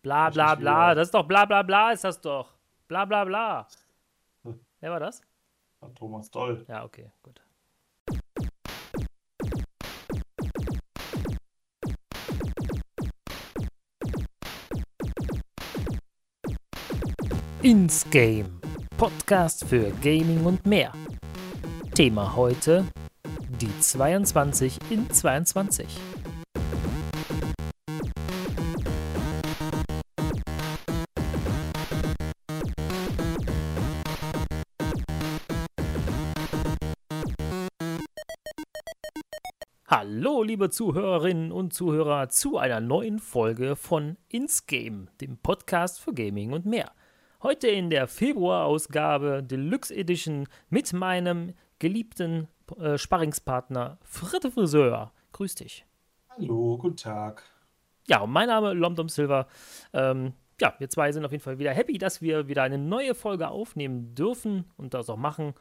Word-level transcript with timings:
Bla 0.00 0.30
bla 0.30 0.54
bla, 0.54 0.94
das 0.94 1.08
ist 1.08 1.14
doch 1.14 1.26
bla 1.26 1.44
bla 1.44 1.62
bla, 1.62 1.90
ist 1.90 2.04
das 2.04 2.20
doch. 2.20 2.54
Bla 2.86 3.04
bla 3.04 3.24
bla. 3.24 3.66
Wer 4.80 4.92
war 4.92 5.00
das? 5.00 5.22
Thomas 5.96 6.30
Doll. 6.30 6.64
Ja, 6.68 6.84
okay, 6.84 7.10
gut. 7.22 7.42
Ins 17.62 18.08
Game. 18.10 18.60
Podcast 18.96 19.64
für 19.64 19.90
Gaming 20.00 20.44
und 20.46 20.64
mehr. 20.64 20.92
Thema 21.94 22.36
heute: 22.36 22.84
die 23.60 23.80
22 23.80 24.78
in 24.90 25.10
22. 25.10 26.17
liebe 40.58 40.70
Zuhörerinnen 40.70 41.52
und 41.52 41.72
Zuhörer, 41.72 42.30
zu 42.30 42.58
einer 42.58 42.80
neuen 42.80 43.20
Folge 43.20 43.76
von 43.76 44.16
Ins 44.28 44.66
Game, 44.66 45.06
dem 45.20 45.38
Podcast 45.38 46.00
für 46.00 46.12
Gaming 46.12 46.52
und 46.52 46.66
mehr. 46.66 46.90
Heute 47.44 47.68
in 47.68 47.90
der 47.90 48.08
Februarausgabe 48.08 49.44
Deluxe 49.44 49.94
Edition 49.94 50.48
mit 50.68 50.92
meinem 50.92 51.54
geliebten 51.78 52.48
äh, 52.76 52.98
Sparringspartner 52.98 53.98
Fritte 54.02 54.50
Friseur. 54.50 55.12
Grüß 55.30 55.54
dich. 55.54 55.86
Hallo, 56.30 56.76
guten 56.76 56.96
Tag. 56.96 57.44
Ja, 58.08 58.22
und 58.22 58.32
mein 58.32 58.48
Name 58.48 58.72
ist 58.72 58.78
Lomdom 58.78 59.08
Silver. 59.08 59.46
Ähm, 59.92 60.32
ja, 60.60 60.74
wir 60.78 60.90
zwei 60.90 61.12
sind 61.12 61.24
auf 61.24 61.30
jeden 61.30 61.44
Fall 61.44 61.60
wieder 61.60 61.70
happy, 61.70 61.98
dass 61.98 62.20
wir 62.20 62.48
wieder 62.48 62.64
eine 62.64 62.78
neue 62.78 63.14
Folge 63.14 63.46
aufnehmen 63.46 64.16
dürfen 64.16 64.64
und 64.76 64.92
das 64.92 65.08
auch 65.08 65.16
machen. 65.18 65.54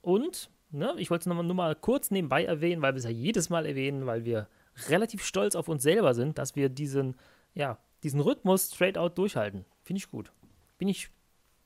Und 0.00 0.48
Ne? 0.70 0.94
Ich 0.98 1.10
wollte 1.10 1.30
es 1.30 1.34
nur 1.34 1.54
mal 1.54 1.74
kurz 1.74 2.10
nebenbei 2.10 2.44
erwähnen, 2.44 2.82
weil 2.82 2.94
wir 2.94 2.98
es 2.98 3.04
ja 3.04 3.10
jedes 3.10 3.48
Mal 3.48 3.66
erwähnen, 3.66 4.06
weil 4.06 4.24
wir 4.24 4.48
relativ 4.88 5.24
stolz 5.24 5.54
auf 5.54 5.68
uns 5.68 5.82
selber 5.82 6.14
sind, 6.14 6.38
dass 6.38 6.56
wir 6.56 6.68
diesen, 6.68 7.16
ja, 7.54 7.78
diesen 8.02 8.20
Rhythmus 8.20 8.70
straight 8.72 8.98
out 8.98 9.16
durchhalten. 9.18 9.64
Finde 9.82 9.98
ich 9.98 10.10
gut. 10.10 10.30
Bin 10.76 10.88
ich 10.88 11.10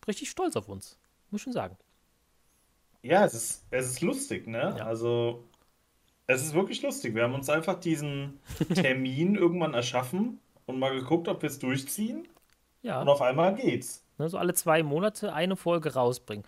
richtig 0.06 0.30
stolz 0.30 0.56
auf 0.56 0.68
uns. 0.68 0.98
Muss 1.30 1.40
schon 1.40 1.52
sagen. 1.52 1.76
Ja, 3.02 3.24
es 3.24 3.34
ist, 3.34 3.66
es 3.70 3.86
ist 3.86 4.00
lustig, 4.00 4.46
ne? 4.46 4.74
Ja. 4.78 4.86
Also, 4.86 5.44
es 6.26 6.42
ist 6.42 6.54
wirklich 6.54 6.82
lustig. 6.82 7.14
Wir 7.14 7.24
haben 7.24 7.34
uns 7.34 7.50
einfach 7.50 7.80
diesen 7.80 8.38
Termin 8.74 9.34
irgendwann 9.34 9.74
erschaffen 9.74 10.38
und 10.66 10.78
mal 10.78 10.94
geguckt, 10.94 11.28
ob 11.28 11.42
wir 11.42 11.48
es 11.48 11.58
durchziehen. 11.58 12.28
Ja. 12.82 13.00
Und 13.00 13.08
auf 13.08 13.20
einmal 13.20 13.54
geht's. 13.54 14.04
Ne, 14.18 14.28
so 14.28 14.38
alle 14.38 14.54
zwei 14.54 14.82
Monate 14.82 15.32
eine 15.32 15.56
Folge 15.56 15.94
rausbringen. 15.94 16.44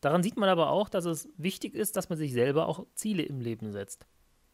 Daran 0.00 0.22
sieht 0.22 0.36
man 0.36 0.48
aber 0.48 0.70
auch, 0.70 0.88
dass 0.88 1.04
es 1.04 1.28
wichtig 1.36 1.74
ist, 1.74 1.96
dass 1.96 2.08
man 2.08 2.18
sich 2.18 2.32
selber 2.32 2.68
auch 2.68 2.86
Ziele 2.94 3.22
im 3.22 3.40
Leben 3.40 3.72
setzt. 3.72 4.06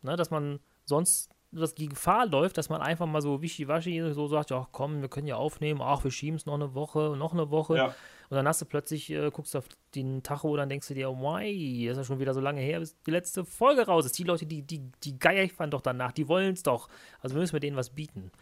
Ne, 0.02 0.16
dass 0.16 0.30
man 0.30 0.60
sonst 0.84 1.30
dass 1.52 1.74
die 1.74 1.88
Gefahr 1.88 2.26
läuft, 2.26 2.56
dass 2.56 2.70
man 2.70 2.80
einfach 2.80 3.06
mal 3.06 3.20
so 3.20 3.42
wischiwaschi 3.42 4.12
so 4.12 4.26
sagt, 4.26 4.50
ja 4.50 4.66
komm, 4.72 5.02
wir 5.02 5.08
können 5.08 5.26
ja 5.26 5.36
aufnehmen, 5.36 5.80
ach, 5.82 6.02
wir 6.02 6.10
schieben 6.10 6.36
es 6.36 6.46
noch 6.46 6.54
eine 6.54 6.74
Woche, 6.74 7.14
noch 7.16 7.32
eine 7.32 7.50
Woche. 7.50 7.76
Ja. 7.76 7.86
Und 8.30 8.36
dann 8.36 8.48
hast 8.48 8.62
du 8.62 8.64
plötzlich, 8.64 9.10
äh, 9.10 9.30
guckst 9.30 9.52
du 9.52 9.58
auf 9.58 9.68
den 9.94 10.22
Tacho 10.22 10.50
und 10.50 10.56
dann 10.56 10.70
denkst 10.70 10.88
du 10.88 10.94
dir, 10.94 11.10
why, 11.10 11.86
ist 11.86 11.98
ja 11.98 12.04
schon 12.04 12.18
wieder 12.18 12.32
so 12.32 12.40
lange 12.40 12.62
her, 12.62 12.80
bis 12.80 12.96
die 13.02 13.10
letzte 13.10 13.44
Folge 13.44 13.82
raus 13.82 14.06
ist. 14.06 14.18
Die 14.18 14.24
Leute, 14.24 14.46
die, 14.46 14.62
die, 14.62 14.90
die 15.04 15.18
geifern 15.18 15.70
doch 15.70 15.82
danach, 15.82 16.12
die 16.12 16.27
wollen 16.27 16.54
es 16.54 16.62
doch. 16.62 16.88
Also 17.20 17.36
müssen 17.36 17.52
wir 17.52 17.60
denen 17.60 17.77
was 17.77 17.90
bieten. 17.90 18.32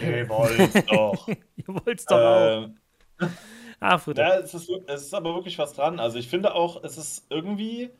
Ihr 0.00 0.28
wollt's 0.28 0.86
doch. 0.86 1.26
Ihr 1.56 1.66
wollt 1.66 1.98
es 1.98 2.06
doch 2.06 2.18
auch. 2.18 2.68
Äh, 3.84 3.86
Ah, 3.86 4.00
ja, 4.16 4.38
es 4.38 4.54
ist, 4.54 4.70
es 4.86 5.02
ist 5.02 5.14
aber 5.14 5.34
wirklich 5.34 5.58
was 5.58 5.72
dran. 5.74 6.00
Also, 6.00 6.18
ich 6.18 6.28
finde 6.28 6.54
auch, 6.54 6.82
es 6.84 6.96
ist 6.98 7.26
irgendwie 7.30 7.90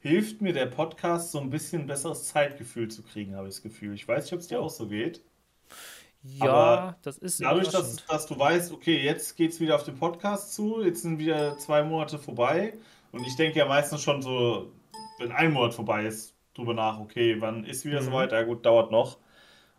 hilft 0.00 0.42
mir 0.42 0.52
der 0.52 0.66
Podcast 0.66 1.32
so 1.32 1.40
ein 1.40 1.50
bisschen 1.50 1.86
besseres 1.86 2.24
Zeitgefühl 2.28 2.88
zu 2.90 3.02
kriegen, 3.02 3.36
habe 3.36 3.48
ich 3.48 3.54
das 3.54 3.62
Gefühl. 3.62 3.94
Ich 3.94 4.06
weiß 4.08 4.24
nicht, 4.24 4.34
ob 4.34 4.40
es 4.40 4.48
dir 4.48 4.60
Oh. 4.60 4.64
auch 4.66 4.70
so 4.70 4.86
geht. 4.88 5.22
ja, 6.22 6.46
aber 6.50 6.96
das 7.02 7.18
ist 7.18 7.42
Dadurch, 7.42 7.68
dass, 7.68 7.96
dass 8.06 8.26
du 8.26 8.38
weißt, 8.38 8.72
okay, 8.72 9.02
jetzt 9.02 9.36
geht's 9.36 9.60
wieder 9.60 9.74
auf 9.76 9.84
den 9.84 9.96
Podcast 9.96 10.54
zu, 10.54 10.82
jetzt 10.82 11.02
sind 11.02 11.18
wieder 11.18 11.58
zwei 11.58 11.82
Monate 11.82 12.18
vorbei. 12.18 12.74
Und 13.12 13.26
ich 13.26 13.36
denke 13.36 13.58
ja 13.58 13.66
meistens 13.66 14.02
schon 14.02 14.22
so, 14.22 14.72
wenn 15.18 15.32
ein 15.32 15.52
Monat 15.52 15.74
vorbei 15.74 16.04
ist, 16.06 16.34
drüber 16.54 16.74
nach, 16.74 16.98
okay, 17.00 17.40
wann 17.40 17.64
ist 17.64 17.84
wieder 17.84 18.00
Mhm. 18.00 18.06
soweit? 18.06 18.32
Ja 18.32 18.42
gut, 18.42 18.64
dauert 18.66 18.90
noch. 18.90 19.18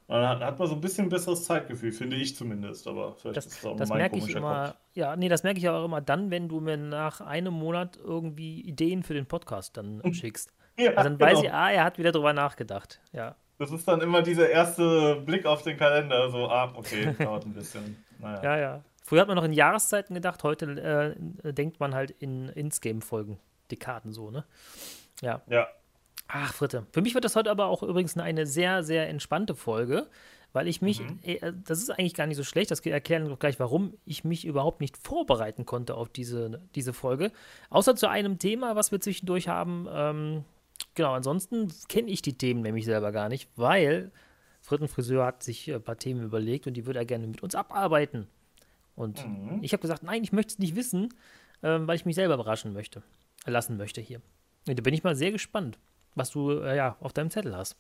Dann 0.07 0.39
hat, 0.39 0.59
man 0.59 0.67
so 0.67 0.75
ein 0.75 0.81
bisschen 0.81 1.09
besseres 1.09 1.45
Zeitgefühl, 1.45 1.91
finde 1.91 2.16
ich 2.16 2.35
zumindest. 2.35 2.88
Aber 2.88 3.13
vielleicht 3.16 3.38
Das, 3.38 3.45
ist 3.47 3.59
es 3.59 3.66
auch 3.66 3.75
das 3.75 3.89
mein 3.89 3.97
merke 3.97 4.17
ich 4.17 4.29
immer, 4.35 4.67
Kopf. 4.67 4.77
ja, 4.93 5.16
nee, 5.16 5.29
das 5.29 5.41
merke 5.43 5.59
ich 5.59 5.67
aber 5.67 5.79
auch 5.79 5.85
immer 5.85 6.01
dann, 6.01 6.29
wenn 6.29 6.47
du 6.47 6.59
mir 6.59 6.77
nach 6.77 7.21
einem 7.21 7.53
Monat 7.53 7.97
irgendwie 7.97 8.61
Ideen 8.61 9.01
für 9.01 9.15
den 9.15 9.25
Podcast 9.25 9.77
dann 9.77 10.01
schickst. 10.13 10.53
Ja, 10.77 10.91
Also 10.91 11.09
dann 11.09 11.19
weiß 11.19 11.39
genau. 11.39 11.44
ich, 11.44 11.53
ah, 11.53 11.71
er 11.71 11.83
hat 11.83 11.97
wieder 11.97 12.11
drüber 12.11 12.33
nachgedacht. 12.33 13.01
Ja. 13.13 13.35
Das 13.57 13.71
ist 13.71 13.88
dann 13.88 14.01
immer 14.01 14.21
dieser 14.21 14.49
erste 14.49 15.21
Blick 15.25 15.45
auf 15.45 15.63
den 15.63 15.77
Kalender, 15.77 16.29
so, 16.29 16.49
ah, 16.49 16.73
okay, 16.75 17.13
dauert 17.19 17.45
ein 17.45 17.53
bisschen. 17.53 18.03
Naja. 18.19 18.44
Ja, 18.44 18.57
ja. 18.57 18.83
Früher 19.03 19.21
hat 19.21 19.27
man 19.27 19.38
noch 19.38 19.44
in 19.44 19.53
Jahreszeiten 19.53 20.13
gedacht, 20.13 20.44
heute 20.44 21.15
äh, 21.44 21.53
denkt 21.53 21.79
man 21.79 21.95
halt 21.95 22.11
in 22.11 22.49
Ins-Game-Folgen, 22.49 23.39
Dekaden 23.71 24.11
so, 24.11 24.29
ne? 24.31 24.44
Ja. 25.21 25.41
Ja. 25.47 25.67
Ach, 26.28 26.53
Fritte. 26.53 26.86
Für 26.91 27.02
mich 27.02 27.13
wird 27.13 27.24
das 27.25 27.36
heute 27.36 27.52
aber 27.52 27.66
auch 27.68 27.84
übrigens 27.84 28.18
eine 28.18 28.46
sehr, 28.47 28.84
sehr 28.84 29.08
entspannte 29.09 29.56
Folge, 29.56 30.08
weil 30.53 30.68
ich 30.68 30.81
mich, 30.81 31.02
Mhm. 31.02 31.19
äh, 31.24 31.53
das 31.66 31.80
ist 31.80 31.90
eigentlich 31.90 32.13
gar 32.13 32.28
nicht 32.28 32.38
so 32.38 32.44
schlecht, 32.44 32.72
das 32.72 32.80
erklären 32.80 33.28
wir 33.30 33.38
gleich, 33.38 33.59
warum 33.59 33.94
ich 34.06 34.24
mich 34.24 34.46
überhaupt 34.46 34.81
nicht 34.81 34.97
vorbereiten 34.97 35.66
konnte 35.66 35.96
auf 35.96 36.09
diese, 36.09 36.62
diese 36.74 36.94
Folge. 36.94 37.31
Außer 37.69 37.96
zu 37.96 38.09
einem 38.09 38.40
Thema, 38.40 38.75
was 38.75 38.91
wir 38.91 39.00
zwischendurch 39.02 39.47
haben. 39.47 39.88
Ähm, 39.91 40.46
genau, 40.96 41.13
ansonsten 41.13 41.72
kenne 41.90 42.09
ich 42.09 42.22
die 42.22 42.38
Themen 42.38 42.62
nämlich 42.62 42.86
selber 42.86 43.12
gar 43.12 43.30
nicht, 43.30 43.50
weil 43.56 44.12
Fritten 44.62 44.88
Friseur 44.88 45.25
hat 45.25 45.44
sich 45.44 45.72
ein 45.72 45.84
paar 45.84 45.97
Themen 45.97 46.24
überlegt 46.24 46.66
und 46.66 46.74
die 46.74 46.86
würde 46.88 47.00
er 47.00 47.06
gerne 47.06 47.28
mit 47.28 47.44
uns 47.44 47.53
abarbeiten. 47.53 48.28
Und 48.96 49.24
Mhm. 49.25 49.59
ich 49.62 49.74
habe 49.74 49.81
gesagt, 49.81 50.02
nein, 50.03 50.24
ich 50.24 50.31
möchte 50.31 50.53
es 50.53 50.59
nicht 50.59 50.75
wissen, 50.75 51.13
ähm, 51.62 51.86
weil 51.88 51.97
ich 51.97 52.06
mich 52.06 52.16
selber 52.16 52.34
überraschen 52.36 52.74
möchte, 52.74 53.03
lassen 53.46 53.78
möchte 53.78 54.02
hier. 54.02 54.22
Und 54.68 54.80
da 54.80 54.81
bin 54.81 54.94
ich 54.94 55.03
mal 55.03 55.16
sehr 55.16 55.31
gespannt, 55.31 55.78
was 56.15 56.31
du 56.31 56.51
äh, 56.61 56.75
ja 56.75 56.97
auf 57.01 57.13
deinem 57.13 57.29
Zettel 57.31 57.55
hast. 57.55 57.77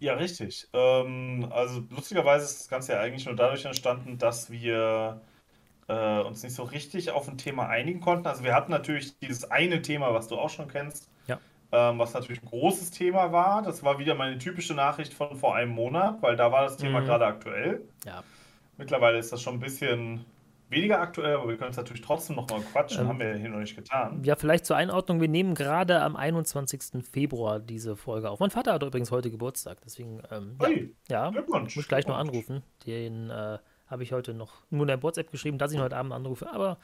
Ja, 0.00 0.14
richtig. 0.14 0.68
Ähm, 0.72 1.48
also 1.50 1.80
lustigerweise 1.90 2.44
ist 2.44 2.60
das 2.60 2.68
Ganze 2.68 2.92
ja 2.92 3.00
eigentlich 3.00 3.26
nur 3.26 3.36
dadurch 3.36 3.64
entstanden, 3.64 4.18
dass 4.18 4.50
wir 4.50 5.20
äh, 5.88 6.20
uns 6.22 6.42
nicht 6.42 6.54
so 6.54 6.64
richtig 6.64 7.10
auf 7.12 7.28
ein 7.28 7.38
Thema 7.38 7.68
einigen 7.68 8.00
konnten. 8.00 8.26
Also 8.28 8.44
wir 8.44 8.54
hatten 8.54 8.70
natürlich 8.72 9.18
dieses 9.20 9.50
eine 9.50 9.82
Thema, 9.82 10.14
was 10.14 10.28
du 10.28 10.36
auch 10.38 10.50
schon 10.50 10.68
kennst, 10.68 11.10
Ja. 11.26 11.40
ähm, 11.72 11.98
was 11.98 12.14
natürlich 12.14 12.42
ein 12.42 12.48
großes 12.48 12.90
Thema 12.92 13.32
war. 13.32 13.62
Das 13.62 13.82
war 13.84 13.98
wieder 13.98 14.14
meine 14.14 14.38
typische 14.38 14.74
Nachricht 14.74 15.14
von 15.14 15.36
vor 15.36 15.56
einem 15.56 15.72
Monat, 15.72 16.22
weil 16.22 16.36
da 16.36 16.52
war 16.52 16.62
das 16.64 16.76
Thema 16.78 17.00
Mhm. 17.00 17.06
gerade 17.06 17.26
aktuell. 17.26 17.82
Ja. 18.04 18.24
Mittlerweile 18.78 19.18
ist 19.18 19.32
das 19.32 19.42
schon 19.42 19.54
ein 19.54 19.60
bisschen 19.60 20.24
weniger 20.74 21.00
aktuell, 21.00 21.36
aber 21.36 21.48
wir 21.48 21.56
können 21.56 21.70
es 21.70 21.76
natürlich 21.76 22.02
trotzdem 22.02 22.36
noch 22.36 22.48
mal 22.50 22.60
quatschen. 22.60 23.02
Ähm, 23.02 23.08
Haben 23.08 23.18
wir 23.20 23.28
ja 23.30 23.34
hier 23.36 23.48
noch 23.48 23.58
nicht 23.60 23.74
getan. 23.76 24.22
Ja, 24.24 24.36
vielleicht 24.36 24.66
zur 24.66 24.76
Einordnung, 24.76 25.20
wir 25.20 25.28
nehmen 25.28 25.54
gerade 25.54 26.02
am 26.02 26.16
21. 26.16 27.02
Februar 27.10 27.60
diese 27.60 27.96
Folge 27.96 28.28
auf. 28.30 28.40
Mein 28.40 28.50
Vater 28.50 28.72
hat 28.74 28.82
übrigens 28.82 29.10
heute 29.10 29.30
Geburtstag, 29.30 29.78
deswegen, 29.84 30.20
ähm, 30.30 30.56
ja, 30.60 30.66
Ui, 30.68 30.94
ja, 31.08 31.30
muss 31.30 31.76
ich 31.76 31.88
gleich 31.88 32.06
noch 32.06 32.16
anrufen. 32.16 32.62
Den 32.86 33.30
äh, 33.30 33.58
habe 33.86 34.02
ich 34.02 34.12
heute 34.12 34.34
noch 34.34 34.52
nur 34.70 34.82
in 34.82 34.88
der 34.88 35.02
WhatsApp 35.02 35.30
geschrieben, 35.30 35.58
dass 35.58 35.70
ich 35.72 35.78
ihn 35.78 35.82
heute 35.84 35.96
Abend 35.96 36.12
anrufe. 36.12 36.50
Aber 36.52 36.78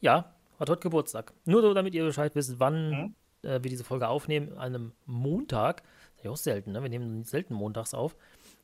ja, 0.00 0.32
hat 0.58 0.70
heute 0.70 0.80
Geburtstag. 0.82 1.32
Nur 1.44 1.62
so, 1.62 1.74
damit 1.74 1.94
ihr 1.94 2.04
Bescheid 2.04 2.34
wisst, 2.34 2.58
wann 2.60 2.90
Mhm. 2.90 3.14
äh, 3.42 3.62
wir 3.62 3.70
diese 3.70 3.84
Folge 3.84 4.08
aufnehmen, 4.08 4.52
an 4.52 4.74
einem 4.74 4.92
Montag. 5.04 5.82
Das 5.82 6.18
ist 6.18 6.24
ja 6.24 6.30
auch 6.30 6.36
selten, 6.36 6.72
ne? 6.72 6.82
Wir 6.82 6.88
nehmen 6.90 7.24
selten 7.24 7.54
montags 7.54 7.92
auf, 7.92 8.16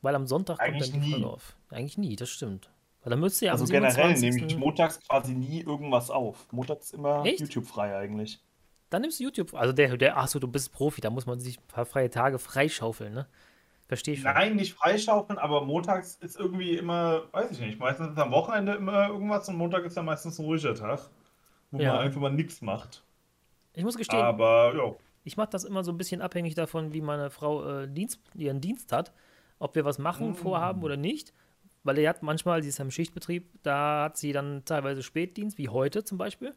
weil 0.02 0.14
am 0.14 0.26
Sonntag 0.26 0.58
kommt 0.58 0.68
Eigentlich 0.68 0.92
dann 0.92 1.00
die 1.02 1.10
Folge 1.10 1.26
nie. 1.26 1.30
auf. 1.32 1.56
Eigentlich 1.70 1.98
nie, 1.98 2.16
das 2.16 2.30
stimmt. 2.30 2.70
Weil 3.02 3.10
dann 3.10 3.20
müsst 3.20 3.40
ihr 3.42 3.50
Also 3.52 3.64
generell 3.64 4.14
27. 4.16 4.22
nehme 4.40 4.46
ich 4.52 4.56
montags 4.58 5.00
quasi 5.08 5.34
nie 5.34 5.62
irgendwas 5.62 6.10
auf. 6.10 6.46
Montags 6.52 6.86
ist 6.86 6.94
immer 6.94 7.24
Echt? 7.24 7.40
YouTube 7.40 7.66
frei 7.66 7.96
eigentlich. 7.96 8.40
Dann 8.90 9.02
nimmst 9.02 9.20
du 9.20 9.24
YouTube. 9.24 9.54
Also 9.54 9.72
der, 9.72 9.96
der, 9.96 10.18
achso, 10.18 10.38
du 10.38 10.48
bist 10.48 10.72
Profi, 10.72 11.00
da 11.00 11.10
muss 11.10 11.24
man 11.26 11.40
sich 11.40 11.58
ein 11.58 11.66
paar 11.68 11.86
freie 11.86 12.10
Tage 12.10 12.38
freischaufeln, 12.38 13.14
ne? 13.14 13.26
Verstehe 13.88 14.14
ich 14.14 14.20
schon. 14.20 14.32
Nein, 14.32 14.54
nicht 14.56 14.74
freischaufeln, 14.74 15.38
aber 15.38 15.64
montags 15.64 16.16
ist 16.16 16.38
irgendwie 16.38 16.76
immer, 16.76 17.22
weiß 17.32 17.52
ich 17.52 17.60
nicht, 17.60 17.78
meistens 17.80 18.08
ist 18.12 18.18
am 18.18 18.30
Wochenende 18.32 18.74
immer 18.74 19.08
irgendwas 19.08 19.48
und 19.48 19.56
Montag 19.56 19.84
ist 19.84 19.96
dann 19.96 20.04
meistens 20.04 20.38
ein 20.38 20.44
ruhiger 20.44 20.74
Tag, 20.74 21.08
wo 21.70 21.80
Ja. 21.80 21.94
man 21.94 22.02
einfach 22.02 22.20
mal 22.20 22.30
nichts 22.32 22.60
macht. 22.62 23.02
Ich 23.72 23.82
muss 23.82 23.96
gestehen, 23.96 24.20
Aber 24.20 24.74
ja, 24.76 24.94
ich 25.24 25.36
mache 25.36 25.50
das 25.50 25.64
immer 25.64 25.82
so 25.84 25.90
ein 25.92 25.96
bisschen 25.98 26.20
abhängig 26.22 26.54
davon, 26.54 26.92
wie 26.92 27.00
meine 27.00 27.30
Frau 27.30 27.80
äh, 27.82 27.88
Dienst, 27.88 28.20
ihren 28.34 28.60
Dienst 28.60 28.92
hat, 28.92 29.12
ob 29.58 29.74
wir 29.74 29.84
was 29.84 29.98
machen, 29.98 30.32
Mm. 30.32 30.34
vorhaben 30.34 30.82
oder 30.82 30.96
nicht. 30.96 31.32
Weil 31.82 31.98
er 31.98 32.10
hat 32.10 32.22
manchmal, 32.22 32.62
sie 32.62 32.68
ist 32.68 32.78
ja 32.78 32.84
im 32.84 32.90
Schichtbetrieb, 32.90 33.50
da 33.62 34.04
hat 34.04 34.18
sie 34.18 34.32
dann 34.32 34.64
teilweise 34.64 35.02
Spätdienst, 35.02 35.56
wie 35.58 35.68
heute 35.68 36.04
zum 36.04 36.18
Beispiel. 36.18 36.54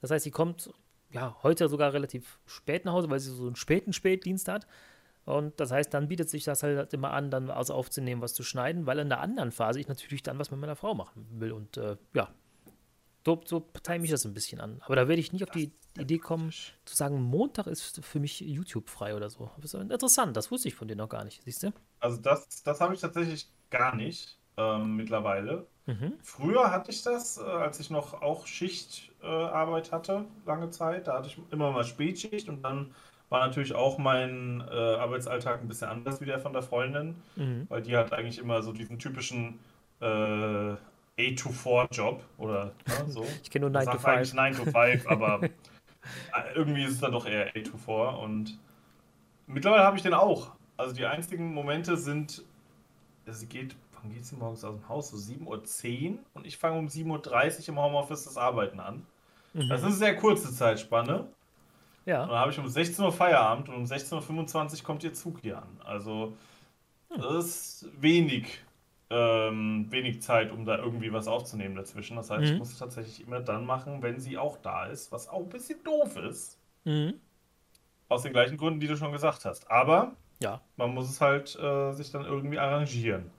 Das 0.00 0.10
heißt, 0.10 0.24
sie 0.24 0.30
kommt 0.30 0.70
ja 1.10 1.36
heute 1.42 1.68
sogar 1.68 1.92
relativ 1.92 2.38
spät 2.46 2.84
nach 2.84 2.94
Hause, 2.94 3.10
weil 3.10 3.20
sie 3.20 3.30
so 3.30 3.46
einen 3.46 3.56
späten 3.56 3.92
Spätdienst 3.92 4.48
hat. 4.48 4.66
Und 5.24 5.58
das 5.58 5.72
heißt, 5.72 5.92
dann 5.92 6.08
bietet 6.08 6.30
sich 6.30 6.44
das 6.44 6.62
halt 6.62 6.92
immer 6.94 7.12
an, 7.12 7.30
dann 7.30 7.48
was 7.48 7.70
aufzunehmen, 7.70 8.22
was 8.22 8.32
zu 8.32 8.44
schneiden, 8.44 8.86
weil 8.86 9.00
in 9.00 9.08
der 9.08 9.20
anderen 9.20 9.50
Phase 9.50 9.80
ich 9.80 9.88
natürlich 9.88 10.22
dann 10.22 10.38
was 10.38 10.50
mit 10.50 10.60
meiner 10.60 10.76
Frau 10.76 10.94
machen 10.94 11.26
will. 11.32 11.52
Und 11.52 11.76
äh, 11.76 11.96
ja, 12.14 12.32
so, 13.26 13.40
so 13.44 13.68
time 13.82 14.04
ich 14.04 14.10
das 14.10 14.24
ein 14.24 14.34
bisschen 14.34 14.60
an. 14.60 14.80
Aber 14.82 14.94
da 14.94 15.08
werde 15.08 15.20
ich 15.20 15.32
nicht 15.32 15.42
auf 15.42 15.50
die 15.50 15.72
Idee 15.98 16.18
kommen, 16.18 16.52
zu 16.52 16.96
sagen, 16.96 17.20
Montag 17.20 17.66
ist 17.66 18.04
für 18.04 18.20
mich 18.20 18.40
YouTube 18.40 18.88
frei 18.88 19.16
oder 19.16 19.28
so. 19.28 19.50
Das 19.60 19.74
ist 19.74 19.80
interessant, 19.80 20.36
das 20.36 20.52
wusste 20.52 20.68
ich 20.68 20.76
von 20.76 20.86
dir 20.86 20.94
noch 20.94 21.08
gar 21.08 21.24
nicht, 21.24 21.42
siehst 21.42 21.64
du? 21.64 21.72
Also 21.98 22.18
das, 22.18 22.62
das 22.62 22.80
habe 22.80 22.94
ich 22.94 23.00
tatsächlich 23.00 23.50
gar 23.70 23.96
nicht 23.96 24.38
ähm, 24.56 24.96
mittlerweile. 24.96 25.66
Mhm. 25.86 26.14
Früher 26.22 26.70
hatte 26.72 26.90
ich 26.90 27.02
das, 27.02 27.38
äh, 27.38 27.42
als 27.42 27.78
ich 27.78 27.90
noch 27.90 28.20
auch 28.20 28.46
Schichtarbeit 28.46 29.88
äh, 29.88 29.92
hatte, 29.92 30.24
lange 30.44 30.70
Zeit. 30.70 31.06
Da 31.06 31.14
hatte 31.14 31.28
ich 31.28 31.38
immer 31.50 31.70
mal 31.70 31.84
Spätschicht 31.84 32.48
und 32.48 32.62
dann 32.62 32.94
war 33.28 33.46
natürlich 33.46 33.74
auch 33.74 33.98
mein 33.98 34.64
äh, 34.70 34.74
Arbeitsalltag 34.74 35.60
ein 35.60 35.68
bisschen 35.68 35.88
anders 35.88 36.20
wie 36.20 36.26
der 36.26 36.38
von 36.38 36.52
der 36.52 36.62
Freundin, 36.62 37.16
mhm. 37.36 37.66
weil 37.68 37.82
die 37.82 37.96
hat 37.96 38.12
eigentlich 38.12 38.38
immer 38.38 38.62
so 38.62 38.72
diesen 38.72 38.98
typischen 38.98 39.58
äh, 40.00 40.74
8-to-4-Job 41.18 42.22
oder 42.38 42.72
ne, 42.86 43.08
so. 43.08 43.24
Ich 43.42 43.50
kenne 43.50 43.68
nur 43.68 43.70
9 43.70 43.86
to 43.86 43.92
5. 43.92 44.04
eigentlich 44.04 44.34
9 44.34 44.54
to 44.54 44.64
5, 44.64 45.06
aber 45.10 45.42
äh, 45.42 45.50
irgendwie 46.54 46.84
ist 46.84 46.92
es 46.92 47.00
dann 47.00 47.12
doch 47.12 47.26
eher 47.26 47.52
8-to-4 47.54 48.16
und 48.16 48.58
mittlerweile 49.46 49.84
habe 49.84 49.96
ich 49.96 50.02
den 50.02 50.14
auch. 50.14 50.52
Also 50.76 50.94
die 50.94 51.06
einzigen 51.06 51.54
Momente 51.54 51.96
sind, 51.96 52.44
sie 53.26 53.46
geht, 53.46 53.74
wann 54.06 54.14
geht 54.14 54.24
sie 54.24 54.36
morgens 54.36 54.64
aus 54.64 54.74
dem 54.74 54.88
Haus? 54.88 55.10
So 55.10 55.16
7.10 55.16 56.12
Uhr 56.12 56.18
und 56.34 56.46
ich 56.46 56.56
fange 56.56 56.78
um 56.78 56.86
7.30 56.86 57.62
Uhr 57.62 57.68
im 57.68 57.78
Homeoffice 57.78 58.24
das 58.24 58.36
Arbeiten 58.36 58.80
an. 58.80 59.06
Mhm. 59.52 59.68
Das 59.68 59.80
ist 59.80 59.86
eine 59.86 59.94
sehr 59.94 60.16
kurze 60.16 60.52
Zeitspanne. 60.54 61.26
Ja. 62.04 62.22
Und 62.22 62.28
dann 62.28 62.38
habe 62.38 62.52
ich 62.52 62.58
um 62.58 62.68
16 62.68 63.04
Uhr 63.04 63.12
Feierabend 63.12 63.68
und 63.68 63.74
um 63.74 63.84
16.25 63.84 64.78
Uhr 64.78 64.84
kommt 64.84 65.02
ihr 65.02 65.12
Zug 65.12 65.40
hier 65.40 65.58
an. 65.58 65.80
Also 65.84 66.34
hm. 67.10 67.20
das 67.20 67.34
ist 67.44 67.88
wenig 68.00 68.60
ähm, 69.08 69.86
wenig 69.90 70.22
Zeit, 70.22 70.50
um 70.50 70.64
da 70.64 70.78
irgendwie 70.78 71.12
was 71.12 71.28
aufzunehmen 71.28 71.76
dazwischen. 71.76 72.16
Das 72.16 72.30
heißt, 72.30 72.42
mhm. 72.42 72.52
ich 72.52 72.58
muss 72.58 72.72
es 72.72 72.78
tatsächlich 72.78 73.24
immer 73.24 73.40
dann 73.40 73.64
machen, 73.64 74.02
wenn 74.02 74.18
sie 74.18 74.36
auch 74.36 74.56
da 74.58 74.86
ist, 74.86 75.12
was 75.12 75.28
auch 75.28 75.40
ein 75.40 75.48
bisschen 75.48 75.82
doof 75.84 76.16
ist. 76.16 76.58
Mhm. 76.84 77.14
Aus 78.08 78.22
den 78.22 78.32
gleichen 78.32 78.56
Gründen, 78.56 78.80
die 78.80 78.88
du 78.88 78.96
schon 78.96 79.12
gesagt 79.12 79.44
hast. 79.44 79.70
Aber 79.70 80.16
ja. 80.40 80.60
man 80.76 80.92
muss 80.92 81.08
es 81.08 81.20
halt 81.20 81.56
äh, 81.56 81.92
sich 81.92 82.10
dann 82.10 82.24
irgendwie 82.24 82.58
arrangieren. 82.58 83.30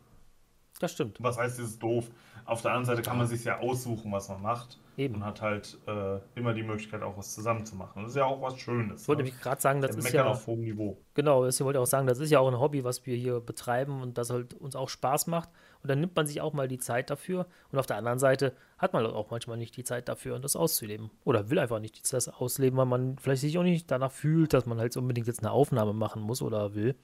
Das 0.80 0.92
stimmt. 0.92 1.18
Was 1.20 1.38
heißt, 1.38 1.60
es 1.60 1.72
ist 1.72 1.84
doof? 1.84 2.10
Auf 2.46 2.62
der 2.62 2.72
anderen 2.72 2.86
Seite 2.86 3.02
kann 3.02 3.18
man 3.18 3.28
sich 3.28 3.44
ja 3.44 3.60
aussuchen, 3.60 4.12
was 4.12 4.30
man 4.30 4.42
macht. 4.42 4.80
Eben. 4.96 5.16
Und 5.16 5.26
hat 5.26 5.42
halt 5.42 5.78
äh, 5.86 6.18
immer 6.34 6.54
die 6.54 6.64
Möglichkeit, 6.64 7.04
auch 7.04 7.16
was 7.18 7.36
zusammen 7.36 7.66
zu 7.66 7.76
machen. 7.76 8.02
Das 8.02 8.12
ist 8.12 8.18
ja 8.18 8.26
auch 8.26 8.42
was 8.42 8.58
Schönes. 8.58 9.04
Ich 9.04 9.08
wollte 9.08 9.24
ne? 9.24 9.32
gerade 9.32 9.62
sagen, 9.62 9.80
das 9.80 9.96
ist 9.96 10.12
ja 10.12 10.26
auf 10.26 10.48
hohem 10.48 10.62
Niveau. 10.62 10.98
Genau, 11.14 11.46
ich 11.46 11.60
wollte 11.62 11.80
auch 11.80 11.86
sagen, 11.86 12.08
das 12.08 12.20
ist 12.20 12.32
ja 12.32 12.40
auch 12.40 12.48
ein 12.48 12.60
Hobby, 12.60 12.84
was 12.84 13.06
wir 13.06 13.16
hier 13.16 13.40
betreiben 13.40 14.02
und 14.02 14.18
das 14.18 14.32
halt 14.32 14.56
uns 14.56 14.76
auch 14.76 14.90
Spaß 14.90 15.28
macht. 15.28 15.50
Und 15.84 15.90
dann 15.90 16.00
nimmt 16.00 16.16
man 16.16 16.26
sich 16.26 16.42
auch 16.42 16.54
mal 16.54 16.68
die 16.68 16.80
Zeit 16.80 17.12
dafür. 17.12 17.46
Und 17.72 17.78
auf 17.78 17.86
der 17.86 17.98
anderen 17.98 18.18
Seite 18.18 18.54
hat 18.80 18.94
man 18.94 19.06
auch 19.06 19.30
manchmal 19.30 19.58
nicht 19.58 19.78
die 19.78 19.84
Zeit 19.84 20.10
dafür, 20.10 20.40
das 20.40 20.56
auszuleben. 20.56 21.12
Oder 21.26 21.52
will 21.52 21.60
einfach 21.60 21.80
nicht 21.80 22.12
das 22.12 22.28
ausleben, 22.28 22.78
weil 22.78 22.86
man 22.88 23.20
vielleicht 23.20 23.42
sich 23.42 23.58
auch 23.60 23.64
nicht 23.64 23.92
danach 23.92 24.12
fühlt, 24.12 24.54
dass 24.54 24.66
man 24.66 24.80
halt 24.80 24.98
unbedingt 24.98 25.28
jetzt 25.28 25.40
eine 25.40 25.52
Aufnahme 25.52 25.94
machen 25.94 26.24
muss 26.24 26.42
oder 26.42 26.74
will. 26.74 26.96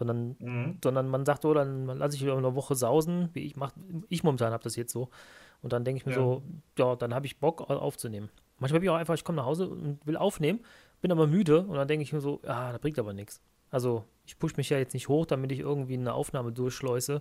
Sondern, 0.00 0.36
mhm. 0.38 0.78
sondern 0.82 1.08
man 1.08 1.26
sagt, 1.26 1.44
oh, 1.44 1.52
dann 1.52 1.84
lasse 1.86 2.16
ich 2.16 2.22
wieder 2.22 2.34
eine 2.34 2.54
Woche 2.54 2.74
sausen, 2.74 3.28
wie 3.34 3.40
ich 3.40 3.56
mache. 3.56 3.74
Ich 4.08 4.24
momentan 4.24 4.50
habe 4.54 4.64
das 4.64 4.74
jetzt 4.74 4.92
so. 4.92 5.10
Und 5.60 5.74
dann 5.74 5.84
denke 5.84 5.98
ich 5.98 6.06
mir 6.06 6.12
ja. 6.12 6.18
so, 6.18 6.42
ja, 6.78 6.96
dann 6.96 7.12
habe 7.12 7.26
ich 7.26 7.38
Bock 7.38 7.68
aufzunehmen. 7.68 8.30
Manchmal 8.58 8.78
habe 8.78 8.84
ich 8.86 8.90
auch 8.90 8.96
einfach, 8.96 9.12
ich 9.12 9.24
komme 9.24 9.36
nach 9.36 9.44
Hause 9.44 9.68
und 9.68 10.06
will 10.06 10.16
aufnehmen, 10.16 10.60
bin 11.02 11.12
aber 11.12 11.26
müde 11.26 11.60
und 11.60 11.74
dann 11.74 11.86
denke 11.86 12.02
ich 12.02 12.14
mir 12.14 12.22
so, 12.22 12.40
ja, 12.44 12.72
das 12.72 12.80
bringt 12.80 12.98
aber 12.98 13.12
nichts. 13.12 13.42
Also 13.70 14.04
ich 14.24 14.38
pushe 14.38 14.56
mich 14.56 14.70
ja 14.70 14.78
jetzt 14.78 14.94
nicht 14.94 15.08
hoch, 15.08 15.26
damit 15.26 15.52
ich 15.52 15.60
irgendwie 15.60 15.98
eine 15.98 16.14
Aufnahme 16.14 16.50
durchschleuse. 16.50 17.20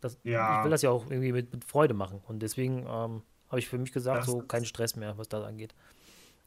Das, 0.00 0.16
ja. 0.22 0.58
Ich 0.58 0.64
will 0.64 0.70
das 0.70 0.82
ja 0.82 0.90
auch 0.90 1.10
irgendwie 1.10 1.32
mit, 1.32 1.52
mit 1.52 1.64
Freude 1.64 1.94
machen. 1.94 2.20
Und 2.28 2.40
deswegen 2.40 2.86
ähm, 2.86 3.22
habe 3.48 3.58
ich 3.58 3.68
für 3.68 3.78
mich 3.78 3.90
gesagt, 3.90 4.20
das 4.20 4.26
so 4.26 4.42
kein 4.42 4.64
Stress 4.64 4.94
mehr, 4.94 5.18
was 5.18 5.28
das 5.28 5.44
angeht. 5.44 5.74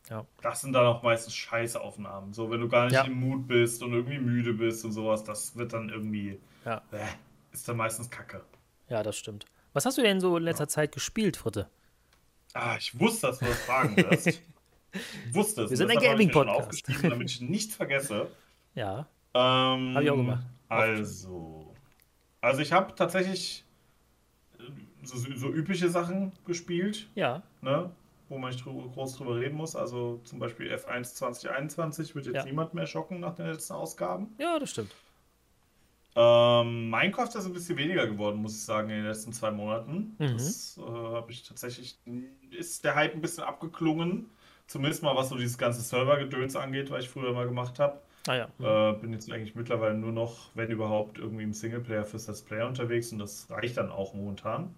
Ja. 0.09 0.25
Das 0.41 0.61
sind 0.61 0.73
dann 0.73 0.85
auch 0.85 1.01
meistens 1.01 1.35
Scheißaufnahmen. 1.35 2.33
So, 2.33 2.51
wenn 2.51 2.61
du 2.61 2.69
gar 2.69 2.85
nicht 2.85 2.93
ja. 2.93 3.03
im 3.03 3.19
Mut 3.19 3.47
bist 3.47 3.81
und 3.81 3.93
irgendwie 3.93 4.19
müde 4.19 4.53
bist 4.53 4.85
und 4.85 4.91
sowas, 4.91 5.23
das 5.23 5.55
wird 5.55 5.73
dann 5.73 5.89
irgendwie. 5.89 6.39
Ja. 6.63 6.81
Äh, 6.91 7.05
ist 7.51 7.67
dann 7.67 7.77
meistens 7.77 8.09
Kacke. 8.09 8.43
Ja, 8.89 9.01
das 9.01 9.17
stimmt. 9.17 9.45
Was 9.73 9.85
hast 9.85 9.97
du 9.97 10.01
denn 10.01 10.19
so 10.19 10.37
in 10.37 10.43
letzter 10.43 10.65
ja. 10.65 10.69
Zeit 10.69 10.91
gespielt, 10.91 11.37
Fritte? 11.37 11.69
Ah, 12.53 12.77
ich 12.77 12.97
wusste, 12.99 13.27
dass 13.27 13.39
du 13.39 13.45
das 13.45 13.59
fragen 13.61 13.97
wirst. 13.97 14.27
ich 14.27 14.41
wusste 15.31 15.63
es. 15.63 15.71
Wir 15.71 15.77
sind 15.77 15.91
ein 15.91 15.97
Gaming-Podcast. 15.97 16.83
Damit 17.03 17.29
ich 17.29 17.41
nichts 17.41 17.75
vergesse. 17.75 18.27
Ja. 18.77 19.07
Ähm, 19.33 19.93
habe 19.93 20.03
ich 20.03 20.09
auch 20.09 20.17
gemacht. 20.17 20.43
Also. 20.67 21.73
Also, 22.41 22.59
ich 22.59 22.73
habe 22.73 22.93
tatsächlich 22.93 23.63
äh, 24.59 24.63
so, 25.01 25.17
so, 25.17 25.47
übliche 25.47 25.87
Sachen 25.87 26.33
gespielt. 26.45 27.07
Ja. 27.15 27.41
Ne? 27.61 27.89
Wo 28.27 28.37
man 28.37 28.51
nicht 28.51 28.65
groß 28.65 29.17
drüber 29.17 29.39
reden 29.39 29.55
muss. 29.55 29.75
Also, 29.75 30.19
zum 30.23 30.39
Beispiel 30.39 30.73
F1 30.73 31.13
2021 31.13 32.15
wird 32.15 32.25
jetzt 32.25 32.35
ja. 32.35 32.45
niemand 32.45 32.73
mehr 32.73 32.87
schocken 32.87 33.19
nach 33.19 33.35
den 33.35 33.47
letzten 33.47 33.73
Ausgaben. 33.73 34.33
Ja, 34.39 34.57
das 34.57 34.71
stimmt. 34.71 34.95
Ähm, 36.17 36.89
Minecraft 36.89 37.27
ist 37.35 37.45
ein 37.45 37.53
bisschen 37.53 37.77
weniger 37.77 38.07
geworden, 38.07 38.41
muss 38.41 38.55
ich 38.55 38.63
sagen, 38.63 38.89
in 38.89 38.97
den 38.97 39.05
letzten 39.05 39.33
zwei 39.33 39.51
Monaten. 39.51 40.15
Mhm. 40.17 40.33
Das 40.33 40.77
äh, 40.77 40.81
habe 40.81 41.31
ich 41.31 41.43
tatsächlich. 41.43 41.99
Ist 42.51 42.85
der 42.85 42.95
Hype 42.95 43.13
ein 43.13 43.21
bisschen 43.21 43.43
abgeklungen. 43.43 44.29
Zumindest 44.67 45.03
mal, 45.03 45.15
was 45.15 45.29
so 45.29 45.35
dieses 45.35 45.57
ganze 45.57 45.81
Servergedöns 45.81 46.55
angeht, 46.55 46.89
was 46.89 47.03
ich 47.03 47.09
früher 47.09 47.33
mal 47.33 47.45
gemacht 47.45 47.79
habe. 47.79 47.99
Ah, 48.27 48.35
ja. 48.35 48.47
mhm. 48.57 48.65
äh, 48.65 49.01
bin 49.01 49.13
jetzt 49.13 49.31
eigentlich 49.31 49.55
mittlerweile 49.55 49.93
nur 49.93 50.11
noch, 50.11 50.49
wenn 50.55 50.71
überhaupt, 50.71 51.19
irgendwie 51.19 51.43
im 51.43 51.53
Singleplayer 51.53 52.05
fürs 52.05 52.27
Let's 52.27 52.41
Player 52.41 52.67
unterwegs 52.67 53.11
und 53.11 53.19
das 53.19 53.47
reicht 53.49 53.77
dann 53.77 53.91
auch 53.91 54.13
momentan. 54.13 54.73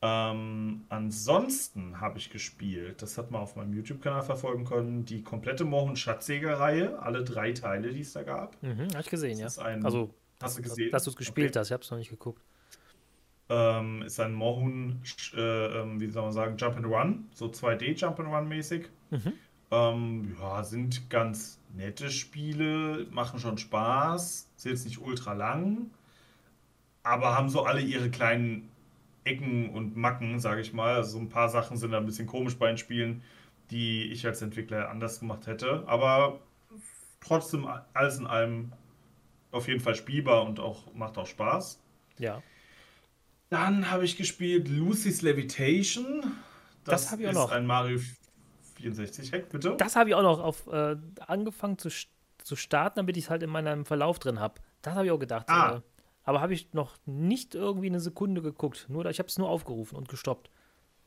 Ähm, 0.00 0.84
ansonsten 0.88 2.00
habe 2.00 2.18
ich 2.18 2.30
gespielt, 2.30 3.02
das 3.02 3.18
hat 3.18 3.32
man 3.32 3.40
auf 3.40 3.56
meinem 3.56 3.72
YouTube-Kanal 3.72 4.22
verfolgen 4.22 4.64
können, 4.64 5.04
die 5.04 5.22
komplette 5.22 5.64
Mohun 5.64 5.96
Schatzjäger-Reihe, 5.96 7.00
alle 7.02 7.24
drei 7.24 7.52
Teile, 7.52 7.92
die 7.92 8.02
es 8.02 8.12
da 8.12 8.22
gab. 8.22 8.62
Mhm, 8.62 8.88
habe 8.90 9.00
ich 9.00 9.10
gesehen, 9.10 9.40
das 9.40 9.56
ja. 9.56 9.64
Ein, 9.64 9.84
also, 9.84 10.14
hast 10.40 10.58
du 10.58 10.62
gesehen? 10.62 10.92
Dass 10.92 11.02
du 11.02 11.10
es 11.10 11.16
gespielt 11.16 11.50
okay. 11.50 11.58
hast, 11.58 11.68
ich 11.68 11.72
habe 11.72 11.82
es 11.82 11.90
noch 11.90 11.98
nicht 11.98 12.10
geguckt. 12.10 12.40
Ähm, 13.48 14.02
ist 14.02 14.20
ein 14.20 14.34
Mohun, 14.34 15.02
äh, 15.34 15.40
ähm, 15.80 16.00
wie 16.00 16.10
soll 16.10 16.22
man 16.22 16.32
sagen, 16.32 16.56
Jump 16.56 16.76
and 16.76 16.86
Run, 16.86 17.28
so 17.32 17.46
2D 17.46 17.94
Jump 17.94 18.20
and 18.20 18.28
Run 18.28 18.46
mäßig. 18.46 18.88
Mhm. 19.10 19.32
Ähm, 19.70 20.36
ja, 20.38 20.62
sind 20.62 21.10
ganz 21.10 21.58
nette 21.74 22.10
Spiele, 22.10 23.06
machen 23.10 23.40
schon 23.40 23.58
Spaß, 23.58 24.48
sind 24.56 24.72
jetzt 24.72 24.84
nicht 24.84 25.00
ultra 25.00 25.32
lang, 25.32 25.90
aber 27.02 27.34
haben 27.36 27.48
so 27.48 27.64
alle 27.64 27.80
ihre 27.80 28.10
kleinen 28.10 28.68
Ecken 29.28 29.70
und 29.70 29.96
Macken, 29.96 30.40
sage 30.40 30.60
ich 30.60 30.72
mal. 30.72 30.94
Also 30.94 31.12
so 31.12 31.18
ein 31.18 31.28
paar 31.28 31.48
Sachen 31.48 31.76
sind 31.76 31.92
da 31.92 31.98
ein 31.98 32.06
bisschen 32.06 32.26
komisch 32.26 32.56
bei 32.56 32.68
den 32.68 32.78
Spielen, 32.78 33.22
die 33.70 34.10
ich 34.10 34.26
als 34.26 34.42
Entwickler 34.42 34.88
anders 34.88 35.20
gemacht 35.20 35.46
hätte. 35.46 35.84
Aber 35.86 36.40
trotzdem 37.20 37.68
alles 37.92 38.18
in 38.18 38.26
allem 38.26 38.72
auf 39.50 39.68
jeden 39.68 39.80
Fall 39.80 39.94
spielbar 39.94 40.44
und 40.44 40.60
auch 40.60 40.92
macht 40.94 41.18
auch 41.18 41.26
Spaß. 41.26 41.80
Ja. 42.18 42.42
Dann 43.50 43.90
habe 43.90 44.04
ich 44.04 44.16
gespielt 44.16 44.68
Lucy's 44.68 45.22
Levitation. 45.22 46.22
Das, 46.84 47.02
das 47.02 47.12
habe 47.12 47.22
ich 47.22 47.28
auch 47.28 47.34
noch. 47.34 47.50
ein 47.50 47.66
Mario 47.66 47.98
64 48.76 49.32
Hack, 49.32 49.48
bitte. 49.48 49.74
Das 49.78 49.96
habe 49.96 50.10
ich 50.10 50.14
auch 50.14 50.22
noch 50.22 50.40
auf, 50.40 50.66
äh, 50.68 50.96
angefangen 51.26 51.78
zu, 51.78 51.88
zu 52.38 52.56
starten, 52.56 52.96
damit 52.96 53.16
ich 53.16 53.24
es 53.24 53.30
halt 53.30 53.42
in 53.42 53.50
meinem 53.50 53.84
Verlauf 53.84 54.18
drin 54.18 54.38
habe. 54.38 54.60
Das 54.82 54.94
habe 54.94 55.06
ich 55.06 55.12
auch 55.12 55.18
gedacht. 55.18 55.48
Ah. 55.48 55.76
Äh, 55.76 55.80
aber 56.28 56.42
habe 56.42 56.52
ich 56.52 56.74
noch 56.74 56.98
nicht 57.06 57.54
irgendwie 57.54 57.86
eine 57.86 58.00
Sekunde 58.00 58.42
geguckt. 58.42 58.84
Nur, 58.90 59.06
ich 59.06 59.18
habe 59.18 59.30
es 59.30 59.38
nur 59.38 59.48
aufgerufen 59.48 59.96
und 59.96 60.10
gestoppt. 60.10 60.50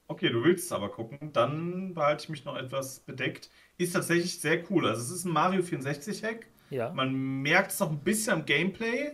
Okay, 0.07 0.29
du 0.29 0.43
willst 0.43 0.65
es 0.65 0.71
aber 0.71 0.89
gucken. 0.89 1.31
Dann 1.31 1.93
behalte 1.93 2.23
ich 2.23 2.29
mich 2.29 2.43
noch 2.43 2.57
etwas 2.57 3.01
bedeckt. 3.01 3.51
Ist 3.77 3.93
tatsächlich 3.93 4.39
sehr 4.39 4.63
cool. 4.71 4.87
Also 4.87 5.03
es 5.03 5.11
ist 5.11 5.25
ein 5.25 5.31
Mario 5.31 5.61
64 5.61 6.23
Hack. 6.23 6.47
Ja. 6.71 6.91
Man 6.91 7.13
merkt 7.43 7.69
es 7.69 7.79
noch 7.79 7.91
ein 7.91 7.99
bisschen 7.99 8.33
am 8.33 8.45
Gameplay, 8.45 9.11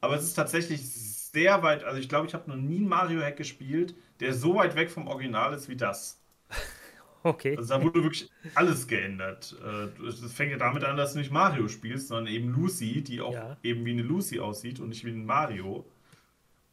aber 0.00 0.16
es 0.16 0.24
ist 0.24 0.32
tatsächlich 0.32 0.90
sehr 0.90 1.62
weit. 1.62 1.84
Also 1.84 2.00
ich 2.00 2.08
glaube, 2.08 2.26
ich 2.26 2.32
habe 2.32 2.48
noch 2.48 2.56
nie 2.56 2.78
einen 2.78 2.88
Mario 2.88 3.20
Hack 3.20 3.36
gespielt, 3.36 3.94
der 4.20 4.32
so 4.32 4.54
weit 4.54 4.74
weg 4.74 4.90
vom 4.90 5.06
Original 5.06 5.52
ist 5.52 5.68
wie 5.68 5.76
das. 5.76 6.18
Okay. 7.24 7.56
Also 7.56 7.74
da 7.74 7.82
wurde 7.82 8.02
wirklich 8.02 8.30
alles 8.54 8.88
geändert. 8.88 9.54
Es 10.06 10.22
äh, 10.22 10.28
fängt 10.28 10.50
ja 10.50 10.58
damit 10.58 10.82
an, 10.82 10.96
dass 10.96 11.12
du 11.12 11.20
nicht 11.20 11.30
Mario 11.30 11.68
spielst, 11.68 12.08
sondern 12.08 12.32
eben 12.32 12.48
Lucy, 12.48 13.02
die 13.02 13.20
auch 13.20 13.32
ja. 13.32 13.56
eben 13.62 13.84
wie 13.84 13.92
eine 13.92 14.02
Lucy 14.02 14.40
aussieht 14.40 14.80
und 14.80 14.88
nicht 14.88 15.04
wie 15.04 15.10
ein 15.10 15.24
Mario. 15.24 15.86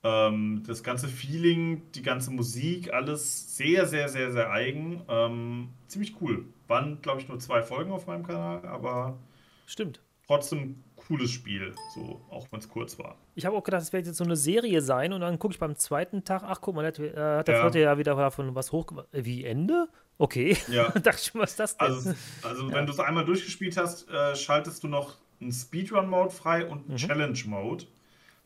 Ähm, 0.03 0.63
das 0.65 0.81
ganze 0.81 1.07
Feeling, 1.07 1.83
die 1.93 2.01
ganze 2.01 2.31
Musik, 2.31 2.93
alles 2.93 3.57
sehr, 3.57 3.85
sehr, 3.85 4.07
sehr, 4.09 4.31
sehr 4.31 4.51
eigen. 4.51 5.03
Ähm, 5.07 5.69
ziemlich 5.87 6.15
cool. 6.21 6.45
Waren, 6.67 7.01
glaube 7.01 7.21
ich, 7.21 7.27
nur 7.27 7.39
zwei 7.39 7.61
Folgen 7.61 7.91
auf 7.91 8.07
meinem 8.07 8.25
Kanal, 8.25 8.65
aber. 8.65 9.19
Stimmt. 9.65 10.01
Trotzdem 10.29 10.83
cooles 10.95 11.31
Spiel, 11.31 11.73
so 11.95 12.21
auch 12.29 12.45
wenn 12.51 12.59
es 12.59 12.69
kurz 12.69 12.99
war. 12.99 13.15
Ich 13.33 13.47
habe 13.47 13.57
auch 13.57 13.63
gedacht, 13.63 13.81
es 13.81 13.91
wird 13.91 14.05
jetzt 14.05 14.17
so 14.17 14.23
eine 14.23 14.35
Serie 14.35 14.79
sein 14.79 15.11
und 15.11 15.21
dann 15.21 15.39
gucke 15.39 15.55
ich 15.55 15.59
beim 15.59 15.75
zweiten 15.75 16.23
Tag, 16.23 16.43
ach 16.45 16.61
guck 16.61 16.75
mal, 16.75 16.85
hat, 16.85 16.99
äh, 16.99 17.09
hat 17.15 17.47
der 17.47 17.55
ja. 17.55 17.61
Vierte 17.63 17.79
ja 17.79 17.97
wieder 17.97 18.13
davon 18.13 18.53
was 18.53 18.71
hoch. 18.71 18.85
Wie 19.11 19.43
Ende? 19.43 19.89
Okay. 20.19 20.55
Ja. 20.67 20.89
dachte 21.03 21.19
ich, 21.19 21.33
was 21.33 21.49
ist 21.49 21.59
das 21.59 21.77
denn? 21.77 21.87
Also, 21.87 22.13
also 22.43 22.69
ja. 22.69 22.75
wenn 22.75 22.85
du 22.85 22.91
es 22.91 22.99
einmal 22.99 23.25
durchgespielt 23.25 23.75
hast, 23.75 24.07
äh, 24.07 24.35
schaltest 24.35 24.83
du 24.83 24.87
noch 24.87 25.17
einen 25.41 25.51
Speedrun-Mode 25.51 26.29
frei 26.29 26.67
und 26.67 26.81
einen 26.81 26.91
Mhm. 26.91 26.97
Challenge-Mode. 26.97 27.85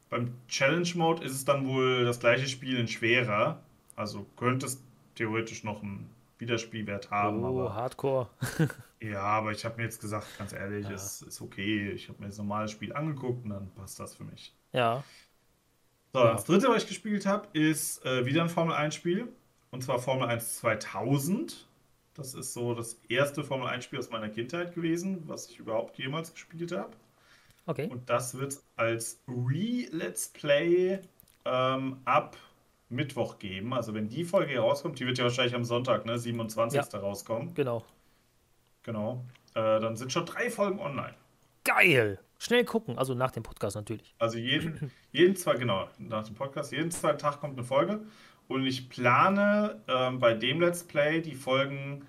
Beim 0.09 0.31
Challenge-Mode 0.47 1.21
ist 1.25 1.33
es 1.33 1.43
dann 1.43 1.67
wohl 1.67 2.05
das 2.05 2.21
gleiche 2.21 2.47
Spiel 2.47 2.77
in 2.77 2.87
schwerer. 2.87 3.59
Also 3.97 4.25
könnte 4.37 4.67
es 4.67 4.81
theoretisch 5.15 5.65
noch 5.65 5.83
einen 5.83 6.09
Wiederspielwert 6.37 7.11
haben, 7.11 7.43
Oh, 7.43 7.47
aber 7.47 7.75
Hardcore. 7.75 8.29
ja, 9.03 9.21
aber 9.21 9.51
ich 9.51 9.65
habe 9.65 9.77
mir 9.77 9.83
jetzt 9.83 9.99
gesagt, 10.01 10.27
ganz 10.37 10.53
ehrlich, 10.53 10.85
Ja. 10.87 10.93
es 10.93 11.21
ist 11.21 11.41
okay. 11.41 11.91
Ich 11.91 12.09
habe 12.09 12.19
mir 12.21 12.27
das 12.27 12.37
normale 12.37 12.67
Spiel 12.67 12.93
angeguckt 12.93 13.43
und 13.43 13.51
dann 13.51 13.69
passt 13.75 13.99
das 13.99 14.15
für 14.15 14.23
mich. 14.23 14.53
Ja. 14.71 15.03
So, 16.13 16.19
Ja. 16.19 16.33
das 16.33 16.45
dritte, 16.45 16.67
was 16.69 16.83
ich 16.83 16.87
gespielt 16.89 17.25
habe, 17.25 17.47
ist 17.53 18.05
äh, 18.05 18.25
wieder 18.25 18.43
ein 18.43 18.49
Formel 18.49 18.73
1 18.75 18.95
Spiel. 18.95 19.27
Und 19.71 19.83
zwar 19.83 19.99
Formel 19.99 20.27
1 20.27 20.57
2000. 20.57 21.67
Das 22.13 22.35
ist 22.35 22.53
so 22.53 22.75
das 22.75 22.99
erste 23.09 23.43
Formel 23.43 23.67
1 23.67 23.83
Spiel 23.85 23.97
aus 23.99 24.11
meiner 24.11 24.29
Kindheit 24.29 24.75
gewesen, 24.75 25.23
was 25.27 25.49
ich 25.49 25.57
überhaupt 25.57 25.97
jemals 25.97 26.31
gespielt 26.31 26.71
habe. 26.71 26.91
Okay. 27.65 27.87
Und 27.89 28.07
das 28.09 28.37
wird 28.37 28.59
als 28.75 29.19
Re-Let's 29.27 30.27
Play 30.29 30.99
ähm, 31.45 31.97
ab 32.05 32.37
Mittwoch 32.89 33.39
geben. 33.39 33.73
Also 33.73 33.93
wenn 33.95 34.09
die 34.09 34.23
Folge 34.25 34.51
hier 34.51 34.59
rauskommt, 34.61 34.99
die 34.99 35.07
wird 35.07 35.17
ja 35.17 35.23
wahrscheinlich 35.23 35.55
am 35.55 35.63
Sonntag, 35.65 36.05
ne, 36.05 36.19
27. 36.19 36.93
rauskommen. 37.01 37.53
Genau. 37.55 37.83
Genau. 38.83 39.25
Äh, 39.55 39.79
dann 39.79 39.95
sind 39.95 40.11
schon 40.11 40.25
drei 40.25 40.49
Folgen 40.49 40.79
online. 40.79 41.13
Geil. 41.63 42.19
Schnell 42.39 42.65
gucken. 42.65 42.97
Also 42.97 43.13
nach 43.13 43.31
dem 43.31 43.43
Podcast 43.43 43.75
natürlich. 43.75 44.13
Also 44.19 44.37
jeden, 44.37 44.91
jeden 45.11 45.35
zwei, 45.35 45.55
genau, 45.55 45.87
nach 45.97 46.23
dem 46.25 46.35
Podcast, 46.35 46.71
jeden 46.71 46.91
zweiten 46.91 47.19
Tag 47.19 47.39
kommt 47.39 47.57
eine 47.57 47.65
Folge. 47.65 48.01
Und 48.49 48.65
ich 48.65 48.89
plane 48.89 49.81
ähm, 49.87 50.19
bei 50.19 50.33
dem 50.33 50.59
Let's 50.59 50.83
Play 50.83 51.21
die 51.21 51.35
Folgen 51.35 52.05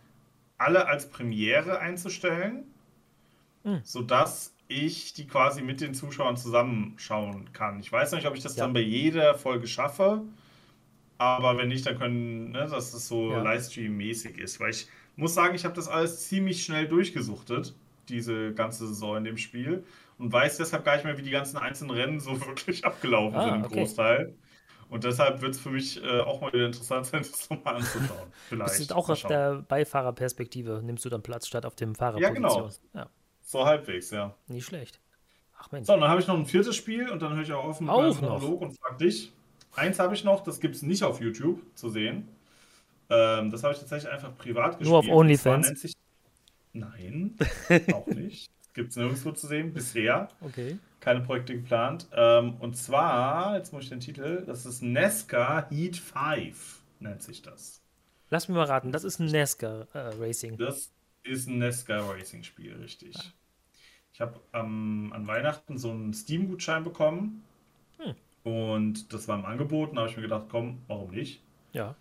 alle 0.59 0.87
als 0.87 1.09
Premiere 1.11 1.78
einzustellen, 1.78 2.64
Hm. 3.62 3.81
sodass 3.83 4.54
ich 4.69 5.12
die 5.14 5.26
quasi 5.26 5.62
mit 5.62 5.81
den 5.81 5.95
Zuschauern 5.95 6.37
zusammenschauen 6.37 7.52
kann. 7.52 7.81
Ich 7.81 7.90
weiß 7.93 8.12
nicht, 8.12 8.26
ob 8.26 8.35
ich 8.35 8.43
das 8.43 8.57
Ja. 8.57 8.64
dann 8.64 8.73
bei 8.73 8.81
jeder 8.81 9.37
Folge 9.37 9.66
schaffe, 9.66 10.23
aber 11.19 11.57
wenn 11.57 11.69
nicht, 11.69 11.87
dann 11.87 11.99
können, 11.99 12.50
ne, 12.50 12.66
dass 12.66 12.93
das 12.93 13.07
so 13.09 13.31
Ja. 13.31 13.43
Livestream-mäßig 13.43 14.38
ist. 14.38 14.59
Weil 14.61 14.71
ich 14.71 14.88
muss 15.16 15.35
sagen, 15.35 15.54
ich 15.54 15.64
habe 15.64 15.75
das 15.75 15.88
alles 15.88 16.28
ziemlich 16.28 16.64
schnell 16.64 16.88
durchgesuchtet, 16.88 17.75
diese 18.09 18.52
ganze 18.54 18.87
Saison 18.87 19.16
in 19.18 19.25
dem 19.25 19.37
Spiel 19.38 19.85
und 20.18 20.33
weiß 20.33 20.56
deshalb 20.59 20.85
gar 20.85 20.94
nicht 20.97 21.04
mehr, 21.04 21.16
wie 21.18 21.23
die 21.23 21.30
ganzen 21.30 21.56
einzelnen 21.56 21.90
Rennen 21.90 22.21
so 22.21 22.40
wirklich 22.47 22.85
abgelaufen 22.85 23.38
Ah, 23.38 23.44
sind 23.44 23.54
im 23.56 23.64
okay. 23.64 23.75
Großteil. 23.80 24.35
Und 24.90 25.02
deshalb 25.02 25.40
wird 25.40 25.54
es 25.54 25.61
für 25.61 25.71
mich 25.71 26.02
äh, 26.04 26.21
auch 26.21 26.40
mal 26.40 26.52
wieder 26.52 26.66
interessant 26.66 27.06
sein, 27.06 27.23
das 27.30 27.49
nochmal 27.50 27.76
anzuschauen. 27.76 28.09
Das 28.11 28.49
Vielleicht. 28.49 28.80
ist 28.80 28.92
auch 28.92 29.09
Mal 29.09 29.12
auf 29.14 29.18
schauen. 29.21 29.28
der 29.30 29.54
Beifahrerperspektive. 29.62 30.80
Nimmst 30.85 31.04
du 31.04 31.09
dann 31.09 31.23
Platz 31.23 31.47
statt 31.47 31.64
auf 31.66 31.75
dem 31.75 31.90
Ja, 31.92 31.94
Fahrerposition. 31.99 32.35
genau. 32.35 32.71
Ja, 32.94 33.09
So 33.42 33.64
halbwegs, 33.64 34.11
ja. 34.11 34.35
nicht 34.47 34.66
schlecht. 34.66 35.00
Ach 35.59 35.73
Mensch. 35.73 35.87
So, 35.87 35.94
dann 35.99 36.09
habe 36.09 36.21
ich 36.21 36.26
noch 36.26 36.37
ein 36.37 36.47
viertes 36.47 36.76
Spiel 36.76 37.09
und 37.09 37.23
dann 37.23 37.35
höre 37.35 37.42
ich 37.42 37.52
auch 37.52 37.64
auf 37.64 37.80
mit 37.80 37.88
Auch. 37.90 38.21
Monolog 38.21 38.61
und 38.61 38.78
frage 38.78 38.99
dich. 39.04 39.33
Eins 39.75 39.99
habe 39.99 40.14
ich 40.14 40.23
noch, 40.23 40.42
das 40.44 40.61
gibt 40.61 40.76
es 40.76 40.83
nicht 40.83 41.02
auf 41.02 41.21
YouTube 41.21 41.61
zu 41.75 41.88
sehen. 41.88 42.28
Ähm, 43.11 43.50
das 43.50 43.62
habe 43.62 43.75
ich 43.75 43.80
tatsächlich 43.80 44.11
einfach 44.12 44.37
privat 44.37 44.78
gespielt. 44.78 44.88
Nur 44.88 44.99
auf 44.99 45.08
OnlyFans? 45.08 45.66
nennt 45.66 45.78
sich... 45.78 45.94
Nein, 46.73 47.37
auch 47.92 48.06
nicht. 48.08 48.50
Gibt 48.75 48.90
es 48.90 48.96
nirgendwo 48.96 49.30
zu 49.30 49.46
sehen, 49.46 49.73
bisher. 49.73 50.28
Okay. 50.40 50.78
Keine 50.99 51.20
Projekte 51.20 51.54
geplant. 51.54 52.08
Ähm, 52.12 52.56
und 52.58 52.76
zwar, 52.76 53.56
jetzt 53.56 53.73
muss 53.73 53.84
ich 53.84 53.90
den 53.90 54.00
Titel, 54.00 54.42
das 54.44 54.66
ist 54.66 54.82
Nesca 54.82 55.68
Heat 55.70 55.96
5, 55.96 56.82
nennt 56.99 57.23
sich 57.23 57.42
das. 57.42 57.80
Lass 58.30 58.49
mich 58.49 58.56
mal 58.56 58.64
raten. 58.64 58.90
Das 58.90 59.04
ist 59.04 59.20
ein 59.20 59.26
NASCAR 59.26 59.87
äh, 59.92 59.99
Racing. 60.18 60.56
Das 60.56 60.90
ist 61.23 61.49
ein 61.49 61.58
Nesca 61.58 62.00
Racing 62.00 62.42
Spiel, 62.42 62.75
richtig. 62.75 63.14
Ich 64.12 64.20
habe 64.20 64.40
ähm, 64.52 65.12
an 65.14 65.26
Weihnachten 65.26 65.78
so 65.78 65.90
einen 65.90 66.12
Steam-Gutschein 66.12 66.82
bekommen. 66.82 67.44
Hm. 67.99 68.14
Und 68.42 69.12
das 69.12 69.28
war 69.28 69.38
im 69.38 69.44
Angebot. 69.44 69.90
Und 69.90 69.96
da 69.96 70.02
habe 70.02 70.11
ich 70.11 70.16
mir 70.16 70.23
gedacht, 70.23 70.46
komm, 70.50 70.82
warum 70.88 71.11
nicht? 71.11 71.42
Ja. 71.73 71.94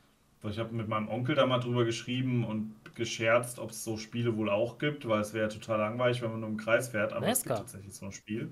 Ich 0.50 0.60
habe 0.60 0.74
mit 0.74 0.88
meinem 0.88 1.08
Onkel 1.08 1.36
da 1.36 1.46
mal 1.46 1.60
drüber 1.60 1.86
geschrieben 1.86 2.46
und 2.46 2.76
gescherzt, 2.96 3.60
ob 3.60 3.72
es 3.72 3.84
so 3.84 3.98
Spiele 3.98 4.36
wohl 4.36 4.50
auch 4.50 4.78
gibt, 4.78 5.08
weil 5.08 5.22
es 5.22 5.34
wäre 5.34 5.50
total 5.50 5.80
langweilig, 5.80 6.22
wenn 6.22 6.32
man 6.32 6.42
nur 6.42 6.50
im 6.50 6.58
Kreis 6.58 6.90
fährt. 6.90 7.14
Aber 7.14 7.28
es 7.28 7.44
gibt 7.44 7.56
tatsächlich 7.56 7.94
so 7.94 8.06
ein 8.06 8.12
Spiel. 8.12 8.52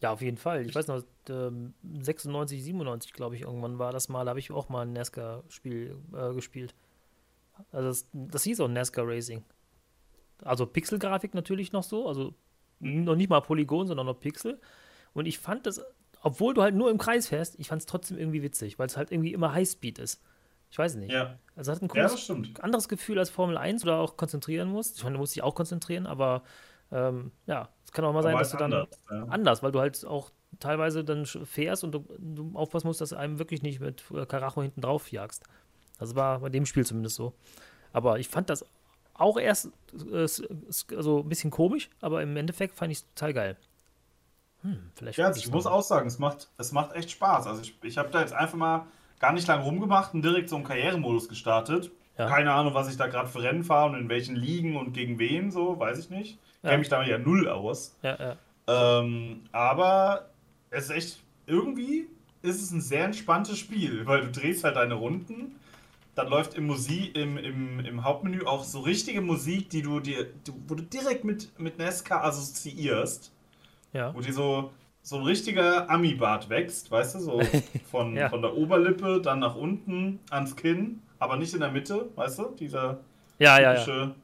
Ja, 0.00 0.12
auf 0.12 0.22
jeden 0.22 0.36
Fall. 0.36 0.66
Ich 0.66 0.74
weiß 0.74 0.86
noch, 0.86 1.02
ähm, 1.28 1.74
96, 2.00 2.62
97, 2.62 3.12
glaube 3.12 3.36
ich, 3.36 3.42
irgendwann 3.42 3.78
war 3.78 3.92
das 3.92 4.08
mal. 4.08 4.24
Da 4.24 4.30
habe 4.30 4.38
ich 4.38 4.50
auch 4.50 4.68
mal 4.68 4.82
ein 4.82 4.92
NASCAR-Spiel 4.92 5.96
äh, 6.14 6.34
gespielt. 6.34 6.74
Also 7.72 7.88
das, 7.88 8.06
das 8.12 8.44
hieß 8.44 8.60
auch 8.60 8.68
NASCAR 8.68 9.06
Racing. 9.06 9.44
Also 10.42 10.64
Pixelgrafik 10.64 11.34
natürlich 11.34 11.72
noch 11.72 11.82
so, 11.82 12.08
also 12.08 12.34
noch 12.78 13.16
nicht 13.16 13.28
mal 13.28 13.40
Polygon, 13.40 13.86
sondern 13.86 14.06
noch 14.06 14.18
Pixel. 14.18 14.58
Und 15.12 15.26
ich 15.26 15.38
fand 15.38 15.66
das, 15.66 15.84
obwohl 16.22 16.54
du 16.54 16.62
halt 16.62 16.74
nur 16.74 16.90
im 16.90 16.96
Kreis 16.96 17.28
fährst, 17.28 17.58
ich 17.58 17.68
fand 17.68 17.82
es 17.82 17.86
trotzdem 17.86 18.18
irgendwie 18.18 18.42
witzig, 18.42 18.78
weil 18.78 18.86
es 18.86 18.96
halt 18.96 19.12
irgendwie 19.12 19.34
immer 19.34 19.52
Highspeed 19.52 19.98
ist. 19.98 20.22
Ich 20.70 20.78
weiß 20.78 20.94
nicht. 20.96 21.10
Ja, 21.12 21.36
Also 21.56 21.72
hat 21.72 21.82
ein 21.82 21.86
ja 21.86 21.88
cooles, 21.88 22.12
das 22.12 22.20
stimmt. 22.22 22.62
anderes 22.62 22.88
Gefühl 22.88 23.18
als 23.18 23.30
Formel 23.30 23.56
1 23.58 23.82
oder 23.84 23.96
auch 23.98 24.16
konzentrieren 24.16 24.68
musst. 24.68 24.98
Ich 24.98 25.04
meine, 25.04 25.14
du 25.14 25.20
musst 25.20 25.34
dich 25.34 25.42
auch 25.42 25.54
konzentrieren, 25.54 26.06
aber 26.06 26.42
ähm, 26.92 27.32
ja, 27.46 27.68
es 27.84 27.92
kann 27.92 28.04
auch 28.04 28.12
mal 28.12 28.22
sein, 28.22 28.32
Aber 28.34 28.40
dass 28.40 28.50
du 28.50 28.58
halt 28.58 28.72
dann 28.72 28.72
anders, 28.72 28.98
ja. 29.10 29.24
anders, 29.24 29.62
weil 29.62 29.72
du 29.72 29.80
halt 29.80 30.04
auch 30.04 30.30
teilweise 30.58 31.04
dann 31.04 31.26
fährst 31.26 31.84
und 31.84 31.92
du, 31.92 32.04
du 32.18 32.52
aufpassen 32.54 32.86
musst, 32.86 33.00
dass 33.00 33.10
du 33.10 33.16
einem 33.16 33.38
wirklich 33.38 33.62
nicht 33.62 33.80
mit 33.80 34.04
äh, 34.12 34.26
Karacho 34.26 34.62
hinten 34.62 34.80
drauf 34.80 35.10
jagst. 35.12 35.44
Das 35.98 36.14
war 36.14 36.40
bei 36.40 36.48
dem 36.48 36.66
Spiel 36.66 36.84
zumindest 36.86 37.16
so. 37.16 37.34
Aber 37.92 38.18
ich 38.18 38.28
fand 38.28 38.48
das 38.50 38.64
auch 39.14 39.38
erst 39.38 39.70
äh, 40.12 40.26
also 40.96 41.20
ein 41.20 41.28
bisschen 41.28 41.50
komisch, 41.50 41.90
aber 42.00 42.22
im 42.22 42.36
Endeffekt 42.36 42.76
fand 42.76 42.92
ich 42.92 42.98
es 42.98 43.14
total 43.14 43.34
geil. 43.34 43.56
Hm, 44.62 44.90
vielleicht 44.94 45.18
Ja, 45.18 45.26
also 45.26 45.38
ich 45.38 45.50
muss 45.50 45.66
auch 45.66 45.82
sagen, 45.82 46.06
es 46.06 46.18
macht, 46.18 46.48
es 46.58 46.72
macht 46.72 46.94
echt 46.94 47.10
Spaß. 47.10 47.46
Also 47.46 47.62
ich, 47.62 47.76
ich 47.82 47.98
habe 47.98 48.10
da 48.10 48.20
jetzt 48.20 48.32
einfach 48.32 48.56
mal 48.56 48.86
gar 49.20 49.32
nicht 49.32 49.46
lange 49.46 49.62
rumgemacht 49.62 50.14
und 50.14 50.22
direkt 50.22 50.48
so 50.48 50.56
einen 50.56 50.64
Karrieremodus 50.64 51.28
gestartet. 51.28 51.92
Ja. 52.18 52.26
Keine 52.26 52.52
Ahnung, 52.52 52.74
was 52.74 52.90
ich 52.90 52.96
da 52.96 53.06
gerade 53.06 53.28
für 53.28 53.42
Rennen 53.42 53.62
fahre 53.62 53.90
und 53.90 53.98
in 53.98 54.08
welchen 54.08 54.34
Ligen 54.34 54.76
und 54.76 54.92
gegen 54.92 55.18
wen, 55.18 55.50
so, 55.50 55.78
weiß 55.78 55.98
ich 55.98 56.10
nicht. 56.10 56.32
Ich 56.32 56.64
Ja. 56.64 56.70
kenne 56.70 56.80
mich 56.80 56.88
damit 56.88 57.08
ja 57.08 57.18
null 57.18 57.48
aus. 57.48 57.96
Ja, 58.02 58.16
ja. 58.18 59.00
Ähm, 59.00 59.42
aber 59.52 60.30
es 60.70 60.84
ist 60.84 60.90
echt, 60.90 61.22
irgendwie 61.46 62.08
ist 62.42 62.60
es 62.60 62.72
ein 62.72 62.80
sehr 62.80 63.04
entspanntes 63.04 63.58
Spiel, 63.58 64.06
weil 64.06 64.22
du 64.22 64.30
drehst 64.32 64.64
halt 64.64 64.76
deine 64.76 64.94
Runden. 64.94 65.56
Dann 66.14 66.28
läuft 66.28 66.54
im, 66.54 66.66
Musik, 66.66 67.16
im, 67.16 67.38
im, 67.38 67.80
im 67.80 68.04
Hauptmenü 68.04 68.44
auch 68.44 68.64
so 68.64 68.80
richtige 68.80 69.20
Musik, 69.20 69.70
die 69.70 69.82
du 69.82 70.00
dir, 70.00 70.26
wo 70.66 70.74
du 70.74 70.82
direkt 70.82 71.24
mit, 71.24 71.58
mit 71.58 71.78
NASCAR 71.78 72.24
assoziierst 72.24 73.32
ja. 73.92 74.14
wo 74.14 74.20
dir 74.20 74.32
so, 74.32 74.70
so 75.10 75.16
ein 75.16 75.24
richtiger 75.24 75.90
Ami-Bart 75.90 76.48
wächst, 76.50 76.88
weißt 76.88 77.16
du, 77.16 77.18
so 77.18 77.40
von, 77.90 78.14
Ja. 78.16 78.28
von 78.28 78.42
der 78.42 78.56
Oberlippe 78.56 79.20
dann 79.20 79.40
nach 79.40 79.56
unten 79.56 80.20
ans 80.30 80.54
Kinn, 80.54 81.02
aber 81.18 81.36
nicht 81.36 81.52
in 81.52 81.58
der 81.58 81.72
Mitte, 81.72 82.10
weißt 82.14 82.38
du, 82.38 82.44
dieser 82.54 83.00
Ja, 83.40 83.58
ja, 83.58 83.74
ja. 83.74 83.84
typische, 83.84 84.14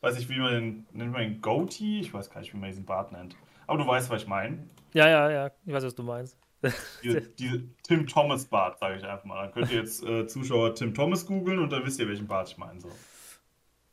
weiß 0.00 0.18
ich, 0.18 0.28
wie 0.28 0.38
man 0.40 0.52
den, 0.52 0.86
nennt 0.92 1.12
man 1.12 1.22
den 1.22 1.40
Goatee? 1.40 2.00
Ich 2.00 2.12
weiß 2.12 2.28
gar 2.30 2.40
nicht, 2.40 2.52
wie 2.52 2.58
man 2.58 2.68
diesen 2.70 2.84
Bart 2.84 3.12
nennt. 3.12 3.36
Aber 3.68 3.78
du 3.78 3.86
weißt, 3.86 4.10
was 4.10 4.22
ich 4.22 4.28
meine. 4.28 4.66
Ja, 4.94 5.08
ja, 5.08 5.30
ja. 5.30 5.50
Ich 5.64 5.72
weiß, 5.72 5.84
was 5.84 5.94
du 5.94 6.02
meinst. 6.02 6.36
Diese, 7.04 7.20
diese 7.20 7.62
Tim 7.84 8.06
Thomas 8.08 8.46
Bart, 8.46 8.80
sage 8.80 8.96
ich 8.96 9.04
einfach 9.04 9.24
mal. 9.26 9.42
Dann 9.44 9.52
könnt 9.52 9.70
ihr 9.70 9.78
jetzt 9.78 10.02
äh, 10.02 10.26
Zuschauer 10.26 10.74
Tim 10.74 10.92
Thomas 10.94 11.24
googeln 11.24 11.60
und 11.60 11.70
dann 11.70 11.84
wisst 11.84 12.00
ihr, 12.00 12.08
welchen 12.08 12.26
Bart 12.26 12.48
ich 12.48 12.58
meine. 12.58 12.80
So. 12.80 12.90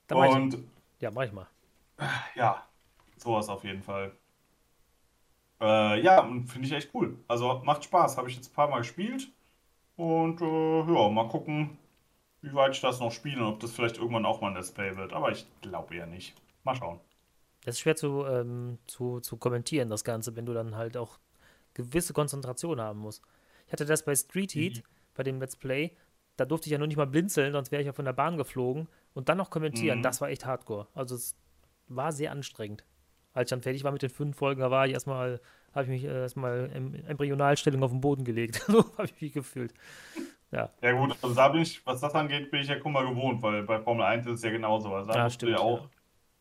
Da 0.08 0.16
mach 0.16 0.26
ich, 0.26 0.32
Und 0.32 0.58
ja, 1.00 1.12
mach 1.12 1.24
ich 1.24 1.32
mal. 1.32 1.46
Ja, 2.36 2.66
sowas 3.18 3.50
auf 3.50 3.64
jeden 3.64 3.84
Fall. 3.84 4.14
Äh, 5.64 6.02
ja, 6.02 6.22
und 6.22 6.48
finde 6.48 6.68
ich 6.68 6.74
echt 6.74 6.90
cool. 6.94 7.18
Also 7.28 7.62
macht 7.64 7.86
Spaß. 7.86 8.18
Habe 8.18 8.30
ich 8.30 8.36
jetzt 8.36 8.52
ein 8.52 8.54
paar 8.54 8.70
Mal 8.70 8.80
gespielt. 8.80 9.30
Und 9.96 10.42
äh, 10.42 10.80
ja, 10.94 11.10
mal 11.10 11.28
gucken, 11.30 11.78
wie 12.42 12.54
weit 12.54 12.74
ich 12.76 12.82
das 12.82 13.00
noch 13.00 13.12
spiele 13.12 13.40
und 13.42 13.54
ob 13.54 13.60
das 13.62 13.72
vielleicht 13.72 13.98
irgendwann 13.98 14.26
auch 14.26 14.42
mal 14.42 14.50
ein 14.50 14.56
Let's 14.56 14.72
Play 14.72 14.96
wird. 14.98 15.14
Aber 15.14 15.32
ich 15.32 15.48
glaube 15.62 15.96
eher 15.96 16.08
nicht. 16.08 16.36
Mal 16.64 16.76
schauen. 16.76 17.00
Das 17.64 17.76
ist 17.76 17.80
schwer 17.80 17.96
zu, 17.96 18.26
ähm, 18.26 18.78
zu, 18.88 19.22
zu 19.22 19.38
kommentieren, 19.38 19.90
das 19.90 20.04
Ganze, 20.04 20.36
wenn 20.36 20.46
du 20.46 20.54
dann 20.54 20.76
halt 20.76 20.98
auch 20.98 21.20
gewisse 21.74 22.12
Konzentration 22.14 22.82
haben 22.82 23.00
musst. 23.00 23.22
Ich 23.68 23.72
hatte 23.74 23.86
das 23.86 24.04
bei 24.04 24.16
Street 24.16 24.54
Heat, 24.54 24.78
Mhm. 24.78 24.84
bei 25.16 25.24
dem 25.24 25.40
Let's 25.40 25.56
Play, 25.56 25.92
da 26.36 26.44
durfte 26.46 26.68
ich 26.68 26.72
ja 26.72 26.78
noch 26.78 26.88
nicht 26.88 26.98
mal 26.98 27.08
blinzeln, 27.08 27.54
sonst 27.54 27.72
wäre 27.72 27.82
ich 27.82 27.86
ja 27.86 27.94
von 27.94 28.04
der 28.06 28.14
Bahn 28.14 28.36
geflogen 28.38 28.90
und 29.14 29.30
dann 29.30 29.38
noch 29.38 29.50
kommentieren, 29.50 30.00
Mhm. 30.00 30.04
das 30.04 30.20
war 30.20 30.28
echt 30.30 30.46
hardcore. 30.46 30.88
Also 30.94 31.16
es 31.16 31.36
war 31.88 32.12
sehr 32.12 32.32
anstrengend. 32.32 32.84
Als 33.34 33.48
ich 33.48 33.50
dann 33.52 33.62
fertig 33.62 33.84
war 33.84 33.92
mit 33.92 34.02
den 34.02 34.10
fünf 34.10 34.38
Folgen, 34.38 34.62
da 34.62 34.72
war 34.72 34.86
ich 34.88 34.94
erstmal, 34.94 35.42
habe 35.74 35.84
ich 35.86 35.90
mich 35.90 36.04
äh, 36.06 36.22
erstmal 36.22 36.72
in 36.76 37.06
Embryonalstellung 37.08 37.84
auf 37.84 37.92
den 37.92 38.02
Boden 38.02 38.24
gelegt. 38.26 38.56
so 38.68 38.86
habe 38.98 39.06
ich 39.06 39.22
mich 39.22 39.34
gefühlt. 39.34 39.74
Ja, 40.52 40.70
Ja 40.82 40.92
gut, 40.92 41.16
also 41.22 41.34
da 41.34 41.48
bin 41.50 41.62
ich, 41.62 41.86
was 41.86 42.02
das 42.02 42.14
angeht, 42.14 42.52
bin 42.52 42.62
ich 42.62 42.68
ja 42.68 42.78
guck 42.80 42.92
mal 42.92 43.08
gewohnt, 43.08 43.42
weil 43.42 43.64
bei 43.64 43.80
Formel 43.82 44.06
1 44.06 44.26
ist 44.28 44.34
es 44.36 44.44
ja 44.44 44.52
genauso. 44.52 44.94
Also 44.94 45.08
da 45.12 45.18
Ja, 45.18 45.24
musst 45.24 45.42
du 45.42 45.48
stimmt, 45.48 45.52
ja 45.52 45.60
auch, 45.60 45.88
ja. 45.88 45.90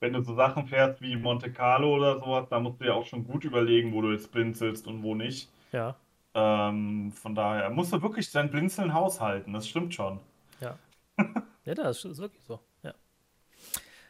wenn 0.01 0.13
du 0.13 0.23
so 0.23 0.35
Sachen 0.35 0.67
fährst 0.67 1.01
wie 1.01 1.17
Monte 1.17 1.53
Carlo 1.53 1.95
oder 1.95 2.19
sowas, 2.19 2.49
da 2.51 2.59
musst 2.61 2.81
du 2.81 2.87
ja 2.87 2.95
auch 2.95 3.07
schon 3.07 3.25
gut 3.25 3.45
überlegen, 3.45 3.93
wo 3.95 4.03
du 4.03 4.13
jetzt 4.13 4.33
blinzelst 4.33 4.87
und 4.87 5.03
wo 5.03 5.15
nicht. 5.15 5.51
ja, 5.73 5.97
Ähm, 6.35 7.13
von 7.13 7.35
daher 7.35 7.71
musst 7.71 7.93
du 7.93 8.03
wirklich 8.03 8.31
dein 8.33 8.51
Blinzeln 8.51 8.95
haushalten, 8.95 9.53
das 9.55 9.69
stimmt 9.69 9.95
schon. 9.95 10.21
ja. 10.61 10.79
ja, 11.65 11.75
das 11.75 12.05
ist 12.05 12.19
wirklich 12.19 12.45
so. 12.45 12.61
Ja. 12.83 12.95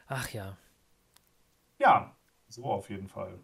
Ach 0.09 0.31
ja. 0.33 0.57
Ja, 1.79 2.17
so 2.53 2.65
auf 2.65 2.91
jeden 2.91 3.09
Fall. 3.09 3.39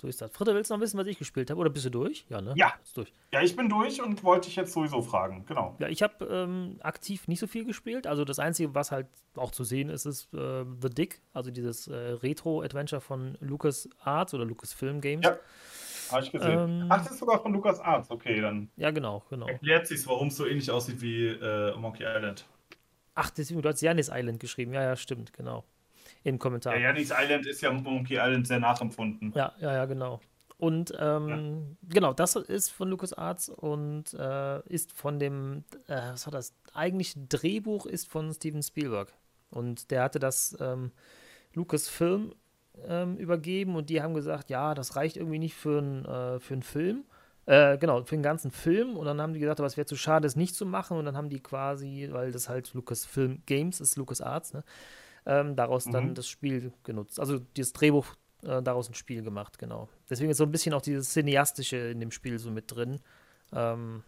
So 0.00 0.06
ist 0.06 0.20
das. 0.20 0.30
Fritte, 0.30 0.54
willst 0.54 0.70
du 0.70 0.74
noch 0.74 0.80
wissen, 0.80 0.96
was 0.96 1.08
ich 1.08 1.18
gespielt 1.18 1.50
habe? 1.50 1.58
Oder 1.58 1.70
bist 1.70 1.84
du 1.86 1.90
durch? 1.90 2.24
Ja, 2.28 2.40
ne? 2.40 2.52
Ja. 2.56 2.72
Ist 2.84 2.96
durch. 2.96 3.12
Ja, 3.32 3.42
ich 3.42 3.56
bin 3.56 3.68
durch 3.68 4.00
und 4.00 4.22
wollte 4.22 4.46
dich 4.46 4.54
jetzt 4.54 4.72
sowieso 4.72 5.02
fragen. 5.02 5.44
Genau. 5.46 5.74
Ja, 5.80 5.88
ich 5.88 6.04
habe 6.04 6.24
ähm, 6.24 6.76
aktiv 6.82 7.26
nicht 7.26 7.40
so 7.40 7.48
viel 7.48 7.64
gespielt. 7.64 8.06
Also 8.06 8.24
das 8.24 8.38
Einzige, 8.38 8.76
was 8.76 8.92
halt 8.92 9.08
auch 9.34 9.50
zu 9.50 9.64
sehen 9.64 9.88
ist, 9.88 10.06
ist 10.06 10.32
äh, 10.34 10.64
The 10.80 10.88
Dick, 10.88 11.20
also 11.32 11.50
dieses 11.50 11.88
äh, 11.88 11.96
Retro-Adventure 11.96 13.00
von 13.00 13.36
Lucas 13.40 13.88
Arts 13.98 14.34
oder 14.34 14.44
Lucas 14.44 14.72
Film 14.72 15.00
Games. 15.00 15.26
Ja. 15.26 15.36
Habe 16.12 16.22
ich 16.22 16.30
gesehen. 16.30 16.58
Ähm, 16.58 16.86
Ach, 16.88 17.02
das 17.02 17.10
ist 17.12 17.18
sogar 17.18 17.42
von 17.42 17.52
Lukas 17.52 17.80
Arzt. 17.80 18.10
Okay, 18.12 18.40
dann 18.40 18.70
Ja, 18.76 18.92
genau, 18.92 19.24
genau. 19.28 19.46
erklärt 19.48 19.88
sich, 19.88 20.06
warum 20.06 20.28
es 20.28 20.36
so 20.36 20.46
ähnlich 20.46 20.70
aussieht 20.70 21.00
wie 21.00 21.26
äh, 21.26 21.76
Monkey 21.76 22.04
Island. 22.04 22.46
Ach, 23.16 23.30
deswegen, 23.30 23.60
du 23.62 23.68
hast 23.68 23.80
Janis 23.80 24.10
Island 24.12 24.38
geschrieben. 24.38 24.72
Ja, 24.74 24.82
ja, 24.84 24.96
stimmt, 24.96 25.32
genau. 25.32 25.64
Im 26.24 26.38
Kommentar. 26.38 26.74
Ja, 26.76 26.88
Janis 26.88 27.12
Island 27.16 27.46
ist 27.46 27.60
ja 27.60 27.72
Monkey 27.72 28.14
Island 28.14 28.46
sehr 28.46 28.60
nachempfunden. 28.60 29.32
Ja, 29.34 29.52
ja, 29.60 29.72
ja, 29.72 29.84
genau. 29.86 30.20
Und 30.58 30.92
ähm, 30.98 31.76
genau, 31.88 32.12
das 32.12 32.34
ist 32.34 32.70
von 32.70 32.90
LucasArts 32.90 33.48
und 33.48 34.12
äh, 34.14 34.60
ist 34.68 34.92
von 34.92 35.20
dem, 35.20 35.64
äh, 35.86 36.12
was 36.12 36.26
war 36.26 36.32
das? 36.32 36.52
Eigentlich 36.74 37.14
Drehbuch 37.28 37.86
ist 37.86 38.08
von 38.08 38.32
Steven 38.32 38.62
Spielberg. 38.62 39.12
Und 39.50 39.92
der 39.92 40.02
hatte 40.02 40.18
das 40.18 40.56
ähm, 40.60 40.90
Lucasfilm 41.54 42.34
ähm, 42.86 43.16
übergeben 43.16 43.76
und 43.76 43.88
die 43.88 44.02
haben 44.02 44.14
gesagt, 44.14 44.50
ja, 44.50 44.74
das 44.74 44.96
reicht 44.96 45.16
irgendwie 45.16 45.38
nicht 45.38 45.54
für, 45.54 45.78
ein, 45.78 46.04
äh, 46.04 46.40
für 46.40 46.54
einen 46.54 46.62
Film. 46.64 47.04
Äh, 47.46 47.78
genau, 47.78 48.04
für 48.04 48.16
den 48.16 48.22
ganzen 48.22 48.50
Film. 48.50 48.96
Und 48.96 49.06
dann 49.06 49.22
haben 49.22 49.32
die 49.32 49.40
gesagt, 49.40 49.60
aber 49.60 49.68
es 49.68 49.76
wäre 49.76 49.86
zu 49.86 49.96
schade, 49.96 50.26
es 50.26 50.36
nicht 50.36 50.56
zu 50.56 50.66
machen. 50.66 50.98
Und 50.98 51.04
dann 51.04 51.16
haben 51.16 51.30
die 51.30 51.40
quasi, 51.40 52.08
weil 52.10 52.32
das 52.32 52.48
halt 52.48 52.74
Lucasfilm 52.74 53.42
Games 53.46 53.80
ist, 53.80 53.96
LucasArts, 53.96 54.54
ne? 54.54 54.64
Ähm, 55.28 55.54
daraus 55.54 55.84
dann 55.84 56.08
Mhm. 56.08 56.14
das 56.14 56.26
Spiel 56.26 56.72
genutzt. 56.82 57.20
Also 57.20 57.38
dieses 57.56 57.72
Drehbuch 57.74 58.06
äh, 58.42 58.62
daraus 58.62 58.88
ein 58.88 58.94
Spiel 58.94 59.22
gemacht, 59.22 59.58
genau. 59.58 59.88
Deswegen 60.08 60.30
ist 60.30 60.38
so 60.38 60.44
ein 60.44 60.50
bisschen 60.50 60.72
auch 60.72 60.80
dieses 60.80 61.12
Cineastische 61.12 61.76
in 61.76 62.00
dem 62.00 62.10
Spiel 62.10 62.38
so 62.38 62.50
mit 62.50 62.74
drin. 62.74 62.98
Ähm, 63.52 64.02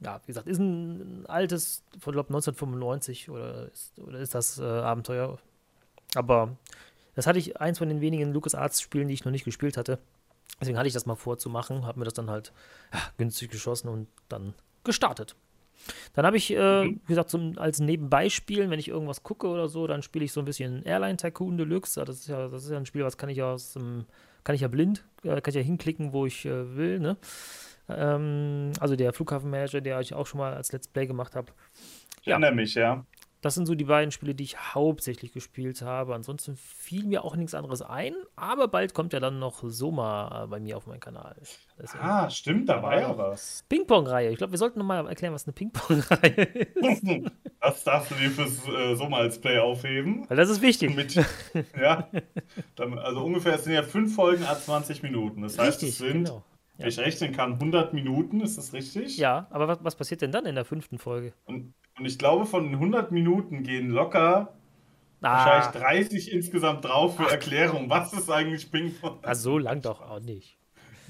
ja, 0.00 0.20
wie 0.24 0.26
gesagt, 0.26 0.48
ist 0.48 0.58
ein, 0.58 1.22
ein 1.22 1.26
altes, 1.26 1.82
von 2.00 2.12
glaube 2.12 2.28
1995 2.28 3.30
oder 3.30 3.70
ist, 3.72 3.98
oder 3.98 4.18
ist 4.18 4.34
das 4.34 4.58
äh, 4.58 4.64
Abenteuer. 4.64 5.38
Aber 6.14 6.56
das 7.14 7.26
hatte 7.26 7.38
ich 7.38 7.60
eins 7.60 7.78
von 7.78 7.88
den 7.88 8.00
wenigen 8.00 8.32
LucasArts-Spielen, 8.32 9.08
die 9.08 9.14
ich 9.14 9.24
noch 9.24 9.32
nicht 9.32 9.44
gespielt 9.44 9.76
hatte. 9.76 9.98
Deswegen 10.60 10.78
hatte 10.78 10.88
ich 10.88 10.94
das 10.94 11.06
mal 11.06 11.14
vorzumachen, 11.16 11.86
habe 11.86 11.98
mir 11.98 12.04
das 12.04 12.14
dann 12.14 12.30
halt 12.30 12.52
ja, 12.92 13.00
günstig 13.18 13.50
geschossen 13.50 13.88
und 13.88 14.08
dann 14.28 14.54
gestartet. 14.84 15.36
Dann 16.14 16.26
habe 16.26 16.36
ich, 16.36 16.50
äh, 16.52 16.84
Mhm. 16.84 17.00
wie 17.06 17.08
gesagt, 17.08 17.30
zum, 17.30 17.58
als 17.58 17.78
Nebenbeispielen, 17.80 18.70
wenn 18.70 18.78
ich 18.78 18.88
irgendwas 18.88 19.22
gucke 19.22 19.46
oder 19.48 19.68
so, 19.68 19.86
dann 19.86 20.02
spiele 20.02 20.24
ich 20.24 20.32
so 20.32 20.40
ein 20.40 20.46
bisschen 20.46 20.82
Airline 20.84 21.16
Tycoon 21.16 21.56
Deluxe. 21.56 22.04
Das 22.04 22.16
ist 22.16 22.28
ja, 22.28 22.48
das 22.48 22.64
ist 22.64 22.70
ja 22.70 22.76
ein 22.76 22.86
Spiel, 22.86 23.04
was 23.04 23.16
kann 23.16 23.28
ich 23.28 23.38
ja 23.38 23.52
aus 23.52 23.72
dem, 23.74 24.04
kann 24.44 24.54
ich 24.54 24.60
ja 24.62 24.68
blind, 24.68 25.04
äh, 25.22 25.40
kann 25.40 25.48
ich 25.50 25.54
ja 25.54 25.60
hinklicken, 25.62 26.12
wo 26.12 26.26
ich 26.26 26.44
äh, 26.46 26.76
will, 26.76 26.98
ne? 26.98 27.16
Ähm, 27.88 28.72
also 28.80 28.96
der 28.96 29.12
Flughafenmanager, 29.12 29.80
der 29.80 30.00
ich 30.00 30.12
auch 30.14 30.26
schon 30.26 30.38
mal 30.38 30.54
als 30.54 30.72
Let's 30.72 30.88
Play 30.88 31.06
gemacht 31.06 31.36
habe. 31.36 31.52
Ich 32.20 32.26
Ja. 32.26 32.32
erinnere 32.32 32.54
mich, 32.54 32.74
ja. 32.74 33.04
Das 33.46 33.54
sind 33.54 33.66
so 33.66 33.76
die 33.76 33.84
beiden 33.84 34.10
Spiele, 34.10 34.34
die 34.34 34.42
ich 34.42 34.58
hauptsächlich 34.74 35.30
gespielt 35.32 35.80
habe. 35.82 36.16
Ansonsten 36.16 36.56
fiel 36.56 37.04
mir 37.04 37.22
auch 37.24 37.36
nichts 37.36 37.54
anderes 37.54 37.80
ein, 37.80 38.12
aber 38.34 38.66
bald 38.66 38.92
kommt 38.92 39.12
ja 39.12 39.20
dann 39.20 39.38
noch 39.38 39.62
Soma 39.64 40.42
äh, 40.42 40.46
bei 40.48 40.58
mir 40.58 40.76
auf 40.76 40.88
meinen 40.88 40.98
Kanal. 40.98 41.36
Deswegen- 41.80 42.02
Ah, 42.04 42.28
stimmt, 42.28 42.68
da 42.68 42.82
war 42.82 43.00
Ja. 43.00 43.16
was. 43.16 43.64
Ping-Pong-Reihe. 43.68 44.30
Ich 44.30 44.38
glaube, 44.38 44.50
wir 44.52 44.58
sollten 44.58 44.80
noch 44.80 44.84
mal 44.86 45.06
erklären, 45.06 45.32
was 45.32 45.46
eine 45.46 45.52
Ping-Pong-Reihe 45.52 46.42
ist. 46.74 47.02
Das 47.60 47.82
darfst 47.84 48.10
du 48.12 48.14
dir 48.16 48.30
fürs 48.30 48.66
äh, 48.68 48.94
Sommer 48.94 49.16
als 49.18 49.40
Play 49.40 49.58
aufheben. 49.58 50.24
Weil 50.28 50.36
das 50.36 50.48
ist 50.50 50.60
wichtig. 50.62 50.94
Mit, 50.94 51.14
ja, 51.80 52.08
dann, 52.76 52.98
also 52.98 53.24
ungefähr, 53.24 53.54
es 53.54 53.64
sind 53.64 53.72
ja 53.74 53.82
fünf 53.82 54.14
Folgen 54.14 54.44
à 54.44 54.56
20 54.58 55.02
Minuten. 55.02 55.42
Das 55.42 55.58
heißt, 55.58 55.82
Richtig, 55.82 55.88
es 55.88 55.98
sind, 55.98 56.24
genau. 56.26 56.44
Wenn 56.78 56.88
ich 56.88 56.98
rechnen 56.98 57.32
kann, 57.32 57.54
100 57.54 57.94
Minuten, 57.94 58.40
ist 58.40 58.58
das 58.58 58.72
richtig? 58.72 59.16
Ja, 59.16 59.46
aber 59.50 59.68
was, 59.68 59.78
was 59.82 59.96
passiert 59.96 60.22
denn 60.22 60.32
dann 60.32 60.46
in 60.46 60.54
der 60.54 60.64
fünften 60.64 60.98
Folge? 60.98 61.32
Und, 61.44 61.74
und 61.98 62.04
ich 62.04 62.18
glaube, 62.18 62.46
von 62.46 62.64
den 62.64 62.74
100 62.74 63.12
Minuten 63.12 63.62
gehen 63.62 63.90
locker 63.90 64.52
Ah, 65.22 65.46
wahrscheinlich 65.46 65.82
30 65.82 66.32
insgesamt 66.32 66.84
drauf 66.84 67.16
für 67.16 67.28
Erklärung. 67.28 67.90
Was 67.90 68.12
ist 68.12 68.30
eigentlich 68.30 68.70
Ping-Pong? 68.70 69.18
ah, 69.22 69.34
so 69.34 69.58
lang 69.58 69.80
doch 69.80 70.00
auch 70.00 70.20
nicht. 70.20 70.58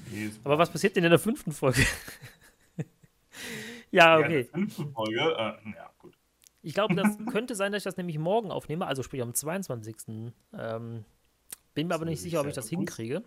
Nee, 0.09 0.29
Aber 0.43 0.57
was 0.57 0.71
passiert 0.71 0.95
denn 0.95 1.03
in 1.03 1.09
der 1.09 1.19
fünften 1.19 1.51
Folge? 1.51 1.81
ja, 3.91 4.19
Ja, 4.19 4.25
okay. 4.25 4.43
die 4.43 4.49
fünfte 4.49 4.87
Folge, 4.87 5.19
äh, 5.19 5.69
ja, 5.75 5.91
gut. 5.99 6.17
Ich 6.61 6.73
glaube, 6.73 6.95
das 6.95 7.17
könnte 7.31 7.55
sein, 7.55 7.71
dass 7.71 7.81
ich 7.81 7.83
das 7.83 7.97
nämlich 7.97 8.17
morgen 8.17 8.51
aufnehme, 8.51 8.87
also 8.87 9.03
sprich 9.03 9.21
am 9.21 9.33
22. 9.33 9.95
Ähm, 10.57 11.05
bin 11.73 11.87
mir 11.87 11.95
aber 11.95 12.05
nicht 12.05 12.15
ich 12.15 12.21
sicher, 12.21 12.41
ob 12.41 12.47
ich 12.47 12.55
das 12.55 12.69
hinkriege. 12.69 13.23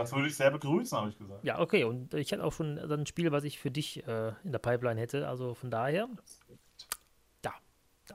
Das 0.00 0.12
würde 0.12 0.28
ich 0.28 0.36
sehr 0.36 0.50
begrüßen, 0.50 0.96
habe 0.98 1.10
ich 1.10 1.18
gesagt. 1.18 1.44
Ja, 1.44 1.58
okay. 1.60 1.84
Und 1.84 2.14
ich 2.14 2.32
hätte 2.32 2.44
auch 2.44 2.52
schon 2.52 2.78
ein 2.78 3.06
Spiel, 3.06 3.30
was 3.32 3.44
ich 3.44 3.58
für 3.58 3.70
dich 3.70 4.06
äh, 4.06 4.32
in 4.44 4.52
der 4.52 4.58
Pipeline 4.58 5.00
hätte. 5.00 5.28
Also 5.28 5.54
von 5.54 5.70
daher, 5.70 6.08
ja, 7.44 7.52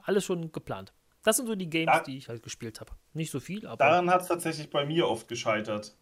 alles 0.04 0.24
schon 0.24 0.52
geplant. 0.52 0.92
Das 1.24 1.36
sind 1.36 1.46
so 1.46 1.54
die 1.56 1.68
Games, 1.68 1.92
Da- 1.92 2.00
die 2.02 2.18
ich 2.18 2.28
halt 2.28 2.42
gespielt 2.42 2.80
habe. 2.80 2.92
Nicht 3.12 3.30
so 3.30 3.40
viel, 3.40 3.66
aber 3.66 3.76
Daran 3.76 4.10
hat 4.10 4.22
es 4.22 4.28
tatsächlich 4.28 4.70
bei 4.70 4.84
mir 4.86 5.08
oft 5.08 5.26
gescheitert. 5.28 5.96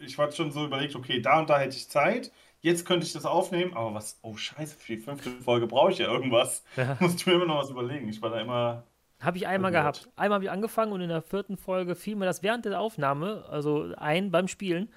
Ich 0.00 0.16
hatte 0.18 0.36
schon 0.36 0.52
so 0.52 0.64
überlegt, 0.66 0.94
okay, 0.94 1.20
da 1.20 1.40
und 1.40 1.48
da 1.50 1.58
hätte 1.58 1.76
ich 1.76 1.88
Zeit, 1.88 2.30
jetzt 2.60 2.86
könnte 2.86 3.06
ich 3.06 3.12
das 3.12 3.24
aufnehmen, 3.26 3.74
aber 3.74 3.94
was, 3.94 4.18
oh 4.22 4.36
scheiße, 4.36 4.76
für 4.78 4.96
die 4.96 4.98
fünfte 5.02 5.30
Folge 5.42 5.66
brauche 5.66 5.92
ich 5.92 5.98
ja 5.98 6.06
irgendwas. 6.10 6.62
Ja. 6.76 6.96
Musste 7.00 7.16
ich 7.18 7.26
mir 7.26 7.34
immer 7.34 7.46
noch 7.46 7.58
was 7.62 7.70
überlegen. 7.70 8.08
Ich 8.08 8.20
war 8.22 8.30
da 8.30 8.40
immer, 8.40 8.84
habe 9.20 9.36
ich 9.38 9.46
einmal 9.46 9.70
gehabt. 9.70 10.08
Einmal 10.16 10.36
habe 10.36 10.44
ich 10.44 10.50
angefangen 10.50 10.92
und 10.92 11.00
in 11.00 11.08
der 11.08 11.22
vierten 11.22 11.56
Folge 11.56 11.94
fiel 11.94 12.16
mir 12.16 12.26
das 12.26 12.42
während 12.42 12.64
der 12.66 12.78
Aufnahme, 12.80 13.44
also 13.48 13.92
ein 13.96 14.30
beim 14.30 14.48
Spielen. 14.48 14.90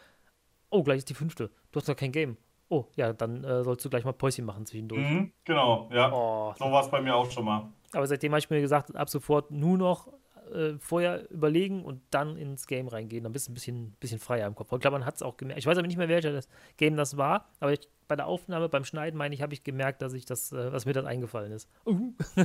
Oh, 0.69 0.83
gleich 0.83 0.97
ist 0.99 1.09
die 1.09 1.13
fünfte. 1.13 1.49
Du 1.71 1.79
hast 1.79 1.87
doch 1.89 1.95
kein 1.95 2.11
Game. 2.11 2.37
Oh, 2.69 2.85
ja, 2.95 3.13
dann 3.13 3.43
äh, 3.43 3.63
sollst 3.63 3.85
du 3.85 3.89
gleich 3.89 4.03
mal 4.03 4.11
Päuschen 4.11 4.43
machen 4.45 4.65
zwischendurch. 4.65 5.01
mhm, 5.01 5.31
genau, 5.45 5.89
ja. 5.93 6.11
Oh, 6.11 6.53
So 6.57 6.65
war 6.65 6.83
es 6.83 6.89
bei 6.91 7.01
mir 7.01 7.15
auch 7.15 7.29
schon 7.31 7.45
mal. 7.45 7.69
aber 7.93 8.05
seitdem 8.07 8.33
habe 8.33 8.39
ich 8.39 8.49
mir 8.49 8.59
gesagt, 8.59 8.93
ab 8.95 9.09
sofort 9.09 9.51
nur 9.51 9.77
noch 9.77 10.09
äh, 10.53 10.73
vorher 10.79 11.29
überlegen 11.31 11.83
und 11.85 12.01
dann 12.11 12.35
ins 12.37 12.67
Game 12.67 12.87
reingehen. 12.89 13.23
Dann 13.23 13.31
bist 13.31 13.47
du 13.47 13.51
ein 13.51 13.53
bisschen, 13.53 13.91
bisschen 14.01 14.19
freier 14.19 14.47
im 14.47 14.55
Kopf. 14.55 14.71
Ich 14.73 14.79
glaube, 14.81 14.97
man 14.97 15.05
hat 15.05 15.15
es 15.15 15.21
auch 15.21 15.37
gemerkt. 15.37 15.59
Ich 15.59 15.65
weiß 15.65 15.77
aber 15.77 15.87
nicht 15.87 15.97
mehr, 15.97 16.09
welches 16.09 16.49
Game 16.75 16.97
das 16.97 17.15
war, 17.15 17.47
aber 17.61 17.71
ich, 17.73 17.87
bei 18.09 18.15
der 18.17 18.27
Aufnahme, 18.27 18.67
beim 18.67 18.83
Schneiden, 18.83 19.17
meine 19.17 19.33
ich, 19.33 19.41
habe 19.41 19.53
ich 19.53 19.63
gemerkt, 19.63 20.01
dass 20.01 20.11
ich 20.13 20.25
das, 20.25 20.51
äh, 20.51 20.71
was 20.73 20.85
mir 20.85 20.93
dann 20.93 21.07
eingefallen 21.07 21.51
ist. 21.53 21.69
Uh, 21.85 22.11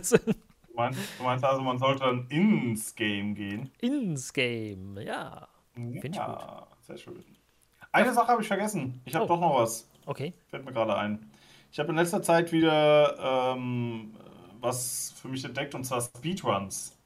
Du 0.73 0.77
meinst, 0.79 0.99
du 1.19 1.23
meinst 1.25 1.45
also, 1.45 1.61
man 1.61 1.79
sollte 1.79 2.01
dann 2.01 2.27
ins 2.31 2.95
Game 2.95 3.35
gehen? 3.35 3.71
ins 3.81 4.33
Game, 4.33 4.97
ja. 4.99 5.47
Find 5.75 6.05
ich 6.07 6.15
ja, 6.17 6.67
sehr 6.81 6.97
schön. 6.97 7.23
Eine 7.93 8.13
Sache 8.15 8.29
habe 8.29 8.43
ich 8.43 8.49
vergessen. 8.49 9.01
Ich 9.05 9.15
habe 9.15 9.25
Oh. 9.25 9.29
doch 9.29 9.41
noch 9.41 9.55
was. 9.61 9.89
Okay. 10.07 10.33
Fällt 10.49 10.65
mir 10.65 10.73
gerade 10.73 10.97
ein. 10.97 11.31
Ich 11.71 11.79
habe 11.79 11.91
in 11.91 11.97
letzter 11.97 12.23
Zeit 12.23 12.53
wieder 12.53 13.55
ähm, 13.55 14.15
was 14.61 15.13
für 15.21 15.29
mich 15.29 15.45
entdeckt 15.45 15.75
und 15.75 15.85
zwar 15.85 16.01
Speedruns. 16.01 16.97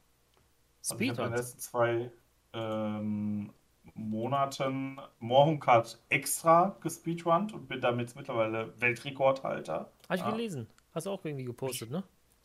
Also 0.89 1.01
ich 1.01 1.11
habe 1.11 1.23
in 1.23 1.33
den 1.33 1.37
Speedruns. 1.37 1.37
letzten 1.37 1.59
zwei 1.61 2.11
ähm, 2.53 3.51
Monaten 3.95 4.99
Morhunkat 5.21 5.99
extra 6.09 6.77
gespeedrunnt 6.81 7.53
und 7.53 7.69
bin 7.69 7.81
damit 7.81 8.15
mittlerweile 8.17 8.73
Weltrekordhalter. 8.81 9.91
Habe 10.09 10.15
ich 10.17 10.21
Ja. 10.21 10.31
gelesen. 10.31 10.67
Hast 10.95 11.07
du 11.07 11.11
auch 11.11 11.25
irgendwie 11.25 11.45
gepostet, 11.45 11.91
ne? 11.91 12.03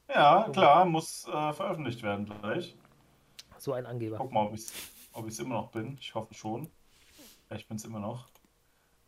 Ja, 0.09 0.49
klar, 0.51 0.85
muss 0.85 1.25
äh, 1.27 1.53
veröffentlicht 1.53 2.03
werden 2.03 2.25
gleich. 2.41 2.75
So 3.57 3.73
ein 3.73 3.85
Angeber. 3.85 4.17
Guck 4.17 4.31
mal, 4.31 4.45
ob 4.47 4.53
ich 4.53 4.61
es 4.61 4.73
ob 5.13 5.27
ich's 5.27 5.39
immer 5.39 5.55
noch 5.55 5.69
bin. 5.71 5.97
Ich 5.99 6.13
hoffe 6.15 6.33
schon. 6.33 6.67
Ich 7.55 7.67
bin 7.67 7.77
es 7.77 7.85
immer 7.85 7.99
noch. 7.99 8.27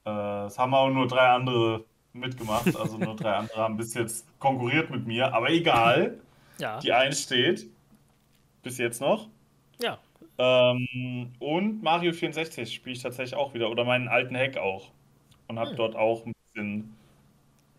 Äh, 0.05 0.45
es 0.45 0.57
haben 0.59 0.73
auch 0.73 0.89
nur 0.89 1.07
drei 1.07 1.27
andere 1.29 1.85
mitgemacht. 2.13 2.75
Also 2.75 2.97
nur 2.97 3.15
drei 3.15 3.33
andere 3.35 3.57
haben 3.57 3.77
bis 3.77 3.93
jetzt 3.93 4.27
konkurriert 4.39 4.89
mit 4.89 5.07
mir. 5.07 5.33
Aber 5.33 5.49
egal. 5.49 6.19
Ja. 6.59 6.79
Die 6.79 6.91
Eins 6.91 7.23
steht. 7.23 7.67
Bis 8.61 8.77
jetzt 8.77 9.01
noch. 9.01 9.27
Ja. 9.81 9.97
Ähm, 10.37 11.33
und 11.39 11.83
Mario 11.83 12.13
64 12.13 12.73
spiele 12.73 12.95
ich 12.95 13.01
tatsächlich 13.01 13.35
auch 13.35 13.53
wieder. 13.53 13.69
Oder 13.69 13.83
meinen 13.85 14.07
alten 14.07 14.35
Hack 14.35 14.57
auch. 14.57 14.91
Und 15.47 15.59
habe 15.59 15.71
Hm. 15.71 15.77
dort 15.77 15.95
auch 15.95 16.25
ein 16.25 16.33
bisschen 16.53 16.95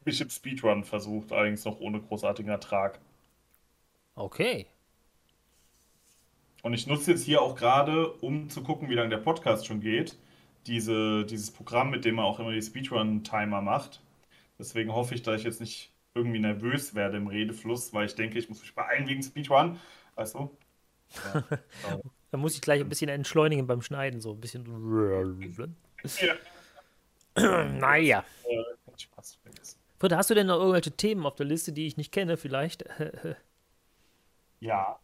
Bishop 0.04 0.30
Speedrun 0.30 0.84
versucht. 0.84 1.32
Allerdings 1.32 1.64
noch 1.64 1.80
ohne 1.80 2.00
großartigen 2.00 2.50
Ertrag. 2.50 2.98
Okay. 4.16 4.66
Und 6.62 6.72
ich 6.72 6.86
nutze 6.86 7.10
jetzt 7.12 7.24
hier 7.24 7.42
auch 7.42 7.56
gerade, 7.56 8.10
um 8.10 8.48
zu 8.48 8.62
gucken, 8.62 8.88
wie 8.88 8.94
lange 8.94 9.10
der 9.10 9.18
Podcast 9.18 9.66
schon 9.66 9.80
geht, 9.80 10.16
diese, 10.66 11.24
dieses 11.26 11.50
Programm, 11.50 11.90
mit 11.90 12.04
dem 12.04 12.16
man 12.16 12.24
auch 12.24 12.38
immer 12.40 12.52
die 12.52 12.62
Speedrun-Timer 12.62 13.60
macht. 13.60 14.00
Deswegen 14.58 14.92
hoffe 14.92 15.14
ich, 15.14 15.22
dass 15.22 15.40
ich 15.40 15.44
jetzt 15.44 15.60
nicht 15.60 15.92
irgendwie 16.14 16.38
nervös 16.38 16.94
werde 16.94 17.16
im 17.16 17.26
Redefluss, 17.26 17.92
weil 17.92 18.06
ich 18.06 18.14
denke, 18.14 18.38
ich 18.38 18.48
muss 18.48 18.60
mich 18.60 18.74
beeilen 18.74 19.08
wegen 19.08 19.22
Speedrun. 19.22 19.80
Du? 20.16 20.56
Ja. 21.88 21.98
Da 22.30 22.38
muss 22.38 22.54
ich 22.56 22.60
gleich 22.62 22.80
ein 22.80 22.88
bisschen 22.88 23.08
entschleunigen 23.08 23.68
beim 23.68 23.80
Schneiden, 23.80 24.20
so 24.20 24.32
ein 24.32 24.40
bisschen. 24.40 24.64
ja. 26.20 26.34
naja. 27.68 28.24
Spaß. 28.96 29.38
Fritte, 30.00 30.16
hast 30.16 30.30
du 30.30 30.34
denn 30.34 30.48
noch 30.48 30.58
irgendwelche 30.58 30.90
Themen 30.90 31.26
auf 31.26 31.36
der 31.36 31.46
Liste, 31.46 31.72
die 31.72 31.86
ich 31.86 31.96
nicht 31.96 32.12
kenne, 32.12 32.36
vielleicht? 32.36 32.84
Ja, 34.60 34.98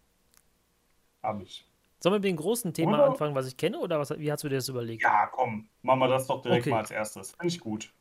habe 1.22 1.42
ich. 1.42 1.69
Sollen 2.02 2.14
wir 2.14 2.18
mit 2.18 2.24
dem 2.24 2.36
großen 2.36 2.72
Thema 2.72 2.94
oder? 2.94 3.04
anfangen, 3.04 3.34
was 3.34 3.46
ich 3.46 3.56
kenne, 3.56 3.78
oder 3.78 3.98
was, 3.98 4.18
wie 4.18 4.32
hast 4.32 4.42
du 4.42 4.48
dir 4.48 4.56
das 4.56 4.68
überlegt? 4.68 5.02
Ja, 5.02 5.26
komm, 5.26 5.68
machen 5.82 6.00
wir 6.00 6.08
das 6.08 6.26
doch 6.26 6.40
direkt 6.40 6.62
okay. 6.62 6.70
mal 6.70 6.78
als 6.78 6.90
erstes. 6.90 7.32
Finde 7.32 7.48
ich 7.48 7.60
gut. 7.60 7.92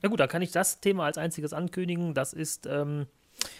Ja 0.00 0.08
gut, 0.08 0.20
da 0.20 0.28
kann 0.28 0.40
ich 0.40 0.52
das 0.52 0.80
Thema 0.80 1.04
als 1.04 1.18
einziges 1.18 1.52
ankündigen. 1.52 2.14
Das 2.14 2.32
ist 2.32 2.66
ähm, 2.66 3.06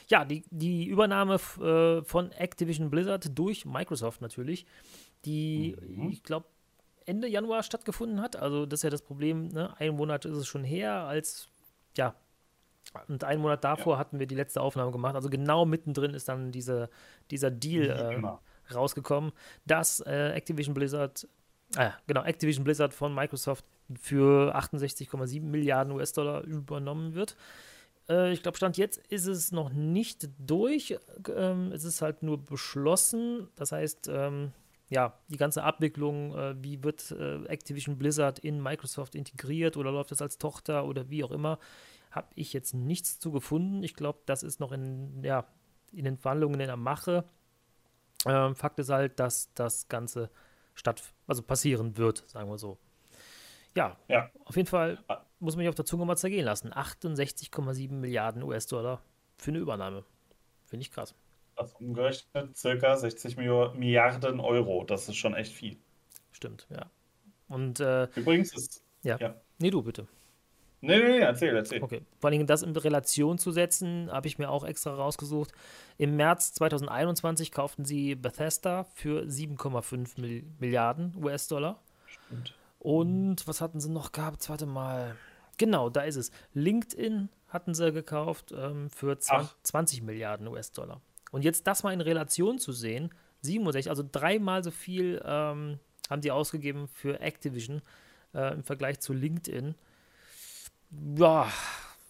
ja 0.06 0.24
die, 0.24 0.44
die 0.50 0.86
Übernahme 0.86 1.40
äh, 1.60 2.04
von 2.04 2.30
Activision 2.30 2.88
Blizzard 2.88 3.36
durch 3.36 3.66
Microsoft 3.66 4.20
natürlich, 4.20 4.64
die 5.24 5.76
mhm. 5.80 6.10
ich 6.10 6.22
glaube 6.22 6.46
Ende 7.04 7.26
Januar 7.26 7.64
stattgefunden 7.64 8.20
hat. 8.20 8.36
Also 8.36 8.64
das 8.64 8.78
ist 8.78 8.84
ja 8.84 8.90
das 8.90 9.02
Problem. 9.02 9.48
Ne? 9.48 9.74
Ein 9.80 9.96
Monat 9.96 10.24
ist 10.24 10.36
es 10.36 10.46
schon 10.46 10.62
her, 10.62 10.92
als 10.92 11.48
ja 11.96 12.14
und 13.08 13.24
einen 13.24 13.42
Monat 13.42 13.64
davor 13.64 13.94
ja. 13.94 13.98
hatten 13.98 14.18
wir 14.18 14.26
die 14.26 14.34
letzte 14.34 14.60
Aufnahme 14.60 14.92
gemacht. 14.92 15.14
Also 15.14 15.28
genau 15.28 15.64
mittendrin 15.64 16.14
ist 16.14 16.28
dann 16.28 16.52
diese, 16.52 16.88
dieser 17.30 17.50
Deal 17.50 17.90
äh, 17.90 18.22
rausgekommen, 18.74 19.32
dass 19.66 20.00
äh, 20.00 20.30
Activision 20.30 20.74
Blizzard, 20.74 21.28
äh, 21.76 21.90
genau, 22.06 22.22
Activision 22.22 22.64
Blizzard 22.64 22.94
von 22.94 23.14
Microsoft 23.14 23.64
für 24.00 24.54
68,7 24.56 25.42
Milliarden 25.42 25.92
US-Dollar 25.92 26.42
übernommen 26.44 27.14
wird. 27.14 27.36
Äh, 28.08 28.32
ich 28.32 28.42
glaube, 28.42 28.56
Stand 28.56 28.76
jetzt 28.76 28.98
ist 29.08 29.26
es 29.26 29.52
noch 29.52 29.70
nicht 29.70 30.28
durch. 30.38 30.98
Ähm, 31.34 31.72
es 31.72 31.84
ist 31.84 32.02
halt 32.02 32.22
nur 32.22 32.44
beschlossen. 32.44 33.48
Das 33.56 33.72
heißt, 33.72 34.08
ähm, 34.12 34.52
ja, 34.90 35.18
die 35.28 35.36
ganze 35.36 35.62
Abwicklung, 35.62 36.34
äh, 36.36 36.54
wie 36.62 36.82
wird 36.82 37.10
äh, 37.10 37.44
Activision 37.46 37.98
Blizzard 37.98 38.38
in 38.38 38.62
Microsoft 38.62 39.14
integriert 39.14 39.76
oder 39.76 39.92
läuft 39.92 40.10
das 40.10 40.22
als 40.22 40.38
Tochter 40.38 40.86
oder 40.86 41.10
wie 41.10 41.24
auch 41.24 41.30
immer, 41.30 41.58
habe 42.10 42.28
ich 42.34 42.52
jetzt 42.52 42.74
nichts 42.74 43.18
zu 43.18 43.30
gefunden. 43.30 43.82
Ich 43.82 43.94
glaube, 43.94 44.20
das 44.24 44.42
ist 44.42 44.60
noch 44.60 44.72
in, 44.72 45.22
ja, 45.22 45.44
in 45.92 46.04
den 46.04 46.16
Verhandlungen 46.16 46.60
in 46.60 46.66
der 46.66 46.76
Mache. 46.76 47.24
Ähm, 48.28 48.54
Fakt 48.54 48.78
ist 48.78 48.90
halt, 48.90 49.18
dass 49.18 49.52
das 49.54 49.88
Ganze 49.88 50.30
statt, 50.74 51.02
also 51.26 51.42
passieren 51.42 51.96
wird, 51.96 52.24
sagen 52.28 52.48
wir 52.50 52.58
so. 52.58 52.78
Ja, 53.74 53.96
ja. 54.08 54.30
auf 54.44 54.56
jeden 54.56 54.68
Fall 54.68 54.98
muss 55.40 55.54
man 55.54 55.62
sich 55.62 55.68
auf 55.68 55.74
der 55.74 55.84
Zunge 55.84 56.04
mal 56.04 56.16
zergehen 56.16 56.44
lassen. 56.44 56.72
68,7 56.72 57.92
Milliarden 57.92 58.42
US-Dollar 58.42 59.02
für 59.36 59.50
eine 59.50 59.58
Übernahme. 59.58 60.04
Finde 60.66 60.82
ich 60.82 60.90
krass. 60.90 61.14
Das 61.56 61.72
umgerechnet 61.74 62.56
circa 62.56 62.96
60 62.96 63.36
Milliarden 63.36 64.40
Euro. 64.40 64.84
Das 64.84 65.08
ist 65.08 65.16
schon 65.16 65.34
echt 65.34 65.52
viel. 65.52 65.76
Stimmt, 66.32 66.66
ja. 66.70 66.90
Und 67.48 67.80
äh, 67.80 68.04
übrigens 68.14 68.54
ist. 68.54 68.82
Ja. 69.02 69.16
ja. 69.18 69.40
Nee, 69.58 69.70
du 69.70 69.82
bitte. 69.82 70.06
Nee, 70.80 70.98
nee, 70.98 71.08
nee, 71.08 71.18
erzähl, 71.18 71.56
erzähl. 71.56 71.82
Okay. 71.82 72.02
Vor 72.20 72.30
allem 72.30 72.46
das 72.46 72.62
in 72.62 72.76
Relation 72.76 73.38
zu 73.38 73.50
setzen, 73.50 74.10
habe 74.12 74.28
ich 74.28 74.38
mir 74.38 74.48
auch 74.48 74.64
extra 74.64 74.94
rausgesucht. 74.94 75.52
Im 75.96 76.16
März 76.16 76.52
2021 76.54 77.50
kauften 77.50 77.84
sie 77.84 78.14
Bethesda 78.14 78.84
für 78.94 79.24
7,5 79.24 80.44
Milliarden 80.60 81.14
US-Dollar. 81.20 81.80
Stimmt. 82.06 82.54
Und 82.78 83.46
was 83.48 83.60
hatten 83.60 83.80
sie 83.80 83.90
noch 83.90 84.12
gehabt? 84.12 84.48
Warte 84.48 84.66
mal. 84.66 85.16
Genau, 85.56 85.90
da 85.90 86.02
ist 86.02 86.16
es. 86.16 86.30
LinkedIn 86.54 87.28
hatten 87.48 87.74
sie 87.74 87.92
gekauft 87.92 88.54
ähm, 88.56 88.88
für 88.90 89.18
20, 89.18 89.56
20 89.64 90.02
Milliarden 90.02 90.46
US-Dollar. 90.46 91.00
Und 91.32 91.44
jetzt 91.44 91.66
das 91.66 91.82
mal 91.82 91.92
in 91.92 92.00
Relation 92.00 92.58
zu 92.58 92.70
sehen, 92.70 93.10
67, 93.42 93.90
also 93.90 94.04
dreimal 94.10 94.62
so 94.62 94.70
viel 94.70 95.20
ähm, 95.24 95.80
haben 96.08 96.22
die 96.22 96.30
ausgegeben 96.30 96.88
für 96.88 97.20
Activision 97.20 97.82
äh, 98.34 98.54
im 98.54 98.62
Vergleich 98.62 99.00
zu 99.00 99.12
LinkedIn 99.12 99.74
ja, 100.90 101.50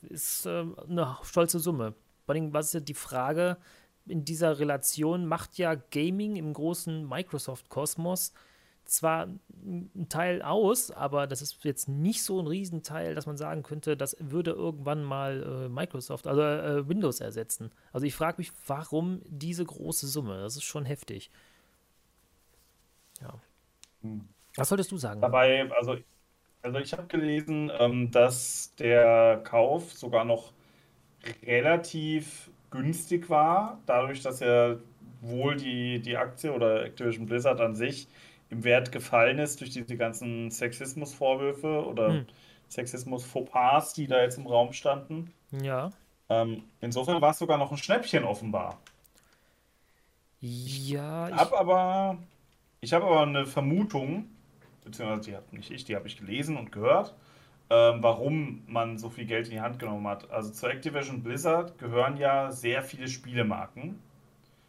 ist 0.03 0.47
äh, 0.47 0.65
eine 0.89 1.17
stolze 1.23 1.59
Summe. 1.59 1.95
Vor 2.25 2.35
allem, 2.35 2.53
was 2.53 2.67
ist 2.67 2.75
ja 2.75 2.81
die 2.81 2.95
Frage, 2.95 3.57
in 4.07 4.25
dieser 4.25 4.59
Relation 4.59 5.27
macht 5.27 5.59
ja 5.59 5.75
Gaming 5.75 6.37
im 6.37 6.53
großen 6.53 7.09
Microsoft-Kosmos 7.09 8.33
zwar 8.89 9.29
ein 9.65 10.07
Teil 10.09 10.41
aus, 10.41 10.91
aber 10.91 11.27
das 11.27 11.43
ist 11.43 11.63
jetzt 11.65 11.89
nicht 11.89 12.23
so 12.23 12.41
ein 12.41 12.47
Riesenteil, 12.47 13.15
dass 13.15 13.27
man 13.27 13.37
sagen 13.37 13.63
könnte, 13.63 13.97
das 13.99 14.17
würde 14.19 14.53
irgendwann 14.53 15.05
mal 15.05 15.65
äh, 15.65 15.69
Microsoft, 15.69 16.27
also 16.27 16.41
äh, 16.41 16.89
Windows 16.89 17.21
ersetzen. 17.21 17.71
Also 17.93 18.07
ich 18.07 18.15
frage 18.15 18.37
mich, 18.39 18.51
warum 18.67 19.21
diese 19.27 19.65
große 19.65 20.07
Summe? 20.07 20.41
Das 20.41 20.57
ist 20.57 20.65
schon 20.65 20.87
heftig. 20.87 21.31
Ja. 23.21 23.35
Hm. 24.01 24.29
Was 24.57 24.71
solltest 24.71 24.91
du 24.91 24.97
sagen? 24.97 25.21
Dabei, 25.21 25.71
also 25.73 25.99
also 26.63 26.79
ich 26.79 26.93
habe 26.93 27.07
gelesen, 27.07 27.71
ähm, 27.79 28.11
dass 28.11 28.75
der 28.77 29.41
Kauf 29.45 29.93
sogar 29.93 30.25
noch 30.25 30.53
relativ 31.45 32.51
günstig 32.71 33.29
war, 33.31 33.79
dadurch, 33.87 34.23
dass 34.23 34.41
ja 34.41 34.77
wohl 35.21 35.57
die, 35.57 36.01
die 36.01 36.17
Aktie 36.17 36.53
oder 36.53 36.85
Activision 36.85 37.27
Blizzard 37.27 37.61
an 37.61 37.75
sich 37.75 38.09
im 38.51 38.65
Wert 38.65 38.93
gefallen 38.93 39.39
ist 39.39 39.61
durch 39.61 39.71
diese 39.71 39.97
ganzen 39.97 40.51
Sexismusvorwürfe 40.51 41.85
oder 41.87 42.09
hm. 42.09 42.27
Sexismus-Fauxpas, 42.69 43.95
die 43.95 44.07
da 44.07 44.21
jetzt 44.23 44.39
im 44.39 44.47
Raum 44.47 44.73
standen. 44.73 45.33
Ja. 45.63 45.91
Ähm, 46.29 46.65
insofern 46.81 47.21
war 47.21 47.31
es 47.31 47.39
sogar 47.39 47.59
noch 47.59 47.73
ein 47.73 47.79
Schnäppchen 47.79 48.25
offenbar. 48.25 48.79
Ja. 50.41 51.29
Ich 51.29 51.35
habe 51.35 51.59
aber, 51.59 52.19
ich 52.81 52.93
habe 52.93 53.07
aber 53.07 53.23
eine 53.23 53.47
Vermutung, 53.47 54.31
beziehungsweise 54.91 55.31
die 55.31 55.37
habe 55.37 55.57
nicht 55.57 55.71
ich, 55.71 55.85
die 55.85 55.97
habe 55.97 56.07
ich 56.07 56.17
gelesen 56.17 56.57
und 56.57 56.73
gehört, 56.73 57.15
ähm, 57.71 58.03
warum 58.03 58.63
man 58.67 58.99
so 58.99 59.11
viel 59.11 59.27
Geld 59.27 59.47
in 59.47 59.53
die 59.53 59.61
Hand 59.61 59.79
genommen 59.79 60.07
hat. 60.07 60.31
Also 60.31 60.51
zu 60.51 60.67
Activision 60.67 61.23
Blizzard 61.23 61.79
gehören 61.79 62.17
ja 62.17 62.51
sehr 62.51 62.83
viele 62.83 63.09
Spielemarken. 63.09 63.99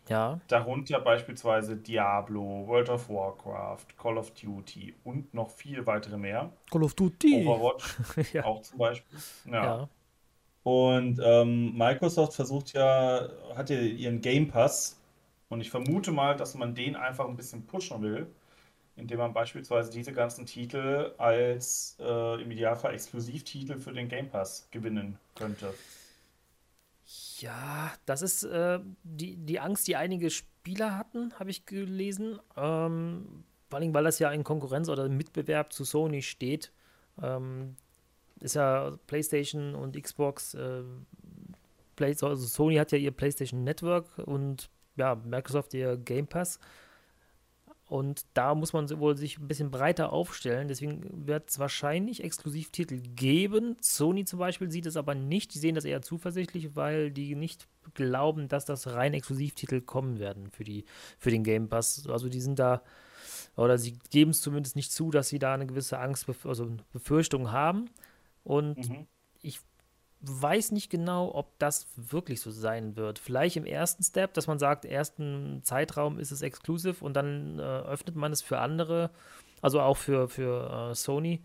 Ja. 0.09 0.39
Darunter 0.47 0.99
beispielsweise 0.99 1.77
Diablo, 1.77 2.65
World 2.67 2.89
of 2.89 3.09
Warcraft, 3.09 3.85
Call 3.97 4.17
of 4.17 4.31
Duty 4.31 4.95
und 5.03 5.33
noch 5.33 5.51
viele 5.51 5.85
weitere 5.85 6.17
mehr. 6.17 6.51
Call 6.71 6.83
of 6.83 6.95
Duty. 6.95 7.45
Overwatch 7.45 7.95
ja. 8.33 8.43
auch 8.43 8.61
zum 8.63 8.79
Beispiel. 8.79 9.19
Ja. 9.45 9.63
ja. 9.63 9.89
Und 10.63 11.21
ähm, 11.23 11.77
Microsoft 11.77 12.33
versucht 12.33 12.73
ja, 12.73 13.29
hat 13.55 13.69
ja 13.69 13.79
ihren 13.79 14.19
Game 14.19 14.47
Pass 14.47 14.99
und 15.47 15.61
ich 15.61 15.69
vermute 15.69 16.11
mal, 16.11 16.35
dass 16.35 16.55
man 16.55 16.75
den 16.75 16.95
einfach 16.95 17.27
ein 17.27 17.37
bisschen 17.37 17.65
pushen 17.65 18.01
will 18.01 18.27
indem 18.99 19.19
man 19.19 19.33
beispielsweise 19.33 19.89
diese 19.91 20.13
ganzen 20.13 20.45
Titel 20.45 21.13
als 21.17 21.97
äh, 21.99 22.41
im 22.41 22.51
Idealfall 22.51 22.93
Exklusivtitel 22.93 23.79
für 23.79 23.93
den 23.93 24.07
Game 24.09 24.29
Pass 24.29 24.67
gewinnen 24.71 25.17
könnte. 25.35 25.73
Ja, 27.39 27.91
das 28.05 28.21
ist 28.21 28.43
äh, 28.43 28.79
die, 29.03 29.37
die 29.37 29.59
Angst, 29.59 29.87
die 29.87 29.95
einige 29.95 30.29
Spieler 30.29 30.97
hatten, 30.97 31.33
habe 31.39 31.49
ich 31.49 31.65
gelesen. 31.65 32.39
Ähm, 32.55 33.43
vor 33.69 33.79
allem, 33.79 33.93
weil 33.93 34.03
das 34.03 34.19
ja 34.19 34.31
in 34.31 34.43
Konkurrenz 34.43 34.89
oder 34.89 35.05
im 35.05 35.17
Mitbewerb 35.17 35.73
zu 35.73 35.83
Sony 35.83 36.21
steht. 36.21 36.71
Ähm, 37.21 37.75
ist 38.39 38.55
ja 38.55 38.97
PlayStation 39.07 39.75
und 39.75 40.01
Xbox. 40.01 40.53
Äh, 40.53 40.83
Play, 41.95 42.15
also 42.21 42.35
Sony 42.35 42.75
hat 42.75 42.91
ja 42.91 42.97
ihr 42.97 43.11
PlayStation 43.11 43.63
Network 43.63 44.05
und 44.19 44.69
ja, 44.95 45.15
Microsoft 45.15 45.73
ihr 45.73 45.97
Game 45.97 46.27
Pass. 46.27 46.59
Und 47.89 48.27
da 48.35 48.53
muss 48.53 48.71
man 48.71 48.87
wohl 48.99 49.17
sich 49.17 49.39
ein 49.39 49.47
bisschen 49.47 49.71
breiter 49.71 50.13
aufstellen. 50.13 50.67
Deswegen 50.67 51.25
wird 51.25 51.49
es 51.49 51.57
wahrscheinlich 51.57 52.23
Exklusivtitel 52.23 53.01
geben. 53.15 53.77
Sony 53.81 54.25
zum 54.25 54.37
Beispiel 54.37 54.69
sieht 54.69 54.85
es 54.85 54.95
aber 54.95 55.15
nicht. 55.15 55.55
Die 55.55 55.57
sehen 55.57 55.73
das 55.73 55.85
eher 55.85 56.03
zuversichtlich, 56.03 56.75
weil 56.75 57.09
die 57.09 57.33
nicht 57.33 57.67
glauben, 57.95 58.47
dass 58.47 58.65
das 58.65 58.93
rein 58.93 59.15
Exklusivtitel 59.15 59.81
kommen 59.81 60.19
werden 60.19 60.51
für, 60.51 60.63
die, 60.63 60.85
für 61.17 61.31
den 61.31 61.43
Game 61.43 61.67
Pass. 61.67 62.07
Also 62.07 62.29
die 62.29 62.41
sind 62.41 62.59
da, 62.59 62.83
oder 63.55 63.79
sie 63.79 63.97
geben 64.11 64.31
es 64.31 64.41
zumindest 64.41 64.75
nicht 64.75 64.91
zu, 64.91 65.09
dass 65.09 65.29
sie 65.29 65.39
da 65.39 65.55
eine 65.55 65.65
gewisse 65.65 65.97
Angst, 65.97 66.27
also 66.43 66.77
Befürchtung 66.91 67.51
haben. 67.51 67.89
Und 68.43 68.87
mhm. 68.87 69.07
ich 69.41 69.61
weiß 70.21 70.71
nicht 70.71 70.89
genau, 70.89 71.33
ob 71.33 71.57
das 71.59 71.87
wirklich 71.95 72.41
so 72.41 72.51
sein 72.51 72.95
wird. 72.95 73.19
Vielleicht 73.19 73.55
im 73.55 73.65
ersten 73.65 74.03
Step, 74.03 74.33
dass 74.33 74.47
man 74.47 74.59
sagt, 74.59 74.85
ersten 74.85 75.61
Zeitraum 75.63 76.19
ist 76.19 76.31
es 76.31 76.41
exklusiv 76.41 77.01
und 77.01 77.13
dann 77.13 77.59
äh, 77.59 77.61
öffnet 77.61 78.15
man 78.15 78.31
es 78.31 78.41
für 78.41 78.59
andere, 78.59 79.11
also 79.61 79.79
auch 79.79 79.97
für, 79.97 80.27
für 80.27 80.91
äh, 80.91 80.95
Sony, 80.95 81.41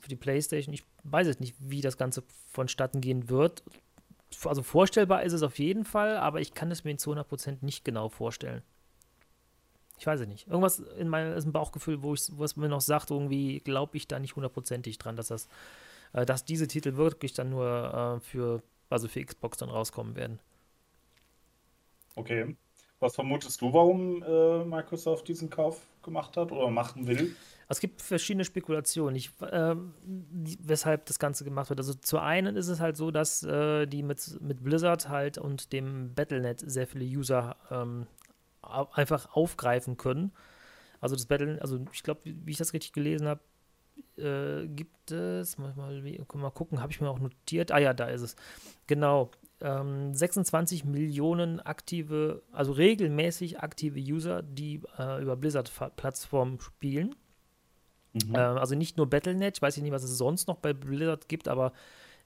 für 0.00 0.08
die 0.08 0.16
PlayStation. 0.16 0.72
Ich 0.74 0.84
weiß 1.02 1.26
jetzt 1.26 1.40
nicht, 1.40 1.56
wie 1.58 1.80
das 1.80 1.96
Ganze 1.96 2.22
vonstatten 2.48 3.00
gehen 3.00 3.28
wird. 3.28 3.64
Also 4.44 4.62
vorstellbar 4.62 5.24
ist 5.24 5.32
es 5.32 5.42
auf 5.42 5.58
jeden 5.58 5.84
Fall, 5.84 6.16
aber 6.16 6.40
ich 6.40 6.54
kann 6.54 6.70
es 6.70 6.84
mir 6.84 6.96
zu 6.96 7.12
100% 7.12 7.58
nicht 7.62 7.84
genau 7.84 8.08
vorstellen. 8.08 8.62
Ich 9.98 10.06
weiß 10.06 10.20
es 10.20 10.28
nicht. 10.28 10.46
Irgendwas 10.46 10.78
in 10.78 11.08
meinem 11.08 11.36
ist 11.36 11.46
ein 11.46 11.52
Bauchgefühl, 11.52 12.02
wo 12.02 12.14
ich, 12.14 12.28
was 12.32 12.56
mir 12.56 12.68
noch 12.68 12.80
sagt, 12.80 13.10
irgendwie 13.10 13.60
glaube 13.60 13.96
ich 13.96 14.06
da 14.06 14.18
nicht 14.18 14.36
hundertprozentig 14.36 14.98
dran, 14.98 15.16
dass 15.16 15.28
das 15.28 15.48
äh, 16.12 16.26
dass 16.26 16.44
diese 16.44 16.66
Titel 16.66 16.96
wirklich 16.96 17.32
dann 17.32 17.50
nur 17.50 18.18
äh, 18.18 18.20
für, 18.20 18.62
also 18.90 19.08
für 19.08 19.24
Xbox 19.24 19.58
dann 19.58 19.70
rauskommen 19.70 20.16
werden. 20.16 20.40
Okay. 22.14 22.56
Was 22.98 23.14
vermutest 23.14 23.60
du, 23.60 23.72
warum 23.74 24.22
äh, 24.22 24.64
Microsoft 24.64 25.28
diesen 25.28 25.50
Kauf 25.50 25.86
gemacht 26.02 26.36
hat 26.36 26.50
oder 26.50 26.70
machen 26.70 27.06
will? 27.06 27.36
Es 27.68 27.80
gibt 27.80 28.00
verschiedene 28.00 28.44
Spekulationen, 28.44 29.16
ich, 29.16 29.30
äh, 29.42 29.74
weshalb 30.62 31.04
das 31.06 31.18
Ganze 31.18 31.44
gemacht 31.44 31.68
wird. 31.68 31.80
Also 31.80 31.92
zu 31.92 32.18
einen 32.18 32.56
ist 32.56 32.68
es 32.68 32.80
halt 32.80 32.96
so, 32.96 33.10
dass 33.10 33.42
äh, 33.42 33.86
die 33.86 34.02
mit, 34.02 34.40
mit 34.40 34.64
Blizzard 34.64 35.08
halt 35.10 35.36
und 35.36 35.72
dem 35.74 36.14
Battlenet 36.14 36.60
sehr 36.60 36.86
viele 36.86 37.04
User 37.04 37.56
ähm, 37.70 38.06
einfach 38.62 39.34
aufgreifen 39.34 39.96
können. 39.96 40.32
Also 41.00 41.16
das 41.16 41.26
Battle, 41.26 41.60
also 41.60 41.84
ich 41.92 42.02
glaube, 42.02 42.20
wie 42.24 42.50
ich 42.50 42.56
das 42.56 42.72
richtig 42.72 42.92
gelesen 42.92 43.28
habe, 43.28 43.40
äh, 44.18 44.66
gibt 44.66 45.10
es, 45.10 45.58
mal, 45.58 45.74
mal, 45.76 46.02
mal 46.34 46.50
gucken, 46.50 46.80
habe 46.80 46.92
ich 46.92 47.00
mir 47.00 47.08
auch 47.08 47.18
notiert. 47.18 47.72
Ah 47.72 47.78
ja, 47.78 47.94
da 47.94 48.06
ist 48.06 48.22
es. 48.22 48.36
Genau. 48.86 49.30
Ähm, 49.60 50.12
26 50.14 50.84
Millionen 50.84 51.60
aktive, 51.60 52.42
also 52.52 52.72
regelmäßig 52.72 53.60
aktive 53.60 53.98
User, 53.98 54.42
die 54.42 54.82
äh, 54.98 55.22
über 55.22 55.36
Blizzard-Plattformen 55.36 56.60
spielen. 56.60 57.14
Mhm. 58.12 58.34
Äh, 58.34 58.38
also 58.38 58.74
nicht 58.74 58.96
nur 58.96 59.08
Battlenet, 59.08 59.56
ich 59.56 59.62
weiß 59.62 59.76
nicht, 59.78 59.92
was 59.92 60.02
es 60.02 60.18
sonst 60.18 60.48
noch 60.48 60.56
bei 60.56 60.72
Blizzard 60.72 61.28
gibt, 61.28 61.48
aber 61.48 61.72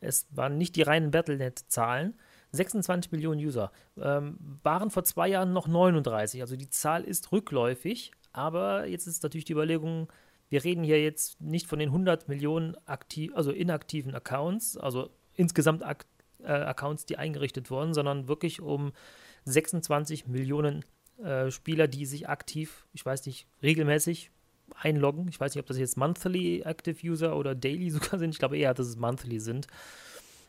es 0.00 0.26
waren 0.30 0.58
nicht 0.58 0.76
die 0.76 0.82
reinen 0.82 1.10
Battlenet-Zahlen. 1.10 2.14
26 2.52 3.12
Millionen 3.12 3.40
User. 3.40 3.70
Ähm, 3.96 4.58
waren 4.64 4.90
vor 4.90 5.04
zwei 5.04 5.28
Jahren 5.28 5.52
noch 5.52 5.68
39. 5.68 6.40
Also 6.40 6.56
die 6.56 6.68
Zahl 6.68 7.04
ist 7.04 7.30
rückläufig, 7.30 8.10
aber 8.32 8.86
jetzt 8.86 9.06
ist 9.06 9.22
natürlich 9.22 9.44
die 9.44 9.52
Überlegung, 9.52 10.08
wir 10.50 10.64
reden 10.64 10.84
hier 10.84 11.02
jetzt 11.02 11.40
nicht 11.40 11.66
von 11.66 11.78
den 11.78 11.88
100 11.88 12.28
Millionen 12.28 12.76
aktiv, 12.86 13.32
also 13.34 13.52
inaktiven 13.52 14.14
Accounts, 14.14 14.76
also 14.76 15.10
insgesamt 15.34 15.84
Ak 15.84 16.06
äh, 16.42 16.52
Accounts, 16.52 17.06
die 17.06 17.16
eingerichtet 17.16 17.70
wurden, 17.70 17.94
sondern 17.94 18.28
wirklich 18.28 18.60
um 18.60 18.92
26 19.44 20.26
Millionen 20.26 20.84
äh, 21.22 21.50
Spieler, 21.50 21.86
die 21.86 22.04
sich 22.04 22.28
aktiv, 22.28 22.86
ich 22.92 23.04
weiß 23.06 23.26
nicht, 23.26 23.46
regelmäßig 23.62 24.30
einloggen. 24.74 25.28
Ich 25.28 25.38
weiß 25.38 25.54
nicht, 25.54 25.60
ob 25.60 25.66
das 25.66 25.78
jetzt 25.78 25.96
Monthly 25.96 26.62
Active 26.62 27.06
User 27.06 27.36
oder 27.36 27.54
Daily 27.54 27.90
sogar 27.90 28.18
sind. 28.18 28.30
Ich 28.30 28.38
glaube 28.38 28.58
eher, 28.58 28.74
dass 28.74 28.86
es 28.86 28.96
Monthly 28.96 29.40
sind. 29.40 29.66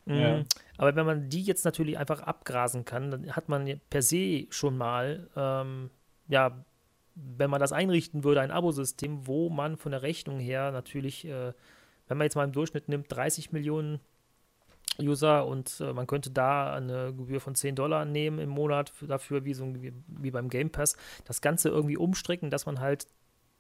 Ja. 0.06 0.40
Mm, 0.40 0.46
aber 0.78 0.96
wenn 0.96 1.06
man 1.06 1.30
die 1.30 1.44
jetzt 1.44 1.64
natürlich 1.64 1.98
einfach 1.98 2.22
abgrasen 2.22 2.86
kann, 2.86 3.12
dann 3.12 3.36
hat 3.36 3.50
man 3.50 3.80
per 3.90 4.02
se 4.02 4.48
schon 4.50 4.78
mal, 4.78 5.30
ähm, 5.36 5.92
ja, 6.28 6.66
wenn 7.15 7.50
man 7.50 7.60
das 7.60 7.71
einrichten 7.71 8.24
würde, 8.24 8.41
ein 8.41 8.52
Abosystem, 8.52 9.28
wo 9.28 9.50
man 9.50 9.78
von 9.78 9.91
der 9.91 10.02
Rechnung 10.02 10.39
her 10.39 10.71
natürlich, 10.71 11.26
äh, 11.26 11.54
wenn 12.08 12.17
man 12.17 12.26
jetzt 12.26 12.36
mal 12.36 12.45
im 12.45 12.52
Durchschnitt 12.52 12.89
nimmt, 12.89 13.08
30 13.10 13.52
Millionen 13.52 14.00
User 15.00 15.45
und 15.45 15.80
äh, 15.80 15.93
man 15.93 16.08
könnte 16.08 16.32
da 16.32 16.74
eine 16.74 17.13
Gebühr 17.13 17.39
von 17.39 17.56
10 17.56 17.76
Dollar 17.76 18.06
nehmen 18.06 18.39
im 18.39 18.50
Monat 18.50 18.89
für, 18.89 19.08
dafür, 19.08 19.45
wie, 19.45 19.54
so, 19.54 19.65
wie, 19.82 19.93
wie 20.08 20.32
beim 20.32 20.50
Game 20.50 20.69
Pass, 20.69 20.97
das 21.26 21.41
Ganze 21.41 21.69
irgendwie 21.69 21.97
umstricken, 21.97 22.50
dass 22.50 22.65
man 22.65 22.80
halt 22.80 23.08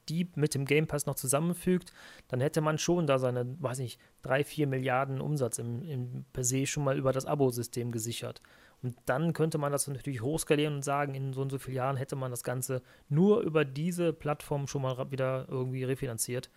die 0.09 0.29
mit 0.35 0.55
dem 0.55 0.65
Game 0.65 0.87
Pass 0.87 1.05
noch 1.05 1.15
zusammenfügt, 1.15 1.93
dann 2.27 2.41
hätte 2.41 2.61
man 2.61 2.77
schon 2.77 3.07
da 3.07 3.19
seine, 3.19 3.55
weiß 3.61 3.79
nicht, 3.79 3.99
3, 4.23 4.43
4 4.43 4.67
Milliarden 4.67 5.21
Umsatz 5.21 5.57
im, 5.59 5.83
im 5.83 6.25
per 6.33 6.43
se 6.43 6.65
schon 6.65 6.83
mal 6.83 6.97
über 6.97 7.13
das 7.13 7.25
Abo-System 7.25 7.91
gesichert. 7.91 8.41
Und 8.83 8.95
dann 9.05 9.33
könnte 9.33 9.57
man 9.57 9.71
das 9.71 9.87
natürlich 9.87 10.21
hochskalieren 10.21 10.75
und 10.75 10.83
sagen, 10.83 11.13
in 11.13 11.33
so 11.33 11.41
und 11.41 11.51
so 11.51 11.59
vielen 11.59 11.77
Jahren 11.77 11.97
hätte 11.97 12.15
man 12.15 12.31
das 12.31 12.43
Ganze 12.43 12.81
nur 13.09 13.41
über 13.41 13.63
diese 13.63 14.11
Plattform 14.11 14.67
schon 14.67 14.81
mal 14.81 15.11
wieder 15.11 15.45
irgendwie 15.49 15.83
refinanziert. 15.83 16.49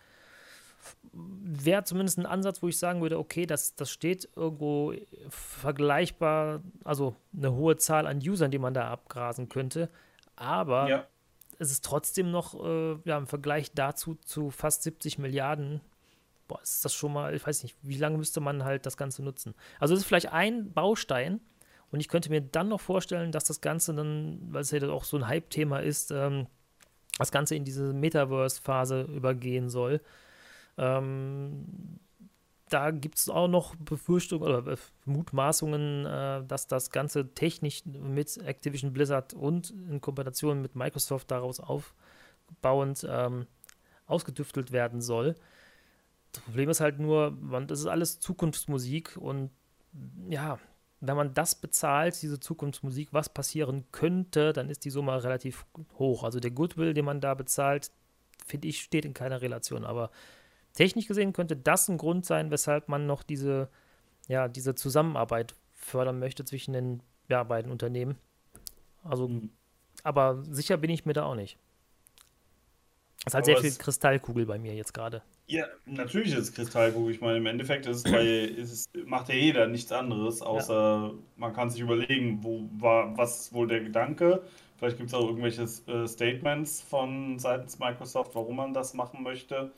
Wäre 1.13 1.85
zumindest 1.85 2.19
ein 2.19 2.27
Ansatz, 2.27 2.63
wo 2.63 2.69
ich 2.69 2.79
sagen 2.79 3.03
würde, 3.03 3.19
okay, 3.19 3.47
das, 3.47 3.75
das 3.75 3.91
steht 3.91 4.29
irgendwo 4.37 4.95
vergleichbar, 5.29 6.63
also 6.83 7.15
eine 7.37 7.53
hohe 7.53 7.77
Zahl 7.77 8.07
an 8.07 8.19
Usern, 8.19 8.51
die 8.51 8.59
man 8.59 8.75
da 8.75 8.91
abgrasen 8.91 9.49
könnte. 9.49 9.91
Aber 10.37 10.89
ja. 10.89 11.07
es 11.59 11.71
ist 11.71 11.85
trotzdem 11.85 12.31
noch 12.31 12.63
äh, 12.65 12.97
ja, 13.05 13.19
im 13.19 13.27
Vergleich 13.27 13.73
dazu 13.73 14.15
zu 14.15 14.51
fast 14.51 14.83
70 14.83 15.19
Milliarden 15.19 15.81
boah, 16.49 16.61
ist 16.63 16.85
das 16.85 16.95
schon 16.95 17.13
mal, 17.13 17.35
ich 17.35 17.47
weiß 17.47 17.63
nicht, 17.63 17.77
wie 17.83 17.97
lange 17.97 18.19
müsste 18.19 18.41
man 18.41 18.65
halt 18.65 18.87
das 18.87 18.97
Ganze 18.97 19.23
nutzen? 19.23 19.55
Also, 19.81 19.95
es 19.95 20.01
ist 20.01 20.07
vielleicht 20.07 20.33
ein 20.33 20.73
Baustein, 20.73 21.41
und 21.95 22.01
ich 22.01 22.09
könnte 22.09 22.29
mir 22.29 22.41
dann 22.41 22.71
noch 22.71 22.81
vorstellen, 22.81 23.31
dass 23.31 23.45
das 23.45 23.61
Ganze 23.61 23.95
dann, 23.95 24.41
weil 24.51 24.63
es 24.63 24.73
ja 24.73 24.89
auch 24.89 25.05
so 25.05 25.17
ein 25.17 25.29
Hype-Thema 25.29 25.79
ist, 25.79 26.11
ähm, 26.11 26.49
das 27.19 27.31
Ganze 27.31 27.55
in 27.55 27.65
diese 27.65 27.93
Metaverse-Phase 27.93 29.03
übergehen 29.03 29.69
soll. 29.69 30.01
Ähm, 30.77 32.01
da 32.69 32.91
gibt 32.91 33.19
es 33.19 33.29
auch 33.29 33.47
noch 33.47 33.77
Befürchtungen 33.77 34.43
oder 34.43 34.77
Mutmaßungen, 35.05 36.05
äh, 36.05 36.45
dass 36.45 36.67
das 36.67 36.91
Ganze 36.91 37.33
technisch 37.33 37.85
mit 37.87 38.39
Activision 38.39 38.93
Blizzard 38.93 39.33
und 39.33 39.71
in 39.71 40.01
Kombination 40.01 40.63
mit 40.63 40.75
Microsoft 40.75 41.31
daraus 41.31 41.61
aufbauend 41.61 43.07
ähm, 43.09 43.47
ausgetüftelt 44.07 44.73
werden 44.73 45.01
soll. 45.01 45.37
Das 46.33 46.43
Problem 46.43 46.71
ist 46.71 46.81
halt 46.81 46.99
nur, 46.99 47.31
man, 47.31 47.69
das 47.69 47.79
ist 47.79 47.87
alles 47.87 48.19
Zukunftsmusik 48.19 49.17
und 49.17 49.53
ja, 50.29 50.59
wenn 51.01 51.17
man 51.17 51.35
das 51.35 51.55
bezahlt, 51.55 52.21
diese 52.23 52.41
Zukunftsmusik, 52.41 53.13
was 53.13 53.29
passieren 53.29 53.85
könnte, 53.93 54.53
dann 54.53 54.71
ist 54.71 54.85
die 54.85 54.91
Summe 54.91 55.23
relativ 55.23 55.67
hoch. 55.99 56.25
Also 56.25 56.41
der 56.41 56.51
Goodwill, 56.51 56.95
den 56.95 57.05
man 57.05 57.21
da 57.21 57.35
bezahlt, 57.35 57.91
finde 58.47 58.69
ich, 58.69 58.81
steht 58.81 59.05
in 59.05 59.15
keiner 59.15 59.43
Relation. 59.43 59.85
Aber 59.85 60.11
technisch 60.73 61.07
gesehen 61.07 61.33
könnte 61.33 61.57
das 61.57 61.89
ein 61.89 61.99
Grund 61.99 62.25
sein, 62.25 62.51
weshalb 62.51 62.89
man 62.89 63.07
noch 63.07 63.23
diese, 63.23 63.69
ja, 64.29 64.49
diese 64.49 64.75
Zusammenarbeit 64.75 65.55
fördern 65.73 66.19
möchte 66.19 66.45
zwischen 66.45 66.73
den 66.73 67.03
ja, 67.29 67.43
beiden 67.43 67.71
Unternehmen. 67.71 68.17
Also, 69.03 69.29
mhm. 69.29 69.51
aber 70.03 70.43
sicher 70.51 70.77
bin 70.77 70.91
ich 70.91 71.05
mir 71.05 71.13
da 71.13 71.25
auch 71.25 71.35
nicht. 71.35 71.59
Es 73.25 73.31
ist 73.31 73.35
halt 73.35 73.45
sehr 73.47 73.57
viel 73.57 73.73
Kristallkugel 73.73 74.45
bei 74.45 74.59
mir 74.59 74.75
jetzt 74.75 74.93
gerade. 74.93 75.23
Ja, 75.47 75.65
natürlich 75.87 76.33
ist 76.33 76.39
es 76.39 76.53
Kristallkugel. 76.53 77.15
Ich 77.15 77.21
meine, 77.21 77.39
im 77.39 77.47
Endeffekt 77.47 77.87
ist 77.87 77.99
es 77.99 78.13
bei, 78.13 78.27
ist 78.27 78.91
macht 79.07 79.29
ja 79.29 79.35
jeder 79.35 79.67
nichts 79.67 79.93
anderes, 79.93 80.43
außer 80.43 80.75
ja. 80.75 81.15
man 81.37 81.53
kann 81.53 81.71
sich 81.71 81.81
überlegen, 81.81 82.39
wo 82.43 82.69
war, 82.79 83.17
was 83.17 83.41
ist 83.41 83.53
wohl 83.53 83.67
der 83.67 83.81
Gedanke. 83.81 84.43
Vielleicht 84.77 84.99
gibt 84.99 85.09
es 85.09 85.15
auch 85.15 85.27
irgendwelche 85.27 85.63
äh, 85.63 86.07
Statements 86.07 86.83
von 86.83 87.39
seitens 87.39 87.79
Microsoft, 87.79 88.35
warum 88.35 88.57
man 88.57 88.75
das 88.75 88.95
machen 88.95 89.23
möchte. 89.23 89.71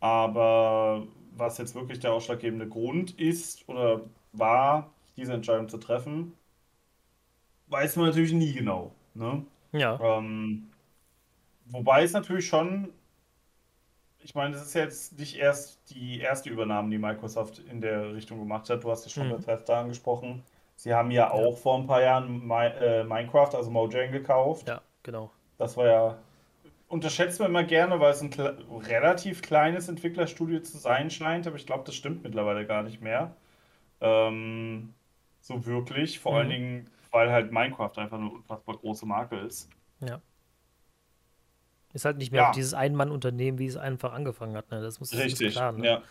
Aber 0.00 1.06
was 1.36 1.58
jetzt 1.58 1.74
wirklich 1.74 2.00
der 2.00 2.12
ausschlaggebende 2.12 2.68
Grund 2.68 3.18
ist 3.18 3.68
oder 3.68 4.00
war, 4.32 4.90
diese 5.16 5.34
Entscheidung 5.34 5.68
zu 5.68 5.78
treffen, 5.78 6.32
weiß 7.68 7.96
man 7.96 8.06
natürlich 8.06 8.32
nie 8.32 8.52
genau. 8.52 8.92
Ne? 9.14 9.44
Ja. 9.72 10.00
Ähm, 10.00 10.69
wobei 11.70 12.02
es 12.02 12.12
natürlich 12.12 12.46
schon 12.46 12.92
ich 14.22 14.34
meine, 14.34 14.54
das 14.54 14.66
ist 14.66 14.74
jetzt 14.74 15.18
nicht 15.18 15.38
erst 15.38 15.90
die 15.90 16.20
erste 16.20 16.50
Übernahme, 16.50 16.90
die 16.90 16.98
Microsoft 16.98 17.58
in 17.58 17.80
der 17.80 18.14
Richtung 18.14 18.38
gemacht 18.38 18.68
hat. 18.68 18.84
Du 18.84 18.90
hast 18.90 19.04
ja 19.04 19.10
schon 19.10 19.28
mhm. 19.28 19.36
Bethesda 19.36 19.80
angesprochen. 19.80 20.42
Sie 20.76 20.94
haben 20.94 21.10
ja 21.10 21.30
auch 21.30 21.50
ja. 21.50 21.56
vor 21.56 21.78
ein 21.78 21.86
paar 21.86 22.02
Jahren 22.02 22.46
My, 22.46 22.66
äh, 22.66 23.04
Minecraft, 23.04 23.54
also 23.54 23.70
Mojang, 23.70 24.12
gekauft. 24.12 24.68
Ja, 24.68 24.80
genau. 25.02 25.30
Das 25.58 25.76
war 25.76 25.86
ja, 25.86 26.18
unterschätzt 26.88 27.38
man 27.40 27.50
immer 27.50 27.64
gerne, 27.64 28.00
weil 28.00 28.12
es 28.12 28.22
ein 28.22 28.30
kle 28.30 28.56
relativ 28.88 29.42
kleines 29.42 29.88
Entwicklerstudio 29.88 30.60
zu 30.60 30.78
sein 30.78 31.10
scheint, 31.10 31.46
aber 31.46 31.56
ich 31.56 31.66
glaube, 31.66 31.84
das 31.84 31.94
stimmt 31.94 32.22
mittlerweile 32.22 32.66
gar 32.66 32.82
nicht 32.82 33.02
mehr. 33.02 33.34
Ähm, 34.00 34.94
so 35.40 35.66
wirklich, 35.66 36.18
vor 36.18 36.32
mhm. 36.32 36.38
allen 36.38 36.48
Dingen, 36.50 36.90
weil 37.10 37.30
halt 37.30 37.52
Minecraft 37.52 37.92
einfach 37.96 38.18
eine 38.18 38.30
unfassbar 38.30 38.76
große 38.76 39.06
Marke 39.06 39.36
ist. 39.36 39.68
Ja. 40.00 40.20
Ist 41.92 42.04
halt 42.04 42.18
nicht 42.18 42.32
mehr 42.32 42.42
ja. 42.42 42.52
dieses 42.52 42.74
Ein-Mann-Unternehmen, 42.74 43.58
wie 43.58 43.66
es 43.66 43.76
einfach 43.76 44.12
angefangen 44.12 44.56
hat. 44.56 44.70
Ne? 44.70 44.80
Das 44.80 45.00
muss 45.00 45.12
Richtig, 45.16 45.54
klar, 45.54 45.72
ne? 45.72 45.86
ja. 45.86 46.02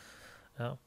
ja. 0.58 0.78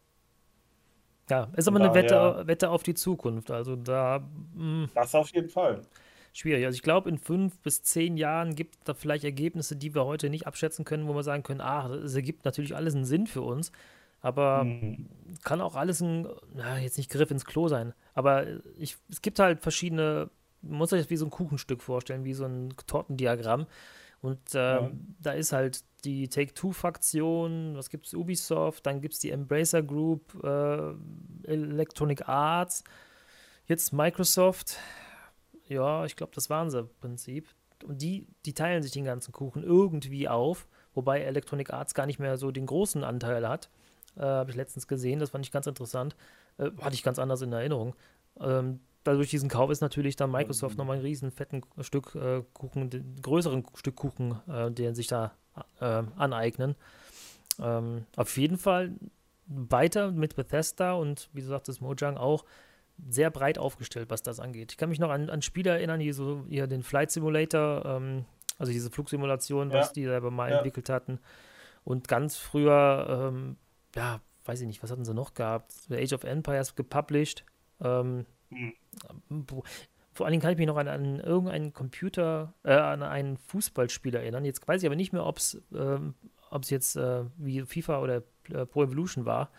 Ja, 1.30 1.48
ist 1.56 1.68
aber 1.68 1.80
eine 1.80 1.94
Wette, 1.94 2.42
Wette 2.46 2.68
auf 2.68 2.82
die 2.82 2.94
Zukunft. 2.94 3.50
Also 3.50 3.76
da. 3.76 4.28
Mh, 4.54 4.82
hm. 4.84 4.90
das 4.94 5.14
auf 5.14 5.32
jeden 5.32 5.48
Fall. 5.48 5.80
Schwierig. 6.34 6.64
Also 6.64 6.76
ich 6.76 6.82
glaube, 6.82 7.08
in 7.08 7.18
fünf 7.18 7.58
bis 7.60 7.82
zehn 7.82 8.16
Jahren 8.16 8.54
gibt 8.54 8.74
es 8.74 8.80
da 8.84 8.94
vielleicht 8.94 9.24
Ergebnisse, 9.24 9.76
die 9.76 9.94
wir 9.94 10.04
heute 10.04 10.30
nicht 10.30 10.46
abschätzen 10.46 10.84
können, 10.84 11.06
wo 11.06 11.14
wir 11.14 11.22
sagen 11.22 11.42
können, 11.42 11.60
ah, 11.60 11.88
es 11.90 12.14
ergibt 12.14 12.44
natürlich 12.44 12.74
alles 12.74 12.94
einen 12.94 13.04
Sinn 13.04 13.26
für 13.26 13.42
uns. 13.42 13.70
Aber 14.22 14.64
mhm. 14.64 15.08
kann 15.42 15.60
auch 15.60 15.74
alles 15.74 16.00
ein, 16.00 16.26
na, 16.54 16.78
jetzt 16.78 16.96
nicht 16.96 17.10
Griff 17.10 17.30
ins 17.30 17.44
Klo 17.44 17.68
sein. 17.68 17.92
Aber 18.14 18.46
ich, 18.78 18.96
es 19.10 19.20
gibt 19.20 19.38
halt 19.38 19.60
verschiedene, 19.60 20.30
man 20.62 20.78
muss 20.78 20.90
sich 20.90 21.00
das 21.00 21.10
wie 21.10 21.16
so 21.16 21.26
ein 21.26 21.30
Kuchenstück 21.30 21.82
vorstellen, 21.82 22.24
wie 22.24 22.34
so 22.34 22.44
ein 22.44 22.74
Tortendiagramm. 22.86 23.66
Und 24.22 24.54
äh, 24.54 24.58
ja. 24.58 24.90
da 25.20 25.32
ist 25.32 25.52
halt 25.52 25.84
die 26.04 26.28
Take-Two-Fraktion, 26.28 27.76
was 27.76 27.90
gibt 27.90 28.06
es, 28.06 28.14
Ubisoft, 28.14 28.86
dann 28.86 29.00
gibt 29.00 29.14
es 29.14 29.20
die 29.20 29.30
Embracer 29.30 29.82
Group, 29.82 30.42
äh, 30.42 30.92
Electronic 31.42 32.28
Arts, 32.28 32.84
jetzt 33.66 33.92
Microsoft. 33.92 34.78
Ja, 35.66 36.04
ich 36.04 36.14
glaube, 36.14 36.32
das 36.34 36.50
waren 36.50 36.70
sie 36.70 36.80
im 36.80 36.90
Prinzip. 37.00 37.48
Und 37.84 38.00
die, 38.00 38.28
die 38.46 38.54
teilen 38.54 38.82
sich 38.84 38.92
den 38.92 39.04
ganzen 39.04 39.32
Kuchen 39.32 39.64
irgendwie 39.64 40.28
auf, 40.28 40.68
wobei 40.94 41.20
Electronic 41.22 41.72
Arts 41.72 41.94
gar 41.94 42.06
nicht 42.06 42.20
mehr 42.20 42.36
so 42.36 42.52
den 42.52 42.66
großen 42.66 43.02
Anteil 43.02 43.48
hat. 43.48 43.70
Äh, 44.16 44.20
Habe 44.20 44.50
ich 44.50 44.56
letztens 44.56 44.86
gesehen, 44.86 45.18
das 45.18 45.30
fand 45.30 45.44
ich 45.44 45.50
ganz 45.50 45.66
interessant. 45.66 46.14
Äh, 46.58 46.70
hatte 46.80 46.94
ich 46.94 47.02
ganz 47.02 47.18
anders 47.18 47.42
in 47.42 47.52
Erinnerung. 47.52 47.96
Ähm, 48.38 48.78
dadurch 49.04 49.30
diesen 49.30 49.48
Kauf 49.48 49.70
ist 49.70 49.80
natürlich 49.80 50.16
dann 50.16 50.30
Microsoft 50.30 50.74
mhm. 50.74 50.78
nochmal 50.78 50.96
ein 50.96 51.02
riesen 51.02 51.30
fetten 51.30 51.62
Stück 51.80 52.14
äh, 52.14 52.42
Kuchen, 52.52 52.90
den 52.90 53.16
größeren 53.20 53.64
Stück 53.74 53.96
Kuchen, 53.96 54.40
äh, 54.48 54.70
den 54.70 54.94
sich 54.94 55.06
da 55.06 55.32
äh, 55.80 56.02
aneignen. 56.16 56.76
Ähm, 57.60 58.06
auf 58.16 58.36
jeden 58.36 58.58
Fall 58.58 58.92
weiter 59.46 60.10
mit 60.10 60.36
Bethesda 60.36 60.94
und 60.94 61.28
wie 61.32 61.40
du 61.40 61.46
sagtest, 61.46 61.80
Mojang 61.80 62.16
auch 62.16 62.44
sehr 63.08 63.30
breit 63.30 63.58
aufgestellt, 63.58 64.10
was 64.10 64.22
das 64.22 64.40
angeht. 64.40 64.72
Ich 64.72 64.78
kann 64.78 64.88
mich 64.88 65.00
noch 65.00 65.10
an, 65.10 65.30
an 65.30 65.42
Spiele 65.42 65.70
erinnern, 65.70 66.00
die 66.00 66.12
so 66.12 66.44
hier 66.48 66.66
den 66.66 66.82
Flight 66.82 67.10
Simulator, 67.10 67.84
ähm, 67.84 68.24
also 68.58 68.72
diese 68.72 68.90
Flugsimulation, 68.90 69.70
ja. 69.70 69.80
was 69.80 69.92
die 69.92 70.04
selber 70.04 70.30
mal 70.30 70.50
ja. 70.50 70.56
entwickelt 70.58 70.88
hatten. 70.88 71.18
Und 71.84 72.06
ganz 72.06 72.36
früher, 72.36 73.30
ähm, 73.32 73.56
ja, 73.96 74.20
weiß 74.44 74.60
ich 74.60 74.66
nicht, 74.66 74.82
was 74.82 74.90
hatten 74.90 75.04
sie 75.04 75.14
noch 75.14 75.34
gehabt? 75.34 75.72
Age 75.90 76.12
of 76.12 76.24
Empires 76.24 76.76
gepublished. 76.76 77.44
Ähm, 77.80 78.26
mhm. 78.54 79.46
Vor 80.14 80.26
allen 80.26 80.32
Dingen 80.32 80.42
kann 80.42 80.52
ich 80.52 80.58
mich 80.58 80.66
noch 80.66 80.76
an, 80.76 80.88
an 80.88 81.20
irgendeinen 81.20 81.72
Computer, 81.72 82.52
äh, 82.64 82.74
an 82.74 83.02
einen 83.02 83.38
Fußballspiel 83.38 84.14
erinnern. 84.14 84.44
Jetzt 84.44 84.66
weiß 84.68 84.82
ich 84.82 84.86
aber 84.86 84.96
nicht 84.96 85.12
mehr, 85.12 85.24
ob 85.24 85.38
es 85.38 85.62
ähm, 85.74 86.14
jetzt 86.64 86.96
äh, 86.96 87.24
wie 87.38 87.62
FIFA 87.62 88.00
oder 88.00 88.22
äh, 88.50 88.66
Pro 88.66 88.84
Evolution 88.84 89.24
war 89.24 89.50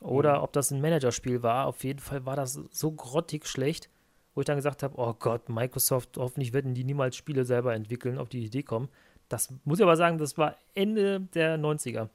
oder 0.00 0.38
mhm. 0.38 0.44
ob 0.44 0.52
das 0.52 0.72
ein 0.72 0.80
Managerspiel 0.80 1.42
war. 1.44 1.66
Auf 1.66 1.84
jeden 1.84 2.00
Fall 2.00 2.26
war 2.26 2.34
das 2.34 2.60
so 2.70 2.90
grottig 2.90 3.46
schlecht, 3.46 3.88
wo 4.34 4.40
ich 4.40 4.46
dann 4.46 4.56
gesagt 4.56 4.82
habe, 4.82 4.94
oh 4.96 5.14
Gott, 5.14 5.48
Microsoft, 5.48 6.16
hoffentlich 6.16 6.52
werden 6.52 6.74
die 6.74 6.84
niemals 6.84 7.16
Spiele 7.16 7.44
selber 7.44 7.74
entwickeln, 7.74 8.18
auf 8.18 8.28
die 8.28 8.44
Idee 8.44 8.64
kommen. 8.64 8.88
Das 9.28 9.52
muss 9.64 9.78
ich 9.78 9.84
aber 9.84 9.96
sagen, 9.96 10.18
das 10.18 10.38
war 10.38 10.56
Ende 10.74 11.20
der 11.20 11.58
90er, 11.58 12.08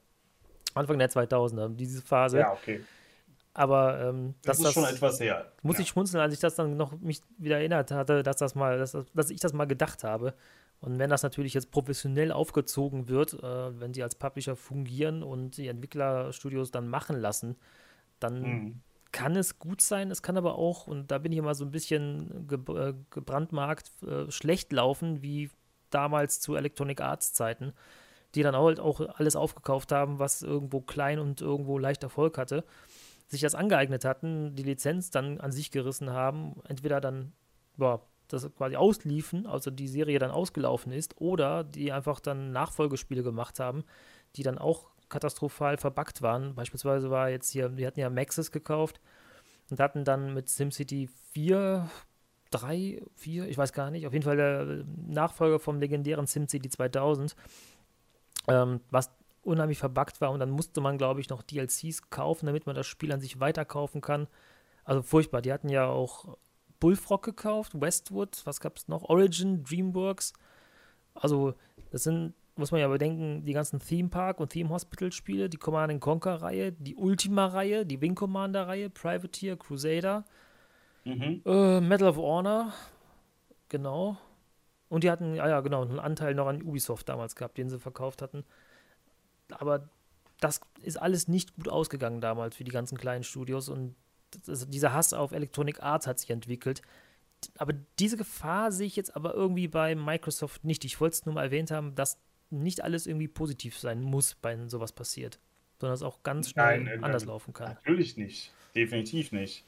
Anfang 0.74 0.98
der 0.98 1.10
2000er, 1.10 1.74
diese 1.74 2.02
Phase. 2.02 2.40
Ja, 2.40 2.52
okay. 2.52 2.80
Aber 3.54 4.00
ähm, 4.00 4.34
das 4.42 4.58
ist 4.58 4.72
schon 4.72 4.84
etwas 4.84 5.20
her. 5.20 5.52
Muss 5.62 5.76
ja. 5.76 5.82
ich 5.82 5.88
schmunzeln, 5.88 6.20
als 6.20 6.34
ich 6.34 6.40
das 6.40 6.56
dann 6.56 6.76
noch 6.76 6.98
mich 7.00 7.20
wieder 7.38 7.58
erinnert 7.58 7.92
hatte, 7.92 8.24
dass 8.24 8.36
das 8.36 8.56
mal, 8.56 8.78
dass, 8.78 8.96
dass 9.14 9.30
ich 9.30 9.38
das 9.38 9.52
mal 9.52 9.66
gedacht 9.66 10.02
habe. 10.02 10.34
Und 10.80 10.98
wenn 10.98 11.08
das 11.08 11.22
natürlich 11.22 11.54
jetzt 11.54 11.70
professionell 11.70 12.32
aufgezogen 12.32 13.08
wird, 13.08 13.34
äh, 13.34 13.80
wenn 13.80 13.92
die 13.92 14.02
als 14.02 14.16
Publisher 14.16 14.56
fungieren 14.56 15.22
und 15.22 15.56
die 15.56 15.68
Entwicklerstudios 15.68 16.72
dann 16.72 16.88
machen 16.88 17.16
lassen, 17.16 17.56
dann 18.18 18.42
mhm. 18.42 18.80
kann 19.12 19.36
es 19.36 19.60
gut 19.60 19.80
sein. 19.80 20.10
Es 20.10 20.20
kann 20.20 20.36
aber 20.36 20.56
auch, 20.56 20.88
und 20.88 21.10
da 21.12 21.18
bin 21.18 21.30
ich 21.30 21.38
immer 21.38 21.54
so 21.54 21.64
ein 21.64 21.70
bisschen 21.70 22.48
ge 22.48 22.58
äh, 22.76 22.94
gebrandmarkt, 23.10 23.92
äh, 24.02 24.30
schlecht 24.30 24.72
laufen, 24.72 25.22
wie 25.22 25.50
damals 25.90 26.40
zu 26.40 26.56
Electronic 26.56 27.00
Arts 27.00 27.32
Zeiten, 27.32 27.72
die 28.34 28.42
dann 28.42 28.56
auch, 28.56 28.76
auch 28.78 29.00
alles 29.16 29.36
aufgekauft 29.36 29.92
haben, 29.92 30.18
was 30.18 30.42
irgendwo 30.42 30.80
klein 30.80 31.20
und 31.20 31.40
irgendwo 31.40 31.78
leicht 31.78 32.02
Erfolg 32.02 32.36
hatte, 32.36 32.64
sich 33.34 33.42
das 33.42 33.54
angeeignet 33.54 34.04
hatten, 34.04 34.54
die 34.54 34.62
Lizenz 34.62 35.10
dann 35.10 35.40
an 35.40 35.52
sich 35.52 35.70
gerissen 35.70 36.10
haben, 36.10 36.54
entweder 36.66 37.00
dann 37.00 37.32
boah, 37.76 38.06
das 38.28 38.50
quasi 38.54 38.76
ausliefen, 38.76 39.46
also 39.46 39.70
die 39.70 39.88
Serie 39.88 40.18
dann 40.18 40.30
ausgelaufen 40.30 40.92
ist, 40.92 41.20
oder 41.20 41.64
die 41.64 41.92
einfach 41.92 42.20
dann 42.20 42.52
Nachfolgespiele 42.52 43.22
gemacht 43.22 43.60
haben, 43.60 43.84
die 44.36 44.42
dann 44.42 44.58
auch 44.58 44.86
katastrophal 45.08 45.76
verbuggt 45.76 46.22
waren. 46.22 46.54
Beispielsweise 46.54 47.10
war 47.10 47.28
jetzt 47.30 47.50
hier, 47.50 47.76
wir 47.76 47.86
hatten 47.86 48.00
ja 48.00 48.10
Maxis 48.10 48.50
gekauft 48.50 49.00
und 49.70 49.80
hatten 49.80 50.04
dann 50.04 50.34
mit 50.34 50.48
SimCity 50.48 51.08
4, 51.32 51.88
3, 52.50 53.02
4, 53.14 53.48
ich 53.48 53.58
weiß 53.58 53.72
gar 53.72 53.90
nicht, 53.90 54.06
auf 54.06 54.12
jeden 54.12 54.24
Fall 54.24 54.36
der 54.36 54.84
Nachfolger 55.06 55.58
vom 55.58 55.78
legendären 55.78 56.26
SimCity 56.26 56.68
2000, 56.68 57.36
ähm, 58.48 58.80
was 58.90 59.10
unheimlich 59.46 59.78
verbuggt 59.78 60.20
war 60.20 60.30
und 60.30 60.40
dann 60.40 60.50
musste 60.50 60.80
man, 60.80 60.98
glaube 60.98 61.20
ich, 61.20 61.28
noch 61.28 61.42
DLCs 61.42 62.10
kaufen, 62.10 62.46
damit 62.46 62.66
man 62.66 62.74
das 62.74 62.86
Spiel 62.86 63.12
an 63.12 63.20
sich 63.20 63.40
weiterkaufen 63.40 64.00
kann. 64.00 64.26
Also 64.84 65.02
furchtbar. 65.02 65.42
Die 65.42 65.52
hatten 65.52 65.68
ja 65.68 65.86
auch 65.86 66.36
Bullfrog 66.80 67.22
gekauft, 67.22 67.80
Westwood, 67.80 68.42
was 68.44 68.60
gab 68.60 68.76
es 68.76 68.88
noch? 68.88 69.04
Origin, 69.04 69.64
Dreamworks. 69.64 70.34
Also, 71.14 71.54
das 71.90 72.02
sind, 72.02 72.34
muss 72.56 72.72
man 72.72 72.80
ja 72.80 72.88
bedenken, 72.88 73.44
die 73.44 73.52
ganzen 73.52 73.78
Theme 73.80 74.08
Park 74.08 74.40
und 74.40 74.50
Theme 74.50 74.68
Hospital 74.70 75.12
Spiele, 75.12 75.48
die 75.48 75.56
Command 75.56 75.98
Conquer 76.00 76.42
Reihe, 76.42 76.72
die 76.72 76.96
Ultima 76.96 77.46
Reihe, 77.46 77.86
die 77.86 78.00
Wing 78.00 78.14
Commander 78.14 78.66
Reihe, 78.66 78.90
Privateer, 78.90 79.56
Crusader, 79.56 80.24
mhm. 81.04 81.42
äh, 81.46 81.80
Medal 81.80 82.08
of 82.08 82.16
Honor, 82.16 82.72
genau. 83.68 84.18
Und 84.88 85.04
die 85.04 85.10
hatten, 85.10 85.34
ja, 85.34 85.48
ja, 85.48 85.60
genau, 85.60 85.82
einen 85.82 85.98
Anteil 85.98 86.34
noch 86.34 86.46
an 86.46 86.62
Ubisoft 86.62 87.08
damals 87.08 87.34
gehabt, 87.34 87.56
den 87.56 87.70
sie 87.70 87.78
verkauft 87.78 88.22
hatten. 88.22 88.44
Aber 89.60 89.88
das 90.40 90.60
ist 90.82 90.96
alles 90.96 91.28
nicht 91.28 91.54
gut 91.54 91.68
ausgegangen 91.68 92.20
damals 92.20 92.56
für 92.56 92.64
die 92.64 92.70
ganzen 92.70 92.98
kleinen 92.98 93.24
Studios 93.24 93.68
und 93.68 93.94
das, 94.46 94.68
dieser 94.68 94.92
Hass 94.92 95.12
auf 95.12 95.32
Electronic 95.32 95.82
Arts 95.82 96.06
hat 96.06 96.18
sich 96.18 96.30
entwickelt. 96.30 96.82
Aber 97.58 97.74
diese 97.98 98.16
Gefahr 98.16 98.72
sehe 98.72 98.86
ich 98.86 98.96
jetzt 98.96 99.14
aber 99.14 99.34
irgendwie 99.34 99.68
bei 99.68 99.94
Microsoft 99.94 100.64
nicht. 100.64 100.84
Ich 100.84 101.00
wollte 101.00 101.14
es 101.14 101.26
nur 101.26 101.34
mal 101.34 101.44
erwähnt 101.44 101.70
haben, 101.70 101.94
dass 101.94 102.18
nicht 102.50 102.82
alles 102.82 103.06
irgendwie 103.06 103.28
positiv 103.28 103.78
sein 103.78 104.00
muss, 104.00 104.36
wenn 104.42 104.68
sowas 104.68 104.92
passiert, 104.92 105.38
sondern 105.78 105.94
es 105.94 106.02
auch 106.02 106.22
ganz 106.22 106.50
schnell 106.50 106.78
nein, 106.78 106.84
nein, 106.84 107.04
anders 107.04 107.24
laufen 107.24 107.52
kann. 107.52 107.74
Natürlich 107.74 108.16
nicht, 108.16 108.52
definitiv 108.74 109.32
nicht. 109.32 109.64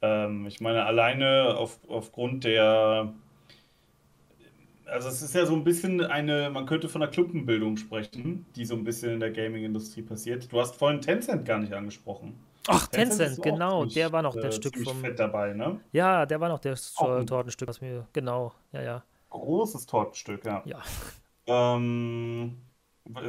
Ähm, 0.00 0.46
ich 0.46 0.60
meine, 0.60 0.84
alleine 0.84 1.56
auf, 1.56 1.78
aufgrund 1.88 2.44
der 2.44 3.12
also 4.86 5.08
es 5.08 5.22
ist 5.22 5.34
ja 5.34 5.46
so 5.46 5.54
ein 5.54 5.64
bisschen 5.64 6.00
eine, 6.00 6.50
man 6.50 6.66
könnte 6.66 6.88
von 6.88 7.02
einer 7.02 7.10
Klumpenbildung 7.10 7.76
sprechen, 7.76 8.46
die 8.56 8.64
so 8.64 8.74
ein 8.74 8.84
bisschen 8.84 9.14
in 9.14 9.20
der 9.20 9.30
Gaming-Industrie 9.30 10.02
passiert. 10.02 10.52
Du 10.52 10.60
hast 10.60 10.76
vorhin 10.76 11.00
Tencent 11.00 11.44
gar 11.44 11.58
nicht 11.58 11.72
angesprochen. 11.72 12.38
Ach, 12.68 12.86
Tencent, 12.86 13.18
Tencent 13.18 13.42
genau, 13.42 13.80
ziemlich, 13.80 13.94
der 13.94 14.12
war 14.12 14.22
noch 14.22 14.34
der 14.34 14.44
äh, 14.44 14.52
Stück 14.52 14.76
vom. 14.78 15.00
Fett 15.00 15.18
dabei, 15.18 15.52
ne? 15.52 15.80
Ja, 15.90 16.26
der 16.26 16.40
war 16.40 16.48
noch 16.48 16.60
das 16.60 16.94
äh, 17.00 17.24
Tortenstück, 17.24 17.68
was 17.68 17.80
mir. 17.80 18.06
Genau, 18.12 18.52
ja, 18.72 18.82
ja. 18.82 19.04
Großes 19.30 19.86
Tortenstück, 19.86 20.44
ja. 20.44 20.62
Ja. 20.64 20.82
Ähm, 21.46 22.56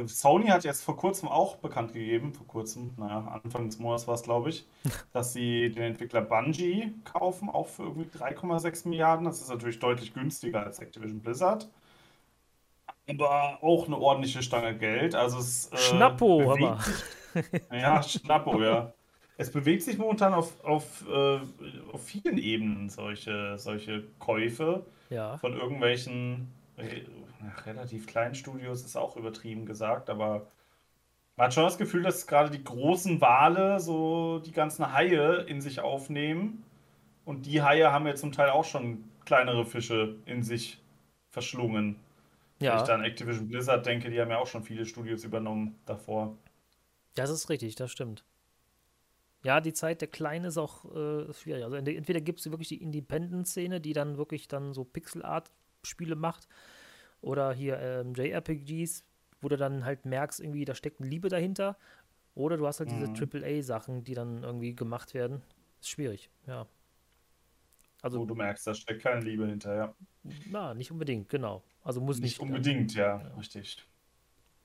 Sony 0.06 0.46
hat 0.46 0.64
jetzt 0.64 0.82
vor 0.82 0.96
kurzem 0.96 1.28
auch 1.28 1.56
bekannt 1.56 1.92
gegeben, 1.92 2.32
vor 2.32 2.46
kurzem, 2.46 2.92
naja, 2.96 3.40
Anfang 3.42 3.66
des 3.66 3.78
Monats 3.78 4.06
war 4.06 4.14
es, 4.14 4.22
glaube 4.22 4.50
ich, 4.50 4.66
dass 5.12 5.32
sie 5.32 5.70
den 5.70 5.82
Entwickler 5.82 6.22
Bungie 6.22 6.94
kaufen, 7.04 7.48
auch 7.48 7.66
für 7.66 7.82
irgendwie 7.84 8.08
3,6 8.16 8.88
Milliarden. 8.88 9.24
Das 9.24 9.40
ist 9.40 9.48
natürlich 9.48 9.80
deutlich 9.80 10.14
günstiger 10.14 10.64
als 10.64 10.78
Activision 10.78 11.20
Blizzard. 11.20 11.68
Aber 13.08 13.58
auch 13.62 13.86
eine 13.86 13.98
ordentliche 13.98 14.42
Stange 14.42 14.76
Geld. 14.76 15.14
Also 15.14 15.38
es, 15.38 15.70
äh, 15.72 15.76
Schnappo, 15.76 16.52
aber. 16.52 16.78
ja, 17.70 18.02
Schnappo, 18.02 18.62
ja 18.62 18.94
es 19.36 19.50
bewegt 19.50 19.82
sich 19.82 19.98
momentan 19.98 20.34
auf, 20.34 20.62
auf, 20.64 21.04
äh, 21.08 21.40
auf 21.92 22.04
vielen 22.04 22.38
Ebenen 22.38 22.88
solche, 22.88 23.58
solche 23.58 24.04
Käufe 24.18 24.86
ja. 25.10 25.36
von 25.38 25.54
irgendwelchen 25.54 26.52
re 27.44 27.66
relativ 27.66 28.06
kleinen 28.06 28.34
Studios, 28.34 28.84
ist 28.84 28.96
auch 28.96 29.16
übertrieben 29.16 29.66
gesagt, 29.66 30.10
aber 30.10 30.46
man 31.36 31.46
hat 31.46 31.54
schon 31.54 31.64
das 31.64 31.78
Gefühl, 31.78 32.02
dass 32.02 32.26
gerade 32.26 32.50
die 32.50 32.62
großen 32.62 33.20
Wale 33.20 33.80
so 33.80 34.38
die 34.38 34.52
ganzen 34.52 34.92
Haie 34.92 35.42
in 35.48 35.60
sich 35.60 35.80
aufnehmen. 35.80 36.62
Und 37.24 37.46
die 37.46 37.62
Haie 37.62 37.90
haben 37.90 38.06
ja 38.06 38.14
zum 38.14 38.32
Teil 38.32 38.50
auch 38.50 38.64
schon 38.64 39.04
kleinere 39.24 39.64
Fische 39.64 40.16
in 40.26 40.42
sich 40.42 40.80
verschlungen. 41.30 41.96
Ja. 42.60 42.72
Wenn 42.72 42.80
ich 42.80 42.86
dann 42.86 43.04
Activision 43.04 43.48
Blizzard 43.48 43.84
denke, 43.84 44.10
die 44.10 44.20
haben 44.20 44.30
ja 44.30 44.38
auch 44.38 44.46
schon 44.46 44.62
viele 44.62 44.86
Studios 44.86 45.24
übernommen 45.24 45.74
davor. 45.86 46.36
Das 47.14 47.30
ist 47.30 47.48
richtig, 47.48 47.74
das 47.74 47.90
stimmt. 47.90 48.24
Ja, 49.42 49.60
die 49.60 49.72
Zeit 49.72 50.00
der 50.00 50.08
Kleinen 50.08 50.46
ist 50.46 50.56
auch 50.56 50.84
äh, 50.86 51.32
schwierig. 51.34 51.64
Also 51.64 51.76
entweder 51.76 52.20
gibt 52.20 52.40
es 52.40 52.50
wirklich 52.50 52.68
die 52.68 52.82
Independent-Szene, 52.82 53.80
die 53.80 53.92
dann 53.92 54.16
wirklich 54.16 54.48
dann 54.48 54.72
so 54.72 54.84
Pixel-Art-Spiele 54.84 56.16
macht, 56.16 56.48
oder 57.24 57.52
hier 57.52 57.78
ähm, 57.78 58.14
JRPGs, 58.14 59.04
wo 59.40 59.48
du 59.48 59.56
dann 59.56 59.84
halt 59.84 60.04
merkst, 60.04 60.40
irgendwie, 60.40 60.64
da 60.64 60.74
steckt 60.74 61.00
eine 61.00 61.08
Liebe 61.08 61.28
dahinter. 61.28 61.76
Oder 62.34 62.56
du 62.56 62.66
hast 62.66 62.80
halt 62.80 62.90
mhm. 62.90 63.14
diese 63.14 63.44
AAA-Sachen, 63.44 64.04
die 64.04 64.14
dann 64.14 64.42
irgendwie 64.42 64.74
gemacht 64.74 65.14
werden. 65.14 65.42
Ist 65.80 65.90
schwierig, 65.90 66.30
ja. 66.46 66.66
Also, 68.02 68.20
wo 68.20 68.26
du 68.26 68.34
merkst, 68.34 68.66
da 68.66 68.74
steckt 68.74 69.02
keine 69.02 69.20
Liebe 69.20 69.46
hinter, 69.46 69.74
ja. 69.74 69.94
Na, 70.50 70.74
nicht 70.74 70.90
unbedingt, 70.90 71.28
genau. 71.28 71.62
Also 71.82 72.00
muss 72.00 72.18
nicht. 72.18 72.38
Nicht 72.38 72.40
unbedingt, 72.40 72.94
ja, 72.94 73.20
ja, 73.20 73.34
richtig. 73.36 73.86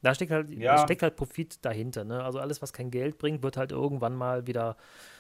Da 0.02 0.14
steckt 0.14 0.32
halt, 0.32 0.50
ja. 0.50 0.76
da 0.76 0.84
steckt 0.84 1.04
halt 1.04 1.16
Profit 1.16 1.64
dahinter. 1.64 2.06
Ne? 2.06 2.24
Also 2.24 2.40
alles, 2.40 2.62
was 2.62 2.72
kein 2.72 2.90
Geld 2.90 3.18
bringt, 3.18 3.44
wird 3.44 3.58
halt 3.58 3.72
irgendwann 3.72 4.16
mal 4.16 4.48
wieder 4.48 4.78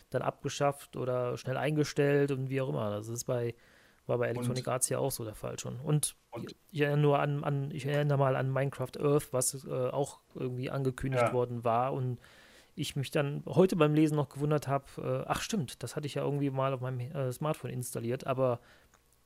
dann 0.10 0.21
abgeschafft 0.21 0.95
oder 0.95 1.38
schnell 1.38 1.58
eingestellt 1.58 2.32
und 2.32 2.49
wie 2.49 2.62
auch 2.62 2.69
immer. 2.69 2.89
Das 2.91 3.10
ist 3.10 3.25
bei, 3.25 3.56
war 4.09 4.17
bei 4.17 4.27
Electronic 4.27 4.67
und, 4.67 4.73
Arts 4.73 4.89
ja 4.89 4.99
auch 4.99 5.11
so 5.11 5.23
der 5.23 5.35
Fall 5.35 5.57
schon. 5.59 5.79
Und, 5.79 6.15
und 6.31 6.55
ich 6.71 6.81
erinnere 6.81 7.01
nur 7.01 7.19
an, 7.19 7.43
an, 7.43 7.71
ich 7.71 7.85
erinnere 7.85 8.17
mal 8.17 8.35
an 8.35 8.51
Minecraft 8.51 8.99
Earth, 8.99 9.31
was 9.31 9.65
äh, 9.65 9.89
auch 9.89 10.19
irgendwie 10.35 10.69
angekündigt 10.69 11.23
ja. 11.23 11.33
worden 11.33 11.63
war 11.63 11.93
und 11.93 12.19
ich 12.75 12.95
mich 12.95 13.12
dann 13.12 13.43
heute 13.45 13.75
beim 13.75 13.93
Lesen 13.93 14.15
noch 14.15 14.29
gewundert 14.29 14.67
habe, 14.67 14.85
äh, 14.97 15.25
ach 15.27 15.41
stimmt, 15.41 15.83
das 15.83 15.95
hatte 15.95 16.07
ich 16.07 16.15
ja 16.15 16.23
irgendwie 16.23 16.49
mal 16.49 16.73
auf 16.73 16.81
meinem 16.81 16.99
äh, 16.99 17.31
Smartphone 17.31 17.71
installiert, 17.71 18.25
aber 18.25 18.60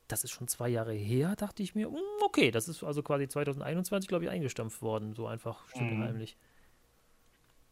das 0.08 0.24
ist 0.24 0.32
schon 0.32 0.48
zwei 0.48 0.68
Jahre 0.68 0.92
her, 0.92 1.34
dachte 1.36 1.62
ich 1.62 1.74
mir, 1.74 1.86
hm, 1.86 1.96
okay, 2.24 2.50
das 2.50 2.68
ist 2.68 2.82
also 2.82 3.02
quasi 3.02 3.28
2021, 3.28 4.08
glaube 4.08 4.24
ich, 4.24 4.30
eingestampft 4.30 4.82
worden, 4.82 5.14
so 5.14 5.26
einfach 5.26 5.64
und 5.74 5.98
mhm. 5.98 6.02
heimlich. 6.02 6.36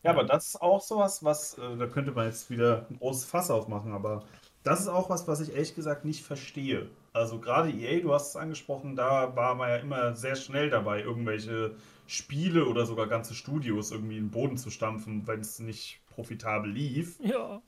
Ja, 0.02 0.10
aber 0.10 0.24
das 0.24 0.48
ist 0.48 0.62
auch 0.62 0.80
sowas, 0.80 1.22
was, 1.22 1.58
äh, 1.58 1.76
da 1.76 1.86
könnte 1.86 2.12
man 2.12 2.26
jetzt 2.26 2.50
wieder 2.50 2.86
ein 2.90 2.98
großes 2.98 3.24
Fass 3.24 3.50
aufmachen, 3.50 3.92
aber 3.92 4.24
das 4.62 4.80
ist 4.80 4.88
auch 4.88 5.10
was, 5.10 5.28
was 5.28 5.40
ich 5.40 5.52
ehrlich 5.52 5.74
gesagt 5.74 6.04
nicht 6.04 6.24
verstehe. 6.24 6.88
Also 7.12 7.38
gerade 7.38 7.70
EA, 7.70 8.00
du 8.00 8.14
hast 8.14 8.30
es 8.30 8.36
angesprochen, 8.36 8.96
da 8.96 9.36
war 9.36 9.54
man 9.54 9.68
ja 9.68 9.76
immer 9.76 10.14
sehr 10.16 10.34
schnell 10.34 10.70
dabei, 10.70 11.02
irgendwelche 11.02 11.74
Spiele 12.06 12.66
oder 12.66 12.86
sogar 12.86 13.06
ganze 13.06 13.34
Studios 13.34 13.90
irgendwie 13.90 14.16
in 14.16 14.24
den 14.24 14.30
Boden 14.30 14.56
zu 14.56 14.70
stampfen, 14.70 15.26
wenn 15.26 15.40
es 15.40 15.58
nicht 15.58 16.00
profitabel 16.14 16.70
lief. 16.70 17.18
Ja. 17.20 17.60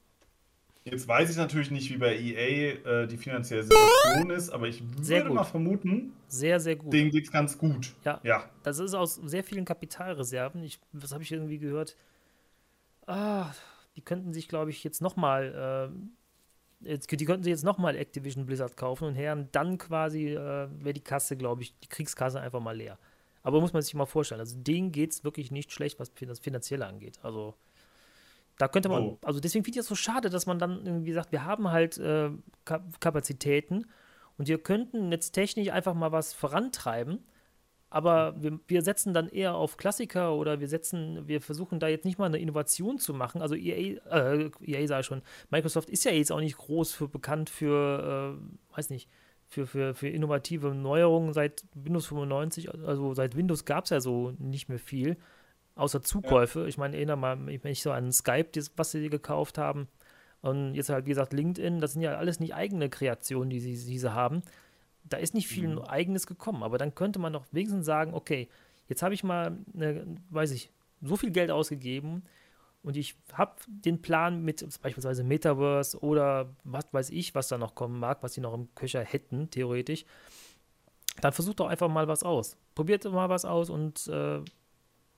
Jetzt 0.85 1.09
weiß 1.09 1.31
ich 1.31 1.37
natürlich 1.37 1.71
nicht, 1.71 1.91
wie 1.91 1.97
bei 1.97 2.15
EA 2.15 3.03
äh, 3.03 3.07
die 3.07 3.17
finanzielle 3.17 3.63
Situation 3.63 4.31
ist, 4.31 4.51
aber 4.51 4.69
ich 4.69 4.83
würde 4.99 5.31
mal 5.31 5.45
vermuten, 5.45 6.13
sehr, 6.29 6.61
sehr 6.61 6.77
gut. 6.77 6.93
Denen 6.93 7.11
geht 7.11 7.25
es 7.25 7.33
ganz 7.33 7.57
gut. 7.57 7.95
Ja, 8.05 8.21
ja. 8.23 8.45
Das 8.63 8.79
ist 8.79 8.93
aus 8.93 9.15
sehr 9.15 9.43
vielen 9.45 9.65
Kapitalreserven. 9.65 10.63
Ich, 10.63 10.79
was 10.93 11.13
habe 11.13 11.23
ich 11.23 11.33
irgendwie 11.33 11.59
gehört? 11.59 11.97
Ah, 13.07 13.51
die 13.97 14.03
könnten 14.03 14.35
sich, 14.35 14.47
glaube 14.47 14.71
ich, 14.71 14.85
jetzt 14.85 15.01
nochmal, 15.01 15.91
äh, 15.91 16.24
die 16.85 17.25
könnten 17.25 17.45
sich 17.45 17.51
jetzt 17.51 17.65
nochmal 17.65 17.97
Activision 17.97 18.47
Blizzard 18.47 18.77
kaufen 18.77 19.09
und 19.09 19.15
Herren, 19.15 19.49
dann 19.53 19.79
quasi 19.79 20.29
äh, 20.29 20.37
wäre 20.37 20.95
die 20.95 21.01
Kasse, 21.01 21.37
glaube 21.37 21.63
ich, 21.63 21.79
die 21.81 21.89
Kriegskasse 21.89 22.41
einfach 22.41 22.61
mal 22.61 22.77
leer. 22.77 22.99
Aber 23.43 23.61
muss 23.61 23.73
man 23.73 23.83
sich 23.83 23.95
mal 23.95 24.07
vorstellen, 24.07 24.41
also 24.41 24.57
denen 24.59 24.91
geht 24.91 25.13
es 25.13 25.25
wirklich 25.25 25.51
nicht 25.51 25.73
schlecht, 25.73 26.01
was 26.01 26.13
das 26.15 26.39
Finanzielle 26.41 26.87
angeht. 26.87 27.19
Also 27.23 27.55
da 28.59 28.69
könnte 28.69 28.89
man, 28.89 29.03
oh. 29.03 29.19
also 29.23 29.41
deswegen 29.41 29.65
finde 29.65 29.79
ich 29.79 29.83
das 29.83 29.89
so 29.89 29.95
schade, 29.95 30.31
dass 30.31 30.47
man 30.47 30.59
dann 30.59 30.87
irgendwie 30.87 31.13
sagt, 31.13 31.33
wir 31.33 31.45
haben 31.45 31.71
halt 31.71 31.99
äh, 31.99 32.31
Kapazitäten 32.65 33.87
und 34.39 34.49
wir 34.49 34.63
könnten 34.63 35.11
jetzt 35.13 35.33
technisch 35.33 35.71
einfach 35.71 35.95
mal 35.95 36.13
was 36.13 36.33
vorantreiben, 36.33 37.25
aber 37.95 38.35
wir, 38.37 38.59
wir, 38.67 38.83
setzen 38.83 39.15
dann 39.15 39.29
eher 39.29 39.55
auf 39.55 39.77
Klassiker 39.77 40.35
oder 40.35 40.59
wir 40.59 40.67
setzen, 40.67 41.29
wir 41.29 41.41
versuchen 41.41 41.79
da 41.79 41.87
jetzt 41.87 42.05
nicht 42.05 42.19
mal 42.19 42.27
eine 42.27 42.39
Innovation 42.39 42.99
zu 42.99 43.15
machen. 43.15 43.41
Also 43.41 43.55
EA, 43.55 44.01
äh, 44.11 44.51
EA 44.65 44.89
sage 44.89 45.03
ich 45.03 45.07
schon, 45.07 45.23
Microsoft 45.51 45.89
ist 45.89 46.05
ja 46.05 46.11
jetzt 46.11 46.33
auch 46.33 46.41
nicht 46.41 46.57
groß 46.57 46.93
für 46.93 47.07
bekannt 47.07 47.51
für, 47.51 48.37
äh, 48.37 48.77
weiß 48.77 48.91
nicht, 48.91 49.09
für, 49.47 49.69
für, 49.69 49.95
für 49.95 50.09
innovative 50.09 50.75
Neuerungen 50.75 51.33
seit 51.33 51.63
Windows 51.73 52.07
95, 52.07 52.75
also 52.85 53.15
seit 53.15 53.37
Windows 53.37 53.65
gab 53.65 53.85
es 53.85 53.91
ja 53.91 54.01
so 54.01 54.33
nicht 54.39 54.69
mehr 54.69 54.81
viel 54.81 55.17
außer 55.77 56.03
Zukäufe. 56.03 56.63
Ja. 56.63 56.67
Ich 56.67 56.79
meine, 56.79 56.97
erinnere 56.97 57.17
mal 57.17 57.37
mich 57.37 57.81
so 57.81 57.93
an 57.93 58.11
Skype, 58.11 58.51
was 58.75 58.91
sie 58.91 59.09
gekauft 59.09 59.57
haben. 59.57 59.87
Und 60.41 60.75
jetzt 60.75 60.89
halt, 60.89 61.07
wie 61.07 61.11
gesagt, 61.11 61.33
LinkedIn, 61.33 61.81
das 61.81 61.93
sind 61.93 62.03
ja 62.03 62.17
alles 62.17 62.41
nicht 62.41 62.55
eigene 62.55 62.91
Kreationen, 62.91 63.51
die 63.51 63.61
sie, 63.61 63.73
die 63.73 63.99
sie 63.99 64.13
haben. 64.13 64.43
Da 65.05 65.19
ist 65.19 65.35
nicht 65.35 65.49
viel 65.49 65.69
mhm. 65.69 65.83
Eigenes 65.83 66.27
gekommen. 66.27 66.63
Aber 66.63 66.79
dann 66.79 66.95
könnte 66.95 67.19
man 67.19 67.33
doch 67.33 67.45
wenigstens 67.53 67.87
sagen, 67.87 68.15
okay, 68.15 68.49
jetzt 68.89 69.03
habe 69.03 69.15
ich 69.15 69.25
mal, 69.25 69.59
eine, 69.75 70.07
weiß 70.31 70.51
ich, 70.53 70.71
so 71.03 71.17
viel 71.17 71.31
Geld 71.31 71.51
ausgegeben 71.51 72.23
und 72.85 72.97
ich 72.97 73.17
habe 73.33 73.57
den 73.67 74.03
Plan 74.03 74.43
mit 74.43 74.61
beispielsweise 74.83 75.25
Metaverse 75.25 75.99
oder 76.01 76.55
was 76.65 76.85
weiß 76.93 77.11
ich, 77.11 77.35
was 77.35 77.49
da 77.49 77.57
noch 77.57 77.75
kommen 77.75 77.99
mag, 77.99 78.23
was 78.23 78.35
sie 78.35 78.43
noch 78.43 78.53
im 78.53 78.75
Köcher 78.75 79.01
hätten, 79.01 79.51
theoretisch. 79.51 80.05
Dann 81.21 81.33
versucht 81.33 81.61
doch 81.61 81.69
einfach 81.69 81.89
mal 81.89 82.09
was 82.09 82.23
aus. 82.23 82.59
Probiert 82.75 83.05
mal 83.05 83.31
was 83.31 83.47
aus 83.47 83.71
und 83.71 84.07
äh, 84.09 84.41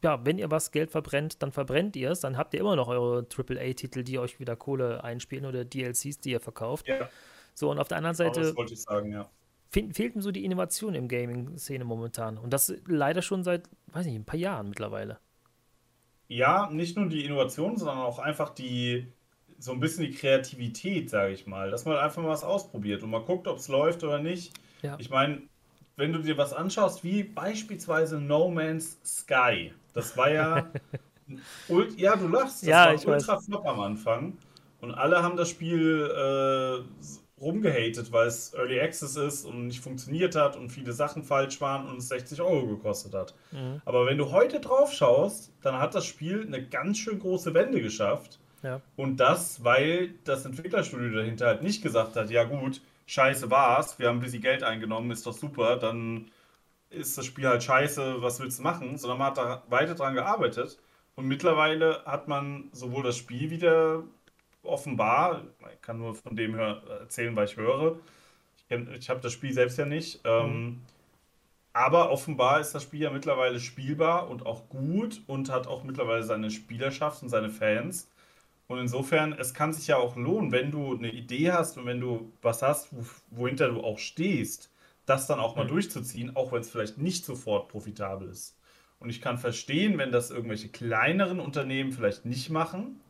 ja, 0.02 0.24
wenn 0.24 0.38
ihr 0.38 0.50
was 0.50 0.70
Geld 0.70 0.92
verbrennt, 0.92 1.42
dann 1.42 1.50
verbrennt 1.50 1.96
ihr 1.96 2.12
es, 2.12 2.20
dann 2.20 2.36
habt 2.36 2.54
ihr 2.54 2.60
immer 2.60 2.76
noch 2.76 2.86
eure 2.86 3.26
AAA-Titel, 3.26 4.04
die 4.04 4.20
euch 4.20 4.38
wieder 4.38 4.54
Kohle 4.54 5.02
einspielen 5.02 5.44
oder 5.44 5.64
DLCs, 5.64 6.20
die 6.20 6.30
ihr 6.30 6.40
verkauft. 6.40 6.86
Ja. 6.86 7.08
So, 7.54 7.70
und 7.70 7.80
auf 7.80 7.88
der 7.88 7.96
anderen 7.96 8.14
Seite. 8.14 8.42
Das 8.42 8.56
wollte 8.56 8.74
ich 8.74 8.82
sagen, 8.82 9.10
ja. 9.10 9.28
Fehlt 9.70 10.16
mir 10.16 10.22
so 10.22 10.30
die 10.30 10.44
Innovation 10.44 10.94
im 10.94 11.08
Gaming-Szene 11.08 11.84
momentan. 11.84 12.38
Und 12.38 12.52
das 12.52 12.72
leider 12.86 13.20
schon 13.20 13.42
seit, 13.42 13.68
weiß 13.88 14.06
nicht, 14.06 14.14
ein 14.14 14.24
paar 14.24 14.38
Jahren 14.38 14.68
mittlerweile. 14.68 15.18
Ja, 16.28 16.70
nicht 16.70 16.96
nur 16.96 17.06
die 17.06 17.24
Innovation, 17.24 17.76
sondern 17.76 17.98
auch 17.98 18.18
einfach 18.18 18.50
die, 18.50 19.06
so 19.58 19.72
ein 19.72 19.80
bisschen 19.80 20.04
die 20.04 20.12
Kreativität, 20.12 21.10
sage 21.10 21.32
ich 21.32 21.46
mal. 21.46 21.70
Dass 21.70 21.84
man 21.84 21.98
einfach 21.98 22.22
mal 22.22 22.28
was 22.28 22.44
ausprobiert 22.44 23.02
und 23.02 23.10
mal 23.10 23.22
guckt, 23.22 23.46
ob 23.48 23.58
es 23.58 23.68
läuft 23.68 24.02
oder 24.02 24.18
nicht. 24.18 24.52
Ja. 24.82 24.96
Ich 24.98 25.10
meine, 25.10 25.42
wenn 25.96 26.12
du 26.12 26.20
dir 26.20 26.36
was 26.36 26.52
anschaust, 26.52 27.04
wie 27.04 27.24
beispielsweise 27.24 28.20
No 28.20 28.50
Man's 28.50 28.98
Sky. 29.04 29.72
Das 29.92 30.16
war 30.16 30.30
ja. 30.30 30.70
ja, 31.96 32.16
du 32.16 32.28
lachst. 32.28 32.62
Das 32.62 32.68
ja, 32.68 32.86
war 32.86 32.94
ich 32.94 33.06
ultra 33.06 33.36
weiß. 33.36 33.46
flop 33.46 33.66
am 33.66 33.80
Anfang. 33.80 34.36
Und 34.80 34.92
alle 34.92 35.22
haben 35.22 35.36
das 35.36 35.48
Spiel 35.48 36.10
äh, 36.10 37.06
rumgehatet, 37.40 38.12
weil 38.12 38.28
es 38.28 38.54
Early 38.54 38.80
Access 38.80 39.16
ist 39.16 39.44
und 39.44 39.66
nicht 39.66 39.80
funktioniert 39.80 40.34
hat 40.34 40.56
und 40.56 40.70
viele 40.70 40.92
Sachen 40.92 41.22
falsch 41.22 41.60
waren 41.60 41.86
und 41.86 41.98
es 41.98 42.08
60 42.08 42.40
Euro 42.40 42.66
gekostet 42.66 43.14
hat. 43.14 43.34
Mhm. 43.52 43.82
Aber 43.84 44.06
wenn 44.06 44.16
du 44.16 44.32
heute 44.32 44.60
drauf 44.60 44.92
schaust, 44.92 45.52
dann 45.62 45.78
hat 45.78 45.94
das 45.94 46.06
Spiel 46.06 46.46
eine 46.46 46.66
ganz 46.66 46.98
schön 46.98 47.18
große 47.18 47.52
Wende 47.52 47.82
geschafft. 47.82 48.38
Ja. 48.62 48.80
Und 48.96 49.18
das, 49.18 49.62
weil 49.64 50.14
das 50.24 50.46
Entwicklerstudio 50.46 51.10
dahinter 51.10 51.46
halt 51.46 51.62
nicht 51.62 51.82
gesagt 51.82 52.16
hat, 52.16 52.30
ja 52.30 52.44
gut, 52.44 52.80
scheiße 53.06 53.50
war's, 53.50 53.98
wir 53.98 54.08
haben 54.08 54.16
ein 54.16 54.22
bisschen 54.22 54.42
Geld 54.42 54.62
eingenommen, 54.62 55.10
ist 55.10 55.26
doch 55.26 55.36
super, 55.36 55.76
dann 55.76 56.30
ist 56.88 57.18
das 57.18 57.26
Spiel 57.26 57.46
halt 57.46 57.62
scheiße, 57.62 58.22
was 58.22 58.40
willst 58.40 58.58
du 58.58 58.62
machen, 58.62 58.96
sondern 58.96 59.18
man 59.18 59.26
hat 59.28 59.38
da 59.38 59.62
weiter 59.68 59.94
dran 59.94 60.14
gearbeitet. 60.14 60.78
Und 61.14 61.26
mittlerweile 61.26 62.02
hat 62.04 62.28
man 62.28 62.68
sowohl 62.72 63.02
das 63.02 63.16
Spiel 63.16 63.50
wieder 63.50 64.04
offenbar, 64.68 65.44
ich 65.72 65.80
kann 65.82 65.98
nur 65.98 66.14
von 66.14 66.36
dem 66.36 66.54
erzählen, 66.54 67.34
was 67.36 67.52
ich 67.52 67.56
höre. 67.56 67.98
Ich, 68.68 68.76
ich 68.98 69.10
habe 69.10 69.20
das 69.20 69.32
Spiel 69.32 69.52
selbst 69.52 69.78
ja 69.78 69.86
nicht. 69.86 70.20
Ähm, 70.24 70.64
mhm. 70.64 70.80
aber 71.72 72.10
offenbar 72.10 72.60
ist 72.60 72.72
das 72.72 72.82
Spiel 72.82 73.00
ja 73.00 73.10
mittlerweile 73.10 73.60
spielbar 73.60 74.28
und 74.28 74.46
auch 74.46 74.68
gut 74.68 75.22
und 75.26 75.50
hat 75.50 75.66
auch 75.66 75.84
mittlerweile 75.84 76.22
seine 76.22 76.50
Spielerschaft 76.50 77.22
und 77.22 77.28
seine 77.28 77.50
Fans. 77.50 78.10
Und 78.68 78.78
insofern, 78.78 79.32
es 79.32 79.54
kann 79.54 79.72
sich 79.72 79.86
ja 79.86 79.96
auch 79.96 80.16
lohnen, 80.16 80.50
wenn 80.50 80.70
du 80.72 80.96
eine 80.96 81.12
Idee 81.12 81.52
hast 81.52 81.78
und 81.78 81.86
wenn 81.86 82.00
du 82.00 82.32
was 82.42 82.62
hast, 82.62 82.88
wohinter 83.30 83.68
du 83.68 83.80
auch 83.82 83.98
stehst, 83.98 84.70
das 85.04 85.26
dann 85.26 85.38
auch 85.38 85.56
mal 85.56 85.64
mhm. 85.64 85.70
durchzuziehen, 85.70 86.36
auch 86.36 86.52
wenn 86.52 86.60
es 86.60 86.70
vielleicht 86.70 86.98
nicht 86.98 87.24
sofort 87.24 87.68
profitabel 87.68 88.28
ist. 88.28 88.56
Und 88.98 89.10
ich 89.10 89.20
kann 89.20 89.38
verstehen, 89.38 89.98
wenn 89.98 90.10
das 90.10 90.30
irgendwelche 90.30 90.68
kleineren 90.68 91.38
Unternehmen 91.38 91.92
vielleicht 91.92 92.24
nicht 92.24 92.50
machen, 92.50 93.00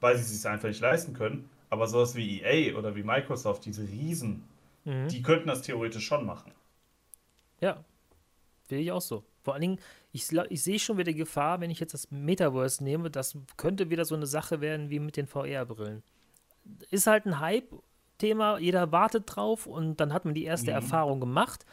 weil 0.00 0.16
sie 0.16 0.22
es 0.22 0.30
sich 0.30 0.50
einfach 0.50 0.68
nicht 0.68 0.80
leisten 0.80 1.14
können. 1.14 1.48
Aber 1.68 1.86
sowas 1.86 2.14
wie 2.14 2.42
EA 2.42 2.76
oder 2.76 2.96
wie 2.96 3.02
Microsoft, 3.02 3.64
diese 3.64 3.82
Riesen, 3.82 4.44
mhm. 4.84 5.08
die 5.08 5.22
könnten 5.22 5.48
das 5.48 5.62
theoretisch 5.62 6.04
schon 6.04 6.26
machen. 6.26 6.52
Ja, 7.60 7.84
will 8.68 8.80
ich 8.80 8.90
auch 8.90 9.00
so. 9.00 9.24
Vor 9.42 9.54
allen 9.54 9.62
Dingen, 9.62 9.78
ich, 10.12 10.30
ich 10.32 10.62
sehe 10.62 10.78
schon 10.78 10.98
wieder 10.98 11.12
die 11.12 11.18
Gefahr, 11.18 11.60
wenn 11.60 11.70
ich 11.70 11.80
jetzt 11.80 11.94
das 11.94 12.10
Metaverse 12.10 12.82
nehme, 12.82 13.10
das 13.10 13.36
könnte 13.56 13.90
wieder 13.90 14.04
so 14.04 14.14
eine 14.14 14.26
Sache 14.26 14.60
werden 14.60 14.90
wie 14.90 14.98
mit 14.98 15.16
den 15.16 15.26
VR-Brillen. 15.26 16.02
Ist 16.90 17.06
halt 17.06 17.26
ein 17.26 17.40
Hype-Thema, 17.40 18.58
jeder 18.58 18.92
wartet 18.92 19.24
drauf 19.26 19.66
und 19.66 20.00
dann 20.00 20.12
hat 20.12 20.24
man 20.24 20.34
die 20.34 20.44
erste 20.44 20.70
mhm. 20.70 20.76
Erfahrung 20.76 21.20
gemacht. 21.20 21.64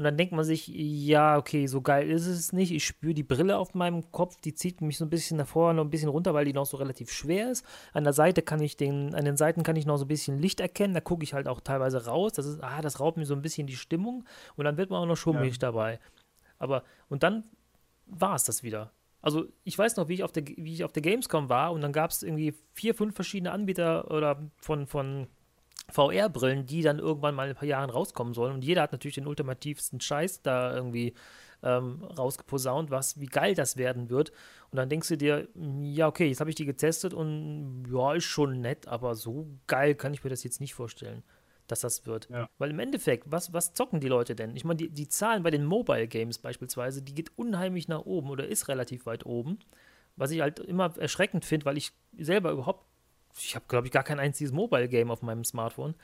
Und 0.00 0.04
dann 0.04 0.16
denkt 0.16 0.32
man 0.32 0.46
sich, 0.46 0.66
ja, 0.66 1.36
okay, 1.36 1.66
so 1.66 1.82
geil 1.82 2.08
ist 2.08 2.24
es 2.24 2.54
nicht. 2.54 2.72
Ich 2.72 2.86
spüre 2.86 3.12
die 3.12 3.22
Brille 3.22 3.58
auf 3.58 3.74
meinem 3.74 4.10
Kopf, 4.12 4.40
die 4.40 4.54
zieht 4.54 4.80
mich 4.80 4.96
so 4.96 5.04
ein 5.04 5.10
bisschen 5.10 5.36
nach 5.36 5.46
vorne 5.46 5.78
und 5.78 5.88
ein 5.88 5.90
bisschen 5.90 6.08
runter, 6.08 6.32
weil 6.32 6.46
die 6.46 6.54
noch 6.54 6.64
so 6.64 6.78
relativ 6.78 7.12
schwer 7.12 7.50
ist. 7.50 7.66
An 7.92 8.04
der 8.04 8.14
Seite 8.14 8.40
kann 8.40 8.62
ich 8.62 8.78
den, 8.78 9.14
an 9.14 9.26
den 9.26 9.36
Seiten 9.36 9.62
kann 9.62 9.76
ich 9.76 9.84
noch 9.84 9.98
so 9.98 10.06
ein 10.06 10.08
bisschen 10.08 10.38
Licht 10.38 10.60
erkennen. 10.60 10.94
Da 10.94 11.02
gucke 11.02 11.22
ich 11.22 11.34
halt 11.34 11.46
auch 11.46 11.60
teilweise 11.60 12.06
raus. 12.06 12.32
Das 12.32 12.46
ist, 12.46 12.64
ah, 12.64 12.80
das 12.80 12.98
raubt 12.98 13.18
mir 13.18 13.26
so 13.26 13.34
ein 13.34 13.42
bisschen 13.42 13.66
die 13.66 13.76
Stimmung. 13.76 14.24
Und 14.56 14.64
dann 14.64 14.78
wird 14.78 14.88
man 14.88 15.02
auch 15.02 15.06
noch 15.06 15.18
schummrig 15.18 15.56
ja. 15.56 15.58
dabei. 15.58 16.00
Aber, 16.58 16.82
und 17.10 17.22
dann 17.22 17.44
war 18.06 18.36
es 18.36 18.44
das 18.44 18.62
wieder. 18.62 18.92
Also 19.20 19.48
ich 19.64 19.76
weiß 19.76 19.98
noch, 19.98 20.08
wie 20.08 20.14
ich 20.14 20.24
auf 20.24 20.32
der, 20.32 20.46
wie 20.46 20.72
ich 20.72 20.82
auf 20.82 20.92
der 20.92 21.02
Gamescom 21.02 21.50
war 21.50 21.72
und 21.72 21.82
dann 21.82 21.92
gab 21.92 22.10
es 22.10 22.22
irgendwie 22.22 22.54
vier, 22.72 22.94
fünf 22.94 23.14
verschiedene 23.14 23.52
Anbieter 23.52 24.10
oder 24.10 24.50
von, 24.56 24.86
von 24.86 25.26
VR-Brillen, 25.90 26.66
die 26.66 26.82
dann 26.82 26.98
irgendwann 26.98 27.34
mal 27.34 27.44
in 27.44 27.50
ein 27.50 27.56
paar 27.56 27.68
Jahren 27.68 27.90
rauskommen 27.90 28.34
sollen. 28.34 28.54
Und 28.54 28.64
jeder 28.64 28.82
hat 28.82 28.92
natürlich 28.92 29.16
den 29.16 29.26
ultimativsten 29.26 30.00
Scheiß 30.00 30.42
da 30.42 30.74
irgendwie 30.74 31.14
ähm, 31.62 32.02
rausgeposaunt, 32.02 32.90
was, 32.90 33.20
wie 33.20 33.26
geil 33.26 33.54
das 33.54 33.76
werden 33.76 34.10
wird. 34.10 34.30
Und 34.70 34.76
dann 34.76 34.88
denkst 34.88 35.08
du 35.08 35.16
dir, 35.16 35.48
ja, 35.82 36.06
okay, 36.06 36.28
jetzt 36.28 36.40
habe 36.40 36.50
ich 36.50 36.56
die 36.56 36.64
getestet 36.64 37.14
und 37.14 37.84
ja, 37.92 38.14
ist 38.14 38.24
schon 38.24 38.60
nett, 38.60 38.88
aber 38.88 39.14
so 39.14 39.46
geil 39.66 39.94
kann 39.94 40.14
ich 40.14 40.24
mir 40.24 40.30
das 40.30 40.44
jetzt 40.44 40.60
nicht 40.60 40.74
vorstellen 40.74 41.22
dass 41.70 41.80
das 41.80 42.06
wird. 42.06 42.28
Ja. 42.30 42.48
Weil 42.58 42.70
im 42.70 42.78
Endeffekt, 42.78 43.30
was, 43.30 43.52
was 43.52 43.74
zocken 43.74 44.00
die 44.00 44.08
Leute 44.08 44.34
denn? 44.34 44.56
Ich 44.56 44.64
meine, 44.64 44.76
die, 44.76 44.88
die 44.88 45.08
Zahlen 45.08 45.42
bei 45.42 45.50
den 45.50 45.64
Mobile 45.64 46.08
Games 46.08 46.38
beispielsweise, 46.38 47.02
die 47.02 47.14
geht 47.14 47.30
unheimlich 47.36 47.88
nach 47.88 48.04
oben 48.04 48.30
oder 48.30 48.46
ist 48.46 48.68
relativ 48.68 49.06
weit 49.06 49.26
oben. 49.26 49.58
Was 50.16 50.30
ich 50.32 50.40
halt 50.40 50.58
immer 50.58 50.92
erschreckend 50.98 51.44
finde, 51.44 51.66
weil 51.66 51.76
ich 51.76 51.92
selber 52.18 52.50
überhaupt, 52.50 52.84
ich 53.38 53.54
habe, 53.54 53.64
glaube 53.68 53.86
ich, 53.86 53.92
gar 53.92 54.02
kein 54.02 54.18
einziges 54.18 54.52
Mobile 54.52 54.88
Game 54.88 55.10
auf 55.10 55.22
meinem 55.22 55.44
Smartphone. 55.44 55.94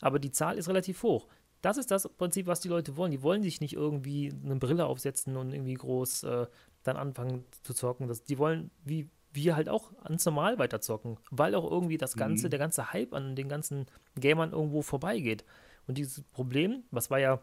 Aber 0.00 0.18
die 0.18 0.30
Zahl 0.30 0.58
ist 0.58 0.68
relativ 0.68 1.02
hoch. 1.02 1.26
Das 1.60 1.76
ist 1.76 1.90
das 1.90 2.08
Prinzip, 2.08 2.46
was 2.46 2.60
die 2.60 2.68
Leute 2.68 2.96
wollen. 2.96 3.10
Die 3.10 3.22
wollen 3.22 3.42
sich 3.42 3.60
nicht 3.60 3.74
irgendwie 3.74 4.32
eine 4.44 4.56
Brille 4.56 4.86
aufsetzen 4.86 5.36
und 5.36 5.52
irgendwie 5.52 5.74
groß 5.74 6.22
äh, 6.24 6.46
dann 6.84 6.96
anfangen 6.96 7.44
zu 7.62 7.74
zocken. 7.74 8.06
Das, 8.06 8.22
die 8.22 8.38
wollen, 8.38 8.70
wie 8.84 9.08
wir 9.32 9.56
halt 9.56 9.68
auch 9.68 9.92
ans 10.04 10.24
Normal 10.24 10.58
weiterzocken, 10.58 11.18
weil 11.30 11.54
auch 11.54 11.68
irgendwie 11.70 11.98
das 11.98 12.16
ganze, 12.16 12.46
mhm. 12.46 12.50
der 12.50 12.58
ganze 12.58 12.92
Hype 12.92 13.12
an 13.12 13.36
den 13.36 13.48
ganzen 13.48 13.86
Gamern 14.18 14.52
irgendwo 14.52 14.82
vorbeigeht. 14.82 15.44
Und 15.86 15.98
dieses 15.98 16.22
Problem, 16.22 16.84
was 16.90 17.10
war 17.10 17.18
ja, 17.18 17.40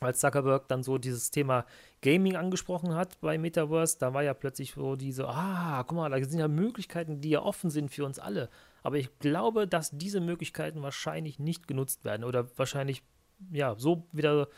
als 0.00 0.20
Zuckerberg 0.20 0.68
dann 0.68 0.82
so 0.82 0.98
dieses 0.98 1.30
Thema 1.30 1.64
Gaming 2.02 2.36
angesprochen 2.36 2.94
hat 2.94 3.20
bei 3.20 3.38
Metaverse, 3.38 3.98
da 3.98 4.12
war 4.12 4.22
ja 4.22 4.34
plötzlich 4.34 4.72
so 4.72 4.96
diese, 4.96 5.26
ah, 5.28 5.82
guck 5.84 5.96
mal, 5.96 6.10
da 6.10 6.22
sind 6.22 6.38
ja 6.38 6.48
Möglichkeiten, 6.48 7.20
die 7.20 7.30
ja 7.30 7.42
offen 7.42 7.70
sind 7.70 7.90
für 7.90 8.04
uns 8.04 8.18
alle. 8.18 8.50
Aber 8.82 8.98
ich 8.98 9.18
glaube, 9.18 9.66
dass 9.66 9.90
diese 9.90 10.20
Möglichkeiten 10.20 10.82
wahrscheinlich 10.82 11.38
nicht 11.38 11.66
genutzt 11.66 12.04
werden 12.04 12.24
oder 12.24 12.46
wahrscheinlich, 12.58 13.02
ja, 13.50 13.74
so 13.78 14.06
wieder 14.12 14.48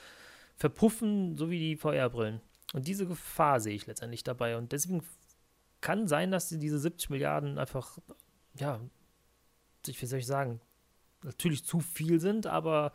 verpuffen, 0.56 1.36
so 1.36 1.50
wie 1.50 1.58
die 1.58 1.76
VR-Brillen. 1.76 2.40
Und 2.74 2.86
diese 2.86 3.06
Gefahr 3.06 3.60
sehe 3.60 3.74
ich 3.74 3.86
letztendlich 3.86 4.24
dabei. 4.24 4.56
Und 4.56 4.72
deswegen 4.72 5.02
kann 5.80 6.08
sein, 6.08 6.30
dass 6.30 6.48
diese 6.48 6.78
70 6.78 7.10
Milliarden 7.10 7.58
einfach, 7.58 7.98
ja, 8.54 8.80
wie 9.86 10.06
soll 10.06 10.18
ich 10.18 10.26
sagen, 10.26 10.60
natürlich 11.22 11.64
zu 11.64 11.80
viel 11.80 12.20
sind, 12.20 12.46
aber 12.46 12.92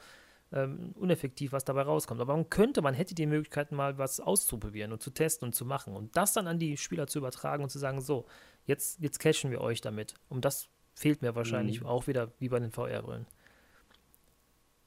ähm, 0.53 0.93
uneffektiv, 0.95 1.51
was 1.51 1.65
dabei 1.65 1.81
rauskommt. 1.81 2.21
Aber 2.21 2.35
man 2.35 2.49
könnte, 2.49 2.81
man 2.81 2.93
hätte 2.93 3.15
die 3.15 3.25
Möglichkeit, 3.25 3.71
mal 3.71 3.97
was 3.97 4.19
auszuprobieren 4.19 4.91
und 4.91 5.01
zu 5.01 5.09
testen 5.09 5.47
und 5.47 5.53
zu 5.53 5.65
machen 5.65 5.95
und 5.95 6.15
das 6.15 6.33
dann 6.33 6.47
an 6.47 6.59
die 6.59 6.77
Spieler 6.77 7.07
zu 7.07 7.19
übertragen 7.19 7.63
und 7.63 7.69
zu 7.69 7.79
sagen, 7.79 8.01
so, 8.01 8.25
jetzt, 8.65 8.99
jetzt 9.01 9.19
cashen 9.19 9.51
wir 9.51 9.61
euch 9.61 9.81
damit. 9.81 10.13
Und 10.29 10.45
das 10.45 10.69
fehlt 10.93 11.21
mir 11.21 11.35
wahrscheinlich 11.35 11.81
mhm. 11.81 11.87
auch 11.87 12.07
wieder 12.07 12.31
wie 12.39 12.49
bei 12.49 12.59
den 12.59 12.71
VR-Brillen. 12.71 13.25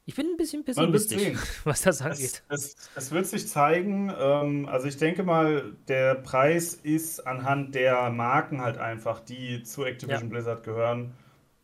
Ich 0.05 0.15
bin 0.15 0.25
ein 0.27 0.37
bisschen 0.37 0.63
pessimistisch, 0.63 1.37
was 1.65 1.81
das 1.81 2.01
angeht. 2.01 2.41
Es, 2.47 2.75
es, 2.75 2.89
es 2.95 3.11
wird 3.11 3.27
sich 3.27 3.45
zeigen. 3.45 4.09
Ähm, 4.17 4.65
also 4.69 4.87
ich 4.87 4.95
denke 4.95 5.23
mal, 5.23 5.75
der 5.89 6.15
Preis 6.15 6.75
ist 6.75 7.27
anhand 7.27 7.75
der 7.75 8.09
Marken 8.09 8.61
halt 8.61 8.77
einfach, 8.77 9.19
die 9.19 9.63
zu 9.63 9.83
Activision 9.83 10.23
ja. 10.23 10.29
Blizzard 10.29 10.63
gehören, 10.63 11.13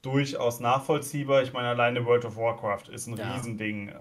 durchaus 0.04 0.60
nachvollziehbar. 0.60 1.42
Ich 1.42 1.54
meine, 1.54 1.70
alleine 1.70 2.06
World 2.06 2.26
of 2.26 2.38
Warcraft 2.38 2.90
ist 2.92 3.08
ein 3.08 3.18
ja. 3.18 3.34
Riesending. 3.34 3.88
Äh, 3.88 3.94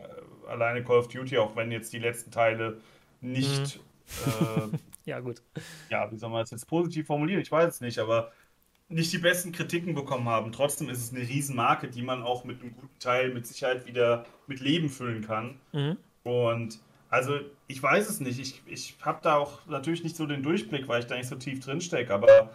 alleine 0.48 0.84
Call 0.84 0.98
of 0.98 1.09
Duty, 1.09 1.38
auch 1.38 1.57
wenn 1.57 1.72
jetzt 1.72 1.92
die 1.94 1.98
letzten 1.98 2.30
Teile 2.30 2.80
nicht. 3.22 3.80
Mhm. 4.26 4.72
Äh, 4.74 4.78
ja, 5.11 5.20
gut. 5.20 5.40
Ja, 5.88 6.11
wie 6.12 6.16
soll 6.16 6.28
man 6.28 6.40
das 6.40 6.50
jetzt 6.50 6.66
positiv 6.66 7.07
formulieren? 7.07 7.40
Ich 7.40 7.50
weiß 7.50 7.74
es 7.74 7.80
nicht, 7.80 7.98
aber 7.98 8.32
nicht 8.88 9.12
die 9.12 9.18
besten 9.18 9.53
Kritiken 9.53 9.94
bekommen 9.94 10.28
haben. 10.28 10.53
Trotzdem 10.53 10.90
ist 10.90 11.03
es 11.03 11.14
eine 11.14 11.26
Riesenmarke, 11.26 11.88
die 11.88 12.03
man 12.03 12.22
auch 12.22 12.44
mit 12.44 12.61
einem 12.61 12.74
guten 12.74 12.98
Teil 12.98 13.32
mit 13.32 13.46
Sicherheit 13.46 13.86
wieder 13.86 14.26
mit 14.46 14.61
Leben 14.61 14.90
füllen 14.90 15.24
kann. 15.24 15.59
Mhm. 15.72 15.96
Und 16.24 16.80
also 17.09 17.38
ich 17.68 17.82
weiß 17.82 18.09
es 18.09 18.20
nicht. 18.20 18.38
Ich, 18.38 18.62
ich 18.66 18.96
habe 19.03 19.20
da 19.22 19.36
auch 19.36 19.64
natürlich 19.66 20.03
nicht 20.03 20.16
so 20.16 20.26
den 20.26 20.42
Durchblick, 20.42 20.88
weil 20.88 21.00
ich 21.00 21.07
da 21.07 21.16
nicht 21.16 21.28
so 21.28 21.36
tief 21.36 21.61
drin 21.61 21.80
stecke. 21.80 22.12
Aber 22.12 22.50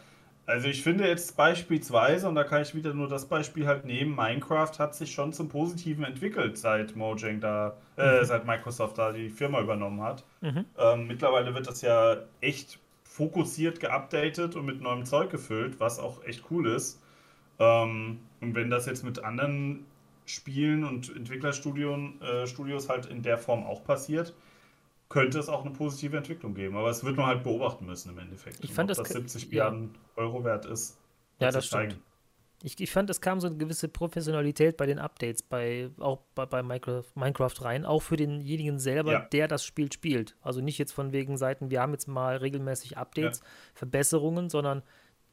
also 0.47 0.69
ich 0.69 0.81
finde 0.81 1.05
jetzt 1.05 1.35
beispielsweise, 1.35 2.27
und 2.27 2.35
da 2.35 2.45
kann 2.45 2.61
ich 2.61 2.73
wieder 2.73 2.93
nur 2.93 3.09
das 3.09 3.25
Beispiel 3.25 3.67
halt 3.67 3.83
nehmen, 3.83 4.15
Minecraft 4.15 4.71
hat 4.79 4.95
sich 4.95 5.11
schon 5.11 5.33
zum 5.33 5.49
Positiven 5.49 6.05
entwickelt, 6.05 6.57
seit 6.57 6.95
Mojang 6.95 7.41
da, 7.41 7.75
äh, 7.97 8.21
mhm. 8.21 8.25
seit 8.25 8.47
Microsoft 8.47 8.97
da 8.97 9.11
die 9.11 9.29
Firma 9.29 9.59
übernommen 9.59 10.01
hat. 10.01 10.23
Mhm. 10.39 10.63
Ähm, 10.77 11.07
mittlerweile 11.07 11.53
wird 11.53 11.67
das 11.67 11.81
ja 11.81 12.15
echt 12.39 12.79
fokussiert 13.03 13.81
geupdatet 13.81 14.55
und 14.55 14.65
mit 14.65 14.81
neuem 14.81 15.03
Zeug 15.03 15.29
gefüllt, 15.31 15.81
was 15.81 15.99
auch 15.99 16.23
echt 16.23 16.45
cool 16.49 16.67
ist. 16.67 17.03
Ähm, 17.59 18.19
und 18.39 18.55
wenn 18.55 18.69
das 18.69 18.85
jetzt 18.85 19.03
mit 19.03 19.23
anderen 19.23 19.85
Spielen 20.25 20.85
und 20.85 21.13
Entwicklerstudios 21.13 22.21
äh, 22.21 22.47
Studios 22.47 22.87
halt 22.87 23.07
in 23.07 23.21
der 23.21 23.37
Form 23.37 23.65
auch 23.65 23.83
passiert, 23.83 24.33
könnte 25.09 25.39
es 25.39 25.49
auch 25.49 25.65
eine 25.65 25.73
positive 25.73 26.17
Entwicklung 26.17 26.53
geben. 26.53 26.75
Aber 26.75 26.89
es 26.89 27.03
wird 27.03 27.17
man 27.17 27.27
halt 27.27 27.43
beobachten 27.43 27.85
müssen 27.85 28.11
im 28.11 28.19
Endeffekt. 28.19 28.63
Ich 28.63 28.73
fand, 28.73 28.91
ob 28.91 28.97
das, 28.97 29.07
das 29.07 29.17
70 29.17 29.47
Milliarden 29.47 29.91
ja. 29.93 30.23
Euro 30.23 30.43
wert 30.43 30.65
ist. 30.65 30.97
Ja, 31.39 31.51
das 31.51 31.67
stimmt. 31.67 31.99
Ich, 32.63 32.79
ich 32.79 32.91
fand, 32.91 33.07
es 33.11 33.21
kam 33.21 33.39
so 33.39 33.47
eine 33.47 33.57
gewisse 33.57 33.87
Professionalität 33.87 34.77
bei 34.77 34.87
den 34.87 34.97
Updates, 34.97 35.43
bei, 35.43 35.91
auch 35.99 36.21
bei, 36.33 36.47
bei 36.47 36.63
Minecraft, 36.63 37.61
rein, 37.61 37.85
auch 37.85 38.01
für 38.01 38.17
denjenigen 38.17 38.79
selber, 38.79 39.11
ja. 39.11 39.19
der 39.31 39.47
das 39.47 39.63
Spiel 39.63 39.91
spielt. 39.91 40.35
Also 40.41 40.59
nicht 40.59 40.79
jetzt 40.79 40.91
von 40.91 41.11
wegen 41.11 41.37
Seiten, 41.37 41.69
wir 41.69 41.81
haben 41.81 41.91
jetzt 41.91 42.07
mal 42.07 42.37
regelmäßig 42.37 42.97
Updates, 42.97 43.41
ja. 43.41 43.45
Verbesserungen, 43.75 44.49
sondern 44.49 44.81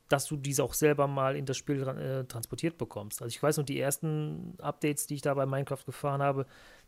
dass 0.09 0.27
du 0.27 0.37
diese 0.37 0.63
auch 0.63 0.75
selber 0.75 1.07
mal 1.07 1.35
in 1.35 1.47
das 1.47 1.57
Spiel 1.57 1.81
äh, 1.83 2.25
transportiert 2.25 2.77
bekommst. 2.77 3.23
Also 3.23 3.35
ich 3.35 3.43
weiß 3.43 3.57
noch, 3.57 3.65
die 3.65 3.81
ersten 3.81 4.55
Updates, 4.61 5.07
die 5.07 5.15
ich 5.15 5.23
da 5.23 5.33
bei 5.33 5.47
Minecraft 5.47 5.85
gefahren 5.87 6.21
habe, 6.21 6.45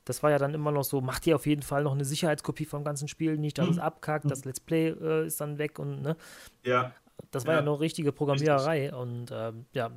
das 0.06 0.22
war 0.22 0.30
ja 0.30 0.38
dann 0.38 0.54
immer 0.54 0.70
noch 0.70 0.84
so, 0.84 1.00
macht 1.00 1.26
dir 1.26 1.34
auf 1.34 1.46
jeden 1.46 1.62
Fall 1.62 1.82
noch 1.82 1.92
eine 1.92 2.04
Sicherheitskopie 2.04 2.64
vom 2.64 2.84
ganzen 2.84 3.08
Spiel, 3.08 3.36
nicht, 3.36 3.58
dass 3.58 3.66
mhm. 3.66 3.72
es 3.72 3.78
abkackt, 3.78 4.24
mhm. 4.24 4.28
das 4.30 4.44
Let's 4.44 4.60
Play 4.60 4.88
äh, 4.88 5.26
ist 5.26 5.40
dann 5.40 5.58
weg 5.58 5.78
und 5.78 6.00
ne. 6.00 6.16
Ja. 6.64 6.92
Das 7.32 7.44
war 7.44 7.54
ja, 7.54 7.60
ja 7.60 7.64
noch 7.64 7.80
richtige 7.80 8.12
Programmiererei 8.12 8.82
Richtig. 8.82 8.98
und 8.98 9.30
ähm, 9.32 9.66
ja, 9.72 9.90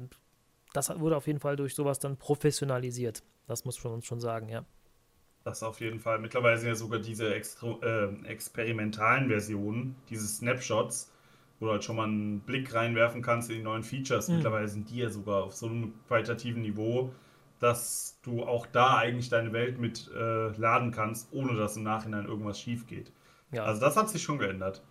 das 0.73 0.99
wurde 0.99 1.15
auf 1.15 1.27
jeden 1.27 1.39
Fall 1.39 1.55
durch 1.55 1.75
sowas 1.75 1.99
dann 1.99 2.17
professionalisiert. 2.17 3.23
Das 3.47 3.65
muss 3.65 3.83
man 3.83 3.93
uns 3.93 4.05
schon 4.05 4.19
sagen, 4.19 4.49
ja. 4.49 4.65
Das 5.43 5.63
auf 5.63 5.79
jeden 5.79 5.99
Fall. 5.99 6.19
Mittlerweile 6.19 6.57
sind 6.57 6.69
ja 6.69 6.75
sogar 6.75 6.99
diese 6.99 7.33
Extra 7.33 7.77
äh, 7.81 8.27
experimentalen 8.27 9.29
Versionen, 9.29 9.95
diese 10.09 10.27
Snapshots, 10.27 11.11
wo 11.59 11.67
du 11.67 11.71
halt 11.73 11.83
schon 11.83 11.95
mal 11.95 12.05
einen 12.05 12.39
Blick 12.41 12.73
reinwerfen 12.73 13.21
kannst 13.21 13.49
in 13.49 13.57
die 13.57 13.63
neuen 13.63 13.83
Features. 13.83 14.27
Mhm. 14.27 14.35
Mittlerweile 14.35 14.67
sind 14.67 14.89
die 14.89 14.97
ja 14.97 15.09
sogar 15.09 15.43
auf 15.43 15.53
so 15.53 15.67
einem 15.67 15.93
qualitativen 16.07 16.61
Niveau, 16.61 17.11
dass 17.59 18.19
du 18.23 18.43
auch 18.43 18.65
da 18.65 18.97
eigentlich 18.97 19.29
deine 19.29 19.53
Welt 19.53 19.79
mit 19.79 20.09
äh, 20.15 20.49
laden 20.57 20.91
kannst, 20.91 21.31
ohne 21.31 21.55
dass 21.55 21.77
im 21.77 21.83
Nachhinein 21.83 22.25
irgendwas 22.25 22.59
schief 22.59 22.87
geht. 22.87 23.11
Ja. 23.51 23.63
Also 23.63 23.81
das 23.81 23.95
hat 23.97 24.09
sich 24.09 24.23
schon 24.23 24.39
geändert. 24.39 24.81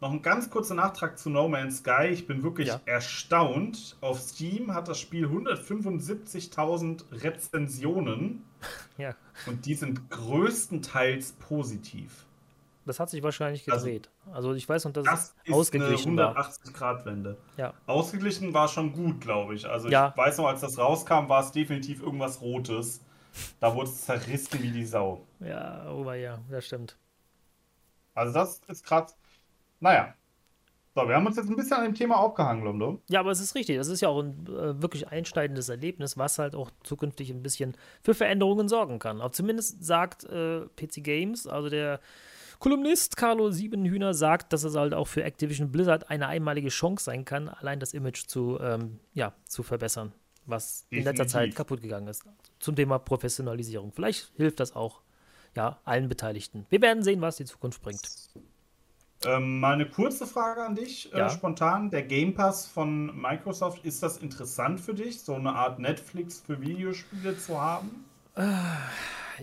Noch 0.00 0.10
ein 0.10 0.20
ganz 0.20 0.50
kurzer 0.50 0.74
Nachtrag 0.74 1.16
zu 1.16 1.30
No 1.30 1.48
Man's 1.48 1.78
Sky. 1.78 2.08
Ich 2.10 2.26
bin 2.26 2.42
wirklich 2.42 2.66
ja. 2.66 2.80
erstaunt. 2.86 3.96
Auf 4.00 4.18
Steam 4.18 4.74
hat 4.74 4.88
das 4.88 4.98
Spiel 4.98 5.26
175.000 5.26 7.04
Rezensionen. 7.22 8.44
Ja. 8.98 9.16
Und 9.46 9.64
die 9.64 9.74
sind 9.74 10.10
größtenteils 10.10 11.32
positiv. 11.32 12.26
Das 12.84 12.98
hat 13.00 13.10
sich 13.10 13.22
wahrscheinlich 13.22 13.70
also 13.70 13.84
gedreht. 13.84 14.10
Also, 14.26 14.36
also 14.36 14.54
ich 14.54 14.68
weiß 14.68 14.84
noch, 14.84 14.92
dass 14.92 15.04
das 15.04 15.34
es 15.44 15.52
ausgeglichen 15.52 16.18
eine 16.18 16.36
180-Grad-Wende. 16.36 17.36
Ja. 17.56 17.74
Ausgeglichen 17.86 18.52
war 18.54 18.68
schon 18.68 18.92
gut, 18.92 19.20
glaube 19.20 19.54
ich. 19.54 19.66
Also 19.66 19.88
ja. 19.88 20.08
ich 20.08 20.16
weiß 20.16 20.38
noch, 20.38 20.46
als 20.46 20.60
das 20.60 20.78
rauskam, 20.78 21.28
war 21.28 21.42
es 21.42 21.52
definitiv 21.52 22.02
irgendwas 22.02 22.40
Rotes. 22.40 23.04
Da 23.60 23.74
wurde 23.74 23.88
es 23.88 24.04
zerrissen 24.04 24.62
wie 24.62 24.70
die 24.70 24.84
Sau. 24.84 25.26
Ja, 25.40 25.82
aber 25.82 26.16
ja, 26.16 26.38
das 26.50 26.66
stimmt. 26.66 26.98
Also 28.14 28.32
das 28.34 28.60
ist 28.68 28.84
gerade 28.84 29.12
naja. 29.82 30.14
So, 30.94 31.08
wir 31.08 31.16
haben 31.16 31.26
uns 31.26 31.36
jetzt 31.36 31.48
ein 31.48 31.56
bisschen 31.56 31.78
an 31.78 31.84
dem 31.84 31.94
Thema 31.94 32.18
aufgehangen, 32.18 32.64
Lomdo. 32.64 33.02
Ja, 33.08 33.20
aber 33.20 33.30
es 33.30 33.40
ist 33.40 33.54
richtig. 33.54 33.78
Das 33.78 33.88
ist 33.88 34.00
ja 34.00 34.08
auch 34.08 34.20
ein 34.20 34.46
äh, 34.46 34.80
wirklich 34.80 35.08
einschneidendes 35.08 35.68
Erlebnis, 35.68 36.18
was 36.18 36.38
halt 36.38 36.54
auch 36.54 36.70
zukünftig 36.84 37.30
ein 37.30 37.42
bisschen 37.42 37.74
für 38.02 38.14
Veränderungen 38.14 38.68
sorgen 38.68 38.98
kann. 38.98 39.20
Auch 39.20 39.30
zumindest 39.30 39.84
sagt 39.84 40.24
äh, 40.24 40.60
PC 40.76 41.02
Games, 41.02 41.46
also 41.46 41.68
der 41.68 41.98
Kolumnist 42.62 43.16
Carlo 43.16 43.50
Siebenhühner 43.50 44.14
sagt, 44.14 44.52
dass 44.52 44.62
es 44.62 44.76
halt 44.76 44.94
auch 44.94 45.08
für 45.08 45.24
Activision 45.24 45.72
Blizzard 45.72 46.10
eine 46.10 46.28
einmalige 46.28 46.68
Chance 46.68 47.06
sein 47.06 47.24
kann, 47.24 47.48
allein 47.48 47.80
das 47.80 47.92
Image 47.92 48.28
zu, 48.28 48.56
ähm, 48.60 49.00
ja, 49.14 49.32
zu 49.46 49.64
verbessern, 49.64 50.12
was 50.46 50.82
Definitiv. 50.82 50.98
in 50.98 51.04
letzter 51.04 51.26
Zeit 51.26 51.56
kaputt 51.56 51.82
gegangen 51.82 52.06
ist. 52.06 52.22
Zum 52.60 52.76
Thema 52.76 53.00
Professionalisierung. 53.00 53.90
Vielleicht 53.90 54.30
hilft 54.36 54.60
das 54.60 54.76
auch 54.76 55.00
ja, 55.56 55.80
allen 55.84 56.08
Beteiligten. 56.08 56.64
Wir 56.70 56.80
werden 56.82 57.02
sehen, 57.02 57.20
was 57.20 57.34
die 57.34 57.46
Zukunft 57.46 57.82
bringt. 57.82 58.00
Ähm, 59.24 59.58
mal 59.58 59.74
eine 59.74 59.90
kurze 59.90 60.28
Frage 60.28 60.62
an 60.62 60.76
dich, 60.76 61.12
äh, 61.12 61.18
ja. 61.18 61.26
äh, 61.26 61.30
spontan. 61.30 61.90
Der 61.90 62.04
Game 62.04 62.32
Pass 62.32 62.68
von 62.68 63.20
Microsoft, 63.20 63.84
ist 63.84 64.04
das 64.04 64.18
interessant 64.18 64.80
für 64.80 64.94
dich, 64.94 65.20
so 65.22 65.34
eine 65.34 65.52
Art 65.52 65.80
Netflix 65.80 66.40
für 66.46 66.60
Videospiele 66.60 67.36
zu 67.36 67.60
haben? 67.60 68.04
Äh, 68.36 68.44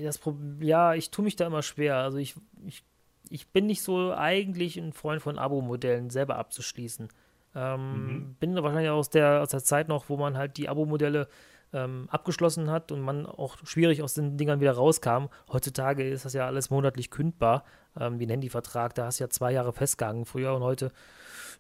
das 0.02 0.22
ja, 0.62 0.94
ich 0.94 1.12
tue 1.12 1.26
mich 1.26 1.36
da 1.36 1.48
immer 1.48 1.64
schwer. 1.64 1.98
Also 1.98 2.18
ich, 2.18 2.36
ich, 2.66 2.86
ich 3.30 3.50
bin 3.50 3.68
nicht 3.68 3.82
so 3.82 4.14
eigentlich 4.14 4.78
ein 4.78 4.94
Freund 4.94 5.22
von 5.22 5.38
Abo-Modellen 5.38 6.10
selber 6.10 6.38
abzuschließen. 6.38 7.10
Ähm, 7.56 8.06
mhm. 8.06 8.36
Bin 8.40 8.56
wahrscheinlich 8.56 8.90
aus 8.90 9.10
der, 9.10 9.42
aus 9.42 9.50
der 9.50 9.64
Zeit 9.64 9.88
noch, 9.88 10.10
wo 10.10 10.18
man 10.18 10.38
halt 10.38 10.58
die 10.58 10.70
Abo-Modelle 10.70 11.28
ähm, 11.74 12.08
abgeschlossen 12.10 12.72
hat 12.72 12.92
und 12.92 13.02
man 13.02 13.26
auch 13.26 13.58
schwierig 13.64 14.02
aus 14.02 14.14
den 14.14 14.38
Dingern 14.38 14.60
wieder 14.60 14.74
rauskam. 14.74 15.28
Heutzutage 15.52 16.08
ist 16.08 16.26
das 16.26 16.34
ja 16.34 16.46
alles 16.46 16.70
monatlich 16.70 17.12
kündbar, 17.12 17.64
ähm, 18.00 18.20
wie 18.20 18.26
ein 18.26 18.30
Handyvertrag. 18.30 18.96
Da 18.96 19.06
hast 19.06 19.20
du 19.20 19.24
ja 19.24 19.30
zwei 19.30 19.52
Jahre 19.52 19.74
festgegangen 19.74 20.26
früher 20.26 20.54
und 20.54 20.64
heute 20.64 20.92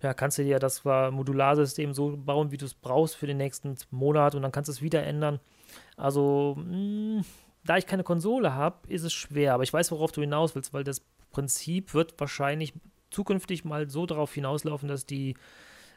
ja, 0.02 0.14
kannst 0.14 0.38
du 0.38 0.44
dir 0.44 0.60
das 0.60 0.86
Modularsystem 0.86 1.94
so 1.94 2.16
bauen, 2.16 2.52
wie 2.52 2.58
du 2.58 2.66
es 2.66 2.74
brauchst 2.74 3.18
für 3.18 3.28
den 3.28 3.36
nächsten 3.36 3.76
Monat 3.92 4.34
und 4.34 4.42
dann 4.42 4.52
kannst 4.54 4.70
du 4.70 4.72
es 4.72 4.82
wieder 4.82 5.04
ändern. 5.04 5.42
Also, 5.98 6.56
mh, 6.58 6.64
hm, 6.72 7.26
da 7.66 7.78
ich 7.78 7.86
keine 7.86 8.04
Konsole 8.04 8.54
habe, 8.54 8.78
ist 8.88 9.04
es 9.04 9.12
schwer. 9.12 9.54
Aber 9.54 9.64
ich 9.64 9.74
weiß, 9.74 9.92
worauf 9.92 10.12
du 10.12 10.22
hinaus 10.22 10.56
willst, 10.56 10.74
weil 10.74 10.86
das 10.86 11.02
Prinzip 11.32 11.94
wird 11.94 12.20
wahrscheinlich 12.20 12.74
zukünftig 13.12 13.66
mal 13.66 13.90
so 13.90 14.06
darauf 14.06 14.34
hinauslaufen, 14.34 14.88
dass 14.88 15.06
die 15.06 15.36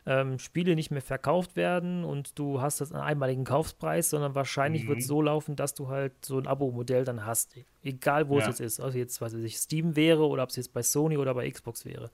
ähm, 0.05 0.39
Spiele 0.39 0.75
nicht 0.75 0.91
mehr 0.91 1.03
verkauft 1.03 1.55
werden 1.55 2.05
und 2.05 2.39
du 2.39 2.61
hast 2.61 2.81
das 2.81 2.93
einen 2.93 3.03
einmaligen 3.03 3.45
Kaufpreis, 3.45 4.11
sondern 4.11 4.35
wahrscheinlich 4.35 4.85
mhm. 4.85 4.89
wird 4.89 4.99
es 5.01 5.07
so 5.07 5.23
laufen, 5.23 5.55
dass 5.55 5.75
du 5.75 5.89
halt 5.89 6.13
so 6.25 6.39
ein 6.39 6.47
Abo-Modell 6.47 7.05
dann 7.05 7.25
hast. 7.25 7.55
Egal 7.83 8.29
wo 8.29 8.39
ja. 8.39 8.41
es 8.41 8.47
jetzt 8.49 8.61
ist. 8.61 8.81
Also 8.81 8.99
jetzt, 8.99 9.21
was 9.21 9.35
weiß 9.35 9.45
ich, 9.45 9.59
Steam 9.59 9.95
wäre 9.95 10.27
oder 10.27 10.43
ob 10.43 10.51
es 10.51 10.57
jetzt 10.57 10.73
bei 10.73 10.83
Sony 10.83 11.19
oder 11.19 11.35
bei 11.35 11.49
Xbox 11.49 11.85
wäre. 11.85 12.11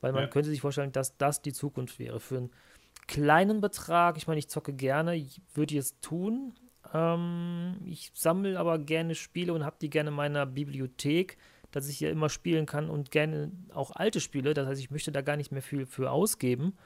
Weil 0.00 0.12
man 0.12 0.22
ja. 0.22 0.28
könnte 0.28 0.50
sich 0.50 0.60
vorstellen, 0.60 0.90
dass 0.90 1.16
das 1.16 1.42
die 1.42 1.52
Zukunft 1.52 2.00
wäre. 2.00 2.18
Für 2.18 2.38
einen 2.38 2.50
kleinen 3.06 3.60
Betrag, 3.60 4.16
ich 4.16 4.26
meine, 4.26 4.40
ich 4.40 4.48
zocke 4.48 4.72
gerne, 4.72 5.24
würde 5.54 5.74
ich 5.74 5.80
es 5.80 6.00
tun. 6.00 6.54
Ähm, 6.92 7.76
ich 7.84 8.10
sammle 8.14 8.58
aber 8.58 8.80
gerne 8.80 9.14
Spiele 9.14 9.52
und 9.52 9.64
habe 9.64 9.76
die 9.80 9.90
gerne 9.90 10.10
in 10.10 10.16
meiner 10.16 10.44
Bibliothek 10.44 11.36
dass 11.72 11.88
ich 11.88 11.98
hier 11.98 12.10
immer 12.10 12.28
spielen 12.28 12.66
kann 12.66 12.88
und 12.88 13.10
gerne 13.10 13.50
auch 13.74 13.90
alte 13.90 14.20
Spiele. 14.20 14.54
Das 14.54 14.68
heißt, 14.68 14.80
ich 14.80 14.90
möchte 14.90 15.10
da 15.10 15.22
gar 15.22 15.36
nicht 15.36 15.50
mehr 15.50 15.62
viel 15.62 15.86
für 15.86 16.12
ausgeben. 16.12 16.76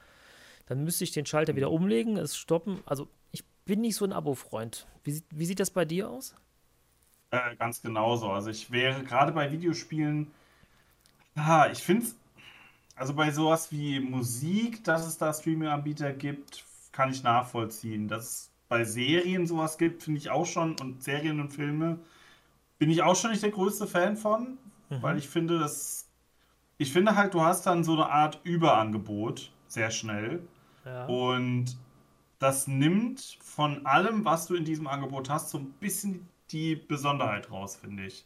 Dann 0.65 0.83
müsste 0.83 1.03
ich 1.03 1.11
den 1.11 1.25
Schalter 1.25 1.55
wieder 1.55 1.71
umlegen, 1.71 2.17
es 2.17 2.35
stoppen. 2.35 2.81
Also 2.85 3.07
ich 3.31 3.45
bin 3.65 3.81
nicht 3.81 3.95
so 3.95 4.05
ein 4.05 4.13
Abo-Freund. 4.13 4.87
Wie, 5.03 5.21
wie, 5.29 5.45
sieht 5.45 5.59
das 5.59 5.69
bei 5.69 5.85
dir 5.85 6.09
aus? 6.09 6.35
Äh, 7.31 7.55
ganz 7.57 7.81
genauso. 7.81 8.31
Also 8.31 8.49
ich 8.49 8.71
wäre 8.71 9.03
gerade 9.03 9.31
bei 9.31 9.51
Videospielen, 9.51 10.31
ah, 11.35 11.67
ich 11.71 11.79
finde 11.79 12.05
es, 12.05 12.15
also 12.95 13.13
bei 13.13 13.31
sowas 13.31 13.71
wie 13.71 13.99
Musik, 13.99 14.83
dass 14.83 15.05
es 15.05 15.17
da 15.17 15.33
Streaming-Anbieter 15.33 16.11
gibt, 16.13 16.65
kann 16.91 17.11
ich 17.11 17.23
nachvollziehen. 17.23 18.07
Das 18.07 18.49
bei 18.69 18.83
Serien 18.83 19.47
sowas 19.47 19.77
gibt, 19.77 20.03
finde 20.03 20.19
ich 20.19 20.29
auch 20.29 20.45
schon, 20.45 20.75
und 20.79 21.03
Serien 21.03 21.39
und 21.39 21.51
Filme, 21.51 21.99
bin 22.79 22.89
ich 22.89 23.03
auch 23.03 23.15
schon 23.15 23.31
nicht 23.31 23.43
der 23.43 23.51
größte 23.51 23.87
Fan 23.87 24.17
von, 24.17 24.57
mhm. 24.89 25.01
weil 25.01 25.17
ich 25.17 25.27
finde, 25.27 25.59
dass. 25.59 26.05
Ich 26.79 26.93
finde 26.93 27.15
halt, 27.15 27.33
du 27.33 27.41
hast 27.41 27.65
dann 27.65 27.83
so 27.83 27.93
eine 27.93 28.07
Art 28.07 28.39
Überangebot 28.43 29.51
sehr 29.67 29.89
schnell. 29.89 30.41
Ja. 30.85 31.05
Und 31.07 31.75
das 32.39 32.67
nimmt 32.67 33.39
von 33.41 33.85
allem, 33.85 34.25
was 34.25 34.45
du 34.45 34.55
in 34.55 34.63
diesem 34.63 34.87
Angebot 34.87 35.29
hast, 35.29 35.49
so 35.49 35.57
ein 35.57 35.71
bisschen 35.79 36.27
die 36.51 36.75
Besonderheit 36.75 37.51
raus, 37.51 37.75
finde 37.75 38.05
ich. 38.05 38.25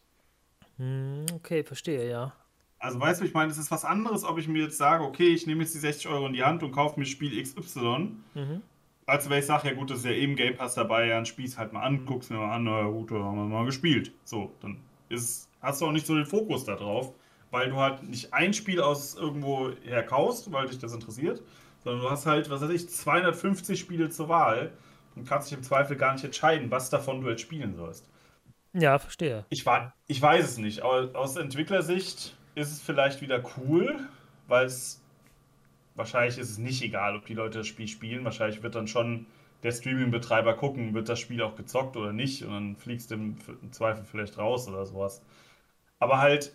Hm, 0.77 1.25
okay, 1.33 1.63
verstehe, 1.63 2.09
ja. 2.09 2.33
Also 2.79 2.99
weißt 2.99 3.21
du, 3.21 3.25
ich 3.25 3.33
meine, 3.33 3.51
es 3.51 3.59
ist 3.59 3.69
was 3.69 3.85
anderes, 3.85 4.23
ob 4.23 4.39
ich 4.39 4.47
mir 4.47 4.63
jetzt 4.63 4.77
sage, 4.77 5.03
okay, 5.03 5.27
ich 5.27 5.45
nehme 5.45 5.61
jetzt 5.61 5.75
die 5.75 5.79
60 5.79 6.07
Euro 6.07 6.25
in 6.25 6.33
die 6.33 6.43
Hand 6.43 6.63
und 6.63 6.71
kaufe 6.71 6.99
mir 6.99 7.05
Spiel 7.05 7.41
XY, 7.41 8.13
mhm. 8.33 8.63
als 9.05 9.29
wenn 9.29 9.37
ich 9.37 9.45
sage, 9.45 9.67
ja 9.67 9.75
gut, 9.75 9.91
das 9.91 9.99
ist 9.99 10.05
ja 10.05 10.11
eben 10.11 10.35
Game 10.35 10.55
Pass 10.55 10.73
dabei, 10.73 11.05
ja, 11.05 11.19
ein 11.19 11.27
Spieß 11.27 11.59
halt 11.59 11.73
mal 11.73 11.83
an, 11.83 12.07
guck's 12.07 12.31
mir 12.31 12.37
mal 12.37 12.55
an, 12.55 12.63
na 12.63 12.83
gut, 12.85 13.11
da 13.11 13.15
haben 13.15 13.37
wir 13.37 13.45
mal 13.45 13.65
gespielt. 13.65 14.11
So, 14.23 14.51
dann 14.61 14.77
ist, 15.09 15.47
hast 15.61 15.81
du 15.81 15.85
auch 15.85 15.91
nicht 15.91 16.05
so 16.05 16.15
den 16.15 16.25
Fokus 16.25 16.65
da 16.65 16.75
drauf, 16.75 17.13
weil 17.51 17.69
du 17.69 17.77
halt 17.77 18.03
nicht 18.03 18.33
ein 18.33 18.53
Spiel 18.53 18.81
aus 18.81 19.15
irgendwo 19.15 19.71
her 19.83 20.03
kaufst, 20.03 20.51
weil 20.51 20.67
dich 20.67 20.79
das 20.79 20.93
interessiert, 20.93 21.41
sondern 21.83 22.01
du 22.01 22.09
hast 22.09 22.25
halt, 22.25 22.49
was 22.49 22.61
weiß 22.61 22.69
ich, 22.69 22.89
250 22.89 23.79
Spiele 23.79 24.09
zur 24.09 24.29
Wahl 24.29 24.71
und 25.15 25.27
kannst 25.27 25.51
dich 25.51 25.57
im 25.57 25.63
Zweifel 25.63 25.97
gar 25.97 26.13
nicht 26.13 26.23
entscheiden, 26.23 26.71
was 26.71 26.89
davon 26.89 27.21
du 27.21 27.29
jetzt 27.29 27.41
spielen 27.41 27.75
sollst. 27.75 28.07
Ja, 28.73 28.99
verstehe. 28.99 29.45
Ich, 29.49 29.65
ich 30.07 30.21
weiß 30.21 30.45
es 30.45 30.57
nicht, 30.57 30.81
aber 30.81 31.11
aus 31.19 31.35
Entwicklersicht 31.35 32.37
ist 32.55 32.71
es 32.71 32.81
vielleicht 32.81 33.21
wieder 33.21 33.43
cool, 33.57 33.99
weil 34.47 34.65
es 34.65 35.01
wahrscheinlich 35.95 36.37
ist 36.37 36.49
es 36.49 36.57
nicht 36.57 36.81
egal, 36.81 37.17
ob 37.17 37.25
die 37.25 37.33
Leute 37.33 37.59
das 37.59 37.67
Spiel 37.67 37.87
spielen. 37.87 38.23
Wahrscheinlich 38.23 38.63
wird 38.63 38.75
dann 38.75 38.87
schon 38.87 39.25
der 39.63 39.71
Streaming-Betreiber 39.71 40.55
gucken, 40.55 40.93
wird 40.93 41.09
das 41.09 41.19
Spiel 41.19 41.41
auch 41.41 41.55
gezockt 41.55 41.97
oder 41.97 42.13
nicht 42.13 42.43
und 42.43 42.51
dann 42.51 42.75
fliegst 42.77 43.11
du 43.11 43.15
im 43.15 43.37
Zweifel 43.71 44.03
vielleicht 44.05 44.37
raus 44.37 44.67
oder 44.67 44.85
sowas. 44.85 45.21
Aber 46.01 46.19
halt 46.19 46.51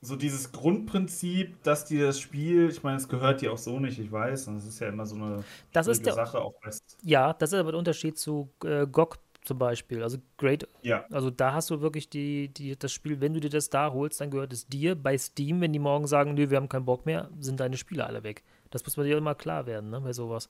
so 0.00 0.16
dieses 0.16 0.52
Grundprinzip, 0.52 1.62
dass 1.62 1.84
dir 1.84 2.06
das 2.06 2.18
Spiel, 2.18 2.70
ich 2.70 2.82
meine, 2.82 2.96
es 2.96 3.08
gehört 3.08 3.42
dir 3.42 3.52
auch 3.52 3.58
so 3.58 3.78
nicht, 3.78 3.98
ich 3.98 4.10
weiß, 4.10 4.48
und 4.48 4.56
es 4.56 4.66
ist 4.66 4.80
ja 4.80 4.88
immer 4.88 5.06
so 5.06 5.16
eine 5.16 5.44
das 5.72 5.86
ist 5.86 6.04
der, 6.04 6.14
Sache 6.14 6.40
auch 6.40 6.54
West. 6.62 6.98
Ja, 7.02 7.34
das 7.34 7.52
ist 7.52 7.58
aber 7.58 7.72
der 7.72 7.78
Unterschied 7.78 8.18
zu 8.18 8.50
äh, 8.64 8.86
GOG 8.86 9.18
zum 9.42 9.58
Beispiel. 9.58 10.02
Also 10.02 10.18
Great. 10.38 10.66
Ja. 10.82 11.04
Also 11.10 11.30
da 11.30 11.52
hast 11.52 11.68
du 11.68 11.82
wirklich 11.82 12.08
die, 12.08 12.48
die, 12.48 12.78
das 12.78 12.90
Spiel, 12.90 13.20
wenn 13.20 13.34
du 13.34 13.40
dir 13.40 13.50
das 13.50 13.68
da 13.68 13.92
holst, 13.92 14.20
dann 14.20 14.30
gehört 14.30 14.52
es 14.54 14.66
dir. 14.66 14.94
Bei 14.94 15.16
Steam, 15.18 15.60
wenn 15.60 15.74
die 15.74 15.78
morgen 15.78 16.06
sagen, 16.06 16.32
nö, 16.32 16.48
wir 16.48 16.56
haben 16.56 16.70
keinen 16.70 16.86
Bock 16.86 17.04
mehr, 17.04 17.28
sind 17.38 17.60
deine 17.60 17.76
Spiele 17.76 18.06
alle 18.06 18.22
weg. 18.22 18.42
Das 18.70 18.82
muss 18.84 18.96
man 18.96 19.04
dir 19.06 19.18
immer 19.18 19.34
klar 19.34 19.66
werden, 19.66 19.90
ne, 19.90 20.00
bei 20.00 20.14
sowas. 20.14 20.48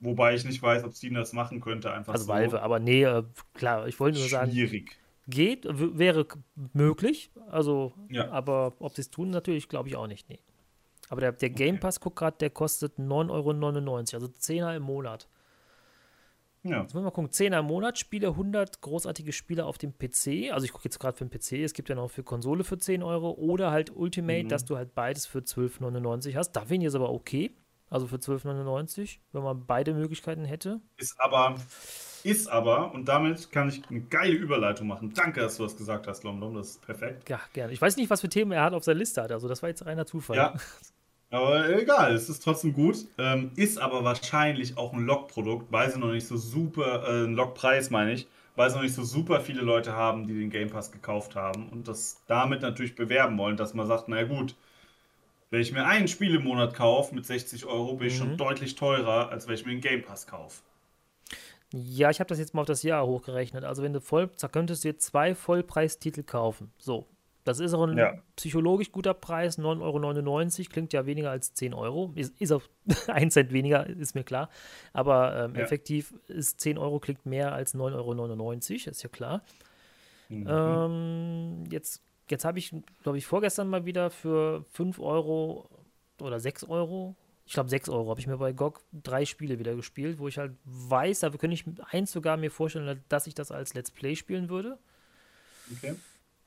Wobei 0.00 0.34
ich 0.34 0.44
nicht 0.44 0.60
weiß, 0.60 0.82
ob 0.82 0.92
Steam 0.92 1.14
das 1.14 1.32
machen 1.32 1.60
könnte, 1.60 1.92
einfach 1.92 2.12
Also 2.12 2.24
so. 2.24 2.32
Valve, 2.32 2.60
aber 2.60 2.80
nee, 2.80 3.04
äh, 3.04 3.22
klar, 3.54 3.86
ich 3.86 4.00
wollte 4.00 4.18
nur 4.18 4.28
sagen. 4.28 4.50
Schwierig. 4.50 4.98
Geht, 5.28 5.66
wäre 5.68 6.26
möglich, 6.72 7.30
also, 7.48 7.92
ja. 8.08 8.30
aber 8.30 8.74
ob 8.80 8.94
sie 8.94 9.02
es 9.02 9.10
tun, 9.10 9.30
natürlich 9.30 9.68
glaube 9.68 9.88
ich 9.88 9.96
auch 9.96 10.08
nicht, 10.08 10.28
nee. 10.28 10.40
Aber 11.08 11.20
der, 11.20 11.32
der 11.32 11.50
Game 11.50 11.78
Pass, 11.78 12.00
guck 12.00 12.16
gerade, 12.16 12.38
der 12.38 12.50
kostet 12.50 12.98
9,99 12.98 13.30
Euro, 13.30 13.96
also 13.96 14.26
10er 14.26 14.76
im 14.76 14.82
Monat. 14.82 15.28
Ja. 16.64 16.80
Jetzt 16.82 16.94
müssen 16.94 16.96
wir 16.96 17.02
mal 17.02 17.10
gucken. 17.10 17.30
10er 17.30 17.58
im 17.58 17.66
Monat, 17.66 17.98
Spiele, 17.98 18.28
100 18.28 18.80
großartige 18.80 19.32
Spiele 19.32 19.66
auf 19.66 19.78
dem 19.78 19.92
PC. 19.92 20.52
Also 20.52 20.64
ich 20.64 20.72
gucke 20.72 20.84
jetzt 20.84 20.98
gerade 21.00 21.16
für 21.16 21.26
den 21.26 21.30
PC, 21.30 21.64
es 21.64 21.72
gibt 21.72 21.88
ja 21.88 21.96
noch 21.96 22.08
für 22.08 22.22
Konsole 22.22 22.62
für 22.62 22.78
10 22.78 23.02
Euro 23.02 23.32
oder 23.32 23.72
halt 23.72 23.94
Ultimate, 23.94 24.44
mhm. 24.44 24.48
dass 24.48 24.64
du 24.64 24.76
halt 24.76 24.94
beides 24.94 25.26
für 25.26 25.40
12,99 25.40 26.36
hast. 26.36 26.52
Da 26.52 26.64
finde 26.64 26.86
ich 26.86 26.88
es 26.88 26.94
aber 26.94 27.10
okay. 27.10 27.54
Also 27.90 28.06
für 28.06 28.16
12,99, 28.16 29.18
wenn 29.32 29.42
man 29.42 29.66
beide 29.66 29.92
Möglichkeiten 29.92 30.44
hätte. 30.44 30.80
Ist 30.96 31.20
aber, 31.20 31.56
ist 32.24 32.48
aber, 32.48 32.92
und 32.92 33.06
damit 33.06 33.50
kann 33.50 33.68
ich 33.68 33.82
eine 33.88 34.00
geile 34.00 34.34
Überleitung 34.34 34.86
machen. 34.86 35.12
Danke, 35.14 35.40
dass 35.40 35.56
du 35.56 35.64
das 35.64 35.76
gesagt 35.76 36.06
hast, 36.06 36.24
Lomdom. 36.24 36.54
Das 36.54 36.70
ist 36.70 36.86
perfekt. 36.86 37.28
Ja, 37.28 37.40
gerne. 37.52 37.72
Ich 37.72 37.80
weiß 37.80 37.96
nicht, 37.96 38.10
was 38.10 38.20
für 38.20 38.28
Themen 38.28 38.52
er 38.52 38.62
hat 38.62 38.74
auf 38.74 38.84
seiner 38.84 38.98
Liste 38.98 39.22
hat. 39.22 39.32
Also 39.32 39.48
das 39.48 39.62
war 39.62 39.68
jetzt 39.68 39.84
reiner 39.84 40.06
Zufall. 40.06 40.36
Ja. 40.36 40.54
Aber 41.30 41.66
egal, 41.70 42.14
es 42.14 42.28
ist 42.28 42.44
trotzdem 42.44 42.74
gut. 42.74 43.06
Ähm, 43.16 43.52
ist 43.56 43.78
aber 43.78 44.04
wahrscheinlich 44.04 44.76
auch 44.76 44.92
ein 44.92 45.06
Log-Produkt, 45.06 45.72
weil 45.72 45.90
sie 45.90 45.98
noch 45.98 46.12
nicht 46.12 46.26
so 46.26 46.36
super, 46.36 47.08
äh, 47.08 47.24
ein 47.24 47.32
Log-Preis 47.32 47.88
meine 47.88 48.12
ich, 48.12 48.28
weil 48.54 48.68
sie 48.68 48.76
noch 48.76 48.82
nicht 48.82 48.94
so 48.94 49.02
super 49.02 49.40
viele 49.40 49.62
Leute 49.62 49.94
haben, 49.94 50.26
die 50.26 50.38
den 50.38 50.50
Game 50.50 50.68
Pass 50.68 50.92
gekauft 50.92 51.34
haben 51.34 51.70
und 51.70 51.88
das 51.88 52.20
damit 52.26 52.60
natürlich 52.60 52.94
bewerben 52.94 53.38
wollen, 53.38 53.56
dass 53.56 53.72
man 53.72 53.86
sagt, 53.86 54.08
na 54.08 54.24
gut, 54.24 54.54
wenn 55.48 55.62
ich 55.62 55.72
mir 55.72 55.86
ein 55.86 56.06
Spiel 56.06 56.34
im 56.34 56.44
Monat 56.44 56.74
kaufe 56.74 57.14
mit 57.14 57.24
60 57.24 57.64
Euro, 57.64 57.94
bin 57.96 58.08
ich 58.08 58.14
mhm. 58.14 58.18
schon 58.18 58.36
deutlich 58.36 58.74
teurer, 58.74 59.30
als 59.30 59.48
wenn 59.48 59.54
ich 59.54 59.64
mir 59.64 59.72
einen 59.72 59.80
Game 59.80 60.02
Pass 60.02 60.26
kaufe. 60.26 60.60
Ja, 61.72 62.10
ich 62.10 62.20
habe 62.20 62.28
das 62.28 62.38
jetzt 62.38 62.54
mal 62.54 62.62
auf 62.62 62.66
das 62.66 62.82
Jahr 62.82 63.06
hochgerechnet. 63.06 63.64
Also 63.64 63.82
wenn 63.82 63.92
du 63.92 64.00
voll, 64.00 64.30
da 64.40 64.48
könntest 64.48 64.84
du 64.84 64.88
jetzt 64.88 65.06
zwei 65.06 65.34
Vollpreistitel 65.34 66.22
kaufen. 66.22 66.72
So, 66.78 67.06
das 67.44 67.60
ist 67.60 67.74
auch 67.74 67.86
ein 67.86 67.96
ja. 67.96 68.14
psychologisch 68.36 68.92
guter 68.92 69.14
Preis, 69.14 69.58
9,99 69.58 70.60
Euro, 70.60 70.70
klingt 70.70 70.92
ja 70.92 71.06
weniger 71.06 71.30
als 71.30 71.54
10 71.54 71.74
Euro. 71.74 72.12
Ist, 72.14 72.40
ist 72.40 72.52
auch 72.52 72.62
ein 73.08 73.30
Cent 73.30 73.52
weniger, 73.52 73.86
ist 73.86 74.14
mir 74.14 74.24
klar. 74.24 74.50
Aber 74.92 75.44
ähm, 75.44 75.54
ja. 75.54 75.62
effektiv 75.62 76.14
ist 76.28 76.60
10 76.60 76.78
Euro 76.78 77.00
klingt 77.00 77.26
mehr 77.26 77.52
als 77.52 77.74
9,99 77.74 77.80
Euro, 78.38 78.52
ist 78.90 79.02
ja 79.02 79.08
klar. 79.08 79.42
Mhm. 80.28 80.46
Ähm, 80.48 81.64
jetzt 81.70 82.02
jetzt 82.32 82.44
habe 82.44 82.58
ich, 82.58 82.74
glaube 83.02 83.18
ich, 83.18 83.26
vorgestern 83.26 83.68
mal 83.68 83.84
wieder 83.84 84.10
für 84.10 84.64
5 84.70 84.98
Euro 84.98 85.68
oder 86.20 86.40
6 86.40 86.64
Euro, 86.64 87.14
ich 87.44 87.54
glaube 87.54 87.70
6 87.70 87.88
Euro, 87.88 88.10
habe 88.10 88.20
ich 88.20 88.26
mir 88.26 88.38
bei 88.38 88.52
GOG 88.52 88.80
drei 88.92 89.24
Spiele 89.24 89.58
wieder 89.58 89.74
gespielt, 89.74 90.18
wo 90.18 90.28
ich 90.28 90.38
halt 90.38 90.52
weiß, 90.64 91.20
da 91.20 91.30
könnte 91.30 91.54
ich 91.54 91.64
eins 91.90 92.12
sogar 92.12 92.36
mir 92.36 92.50
vorstellen, 92.50 93.02
dass 93.08 93.26
ich 93.26 93.34
das 93.34 93.50
als 93.50 93.74
Let's 93.74 93.90
Play 93.90 94.16
spielen 94.16 94.48
würde. 94.48 94.78
Okay 95.76 95.96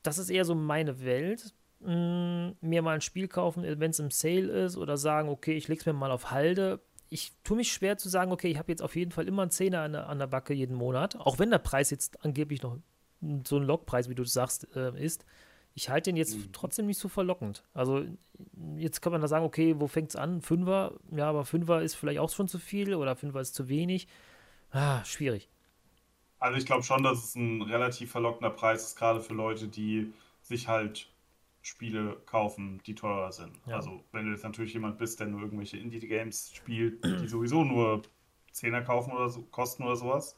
das 0.06 0.18
ist 0.18 0.30
eher 0.30 0.46
so 0.46 0.56
meine 0.56 1.04
Welt. 1.04 1.54
Mm, 1.82 2.52
mir 2.62 2.82
mal 2.82 2.96
ein 2.96 3.02
Spiel 3.02 3.28
kaufen, 3.28 3.64
wenn 3.64 3.92
es 3.92 4.00
im 4.00 4.12
Sale 4.12 4.66
ist 4.66 4.78
oder 4.78 4.98
sagen, 4.98 5.30
okay, 5.30 5.54
ich 5.54 5.68
leg's 5.68 5.86
mir 5.86 5.94
mal 5.94 6.12
auf 6.12 6.32
Halde. 6.32 6.80
Ich 7.10 7.34
tue 7.44 7.58
mich 7.58 7.72
schwer 7.72 7.98
zu 7.98 8.10
sagen, 8.10 8.32
okay, 8.32 8.50
ich 8.50 8.58
habe 8.58 8.72
jetzt 8.72 8.82
auf 8.82 8.96
jeden 8.96 9.12
Fall 9.12 9.28
immer 9.28 9.44
einen 9.44 9.52
Zehner 9.52 9.82
an 9.82 9.94
der, 9.94 10.10
an 10.10 10.20
der 10.20 10.28
Backe 10.28 10.54
jeden 10.54 10.76
Monat, 10.76 11.16
auch 11.18 11.40
wenn 11.40 11.52
der 11.52 11.60
Preis 11.60 11.90
jetzt 11.90 12.24
angeblich 12.24 12.62
noch 12.62 12.78
so 13.46 13.58
ein 13.58 13.64
Logpreis, 13.64 14.10
wie 14.10 14.16
du 14.16 14.24
sagst, 14.24 14.68
äh, 14.76 14.98
ist. 15.02 15.26
Ich 15.78 15.90
halte 15.90 16.10
den 16.10 16.16
jetzt 16.16 16.38
mhm. 16.38 16.54
trotzdem 16.54 16.88
nicht 16.88 16.98
so 16.98 17.10
verlockend. 17.10 17.64
Also 17.74 18.06
jetzt 18.78 19.02
kann 19.02 19.12
man 19.12 19.22
da 19.22 19.28
sagen, 19.28 19.46
okay, 19.46 19.76
wo 19.78 19.88
fängt 19.88 20.10
es 20.10 20.16
an? 20.16 20.42
Fünfer? 20.42 20.94
Ja, 21.12 21.30
aber 21.30 21.46
Fünfer 21.46 21.82
ist 21.82 21.96
vielleicht 21.96 22.20
auch 22.20 22.30
schon 22.30 22.48
zu 22.48 22.60
viel 22.60 22.96
oder 22.96 23.16
Fünfer 23.16 23.42
ist 23.42 23.56
zu 23.56 23.68
wenig. 23.68 24.08
Ah, 24.72 25.04
schwierig. 25.04 25.50
Also 26.40 26.58
ich 26.58 26.66
glaube 26.66 26.84
schon, 26.84 27.04
dass 27.04 27.24
es 27.24 27.36
ein 27.36 27.62
relativ 27.62 28.12
verlockender 28.12 28.50
Preis 28.50 28.86
ist, 28.86 28.96
gerade 28.98 29.22
für 29.22 29.34
Leute, 29.34 29.68
die 29.68 30.14
sich 30.42 30.68
halt 30.68 31.10
Spiele 31.62 32.18
kaufen, 32.26 32.80
die 32.86 32.94
teurer 32.94 33.32
sind. 33.32 33.60
Ja. 33.66 33.78
Also 33.78 34.04
wenn 34.12 34.26
du 34.26 34.32
jetzt 34.32 34.44
natürlich 34.44 34.74
jemand 34.74 34.98
bist, 34.98 35.20
der 35.20 35.28
nur 35.28 35.42
irgendwelche 35.42 35.78
Indie-Games 35.78 36.52
spielt, 36.54 37.04
die 37.04 37.28
sowieso 37.28 37.64
nur 37.64 38.04
Zehner 38.52 38.82
kaufen 38.82 39.12
oder 39.12 39.30
so, 39.30 39.42
kosten 39.42 39.84
oder 39.84 39.96
sowas. 39.96 40.38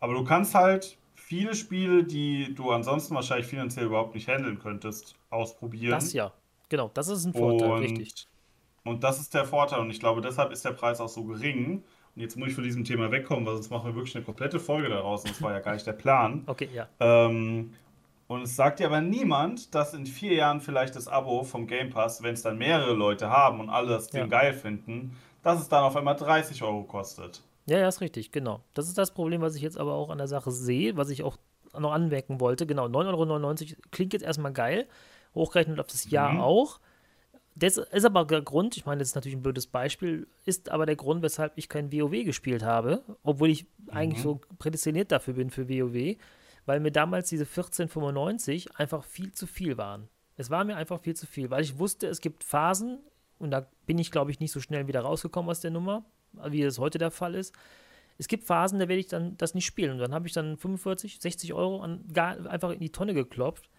Aber 0.00 0.14
du 0.14 0.24
kannst 0.24 0.54
halt 0.54 0.96
viele 1.30 1.54
Spiele, 1.54 2.02
die 2.02 2.56
du 2.56 2.72
ansonsten 2.72 3.14
wahrscheinlich 3.14 3.46
finanziell 3.46 3.86
überhaupt 3.86 4.16
nicht 4.16 4.26
handeln 4.26 4.58
könntest, 4.58 5.14
ausprobieren. 5.30 5.92
Das 5.92 6.12
ja, 6.12 6.32
genau, 6.68 6.90
das 6.92 7.06
ist 7.06 7.24
ein 7.24 7.32
Vorteil, 7.32 7.70
und, 7.70 7.82
richtig. 7.82 8.26
Und 8.82 9.04
das 9.04 9.20
ist 9.20 9.32
der 9.32 9.44
Vorteil 9.44 9.78
und 9.78 9.90
ich 9.90 10.00
glaube, 10.00 10.22
deshalb 10.22 10.50
ist 10.50 10.64
der 10.64 10.72
Preis 10.72 11.00
auch 11.00 11.08
so 11.08 11.22
gering, 11.22 11.84
und 12.16 12.22
jetzt 12.22 12.36
muss 12.36 12.48
ich 12.48 12.54
von 12.54 12.64
diesem 12.64 12.82
Thema 12.82 13.12
wegkommen, 13.12 13.46
weil 13.46 13.54
sonst 13.54 13.70
machen 13.70 13.86
wir 13.86 13.94
wirklich 13.94 14.16
eine 14.16 14.24
komplette 14.24 14.58
Folge 14.58 14.88
daraus. 14.88 15.22
Und 15.22 15.30
das 15.30 15.40
war 15.40 15.52
ja 15.52 15.60
gar 15.60 15.74
nicht 15.74 15.86
der 15.86 15.92
Plan. 15.92 16.42
Okay, 16.48 16.68
ja. 16.74 16.88
Ähm, 16.98 17.74
und 18.26 18.42
es 18.42 18.56
sagt 18.56 18.80
dir 18.80 18.86
aber 18.86 19.00
niemand, 19.00 19.72
dass 19.72 19.94
in 19.94 20.06
vier 20.06 20.34
Jahren 20.34 20.60
vielleicht 20.60 20.96
das 20.96 21.06
Abo 21.06 21.44
vom 21.44 21.68
Game 21.68 21.90
Pass, 21.90 22.24
wenn 22.24 22.34
es 22.34 22.42
dann 22.42 22.58
mehrere 22.58 22.94
Leute 22.94 23.30
haben 23.30 23.60
und 23.60 23.70
alle 23.70 23.90
das 23.90 24.08
Ding 24.08 24.22
ja. 24.22 24.26
geil 24.26 24.52
finden, 24.52 25.16
dass 25.44 25.60
es 25.60 25.68
dann 25.68 25.84
auf 25.84 25.96
einmal 25.96 26.16
30 26.16 26.60
Euro 26.64 26.82
kostet. 26.82 27.44
Ja, 27.70 27.78
ja, 27.78 27.86
ist 27.86 28.00
richtig, 28.00 28.32
genau. 28.32 28.64
Das 28.74 28.88
ist 28.88 28.98
das 28.98 29.14
Problem, 29.14 29.42
was 29.42 29.54
ich 29.54 29.62
jetzt 29.62 29.78
aber 29.78 29.94
auch 29.94 30.10
an 30.10 30.18
der 30.18 30.26
Sache 30.26 30.50
sehe, 30.50 30.96
was 30.96 31.08
ich 31.08 31.22
auch 31.22 31.38
noch 31.78 31.92
anmerken 31.92 32.40
wollte. 32.40 32.66
Genau, 32.66 32.86
9,99 32.86 33.70
Euro 33.70 33.80
klingt 33.92 34.12
jetzt 34.12 34.24
erstmal 34.24 34.52
geil, 34.52 34.88
hochgerechnet 35.36 35.78
auf 35.78 35.86
das 35.86 36.10
Jahr 36.10 36.32
mhm. 36.32 36.40
auch. 36.40 36.80
Das 37.54 37.76
ist 37.76 38.04
aber 38.04 38.24
der 38.24 38.42
Grund, 38.42 38.76
ich 38.76 38.86
meine, 38.86 38.98
das 38.98 39.10
ist 39.10 39.14
natürlich 39.14 39.36
ein 39.36 39.42
blödes 39.44 39.68
Beispiel, 39.68 40.26
ist 40.44 40.68
aber 40.68 40.84
der 40.84 40.96
Grund, 40.96 41.22
weshalb 41.22 41.52
ich 41.54 41.68
kein 41.68 41.92
WoW 41.92 42.24
gespielt 42.24 42.64
habe, 42.64 43.04
obwohl 43.22 43.50
ich 43.50 43.66
mhm. 43.78 43.90
eigentlich 43.90 44.22
so 44.22 44.40
prädestiniert 44.58 45.12
dafür 45.12 45.34
bin 45.34 45.50
für 45.50 45.68
WoW, 45.68 46.16
weil 46.66 46.80
mir 46.80 46.90
damals 46.90 47.28
diese 47.28 47.44
1495 47.44 48.76
einfach 48.78 49.04
viel 49.04 49.30
zu 49.30 49.46
viel 49.46 49.78
waren. 49.78 50.08
Es 50.36 50.50
war 50.50 50.64
mir 50.64 50.74
einfach 50.74 51.00
viel 51.00 51.14
zu 51.14 51.28
viel, 51.28 51.50
weil 51.50 51.62
ich 51.62 51.78
wusste, 51.78 52.08
es 52.08 52.20
gibt 52.20 52.42
Phasen, 52.42 52.98
und 53.38 53.52
da 53.52 53.68
bin 53.86 53.98
ich, 53.98 54.10
glaube 54.10 54.32
ich, 54.32 54.40
nicht 54.40 54.50
so 54.50 54.58
schnell 54.58 54.88
wieder 54.88 55.02
rausgekommen 55.02 55.50
aus 55.50 55.60
der 55.60 55.70
Nummer, 55.70 56.04
wie 56.48 56.62
es 56.62 56.78
heute 56.78 56.98
der 56.98 57.10
Fall 57.10 57.34
ist. 57.34 57.54
Es 58.18 58.28
gibt 58.28 58.44
Phasen, 58.44 58.78
da 58.78 58.88
werde 58.88 59.00
ich 59.00 59.06
dann 59.06 59.36
das 59.38 59.54
nicht 59.54 59.66
spielen. 59.66 59.92
Und 59.92 59.98
dann 59.98 60.12
habe 60.12 60.26
ich 60.26 60.34
dann 60.34 60.56
45, 60.56 61.20
60 61.20 61.54
Euro 61.54 61.80
an, 61.80 62.04
gar, 62.12 62.46
einfach 62.46 62.70
in 62.70 62.80
die 62.80 62.92
Tonne 62.92 63.14
geklopft 63.14 63.70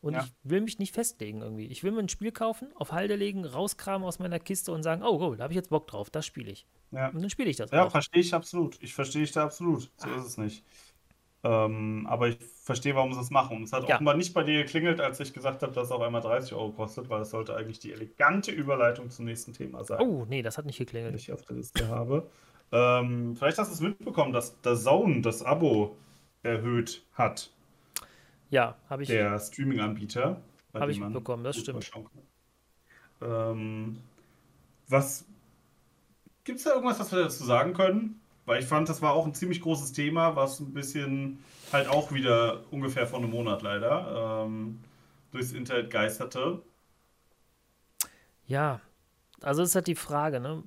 und 0.00 0.14
ja. 0.14 0.24
ich 0.24 0.32
will 0.44 0.60
mich 0.60 0.78
nicht 0.78 0.94
festlegen 0.94 1.40
irgendwie. 1.40 1.66
Ich 1.66 1.82
will 1.82 1.90
mir 1.90 2.00
ein 2.00 2.08
Spiel 2.08 2.30
kaufen, 2.30 2.68
auf 2.76 2.92
Halde 2.92 3.16
legen, 3.16 3.44
rauskramen 3.44 4.06
aus 4.06 4.18
meiner 4.20 4.38
Kiste 4.38 4.72
und 4.72 4.82
sagen, 4.82 5.02
oh, 5.02 5.18
oh 5.20 5.34
da 5.34 5.44
habe 5.44 5.52
ich 5.52 5.56
jetzt 5.56 5.70
Bock 5.70 5.88
drauf, 5.88 6.08
das 6.08 6.24
spiele 6.24 6.52
ich. 6.52 6.66
Ja. 6.92 7.08
Und 7.08 7.20
dann 7.20 7.30
spiele 7.30 7.50
ich 7.50 7.56
das 7.56 7.70
Ja, 7.72 7.90
verstehe 7.90 8.22
ich 8.22 8.32
absolut. 8.32 8.80
Ich 8.80 8.94
verstehe 8.94 9.22
ich 9.22 9.32
da 9.32 9.44
absolut. 9.44 9.90
So 9.96 10.08
ist 10.14 10.24
es 10.24 10.38
nicht. 10.38 10.64
Ähm, 11.50 12.06
aber 12.10 12.28
ich 12.28 12.38
verstehe, 12.62 12.94
warum 12.94 13.12
sie 13.14 13.20
es 13.20 13.30
machen. 13.30 13.56
Und 13.56 13.62
es 13.62 13.72
hat 13.72 13.88
Ja. 13.88 13.94
offenbar 13.94 14.16
nicht 14.16 14.34
bei 14.34 14.42
dir 14.42 14.64
geklingelt, 14.64 15.00
als 15.00 15.18
ich 15.20 15.32
gesagt 15.32 15.62
habe, 15.62 15.72
dass 15.72 15.86
es 15.86 15.92
auf 15.92 16.02
einmal 16.02 16.20
30 16.20 16.52
Euro 16.52 16.72
kostet, 16.72 17.08
weil 17.08 17.20
das 17.20 17.30
sollte 17.30 17.54
eigentlich 17.56 17.78
die 17.78 17.92
elegante 17.92 18.50
Überleitung 18.50 19.08
zum 19.10 19.24
nächsten 19.24 19.52
Thema 19.54 19.84
sein, 19.84 20.00
Oh, 20.00 20.26
nee, 20.28 20.42
das 20.42 20.58
hat 20.58 20.66
nicht 20.66 20.78
die 20.78 20.84
geklingelt. 20.84 21.14
ich 21.14 21.32
auf 21.32 21.42
der 21.42 21.56
Liste 21.56 21.88
habe. 21.88 22.28
Ähm, 22.72 23.34
vielleicht 23.36 23.56
hast 23.58 23.68
du 23.70 23.74
es 23.74 23.80
mitbekommen, 23.80 24.32
dass 24.32 24.60
der 24.60 24.76
Zone 24.76 25.22
das 25.22 25.42
Abo 25.42 25.96
erhöht 26.42 27.02
hat, 27.14 27.50
Ja, 28.50 28.76
habe 28.90 29.02
ich, 29.04 29.08
der 29.08 29.38
Streaming-Anbieter, 29.38 30.42
bei 30.72 30.80
hab 30.80 30.86
dem 30.88 30.92
ich 30.92 31.00
mitbekommen, 31.00 31.44
das 31.44 31.56
stimmt. 31.58 31.90
Ähm, 33.22 33.98
was 34.88 35.24
Gibt 36.44 36.58
es 36.58 36.64
da 36.64 36.70
irgendwas, 36.74 36.98
was 36.98 37.12
wir 37.12 37.20
dazu 37.24 37.44
sagen 37.44 37.74
können? 37.74 38.20
Weil 38.48 38.62
ich 38.62 38.66
fand, 38.66 38.88
das 38.88 39.02
war 39.02 39.12
auch 39.12 39.26
ein 39.26 39.34
ziemlich 39.34 39.60
großes 39.60 39.92
Thema, 39.92 40.34
was 40.34 40.58
ein 40.58 40.72
bisschen 40.72 41.44
halt 41.70 41.86
auch 41.86 42.12
wieder 42.12 42.62
ungefähr 42.70 43.06
vor 43.06 43.18
einem 43.18 43.28
Monat 43.28 43.60
leider 43.60 44.46
ähm, 44.46 44.80
durchs 45.32 45.52
Internet 45.52 45.90
geisterte. 45.90 46.62
Ja, 48.46 48.80
also 49.42 49.62
ist 49.62 49.74
halt 49.74 49.86
die 49.86 49.94
Frage, 49.94 50.40
ne? 50.40 50.64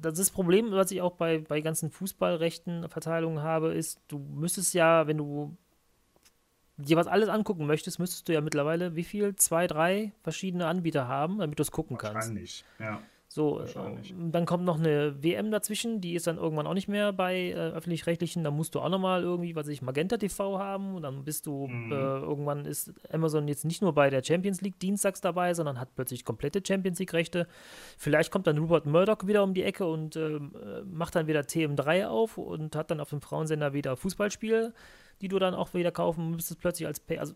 Das 0.00 0.12
ist 0.12 0.28
das 0.28 0.30
Problem, 0.30 0.70
was 0.70 0.92
ich 0.92 1.02
auch 1.02 1.14
bei, 1.14 1.38
bei 1.38 1.60
ganzen 1.60 1.90
Fußballrechten 1.90 2.88
Verteilungen 2.88 3.42
habe, 3.42 3.74
ist, 3.74 4.00
du 4.06 4.18
müsstest 4.18 4.72
ja, 4.72 5.08
wenn 5.08 5.18
du 5.18 5.56
dir 6.76 6.96
was 6.96 7.08
alles 7.08 7.28
angucken 7.28 7.66
möchtest, 7.66 7.98
müsstest 7.98 8.28
du 8.28 8.32
ja 8.32 8.40
mittlerweile 8.40 8.94
wie 8.94 9.02
viel? 9.02 9.34
Zwei, 9.34 9.66
drei 9.66 10.12
verschiedene 10.22 10.68
Anbieter 10.68 11.08
haben, 11.08 11.40
damit 11.40 11.58
du 11.58 11.62
es 11.62 11.72
gucken 11.72 11.98
kannst. 11.98 12.14
Wahrscheinlich, 12.14 12.64
ja. 12.78 13.02
So, 13.36 13.58
Wahrscheinlich. 13.58 14.12
äh, 14.12 14.14
dann 14.30 14.46
kommt 14.46 14.64
noch 14.64 14.78
eine 14.78 15.22
WM 15.22 15.50
dazwischen, 15.50 16.00
die 16.00 16.14
ist 16.14 16.26
dann 16.26 16.38
irgendwann 16.38 16.66
auch 16.66 16.72
nicht 16.72 16.88
mehr 16.88 17.12
bei 17.12 17.50
äh, 17.50 17.52
öffentlich-rechtlichen. 17.54 18.42
Da 18.44 18.50
musst 18.50 18.74
du 18.74 18.80
auch 18.80 18.88
nochmal 18.88 19.20
irgendwie, 19.22 19.54
was 19.54 19.66
weiß 19.66 19.72
ich, 19.74 19.82
Magenta 19.82 20.16
TV 20.16 20.58
haben 20.58 20.94
und 20.94 21.02
dann 21.02 21.22
bist 21.22 21.44
du, 21.44 21.66
Mhm. 21.66 21.92
äh, 21.92 21.94
irgendwann 21.94 22.64
ist 22.64 22.94
Amazon 23.12 23.46
jetzt 23.46 23.66
nicht 23.66 23.82
nur 23.82 23.92
bei 23.92 24.08
der 24.08 24.24
Champions 24.24 24.62
League 24.62 24.78
dienstags 24.80 25.20
dabei, 25.20 25.52
sondern 25.52 25.78
hat 25.78 25.94
plötzlich 25.94 26.24
komplette 26.24 26.62
Champions 26.66 26.98
League-Rechte. 26.98 27.46
Vielleicht 27.98 28.30
kommt 28.30 28.46
dann 28.46 28.56
Rupert 28.56 28.86
Murdoch 28.86 29.26
wieder 29.26 29.42
um 29.42 29.52
die 29.52 29.64
Ecke 29.64 29.84
und 29.86 30.16
ähm, 30.16 30.54
äh, 30.58 30.80
macht 30.84 31.14
dann 31.14 31.26
wieder 31.26 31.40
TM3 31.42 32.06
auf 32.06 32.38
und 32.38 32.74
hat 32.74 32.90
dann 32.90 33.00
auf 33.00 33.10
dem 33.10 33.20
Frauensender 33.20 33.74
wieder 33.74 33.98
Fußballspiele, 33.98 34.72
die 35.20 35.28
du 35.28 35.38
dann 35.38 35.54
auch 35.54 35.74
wieder 35.74 35.92
kaufen 35.92 36.30
müsstest, 36.30 36.58
plötzlich 36.60 36.86
als 36.86 37.00
Pay. 37.00 37.18
Also, 37.18 37.34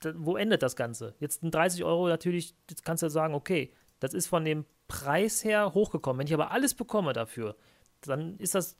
da, 0.00 0.12
wo 0.16 0.36
endet 0.38 0.62
das 0.62 0.76
Ganze? 0.76 1.14
Jetzt 1.20 1.42
ein 1.42 1.50
30 1.50 1.84
Euro 1.84 2.08
natürlich, 2.08 2.54
jetzt 2.70 2.86
kannst 2.86 3.02
du 3.02 3.10
sagen, 3.10 3.34
okay, 3.34 3.70
das 4.02 4.14
ist 4.14 4.26
von 4.26 4.44
dem 4.44 4.64
Preis 4.88 5.44
her 5.44 5.72
hochgekommen. 5.74 6.18
Wenn 6.20 6.26
ich 6.26 6.34
aber 6.34 6.50
alles 6.50 6.74
bekomme 6.74 7.12
dafür, 7.12 7.56
dann 8.00 8.36
ist 8.38 8.54
das 8.54 8.76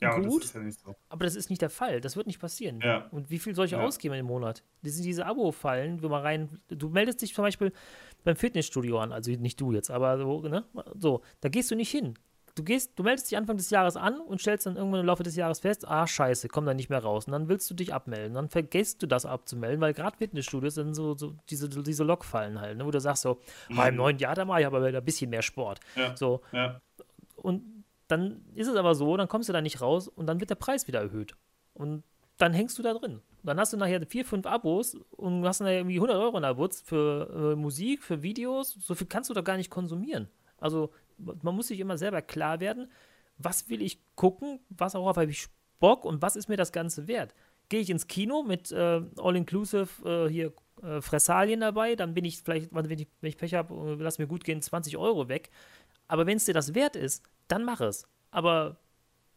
Ja, 0.00 0.18
gut, 0.18 0.42
das 0.42 0.50
ist 0.50 0.54
ja 0.54 0.60
nicht 0.60 0.80
so. 0.80 0.94
aber 1.08 1.24
das 1.24 1.34
ist 1.34 1.48
nicht 1.48 1.62
der 1.62 1.70
Fall. 1.70 2.00
Das 2.02 2.14
wird 2.16 2.26
nicht 2.26 2.40
passieren. 2.40 2.80
Ja. 2.82 3.08
Und 3.10 3.30
wie 3.30 3.38
viel 3.38 3.54
soll 3.54 3.66
ich 3.66 3.74
ausgeben 3.74 4.14
im 4.16 4.26
Monat? 4.26 4.62
Das 4.82 4.92
sind 4.94 5.04
diese 5.04 5.24
Abo-Fallen, 5.24 6.02
wo 6.02 6.08
man 6.08 6.20
rein. 6.22 6.60
Du 6.68 6.90
meldest 6.90 7.22
dich 7.22 7.32
zum 7.34 7.42
Beispiel 7.44 7.72
beim 8.22 8.36
Fitnessstudio 8.36 8.98
an, 8.98 9.12
also 9.12 9.30
nicht 9.30 9.60
du 9.60 9.72
jetzt, 9.72 9.90
aber 9.90 10.18
so, 10.18 10.40
ne? 10.42 10.64
So, 10.98 11.22
da 11.40 11.48
gehst 11.48 11.70
du 11.70 11.74
nicht 11.74 11.90
hin. 11.90 12.14
Du 12.56 12.62
gehst, 12.62 12.92
du 12.96 13.02
meldest 13.02 13.28
dich 13.30 13.36
Anfang 13.36 13.56
des 13.56 13.70
Jahres 13.70 13.96
an 13.96 14.20
und 14.20 14.40
stellst 14.40 14.66
dann 14.66 14.76
irgendwann 14.76 15.00
im 15.00 15.06
Laufe 15.06 15.24
des 15.24 15.34
Jahres 15.34 15.58
fest, 15.58 15.88
ah, 15.88 16.06
scheiße, 16.06 16.46
komm 16.48 16.66
da 16.66 16.72
nicht 16.74 16.88
mehr 16.88 17.00
raus. 17.02 17.26
Und 17.26 17.32
dann 17.32 17.48
willst 17.48 17.68
du 17.68 17.74
dich 17.74 17.92
abmelden. 17.92 18.34
Dann 18.34 18.48
vergisst 18.48 19.02
du 19.02 19.08
das 19.08 19.26
abzumelden, 19.26 19.80
weil 19.80 19.92
gerade 19.92 20.16
Fitnessstudios 20.16 20.74
sind 20.74 20.94
so, 20.94 21.16
so 21.16 21.34
diese, 21.50 21.68
diese 21.68 22.04
Lockfallen 22.04 22.60
halt, 22.60 22.78
ne? 22.78 22.86
wo 22.86 22.92
du 22.92 23.00
sagst 23.00 23.22
so, 23.22 23.40
ah, 23.76 23.88
im 23.88 23.96
neuen 23.96 24.18
Jahr, 24.18 24.36
da 24.36 24.44
mache 24.44 24.60
ich 24.60 24.66
aber 24.66 24.86
wieder 24.86 24.98
ein 24.98 25.04
bisschen 25.04 25.30
mehr 25.30 25.42
Sport. 25.42 25.80
Ja. 25.96 26.16
So, 26.16 26.42
Ja. 26.52 26.80
und 27.36 27.84
dann 28.06 28.42
ist 28.54 28.68
es 28.68 28.76
aber 28.76 28.94
so, 28.94 29.16
dann 29.16 29.26
kommst 29.28 29.48
du 29.48 29.52
da 29.52 29.60
nicht 29.60 29.80
raus 29.80 30.06
und 30.08 30.26
dann 30.26 30.38
wird 30.38 30.50
der 30.50 30.54
Preis 30.56 30.86
wieder 30.86 31.00
erhöht. 31.00 31.34
Und 31.72 32.04
dann 32.38 32.52
hängst 32.52 32.78
du 32.78 32.82
da 32.82 32.94
drin. 32.94 33.20
Dann 33.42 33.58
hast 33.58 33.72
du 33.72 33.76
nachher 33.76 34.04
vier, 34.06 34.24
fünf 34.24 34.46
Abos 34.46 34.96
und 35.12 35.44
hast 35.44 35.60
nachher 35.60 35.78
irgendwie 35.78 35.96
100 35.96 36.16
Euro 36.18 36.36
in 36.36 36.42
der 36.42 36.56
Wurz 36.56 36.80
für 36.82 37.52
äh, 37.52 37.56
Musik, 37.56 38.02
für 38.04 38.22
Videos. 38.22 38.76
So 38.80 38.94
viel 38.94 39.06
kannst 39.06 39.30
du 39.30 39.34
doch 39.34 39.42
gar 39.44 39.56
nicht 39.56 39.70
konsumieren. 39.70 40.28
Also 40.58 40.90
man 41.18 41.54
muss 41.54 41.68
sich 41.68 41.80
immer 41.80 41.98
selber 41.98 42.22
klar 42.22 42.60
werden, 42.60 42.90
was 43.38 43.68
will 43.68 43.82
ich 43.82 44.00
gucken, 44.14 44.60
was 44.68 44.94
auch 44.94 45.06
habe 45.06 45.30
ich 45.30 45.46
Bock 45.80 46.04
und 46.04 46.22
was 46.22 46.36
ist 46.36 46.48
mir 46.48 46.56
das 46.56 46.72
Ganze 46.72 47.08
wert. 47.08 47.34
Gehe 47.68 47.80
ich 47.80 47.90
ins 47.90 48.06
Kino 48.06 48.42
mit 48.42 48.70
äh, 48.72 49.02
All-Inclusive 49.18 49.88
äh, 50.04 50.30
hier 50.30 50.52
äh, 50.82 51.00
Fressalien 51.00 51.60
dabei, 51.60 51.96
dann 51.96 52.14
bin 52.14 52.24
ich 52.24 52.42
vielleicht, 52.42 52.68
wenn 52.72 52.98
ich, 52.98 53.08
wenn 53.20 53.28
ich 53.28 53.36
Pech 53.36 53.54
habe, 53.54 53.74
äh, 53.74 54.02
lass 54.02 54.18
mir 54.18 54.26
gut 54.26 54.44
gehen, 54.44 54.60
20 54.60 54.96
Euro 54.96 55.28
weg. 55.28 55.50
Aber 56.08 56.26
wenn 56.26 56.36
es 56.36 56.44
dir 56.44 56.54
das 56.54 56.74
wert 56.74 56.96
ist, 56.96 57.24
dann 57.48 57.64
mach 57.64 57.80
es. 57.80 58.06
Aber 58.30 58.76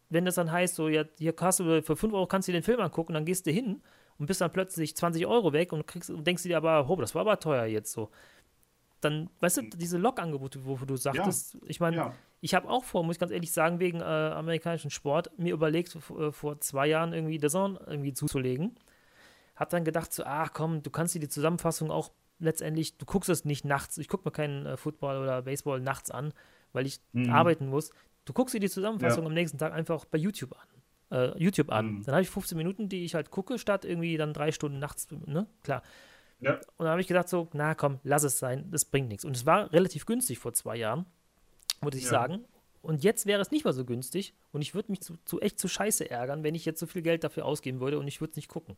wenn 0.10 0.26
das 0.26 0.36
dann 0.36 0.52
heißt, 0.52 0.76
so, 0.76 0.90
ja, 0.90 1.06
hier 1.18 1.34
hast 1.40 1.60
du 1.60 1.82
für 1.82 1.96
5 1.96 2.14
Euro 2.14 2.28
kannst 2.28 2.48
du 2.48 2.52
dir 2.52 2.60
den 2.60 2.64
Film 2.64 2.80
angucken, 2.80 3.14
dann 3.14 3.26
gehst 3.26 3.46
du 3.46 3.52
hin 3.52 3.82
und 4.18 4.26
bist 4.26 4.42
dann 4.42 4.52
plötzlich 4.52 4.96
20 4.96 5.26
Euro 5.28 5.54
weg 5.54 5.74
und 5.74 5.86
kriegst 5.88 6.10
und 6.10 6.26
denkst 6.26 6.44
dir 6.44 6.58
aber, 6.58 6.90
oh, 6.90 6.96
das 6.96 7.14
war 7.16 7.22
aber 7.22 7.40
teuer 7.40 7.66
jetzt 7.66 7.92
so. 7.92 8.10
Dann, 9.02 9.30
weißt 9.42 9.58
du, 9.58 9.62
diese 9.76 9.98
Log-Angebote, 9.98 10.66
wo 10.66 10.76
du 10.78 10.96
sagtest, 10.96 11.58
ich 11.68 11.80
meine, 11.80 11.98
Ja. 11.98 12.14
ich 12.42 12.56
habe 12.56 12.68
auch 12.70 12.84
vor, 12.84 13.04
muss 13.04 13.16
ich 13.18 13.20
ganz 13.20 13.32
ehrlich 13.32 13.52
sagen, 13.52 13.80
wegen 13.80 14.00
äh, 14.02 14.04
amerikanischen 14.04 14.90
Sport, 14.90 15.30
mir 15.38 15.54
überlegt, 15.54 15.96
äh, 15.96 16.32
vor 16.32 16.60
zwei 16.62 16.88
Jahren 16.88 17.14
irgendwie 17.14 17.40
The 17.40 17.48
Zone 17.50 17.80
irgendwie 17.86 18.14
zuzulegen. 18.14 18.76
Hab 19.56 19.70
dann 19.70 19.84
gedacht, 19.84 20.14
so, 20.14 20.24
ach 20.26 20.52
komm, 20.54 20.82
du 20.84 20.90
kannst 20.90 21.16
dir 21.16 21.20
die 21.20 21.30
Zusammenfassung 21.30 21.92
auch 21.92 22.12
letztendlich, 22.40 22.98
du 22.98 23.06
guckst 23.06 23.30
es 23.30 23.46
nicht 23.46 23.66
nachts, 23.66 23.98
ich 23.98 24.08
gucke 24.08 24.28
mir 24.28 24.32
keinen 24.32 24.66
äh, 24.66 24.78
Football 24.78 25.18
oder 25.18 25.42
Baseball 25.44 25.80
nachts 25.80 26.12
an, 26.12 26.34
weil 26.74 26.86
ich 26.86 27.00
Mhm. 27.14 27.30
arbeiten 27.32 27.68
muss. 27.68 27.92
Du 28.26 28.34
guckst 28.34 28.54
dir 28.54 28.60
die 28.60 28.70
Zusammenfassung 28.70 29.26
am 29.26 29.34
nächsten 29.34 29.58
Tag 29.58 29.74
einfach 29.74 30.06
bei 30.06 30.18
YouTube 30.18 30.54
an. 30.54 30.68
Äh, 31.10 31.38
YouTube 31.42 31.72
an. 31.72 31.86
Mhm. 32.00 32.04
Dann 32.04 32.16
habe 32.16 32.22
ich 32.24 32.30
15 32.30 32.58
Minuten, 32.58 32.90
die 32.90 33.06
ich 33.06 33.16
halt 33.16 33.32
gucke, 33.32 33.58
statt 33.58 33.86
irgendwie 33.86 34.18
dann 34.18 34.34
drei 34.34 34.52
Stunden 34.52 34.80
nachts, 34.80 35.08
ne? 35.12 35.48
Klar. 35.64 35.82
Ja. 36.40 36.54
Und 36.56 36.62
dann 36.80 36.90
habe 36.90 37.02
ich 37.02 37.08
gedacht, 37.08 37.28
so, 37.30 37.48
na 37.54 37.74
komm, 37.76 38.00
lass 38.04 38.24
es 38.24 38.38
sein, 38.40 38.70
das 38.72 38.86
bringt 38.86 39.08
nichts. 39.10 39.26
Und 39.26 39.36
es 39.36 39.46
war 39.46 39.72
relativ 39.74 40.06
günstig 40.06 40.38
vor 40.40 40.54
zwei 40.54 40.76
Jahren, 40.78 41.06
muss 41.82 41.96
ich 41.96 42.04
Ja. 42.04 42.10
sagen. 42.10 42.46
Und 42.84 43.04
jetzt 43.04 43.26
wäre 43.26 43.42
es 43.42 43.52
nicht 43.52 43.66
mehr 43.66 43.74
so 43.74 43.84
günstig 43.86 44.34
und 44.52 44.62
ich 44.62 44.74
würde 44.76 44.92
mich 44.92 45.02
zu, 45.02 45.16
zu 45.26 45.42
echt 45.42 45.60
zu 45.60 45.68
scheiße 45.68 46.10
ärgern, 46.10 46.44
wenn 46.44 46.56
ich 46.56 46.64
jetzt 46.64 46.80
so 46.80 46.86
viel 46.86 47.02
Geld 47.02 47.24
dafür 47.24 47.44
ausgeben 47.46 47.80
würde 47.82 48.00
und 48.00 48.08
ich 48.08 48.22
würde 48.22 48.32
es 48.32 48.36
nicht 48.38 48.48
gucken. 48.50 48.78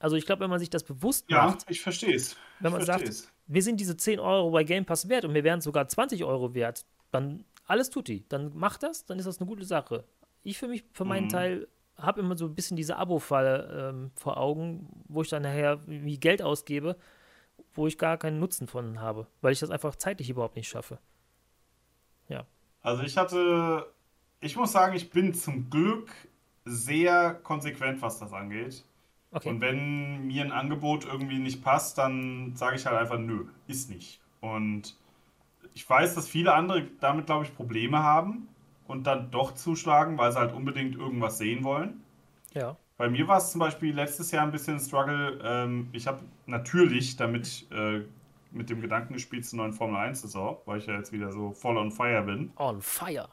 Also 0.00 0.16
ich 0.16 0.26
glaube, 0.26 0.40
wenn 0.42 0.50
man 0.50 0.58
sich 0.60 0.70
das 0.70 0.84
bewusst 0.84 1.28
Ja, 1.28 1.44
macht, 1.46 1.64
ich 1.68 1.80
verstehe 1.80 2.14
es. 2.14 2.36
wenn 2.60 2.72
man 2.72 2.84
sagt, 2.84 3.10
wir 3.46 3.62
sind 3.62 3.78
diese 3.80 3.96
10 3.96 4.18
Euro 4.20 4.50
bei 4.50 4.64
Game 4.64 4.84
Pass 4.84 5.08
wert 5.08 5.24
und 5.24 5.34
wir 5.34 5.44
wären 5.44 5.60
sogar 5.60 5.86
20 5.88 6.24
Euro 6.24 6.54
wert, 6.54 6.86
dann 7.10 7.44
alles 7.66 7.90
tut 7.90 8.08
die. 8.08 8.26
Dann 8.28 8.56
macht 8.56 8.82
das, 8.82 9.04
dann 9.06 9.18
ist 9.18 9.26
das 9.26 9.38
eine 9.40 9.48
gute 9.48 9.64
Sache. 9.64 10.04
Ich 10.42 10.56
für 10.58 10.68
mich, 10.68 10.84
für 10.92 11.04
meinen 11.04 11.24
Mhm. 11.26 11.30
Teil, 11.30 11.68
habe 11.98 12.20
immer 12.20 12.36
so 12.36 12.46
ein 12.46 12.54
bisschen 12.54 12.76
diese 12.76 12.96
Abo-Falle 12.96 13.90
ähm, 13.90 14.10
vor 14.14 14.38
Augen, 14.38 14.88
wo 15.08 15.22
ich 15.22 15.28
dann 15.28 15.42
nachher 15.42 15.80
wie 15.86 16.18
Geld 16.18 16.42
ausgebe, 16.42 16.96
wo 17.74 17.86
ich 17.86 17.98
gar 17.98 18.16
keinen 18.16 18.38
Nutzen 18.38 18.66
von 18.68 19.00
habe, 19.00 19.26
weil 19.40 19.52
ich 19.52 19.60
das 19.60 19.70
einfach 19.70 19.96
zeitlich 19.96 20.30
überhaupt 20.30 20.56
nicht 20.56 20.68
schaffe. 20.68 20.98
Also 22.82 23.02
ich 23.02 23.16
hatte, 23.16 23.86
ich 24.40 24.56
muss 24.56 24.72
sagen, 24.72 24.94
ich 24.94 25.10
bin 25.10 25.34
zum 25.34 25.68
Glück 25.70 26.10
sehr 26.64 27.34
konsequent, 27.34 28.00
was 28.02 28.18
das 28.18 28.32
angeht. 28.32 28.84
Okay. 29.30 29.48
Und 29.48 29.60
wenn 29.60 30.26
mir 30.26 30.42
ein 30.42 30.52
Angebot 30.52 31.04
irgendwie 31.04 31.38
nicht 31.38 31.62
passt, 31.62 31.98
dann 31.98 32.56
sage 32.56 32.76
ich 32.76 32.86
halt 32.86 32.96
einfach 32.96 33.18
nö, 33.18 33.44
ist 33.66 33.90
nicht. 33.90 34.20
Und 34.40 34.96
ich 35.74 35.88
weiß, 35.88 36.14
dass 36.14 36.28
viele 36.28 36.54
andere 36.54 36.86
damit, 37.00 37.26
glaube 37.26 37.44
ich, 37.44 37.54
Probleme 37.54 38.02
haben 38.02 38.48
und 38.88 39.06
dann 39.06 39.30
doch 39.30 39.54
zuschlagen, 39.54 40.18
weil 40.18 40.32
sie 40.32 40.38
halt 40.38 40.52
unbedingt 40.52 40.96
irgendwas 40.96 41.38
sehen 41.38 41.62
wollen. 41.64 42.02
ja. 42.54 42.76
Bei 42.96 43.08
mir 43.08 43.28
war 43.28 43.38
es 43.38 43.52
zum 43.52 43.60
Beispiel 43.60 43.94
letztes 43.94 44.32
Jahr 44.32 44.42
ein 44.42 44.50
bisschen 44.50 44.74
ein 44.74 44.80
Struggle. 44.80 45.38
Ähm, 45.44 45.88
ich 45.92 46.08
habe 46.08 46.18
natürlich 46.46 47.14
damit 47.16 47.64
äh, 47.70 48.00
mit 48.50 48.70
dem 48.70 48.80
Gedanken 48.80 49.12
gespielt 49.12 49.46
zur 49.46 49.58
neuen 49.58 49.72
Formel 49.72 49.94
1-Saison, 50.00 50.56
weil 50.66 50.78
ich 50.80 50.86
ja 50.86 50.94
jetzt 50.96 51.12
wieder 51.12 51.30
so 51.30 51.52
voll 51.52 51.76
on 51.76 51.92
fire 51.92 52.22
bin, 52.22 52.50
On 52.56 52.82
fire. 52.82 53.28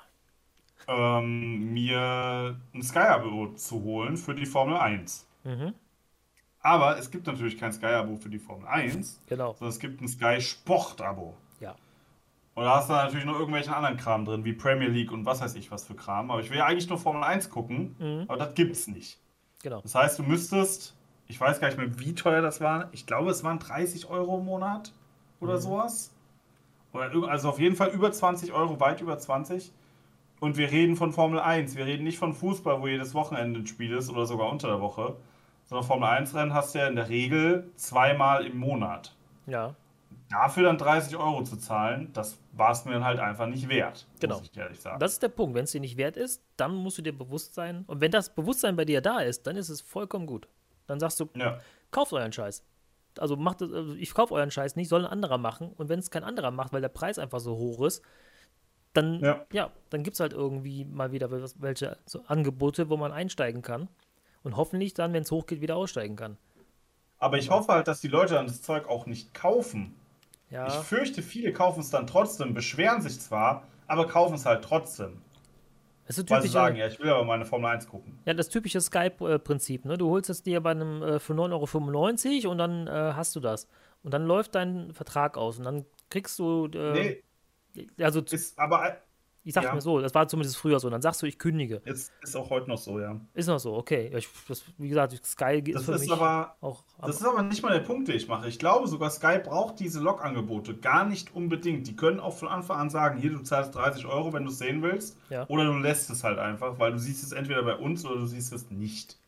ähm, 0.87 1.73
mir 1.73 2.59
ein 2.75 2.83
Sky-Abo 2.83 3.53
zu 3.55 3.81
holen 3.81 4.17
für 4.17 4.35
die 4.35 4.45
Formel 4.45 4.77
1. 4.77 5.25
Mhm. 5.45 5.73
Aber 6.59 6.99
es 6.99 7.09
gibt 7.09 7.25
natürlich 7.25 7.57
kein 7.57 7.73
Sky-Abo 7.73 8.17
für 8.17 8.29
die 8.29 8.37
Formel 8.39 8.67
1, 8.67 9.19
Genau. 9.25 9.53
sondern 9.53 9.69
es 9.69 9.79
gibt 9.79 9.99
ein 9.99 10.07
Sky-Sport-Abo. 10.07 11.35
Und 12.55 12.63
da 12.63 12.77
hast 12.77 12.89
du 12.89 12.93
natürlich 12.93 13.25
noch 13.25 13.35
irgendwelchen 13.37 13.73
anderen 13.73 13.97
Kram 13.97 14.25
drin, 14.25 14.45
wie 14.45 14.53
Premier 14.53 14.87
League 14.87 15.11
und 15.11 15.25
was 15.25 15.41
weiß 15.41 15.55
ich 15.55 15.71
was 15.71 15.85
für 15.85 15.93
Kram. 15.95 16.31
Aber 16.31 16.39
ich 16.41 16.49
will 16.49 16.57
ja 16.57 16.65
eigentlich 16.65 16.87
nur 16.89 16.97
Formel 16.97 17.23
1 17.23 17.49
gucken, 17.49 17.95
Mhm. 17.99 18.25
aber 18.27 18.37
das 18.37 18.53
gibt's 18.55 18.87
nicht. 18.87 19.19
Genau. 19.61 19.81
Das 19.81 19.93
heißt, 19.93 20.17
du 20.19 20.23
müsstest, 20.23 20.95
ich 21.27 21.39
weiß 21.39 21.59
gar 21.59 21.67
nicht 21.67 21.77
mehr, 21.77 21.99
wie 21.99 22.15
teuer 22.15 22.41
das 22.41 22.61
war. 22.61 22.87
Ich 22.93 23.05
glaube, 23.05 23.29
es 23.31 23.43
waren 23.43 23.59
30 23.59 24.09
Euro 24.09 24.37
im 24.39 24.45
Monat 24.45 24.93
oder 25.41 25.57
sowas. 25.57 26.13
Oder, 26.93 27.11
irg- 27.11 27.27
also 27.27 27.49
auf 27.49 27.59
jeden 27.59 27.75
Fall 27.75 27.89
über 27.89 28.11
20 28.11 28.53
Euro, 28.53 28.79
weit 28.79 29.01
über 29.01 29.17
20. 29.17 29.73
Und 30.39 30.55
wir 30.57 30.71
reden 30.71 30.95
von 30.95 31.11
Formel 31.11 31.39
1. 31.39 31.75
Wir 31.75 31.85
reden 31.85 32.03
nicht 32.05 32.17
von 32.19 32.33
Fußball, 32.33 32.81
wo 32.81 32.87
jedes 32.87 33.13
Wochenende 33.13 33.59
ein 33.59 33.67
Spiel 33.67 33.91
ist 33.93 34.09
oder 34.09 34.25
sogar 34.25 34.49
unter 34.49 34.67
der 34.69 34.79
Woche. 34.81 35.15
Sondern 35.65 35.85
Formel 35.87 36.07
1-Rennen 36.07 36.53
hast 36.53 36.73
du 36.75 36.79
ja 36.79 36.87
in 36.87 36.95
der 36.95 37.09
Regel 37.09 37.69
zweimal 37.75 38.45
im 38.45 38.57
Monat. 38.59 39.13
Ja. 39.47 39.73
Dafür 40.29 40.63
dann 40.63 40.77
30 40.77 41.15
Euro 41.17 41.43
zu 41.43 41.57
zahlen, 41.57 42.11
das 42.13 42.37
war 42.51 42.71
es 42.71 42.85
mir 42.85 42.93
dann 42.93 43.03
halt 43.03 43.19
einfach 43.19 43.47
nicht 43.47 43.69
wert. 43.69 44.07
Genau. 44.19 44.39
Muss 44.39 44.49
ich 44.51 44.57
ehrlich 44.57 44.79
sagen. 44.79 44.99
Das 44.99 45.13
ist 45.13 45.23
der 45.23 45.29
Punkt. 45.29 45.55
Wenn 45.55 45.65
es 45.65 45.71
dir 45.71 45.81
nicht 45.81 45.97
wert 45.97 46.17
ist, 46.17 46.41
dann 46.57 46.75
musst 46.75 46.97
du 46.97 47.01
dir 47.01 47.17
bewusst 47.17 47.53
sein. 47.53 47.83
Und 47.87 48.01
wenn 48.01 48.11
das 48.11 48.33
Bewusstsein 48.33 48.75
bei 48.75 48.85
dir 48.85 49.01
da 49.01 49.19
ist, 49.19 49.47
dann 49.47 49.55
ist 49.55 49.69
es 49.69 49.81
vollkommen 49.81 50.25
gut. 50.25 50.47
Dann 50.87 50.99
sagst 50.99 51.19
du, 51.19 51.29
ja. 51.35 51.59
kauft 51.91 52.13
euren 52.13 52.31
Scheiß. 52.31 52.63
Also 53.17 53.35
macht 53.35 53.61
das, 53.61 53.71
also 53.71 53.95
ich 53.95 54.13
kaufe 54.13 54.33
euren 54.33 54.51
Scheiß 54.51 54.75
nicht, 54.75 54.89
soll 54.89 55.05
ein 55.05 55.11
anderer 55.11 55.37
machen. 55.37 55.71
Und 55.77 55.89
wenn 55.89 55.99
es 55.99 56.11
kein 56.11 56.23
anderer 56.23 56.51
macht, 56.51 56.73
weil 56.73 56.81
der 56.81 56.89
Preis 56.89 57.17
einfach 57.17 57.39
so 57.39 57.55
hoch 57.55 57.85
ist, 57.85 58.03
dann, 58.93 59.19
ja, 59.19 59.45
ja 59.51 59.71
dann 59.89 60.03
gibt 60.03 60.15
es 60.15 60.19
halt 60.19 60.33
irgendwie 60.33 60.85
mal 60.85 61.11
wieder 61.11 61.29
welche 61.59 61.97
so 62.05 62.21
Angebote, 62.27 62.89
wo 62.89 62.97
man 62.97 63.11
einsteigen 63.11 63.61
kann. 63.61 63.87
Und 64.43 64.57
hoffentlich 64.57 64.93
dann, 64.93 65.13
wenn 65.13 65.23
es 65.23 65.31
hochgeht, 65.31 65.61
wieder 65.61 65.75
aussteigen 65.75 66.15
kann. 66.15 66.37
Aber 67.17 67.37
ich 67.37 67.49
hoffe 67.49 67.71
halt, 67.71 67.87
dass 67.87 68.01
die 68.01 68.07
Leute 68.07 68.35
dann 68.35 68.47
das 68.47 68.61
Zeug 68.61 68.87
auch 68.87 69.05
nicht 69.05 69.33
kaufen. 69.33 69.95
Ja. 70.55 70.67
Ich 70.67 70.73
fürchte, 70.75 71.21
viele 71.21 71.51
kaufen 71.51 71.81
es 71.81 71.89
dann 71.89 72.07
trotzdem, 72.07 72.53
beschweren 72.53 73.01
sich 73.01 73.19
zwar, 73.19 73.67
aber 73.87 74.07
kaufen 74.07 74.35
es 74.35 74.45
halt 74.45 74.63
trotzdem. 74.63 75.21
Das 76.07 76.17
ist 76.17 76.29
Weil 76.29 76.43
sie 76.43 76.47
sagen, 76.47 76.77
ja, 76.77 76.87
ich 76.87 76.97
will 76.99 77.09
aber 77.09 77.25
meine 77.25 77.45
Formel 77.45 77.69
1 77.71 77.89
gucken. 77.89 78.17
Ja, 78.25 78.33
das 78.33 78.47
typische 78.47 78.79
Skype-Prinzip. 78.79 79.83
Ne? 79.83 79.97
Du 79.97 80.09
holst 80.09 80.29
es 80.29 80.43
dir 80.43 80.61
bei 80.61 80.71
einem 80.71 81.03
äh, 81.03 81.19
für 81.19 81.33
9,95 81.33 82.43
Euro 82.43 82.51
und 82.51 82.57
dann 82.57 82.87
äh, 82.87 82.91
hast 82.91 83.35
du 83.35 83.41
das. 83.41 83.67
Und 84.01 84.13
dann 84.13 84.25
läuft 84.25 84.55
dein 84.55 84.93
Vertrag 84.93 85.35
aus 85.35 85.57
und 85.57 85.65
dann 85.65 85.85
kriegst 86.09 86.39
du. 86.39 86.67
Äh, 86.67 87.23
nee. 87.73 87.87
Also, 87.99 88.21
ist 88.21 88.57
aber 88.57 88.97
ich 89.45 89.53
sag 89.53 89.63
ja. 89.63 89.75
mir 89.75 89.81
so, 89.81 90.01
das 90.01 90.13
war 90.15 90.27
zumindest 90.27 90.57
früher 90.57 90.79
so. 90.79 90.89
Dann 90.89 91.03
sagst 91.03 91.21
du, 91.21 91.27
ich 91.27 91.37
kündige. 91.37 91.79
Ist, 91.85 92.11
ist 92.23 92.35
auch 92.35 92.49
heute 92.49 92.67
noch 92.67 92.79
so, 92.79 92.99
ja. 92.99 93.21
Ist 93.35 93.45
noch 93.45 93.59
so, 93.59 93.75
okay. 93.75 94.11
Ich, 94.17 94.27
das, 94.47 94.63
wie 94.79 94.89
gesagt, 94.89 95.23
Sky 95.23 95.61
das 95.61 95.81
ist 95.81 95.85
für 95.85 95.93
ist 95.93 96.01
mich 96.01 96.11
aber, 96.11 96.55
auch. 96.61 96.83
Aber 96.97 97.07
das 97.07 97.17
ist 97.17 97.25
aber 97.27 97.43
nicht 97.43 97.61
mal 97.61 97.71
der 97.71 97.85
Punkt, 97.85 98.07
den 98.07 98.15
ich 98.15 98.27
mache. 98.27 98.47
Ich 98.47 98.57
glaube 98.57 98.87
sogar, 98.87 99.11
Sky 99.11 99.37
braucht 99.37 99.79
diese 99.79 99.99
Log-Angebote 99.99 100.75
gar 100.75 101.05
nicht 101.05 101.35
unbedingt. 101.35 101.85
Die 101.85 101.95
können 101.95 102.19
auch 102.19 102.35
von 102.35 102.47
Anfang 102.47 102.79
an 102.79 102.89
sagen, 102.89 103.19
hier, 103.19 103.29
du 103.29 103.43
zahlst 103.43 103.75
30 103.75 104.07
Euro, 104.07 104.33
wenn 104.33 104.45
du 104.45 104.49
es 104.49 104.57
sehen 104.57 104.81
willst. 104.81 105.15
Ja. 105.29 105.47
Oder 105.47 105.65
du 105.65 105.77
lässt 105.77 106.09
es 106.09 106.23
halt 106.23 106.39
einfach, 106.39 106.79
weil 106.79 106.93
du 106.93 106.97
siehst 106.97 107.23
es 107.23 107.31
entweder 107.31 107.61
bei 107.61 107.75
uns 107.75 108.03
oder 108.03 108.15
du 108.15 108.25
siehst 108.25 108.51
es 108.51 108.71
nicht. 108.71 109.19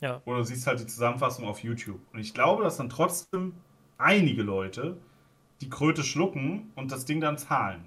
Ja. 0.00 0.22
Oder 0.24 0.38
du 0.38 0.44
siehst 0.44 0.66
halt 0.66 0.80
die 0.80 0.86
Zusammenfassung 0.86 1.46
auf 1.46 1.60
YouTube. 1.60 2.00
Und 2.12 2.18
ich 2.18 2.34
glaube, 2.34 2.64
dass 2.64 2.78
dann 2.78 2.88
trotzdem 2.88 3.54
einige 3.96 4.42
Leute 4.42 4.96
die 5.60 5.70
Kröte 5.70 6.02
schlucken 6.02 6.72
und 6.74 6.90
das 6.90 7.04
Ding 7.04 7.20
dann 7.20 7.38
zahlen. 7.38 7.84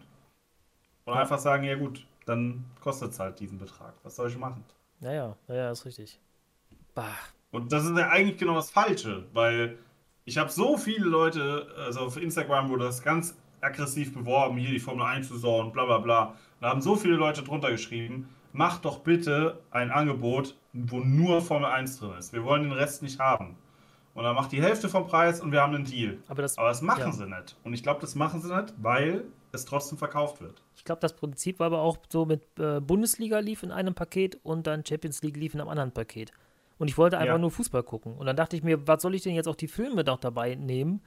Und 1.06 1.14
ja. 1.14 1.22
einfach 1.22 1.40
sagen, 1.40 1.64
ja 1.64 1.76
gut, 1.76 2.06
dann 2.26 2.66
kostet 2.82 3.12
es 3.12 3.20
halt 3.20 3.40
diesen 3.40 3.58
Betrag. 3.58 3.94
Was 4.04 4.16
soll 4.16 4.30
ich 4.30 4.38
machen? 4.38 4.64
Naja, 5.00 5.36
naja, 5.48 5.72
ist 5.72 5.86
richtig. 5.86 6.20
Bah. 6.96 7.08
Und 7.52 7.72
das 7.72 7.86
ist 7.86 7.98
ja 7.98 8.10
eigentlich 8.10 8.38
genau 8.38 8.56
das 8.56 8.72
Falsche, 8.72 9.26
weil 9.34 9.78
ich 10.26 10.38
habe 10.38 10.50
so 10.50 10.78
viele 10.78 11.06
Leute, 11.06 11.68
also 11.78 12.02
auf 12.02 12.18
Instagram 12.18 12.70
wurde 12.70 12.86
das 12.86 13.04
ganz 13.04 13.36
aggressiv 13.62 14.14
beworben, 14.14 14.58
hier 14.58 14.72
die 14.72 14.80
Formel 14.80 15.06
1 15.06 15.30
Saison, 15.30 15.72
bla 15.72 15.86
bla 15.86 15.98
bla. 15.98 16.36
Da 16.62 16.70
haben 16.70 16.82
so 16.82 16.96
viele 16.96 17.16
Leute 17.16 17.44
drunter 17.44 17.72
geschrieben, 17.72 18.30
mach 18.54 18.80
doch 18.80 19.00
bitte 19.00 19.60
ein 19.72 19.92
Angebot, 19.92 20.56
wo 20.72 21.00
nur 21.00 21.42
Formel 21.42 21.70
1 21.70 22.00
drin 22.00 22.14
ist. 22.18 22.34
Wir 22.34 22.44
wollen 22.44 22.64
den 22.64 22.72
Rest 22.72 23.04
nicht 23.04 23.20
haben. 23.20 23.58
Und 24.14 24.24
dann 24.24 24.36
macht 24.36 24.52
die 24.52 24.62
Hälfte 24.62 24.90
vom 24.90 25.08
Preis 25.08 25.42
und 25.42 25.52
wir 25.52 25.62
haben 25.62 25.76
einen 25.76 25.86
Deal. 25.86 26.20
Aber 26.28 26.44
das, 26.44 26.58
aber 26.58 26.70
das 26.70 26.82
machen 26.82 27.02
ja. 27.02 27.12
sie 27.12 27.26
nicht. 27.26 27.58
Und 27.64 27.74
ich 27.74 27.84
glaube, 27.84 28.00
das 28.02 28.16
machen 28.16 28.42
sie 28.42 28.56
nicht, 28.56 28.74
weil 28.78 29.26
es 29.52 29.66
trotzdem 29.66 29.98
verkauft 29.98 30.40
wird. 30.42 30.63
Ich 30.76 30.84
glaube, 30.84 31.02
das 31.02 31.16
Prinzip 31.16 31.60
war 31.60 31.68
aber 31.68 31.82
auch 31.82 31.98
so 32.10 32.26
mit 32.26 32.44
äh, 32.60 32.80
Bundesliga 32.80 33.40
lief 33.40 33.64
in 33.64 33.72
einem 33.72 33.94
Paket 33.94 34.38
und 34.44 34.68
dann 34.68 34.86
Champions 34.86 35.22
League 35.22 35.38
lief 35.38 35.54
in 35.54 35.62
einem 35.62 35.70
anderen 35.70 35.92
Paket. 35.92 36.32
Und 36.78 36.88
ich 36.88 36.98
wollte 36.98 37.18
einfach 37.18 37.36
ja. 37.36 37.40
nur 37.40 37.52
Fußball 37.52 37.84
gucken. 37.84 38.16
Und 38.16 38.26
dann 38.26 38.36
dachte 38.36 38.56
ich 38.56 38.64
mir, 38.64 38.88
was 38.88 39.02
soll 39.02 39.16
ich 39.16 39.22
denn 39.22 39.36
jetzt 39.36 39.48
auch 39.48 39.56
die 39.56 39.68
Filme 39.68 40.04
noch 40.04 40.20
dabei 40.20 40.56
nehmen? 40.56 41.02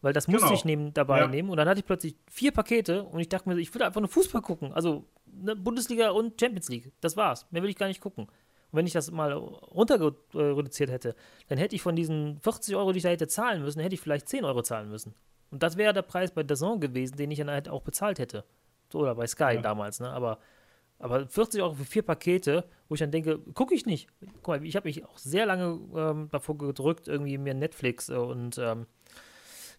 Weil 0.00 0.12
das 0.12 0.28
musste 0.28 0.46
genau. 0.46 0.54
ich 0.54 0.64
nehmen, 0.64 0.94
dabei 0.94 1.20
ja. 1.20 1.26
nehmen. 1.26 1.50
Und 1.50 1.56
dann 1.56 1.68
hatte 1.68 1.80
ich 1.80 1.86
plötzlich 1.86 2.14
vier 2.30 2.52
Pakete 2.52 3.02
und 3.02 3.18
ich 3.18 3.28
dachte 3.28 3.48
mir, 3.48 3.58
ich 3.58 3.74
würde 3.74 3.86
einfach 3.86 4.00
nur 4.00 4.08
Fußball 4.08 4.42
gucken. 4.42 4.72
Also 4.72 5.04
ne, 5.26 5.56
Bundesliga 5.56 6.10
und 6.10 6.40
Champions 6.40 6.68
League. 6.68 6.92
Das 7.00 7.16
war's. 7.16 7.46
Mehr 7.50 7.62
will 7.62 7.70
ich 7.70 7.76
gar 7.76 7.88
nicht 7.88 8.00
gucken. 8.00 8.24
Und 8.24 8.76
wenn 8.76 8.86
ich 8.86 8.92
das 8.92 9.10
mal 9.10 9.32
runter 9.32 10.14
reduziert 10.34 10.90
hätte, 10.90 11.16
dann 11.48 11.58
hätte 11.58 11.74
ich 11.74 11.82
von 11.82 11.96
diesen 11.96 12.38
40 12.40 12.76
Euro, 12.76 12.92
die 12.92 12.98
ich 12.98 13.02
da 13.02 13.08
hätte 13.08 13.26
zahlen 13.26 13.62
müssen, 13.62 13.80
hätte 13.80 13.94
ich 13.94 14.00
vielleicht 14.00 14.28
10 14.28 14.44
Euro 14.44 14.62
zahlen 14.62 14.88
müssen. 14.88 15.14
Und 15.50 15.62
das 15.62 15.76
wäre 15.76 15.94
der 15.94 16.02
Preis 16.02 16.30
bei 16.30 16.42
Dazon 16.42 16.78
gewesen, 16.78 17.16
den 17.16 17.30
ich 17.30 17.38
dann 17.38 17.50
halt 17.50 17.68
auch 17.68 17.82
bezahlt 17.82 18.18
hätte. 18.18 18.44
Oder 18.94 19.14
bei 19.14 19.26
Sky 19.26 19.54
ja. 19.54 19.60
damals, 19.60 20.00
ne? 20.00 20.10
Aber, 20.10 20.38
aber 20.98 21.26
40 21.26 21.62
Euro 21.62 21.74
für 21.74 21.84
vier 21.84 22.02
Pakete, 22.02 22.64
wo 22.88 22.94
ich 22.94 23.00
dann 23.00 23.10
denke, 23.10 23.38
gucke 23.54 23.74
ich 23.74 23.86
nicht. 23.86 24.08
Guck 24.42 24.48
mal, 24.48 24.64
ich 24.64 24.76
habe 24.76 24.88
mich 24.88 25.04
auch 25.04 25.18
sehr 25.18 25.46
lange 25.46 25.78
ähm, 25.94 26.28
davor 26.30 26.58
gedrückt, 26.58 27.08
irgendwie 27.08 27.38
mir 27.38 27.54
Netflix 27.54 28.08
äh, 28.08 28.14
und 28.14 28.58
ähm, 28.58 28.86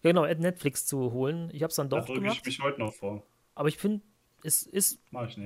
genau, 0.02 0.26
Netflix 0.26 0.86
zu 0.86 1.12
holen. 1.12 1.50
Ich 1.54 1.64
habe 1.64 1.70
es 1.70 1.76
dann 1.76 1.90
doch 1.90 2.06
da 2.06 2.14
gemacht. 2.14 2.38
ich 2.40 2.46
mich 2.46 2.62
heute 2.62 2.80
noch 2.80 2.94
vor. 2.94 3.24
Aber 3.56 3.68
ich 3.68 3.78
finde, 3.78 4.02
es 4.44 4.64
ist 4.64 5.02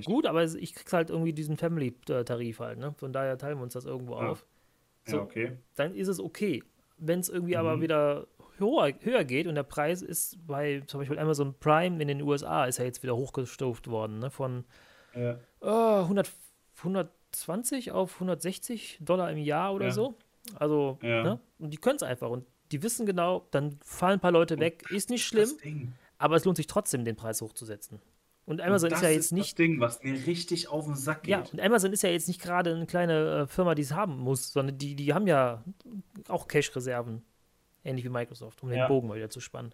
gut, 0.06 0.28
aber 0.28 0.44
ich 0.44 0.76
krieg's 0.76 0.94
halt 0.94 1.10
irgendwie 1.10 1.34
diesen 1.34 1.58
Family-Tarif 1.58 2.60
halt, 2.60 2.78
ne? 2.78 2.94
Von 2.98 3.12
daher 3.12 3.38
teilen 3.38 3.58
wir 3.58 3.64
uns 3.64 3.74
das 3.74 3.86
irgendwo 3.86 4.14
ja. 4.14 4.30
auf. 4.30 4.46
So, 5.06 5.18
ja, 5.18 5.24
okay. 5.24 5.58
Dann 5.76 5.96
ist 5.96 6.08
es 6.08 6.20
okay. 6.20 6.64
Wenn 6.98 7.20
es 7.20 7.30
irgendwie 7.30 7.54
mhm. 7.54 7.60
aber 7.60 7.82
wieder 7.82 8.28
höher, 8.64 8.94
höher 9.02 9.24
geht 9.24 9.48
und 9.48 9.56
der 9.56 9.64
Preis 9.64 10.02
ist 10.02 10.46
bei 10.48 10.82
zum 10.88 11.00
Beispiel 11.00 11.20
Amazon 11.20 11.56
Prime 11.60 12.02
in 12.02 12.08
den 12.08 12.22
USA 12.22 12.66
ist 12.66 12.80
ja 12.80 12.86
jetzt 12.86 13.04
wieder 13.04 13.16
hochgestuft 13.16 13.88
worden, 13.88 14.20
ne? 14.20 14.30
Von 14.30 14.66
ja. 15.16 15.38
oh, 15.62 16.02
100, 16.02 16.32
120 16.78 17.92
auf 17.92 18.16
160 18.16 19.00
Dollar 19.02 19.32
im 19.32 19.38
Jahr 19.38 19.74
oder 19.74 19.88
ja. 19.88 19.92
so. 19.92 20.16
Also, 20.56 20.98
ja. 21.02 21.24
ne? 21.24 21.40
Und 21.60 21.72
die 21.72 21.78
können 21.78 21.96
es 21.96 22.04
einfach 22.04 22.30
und 22.30 22.46
die 22.72 22.82
wissen 22.82 23.06
genau, 23.06 23.48
dann 23.52 23.78
fallen 23.84 24.14
ein 24.14 24.20
paar 24.20 24.32
Leute 24.32 24.60
weg, 24.60 24.90
ist 24.90 25.10
nicht 25.10 25.26
schlimm, 25.26 25.94
aber 26.18 26.36
es 26.36 26.46
lohnt 26.46 26.58
sich 26.58 26.68
trotzdem, 26.68 27.06
den 27.06 27.16
Preis 27.16 27.42
hochzusetzen. 27.42 28.00
Und 28.46 28.60
Amazon 28.62 28.90
und 28.90 28.96
ist 28.96 29.04
ja 29.04 29.10
jetzt 29.10 29.26
ist 29.26 29.32
nicht. 29.32 29.52
Das 29.52 29.56
Ding, 29.56 29.80
was 29.80 30.04
mir 30.04 30.14
richtig 30.26 30.68
auf 30.68 30.86
den 30.86 30.96
Sack 30.96 31.24
geht. 31.24 31.32
Ja, 31.32 31.44
und 31.52 31.62
Amazon 31.62 31.94
ist 31.94 32.04
ja 32.04 32.10
jetzt 32.10 32.28
nicht 32.28 32.42
gerade 32.42 32.76
eine 32.76 32.86
kleine 32.86 33.44
äh, 33.44 33.48
Firma, 33.48 33.74
die 33.74 33.84
es 33.84 33.94
haben 33.94 34.18
muss, 34.18 34.52
sondern 34.52 34.78
die, 34.78 34.96
die 34.96 35.14
haben 35.14 35.28
ja 35.28 35.64
auch 36.28 36.48
Cash-Reserven. 36.48 37.24
Ähnlich 37.84 38.06
wie 38.06 38.10
Microsoft, 38.10 38.64
um 38.64 38.72
ja. 38.72 38.86
den 38.86 38.88
Bogen 38.88 39.08
mal 39.08 39.18
wieder 39.18 39.30
zu 39.30 39.42
spannen. 39.42 39.74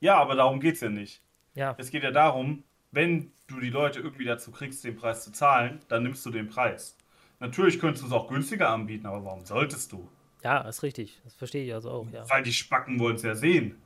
Ja, 0.00 0.16
aber 0.16 0.34
darum 0.34 0.60
geht 0.60 0.74
es 0.74 0.80
ja 0.80 0.88
nicht. 0.88 1.22
Ja. 1.54 1.74
Es 1.78 1.90
geht 1.90 2.02
ja 2.02 2.10
darum, 2.10 2.64
wenn 2.90 3.32
du 3.46 3.60
die 3.60 3.70
Leute 3.70 4.00
irgendwie 4.00 4.24
dazu 4.24 4.50
kriegst, 4.50 4.84
den 4.84 4.96
Preis 4.96 5.24
zu 5.24 5.32
zahlen, 5.32 5.80
dann 5.88 6.02
nimmst 6.02 6.24
du 6.26 6.30
den 6.30 6.48
Preis. 6.48 6.96
Natürlich 7.40 7.78
könntest 7.78 8.02
du 8.02 8.06
es 8.08 8.12
auch 8.12 8.28
günstiger 8.28 8.70
anbieten, 8.70 9.06
aber 9.06 9.24
warum 9.24 9.44
solltest 9.44 9.92
du? 9.92 10.08
Ja, 10.42 10.60
ist 10.68 10.82
richtig. 10.82 11.20
Das 11.24 11.34
verstehe 11.34 11.64
ich 11.64 11.74
also 11.74 11.90
auch, 11.90 12.10
ja. 12.10 12.28
Weil 12.28 12.42
die 12.42 12.52
Spacken 12.52 12.98
wollen 12.98 13.16
es 13.16 13.22
ja 13.22 13.34
sehen. 13.34 13.76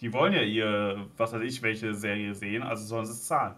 Die 0.00 0.12
wollen 0.12 0.32
ja 0.32 0.42
ihr, 0.42 1.06
was 1.16 1.32
weiß 1.32 1.42
ich, 1.42 1.62
welche 1.62 1.94
Serie 1.94 2.34
sehen, 2.34 2.62
also 2.62 2.84
sollen 2.84 3.06
sie 3.06 3.12
es 3.12 3.24
zahlen. 3.24 3.56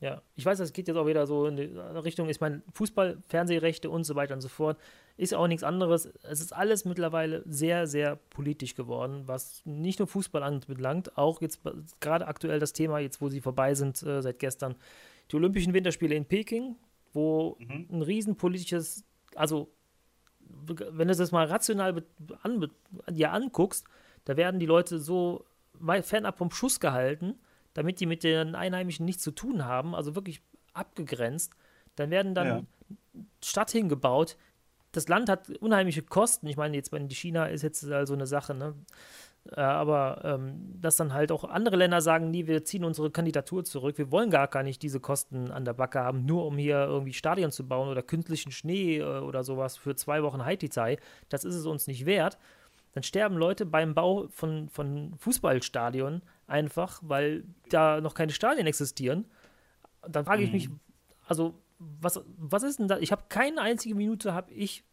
Ja, 0.00 0.22
ich 0.36 0.44
weiß, 0.44 0.60
es 0.60 0.72
geht 0.72 0.86
jetzt 0.86 0.96
auch 0.96 1.06
wieder 1.06 1.26
so 1.26 1.46
in 1.46 1.56
die 1.56 1.64
Richtung, 1.64 2.28
ich 2.28 2.40
meine, 2.40 2.62
Fußball, 2.74 3.18
Fernsehrechte 3.28 3.90
und 3.90 4.04
so 4.04 4.14
weiter 4.14 4.34
und 4.34 4.40
so 4.40 4.48
fort, 4.48 4.78
ist 5.18 5.34
auch 5.34 5.48
nichts 5.48 5.64
anderes. 5.64 6.06
Es 6.22 6.40
ist 6.40 6.52
alles 6.52 6.84
mittlerweile 6.84 7.42
sehr, 7.44 7.86
sehr 7.86 8.16
politisch 8.30 8.76
geworden, 8.76 9.24
was 9.26 9.62
nicht 9.66 9.98
nur 9.98 10.06
Fußball 10.08 10.42
anbelangt, 10.42 11.18
auch 11.18 11.42
jetzt 11.42 11.60
gerade 12.00 12.28
aktuell 12.28 12.60
das 12.60 12.72
Thema, 12.72 13.00
jetzt 13.00 13.20
wo 13.20 13.28
sie 13.28 13.40
vorbei 13.40 13.74
sind 13.74 14.00
äh, 14.04 14.22
seit 14.22 14.38
gestern, 14.38 14.76
die 15.30 15.36
Olympischen 15.36 15.74
Winterspiele 15.74 16.14
in 16.14 16.24
Peking, 16.24 16.76
wo 17.12 17.56
mhm. 17.58 17.88
ein 17.90 18.02
riesen 18.02 18.36
politisches, 18.36 19.04
also 19.34 19.70
wenn 20.40 21.08
du 21.08 21.14
das 21.14 21.32
mal 21.32 21.46
rational 21.46 22.02
an, 22.42 22.70
dir 23.10 23.32
anguckst, 23.32 23.86
da 24.24 24.36
werden 24.36 24.60
die 24.60 24.66
Leute 24.66 24.98
so 24.98 25.44
fernab 26.02 26.38
vom 26.38 26.50
Schuss 26.52 26.80
gehalten, 26.80 27.34
damit 27.74 28.00
die 28.00 28.06
mit 28.06 28.22
den 28.22 28.54
Einheimischen 28.54 29.04
nichts 29.04 29.22
zu 29.22 29.32
tun 29.32 29.64
haben, 29.64 29.94
also 29.94 30.14
wirklich 30.14 30.42
abgegrenzt. 30.72 31.52
Dann 31.96 32.10
werden 32.10 32.34
dann 32.34 32.46
ja. 32.46 32.62
Stadt 33.42 33.70
hingebaut. 33.70 34.36
Das 34.92 35.08
Land 35.08 35.28
hat 35.28 35.50
unheimliche 35.60 36.02
Kosten. 36.02 36.46
Ich 36.46 36.56
meine, 36.56 36.76
jetzt 36.76 36.92
in 36.92 37.10
China 37.10 37.46
ist 37.46 37.62
jetzt 37.62 37.84
also 37.84 38.14
eine 38.14 38.26
Sache, 38.26 38.54
ne? 38.54 38.74
Äh, 39.52 39.60
aber 39.60 40.20
ähm, 40.24 40.80
dass 40.80 40.96
dann 40.96 41.14
halt 41.14 41.32
auch 41.32 41.44
andere 41.44 41.76
Länder 41.76 42.00
sagen, 42.00 42.30
nee, 42.30 42.46
wir 42.46 42.64
ziehen 42.64 42.84
unsere 42.84 43.10
Kandidatur 43.10 43.64
zurück, 43.64 43.96
wir 43.96 44.10
wollen 44.10 44.30
gar, 44.30 44.48
gar 44.48 44.62
nicht 44.62 44.82
diese 44.82 45.00
Kosten 45.00 45.50
an 45.50 45.64
der 45.64 45.72
Backe 45.72 46.00
haben, 46.00 46.26
nur 46.26 46.46
um 46.46 46.58
hier 46.58 46.84
irgendwie 46.84 47.14
Stadien 47.14 47.50
zu 47.50 47.66
bauen 47.66 47.88
oder 47.88 48.02
künstlichen 48.02 48.52
Schnee 48.52 48.98
äh, 48.98 49.20
oder 49.20 49.44
sowas 49.44 49.76
für 49.76 49.94
zwei 49.96 50.22
Wochen 50.22 50.44
Haiti-Zei, 50.44 50.98
das 51.28 51.44
ist 51.44 51.54
es 51.54 51.66
uns 51.66 51.86
nicht 51.86 52.04
wert. 52.04 52.38
Dann 52.92 53.02
sterben 53.02 53.36
Leute 53.36 53.64
beim 53.64 53.94
Bau 53.94 54.26
von, 54.30 54.68
von 54.68 55.14
Fußballstadien 55.18 56.22
einfach, 56.46 57.00
weil 57.02 57.44
da 57.68 58.00
noch 58.00 58.14
keine 58.14 58.32
Stadien 58.32 58.66
existieren. 58.66 59.26
Dann 60.06 60.24
frage 60.24 60.42
ich 60.42 60.48
mhm. 60.48 60.54
mich, 60.54 60.70
also 61.26 61.54
was, 61.78 62.20
was 62.36 62.62
ist 62.62 62.78
denn 62.78 62.88
da? 62.88 62.98
Ich 62.98 63.12
habe 63.12 63.24
keine 63.28 63.60
einzige 63.60 63.94
Minute 63.94 64.34
habe 64.34 64.52
ich 64.52 64.84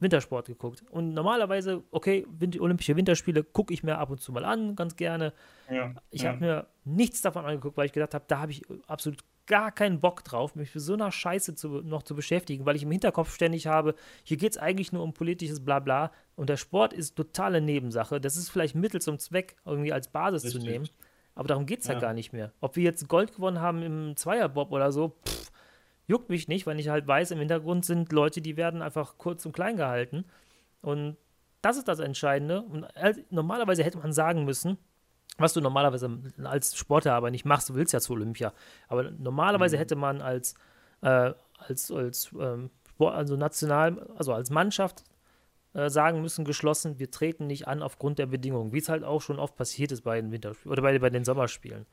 Wintersport 0.00 0.46
geguckt. 0.46 0.82
Und 0.90 1.12
normalerweise, 1.12 1.84
okay, 1.90 2.26
Olympische 2.58 2.96
Winterspiele 2.96 3.44
gucke 3.44 3.72
ich 3.72 3.82
mir 3.82 3.98
ab 3.98 4.10
und 4.10 4.20
zu 4.20 4.32
mal 4.32 4.44
an, 4.44 4.74
ganz 4.74 4.96
gerne. 4.96 5.32
Ja, 5.70 5.94
ich 6.10 6.22
ja. 6.22 6.30
habe 6.30 6.40
mir 6.40 6.66
nichts 6.84 7.20
davon 7.20 7.44
angeguckt, 7.44 7.76
weil 7.76 7.86
ich 7.86 7.92
gedacht 7.92 8.14
habe, 8.14 8.24
da 8.26 8.40
habe 8.40 8.52
ich 8.52 8.62
absolut 8.86 9.22
gar 9.46 9.72
keinen 9.72 10.00
Bock 10.00 10.24
drauf, 10.24 10.54
mich 10.54 10.70
für 10.70 10.80
so 10.80 10.94
einer 10.94 11.10
Scheiße 11.10 11.54
zu, 11.54 11.82
noch 11.82 12.02
zu 12.02 12.14
beschäftigen, 12.14 12.66
weil 12.66 12.76
ich 12.76 12.84
im 12.84 12.90
Hinterkopf 12.90 13.34
ständig 13.34 13.66
habe, 13.66 13.94
hier 14.22 14.36
geht 14.36 14.52
es 14.52 14.58
eigentlich 14.58 14.92
nur 14.92 15.02
um 15.02 15.12
politisches 15.12 15.62
Blabla 15.62 16.12
und 16.36 16.48
der 16.48 16.56
Sport 16.56 16.92
ist 16.92 17.16
totale 17.16 17.60
Nebensache. 17.60 18.20
Das 18.20 18.36
ist 18.36 18.48
vielleicht 18.48 18.74
Mittel 18.74 19.00
zum 19.02 19.18
Zweck, 19.18 19.56
irgendwie 19.64 19.92
als 19.92 20.08
Basis 20.08 20.44
Richtig. 20.44 20.62
zu 20.62 20.66
nehmen. 20.66 20.88
Aber 21.34 21.48
darum 21.48 21.66
geht 21.66 21.80
es 21.80 21.88
ja. 21.88 21.94
Ja. 21.94 22.00
gar 22.00 22.14
nicht 22.14 22.32
mehr. 22.32 22.52
Ob 22.60 22.76
wir 22.76 22.84
jetzt 22.84 23.08
Gold 23.08 23.34
gewonnen 23.34 23.60
haben 23.60 23.82
im 23.82 24.16
Zweierbob 24.16 24.72
oder 24.72 24.92
so, 24.92 25.16
pff, 25.26 25.49
juckt 26.10 26.28
mich 26.28 26.48
nicht, 26.48 26.66
weil 26.66 26.80
ich 26.80 26.88
halt 26.88 27.06
weiß, 27.06 27.30
im 27.30 27.38
Hintergrund 27.38 27.84
sind 27.84 28.10
Leute, 28.12 28.40
die 28.40 28.56
werden 28.56 28.82
einfach 28.82 29.16
kurz 29.16 29.46
und 29.46 29.52
klein 29.52 29.76
gehalten. 29.76 30.24
Und 30.82 31.16
das 31.62 31.76
ist 31.76 31.86
das 31.86 32.00
Entscheidende. 32.00 32.62
Und 32.62 32.86
normalerweise 33.30 33.84
hätte 33.84 33.98
man 33.98 34.12
sagen 34.12 34.44
müssen, 34.44 34.76
was 35.38 35.52
du 35.52 35.60
normalerweise 35.60 36.10
als 36.42 36.76
Sportler 36.76 37.14
aber 37.14 37.30
nicht 37.30 37.44
machst, 37.44 37.68
du 37.68 37.74
willst 37.74 37.92
ja 37.92 38.00
zu 38.00 38.14
Olympia. 38.14 38.52
Aber 38.88 39.10
normalerweise 39.10 39.76
Mhm. 39.76 39.78
hätte 39.78 39.96
man 39.96 40.20
als, 40.20 40.54
äh, 41.02 41.32
als, 41.58 41.90
als 41.92 42.30
ähm, 42.38 42.70
Sport, 42.88 43.14
also 43.14 43.36
national, 43.36 44.10
also 44.16 44.34
als 44.34 44.50
Mannschaft 44.50 45.04
äh, 45.74 45.88
sagen 45.88 46.20
müssen, 46.20 46.44
geschlossen, 46.44 46.98
wir 46.98 47.12
treten 47.12 47.46
nicht 47.46 47.68
an 47.68 47.82
aufgrund 47.82 48.18
der 48.18 48.26
Bedingungen, 48.26 48.72
wie 48.72 48.78
es 48.78 48.88
halt 48.88 49.04
auch 49.04 49.22
schon 49.22 49.38
oft 49.38 49.54
passiert 49.54 49.92
ist 49.92 50.02
bei 50.02 50.20
den 50.20 50.32
Winterspielen 50.32 50.72
oder 50.72 50.82
bei, 50.82 50.98
bei 50.98 51.10
den 51.10 51.24
Sommerspielen. 51.24 51.86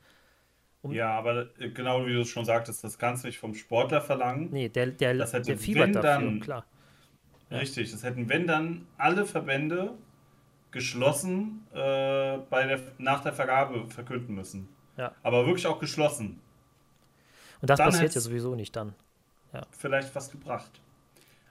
Um- 0.82 0.92
Ja, 0.92 1.10
aber 1.10 1.48
äh, 1.58 1.70
genau 1.70 2.06
wie 2.06 2.12
du 2.12 2.20
es 2.20 2.28
schon 2.28 2.44
sagtest, 2.44 2.84
das 2.84 2.98
kannst 2.98 3.24
du 3.24 3.28
nicht 3.28 3.38
vom 3.38 3.54
Sportler 3.54 4.00
verlangen. 4.00 4.48
Nee, 4.52 4.68
der, 4.68 4.86
der, 4.88 5.14
Das 5.14 5.32
hätte, 5.32 5.46
der 5.48 5.58
fiebert 5.58 5.86
wenn 5.88 5.92
dafür, 5.94 6.10
dann- 6.26 6.40
klar. 6.40 6.64
Richtig, 7.50 7.90
das 7.90 8.02
hätten, 8.02 8.28
wenn 8.28 8.46
dann 8.46 8.86
alle 8.98 9.24
Verbände 9.24 9.94
geschlossen 10.70 11.66
äh, 11.72 12.38
bei 12.50 12.66
der, 12.66 12.80
nach 12.98 13.22
der 13.22 13.32
Vergabe 13.32 13.86
verkünden 13.88 14.34
müssen. 14.34 14.68
Ja. 14.96 15.12
Aber 15.22 15.46
wirklich 15.46 15.66
auch 15.66 15.78
geschlossen. 15.78 16.40
Und 17.60 17.70
das 17.70 17.78
Dann 17.78 17.90
passiert 17.90 18.14
ja 18.14 18.20
sowieso 18.20 18.54
nicht 18.54 18.76
dann. 18.76 18.94
Vielleicht 19.70 20.14
was 20.14 20.30
gebracht. 20.30 20.70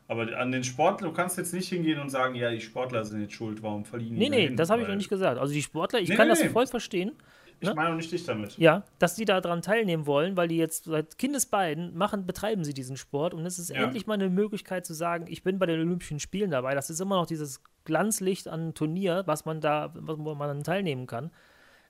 Aber 0.08 0.38
an 0.38 0.52
den 0.52 0.64
Sportler, 0.64 1.08
du 1.10 1.14
kannst 1.14 1.38
jetzt 1.38 1.54
nicht 1.54 1.68
hingehen 1.68 2.00
und 2.00 2.10
sagen, 2.10 2.36
ja, 2.36 2.50
die 2.52 2.62
Sportler 2.62 3.04
sind 3.04 3.22
jetzt 3.22 3.34
schuld, 3.34 3.62
warum 3.64 3.84
verlieren 3.84 4.14
die 4.14 4.20
Nee, 4.20 4.30
nee, 4.30 4.44
dahin? 4.44 4.56
das 4.56 4.70
habe 4.70 4.84
ich 4.84 4.88
noch 4.88 4.96
nicht 4.96 5.10
gesagt. 5.10 5.38
Also 5.40 5.52
die 5.54 5.64
Sportler, 5.64 6.00
ich 6.00 6.08
Nee, 6.10 6.16
kann 6.16 6.28
nee, 6.30 6.36
das 6.36 6.44
voll 6.52 6.68
verstehen. 6.68 7.14
Ich 7.60 7.68
ne? 7.68 7.74
meine 7.76 7.96
nicht 7.96 8.12
dich 8.12 8.24
damit. 8.24 8.58
Ja, 8.58 8.84
dass 9.00 9.16
die 9.16 9.26
da 9.26 9.42
dran 9.42 9.62
teilnehmen 9.62 10.06
wollen, 10.06 10.38
weil 10.38 10.48
die 10.48 10.58
jetzt 10.58 10.84
seit 10.86 11.18
Kindesbeinen 11.18 11.98
machen, 11.98 12.26
betreiben 12.26 12.64
sie 12.64 12.74
diesen 12.74 12.98
Sport 12.98 13.34
und 13.34 13.46
es 13.46 13.58
ist 13.58 13.70
Ja. 13.70 13.84
endlich 13.84 14.06
mal 14.06 14.14
eine 14.14 14.30
Möglichkeit 14.30 14.86
zu 14.86 14.94
sagen, 14.94 15.26
ich 15.28 15.44
bin 15.44 15.58
bei 15.58 15.66
den 15.66 15.80
Olympischen 15.80 16.20
Spielen 16.20 16.52
dabei. 16.52 16.76
Das 16.76 16.90
ist 16.92 17.00
immer 17.02 17.16
noch 17.16 17.26
dieses 17.26 17.64
Glanzlicht 17.86 18.48
an 18.48 18.74
Turnier, 18.76 19.24
was 19.26 19.46
man 19.46 19.60
da, 19.62 19.92
wo 19.96 20.36
man 20.36 20.48
dann 20.50 20.64
teilnehmen 20.64 21.08
kann. 21.08 21.32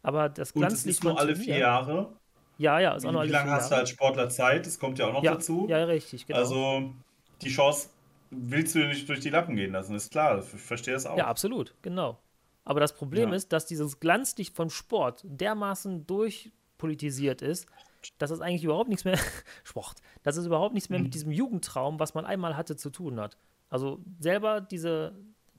Aber 0.03 0.29
das 0.29 0.51
Und 0.51 0.63
es 0.63 0.67
Glanzlicht 0.69 0.99
ist 0.99 1.03
nur 1.03 1.19
alle 1.19 1.33
Turnier- 1.33 1.43
vier 1.43 1.57
Jahre. 1.57 2.13
Ja, 2.59 2.79
ja, 2.79 2.93
ist 2.95 3.05
auch 3.05 3.11
noch 3.11 3.23
wie 3.23 3.27
lange 3.27 3.51
hast 3.51 3.69
du 3.71 3.75
als 3.75 3.89
Sportler 3.89 4.29
Zeit? 4.29 4.65
Das 4.65 4.79
kommt 4.79 4.97
ja 4.99 5.07
auch 5.07 5.13
noch 5.13 5.23
ja, 5.23 5.33
dazu. 5.33 5.67
Ja, 5.69 5.83
richtig, 5.83 6.25
genau. 6.25 6.39
Also 6.39 6.91
die 7.41 7.49
Chance 7.49 7.89
willst 8.31 8.73
du 8.73 8.79
nicht 8.79 9.07
durch 9.09 9.19
die 9.19 9.29
Lappen 9.29 9.55
gehen 9.55 9.73
lassen, 9.73 9.95
ist 9.95 10.11
klar. 10.11 10.39
Ich 10.39 10.61
verstehe 10.61 10.93
das 10.93 11.05
auch. 11.05 11.17
Ja, 11.17 11.27
absolut, 11.27 11.73
genau. 11.81 12.17
Aber 12.67 12.81
das 12.81 12.93
Problem 12.93 13.29
Ja. 13.29 13.35
ist, 13.35 13.53
dass 13.53 13.65
dieses 13.65 14.01
Glanzlicht 14.01 14.53
vom 14.53 14.69
Sport 14.69 15.21
dermaßen 15.23 16.05
durchpolitisiert 16.05 17.41
ist, 17.41 17.65
dass 18.17 18.29
es 18.29 18.41
eigentlich 18.41 18.63
überhaupt 18.65 18.89
nichts 18.89 19.05
mehr, 19.05 19.17
Sport, 19.63 19.95
dass 20.23 20.35
es 20.35 20.45
überhaupt 20.45 20.73
nichts 20.73 20.89
mehr 20.89 20.99
Mhm. 20.99 21.03
mit 21.05 21.13
diesem 21.13 21.31
Jugendtraum, 21.31 21.97
was 21.99 22.13
man 22.13 22.25
einmal 22.25 22.57
hatte, 22.57 22.75
zu 22.75 22.89
tun 22.89 23.19
hat. 23.21 23.37
Also 23.69 23.99
selber 24.19 24.59
diese, 24.61 25.13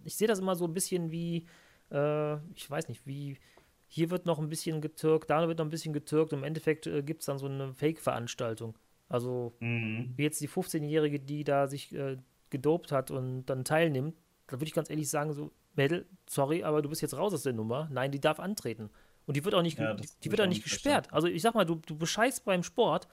ich 0.04 0.16
sehe 0.16 0.28
das 0.28 0.38
immer 0.38 0.54
so 0.54 0.66
ein 0.66 0.74
bisschen 0.74 1.10
wie, 1.10 1.46
äh, 1.90 2.34
ich 2.54 2.70
weiß 2.70 2.88
nicht, 2.88 3.06
wie, 3.06 3.38
hier 3.86 4.10
wird 4.10 4.26
noch 4.26 4.38
ein 4.38 4.50
bisschen 4.50 4.82
getürkt, 4.82 5.30
da 5.30 5.48
wird 5.48 5.58
noch 5.58 5.66
ein 5.66 5.70
bisschen 5.70 5.94
getürkt 5.94 6.32
und 6.34 6.40
im 6.40 6.44
Endeffekt 6.44 6.86
äh, 6.86 7.02
gibt 7.02 7.20
es 7.22 7.26
dann 7.26 7.38
so 7.38 7.46
eine 7.46 7.72
Fake-Veranstaltung. 7.72 8.76
Also 9.08 9.54
Mhm. 9.60 10.12
wie 10.16 10.22
jetzt 10.24 10.40
die 10.42 10.48
15-Jährige, 10.48 11.20
die 11.20 11.42
da 11.44 11.66
sich 11.68 11.94
äh, 11.94 12.18
gedopt 12.50 12.92
hat 12.92 13.10
und 13.10 13.46
dann 13.46 13.64
teilnimmt, 13.64 14.14
da 14.46 14.56
würde 14.56 14.66
ich 14.66 14.74
ganz 14.74 14.90
ehrlich 14.90 15.08
sagen, 15.08 15.32
so, 15.32 15.50
Mädel, 15.78 16.06
sorry, 16.28 16.62
aber 16.62 16.82
du 16.82 16.90
bist 16.90 17.00
jetzt 17.00 17.16
raus 17.16 17.32
aus 17.32 17.44
der 17.44 17.54
Nummer. 17.54 17.88
Nein, 17.90 18.12
die 18.12 18.20
darf 18.20 18.38
antreten. 18.38 18.90
Und 19.26 19.36
die 19.36 19.44
wird 19.44 19.54
auch 19.54 19.62
nicht, 19.62 19.78
Ja, 19.78 19.94
die, 19.94 20.06
die 20.24 20.30
wird 20.30 20.40
auch 20.40 20.46
nicht 20.46 20.62
gesperrt. 20.64 21.12
Also 21.12 21.26
ich 21.28 21.42
sag 21.42 21.54
mal, 21.54 21.64
du, 21.64 21.76
du 21.76 21.96
bescheißt 21.96 22.44
beim 22.44 22.62
Sport. 22.62 23.08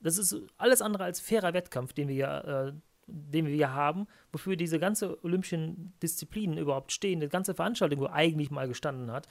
Das 0.00 0.18
ist 0.18 0.36
alles 0.58 0.82
andere 0.82 1.04
als 1.04 1.20
fairer 1.20 1.54
Wettkampf, 1.54 1.92
den 1.92 2.08
wir 2.08 2.14
ja, 2.14 2.68
äh, 2.68 2.72
den 3.06 3.46
wir 3.46 3.54
hier 3.54 3.72
haben, 3.72 4.06
wofür 4.32 4.56
diese 4.56 4.78
ganze 4.78 5.22
olympischen 5.24 5.92
Disziplinen 6.02 6.58
überhaupt 6.58 6.92
stehen, 6.92 7.20
die 7.20 7.28
ganze 7.28 7.54
Veranstaltung 7.54 8.00
wo 8.00 8.06
eigentlich 8.06 8.50
mal 8.50 8.68
gestanden 8.68 9.10
hat, 9.10 9.28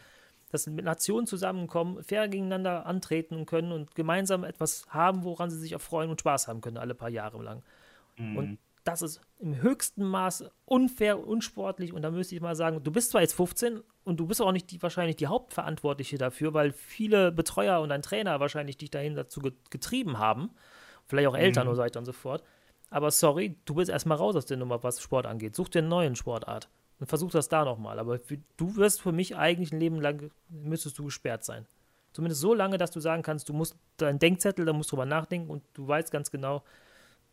dass 0.51 0.67
mit 0.67 0.85
Nationen 0.85 1.27
zusammenkommen, 1.27 2.03
fair 2.03 2.27
gegeneinander 2.27 2.85
antreten 2.85 3.45
können 3.45 3.71
und 3.71 3.95
gemeinsam 3.95 4.43
etwas 4.43 4.85
haben, 4.89 5.23
woran 5.23 5.49
sie 5.49 5.57
sich 5.57 5.75
auch 5.75 5.81
freuen 5.81 6.09
und 6.09 6.19
Spaß 6.19 6.47
haben 6.47 6.61
können, 6.61 6.77
alle 6.77 6.95
paar 6.95 7.09
Jahre 7.09 7.41
lang. 7.41 7.63
Mhm. 8.17 8.37
Und 8.37 8.59
das 8.83 9.01
ist 9.01 9.21
im 9.39 9.61
höchsten 9.61 10.03
Maß 10.03 10.45
unfair, 10.65 11.25
unsportlich. 11.27 11.93
Und 11.93 12.01
da 12.01 12.11
müsste 12.11 12.35
ich 12.35 12.41
mal 12.41 12.55
sagen, 12.55 12.83
du 12.83 12.91
bist 12.91 13.11
zwar 13.11 13.21
jetzt 13.21 13.33
15 13.33 13.81
und 14.03 14.19
du 14.19 14.25
bist 14.27 14.41
auch 14.41 14.51
nicht 14.51 14.71
die, 14.71 14.81
wahrscheinlich 14.81 15.15
die 15.15 15.27
Hauptverantwortliche 15.27 16.17
dafür, 16.17 16.53
weil 16.53 16.71
viele 16.71 17.31
Betreuer 17.31 17.81
und 17.81 17.91
ein 17.91 18.01
Trainer 18.01 18.39
wahrscheinlich 18.39 18.77
dich 18.77 18.89
dahin 18.91 19.15
dazu 19.15 19.39
ge- 19.41 19.53
getrieben 19.69 20.17
haben. 20.19 20.49
Vielleicht 21.07 21.27
auch 21.27 21.35
Eltern 21.37 21.65
Mhm. 21.65 21.69
und 21.71 21.75
so 21.75 21.81
weiter 21.81 21.99
und 21.99 22.05
so 22.05 22.13
fort. 22.13 22.43
Aber 22.89 23.11
sorry, 23.11 23.55
du 23.65 23.75
bist 23.75 23.89
erstmal 23.89 24.17
raus 24.17 24.35
aus 24.35 24.45
der 24.45 24.57
Nummer, 24.57 24.83
was 24.83 25.01
Sport 25.01 25.25
angeht. 25.25 25.55
Such 25.55 25.69
dir 25.69 25.79
einen 25.79 25.87
neuen 25.89 26.15
Sportart 26.15 26.69
und 26.99 27.07
versuch 27.07 27.31
das 27.31 27.47
da 27.49 27.63
nochmal. 27.65 27.99
Aber 27.99 28.19
für, 28.19 28.37
du 28.57 28.75
wirst 28.75 29.01
für 29.01 29.11
mich 29.11 29.35
eigentlich 29.37 29.71
ein 29.71 29.79
Leben 29.79 30.01
lang, 30.01 30.31
müsstest 30.49 30.97
du 30.99 31.05
gesperrt 31.05 31.43
sein. 31.45 31.65
Zumindest 32.13 32.41
so 32.41 32.53
lange, 32.53 32.77
dass 32.77 32.91
du 32.91 32.99
sagen 32.99 33.21
kannst, 33.23 33.47
du 33.47 33.53
musst 33.53 33.77
deinen 33.97 34.19
Denkzettel, 34.19 34.65
da 34.65 34.73
musst 34.73 34.91
du 34.91 34.95
drüber 34.97 35.05
nachdenken 35.05 35.49
und 35.49 35.63
du 35.73 35.87
weißt 35.87 36.11
ganz 36.11 36.29
genau, 36.31 36.63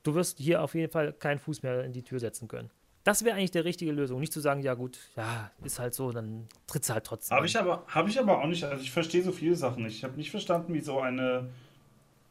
du 0.02 0.14
wirst 0.14 0.38
hier 0.38 0.62
auf 0.62 0.74
jeden 0.74 0.90
Fall 0.92 1.12
keinen 1.12 1.38
Fuß 1.38 1.62
mehr 1.62 1.84
in 1.84 1.92
die 1.92 2.02
Tür 2.02 2.18
setzen 2.20 2.48
können. 2.48 2.70
Das 3.04 3.24
wäre 3.24 3.36
eigentlich 3.36 3.52
die 3.52 3.58
richtige 3.60 3.92
Lösung. 3.92 4.20
Nicht 4.20 4.32
zu 4.32 4.40
sagen, 4.40 4.60
ja 4.60 4.74
gut, 4.74 4.98
ja, 5.16 5.50
ist 5.64 5.78
halt 5.78 5.94
so, 5.94 6.12
dann 6.12 6.46
trittst 6.66 6.90
du 6.90 6.94
halt 6.94 7.04
trotzdem. 7.04 7.36
Habe 7.36 7.46
ich, 7.46 7.58
aber, 7.58 7.84
hab 7.88 8.06
ich 8.06 8.18
aber 8.18 8.38
auch 8.42 8.46
nicht. 8.46 8.64
Also 8.64 8.82
ich 8.82 8.90
verstehe 8.90 9.22
so 9.22 9.32
viele 9.32 9.54
Sachen 9.54 9.82
nicht. 9.84 9.96
Ich 9.96 10.04
habe 10.04 10.16
nicht 10.16 10.30
verstanden, 10.30 10.74
wie 10.74 10.80
so 10.80 11.00
eine 11.00 11.48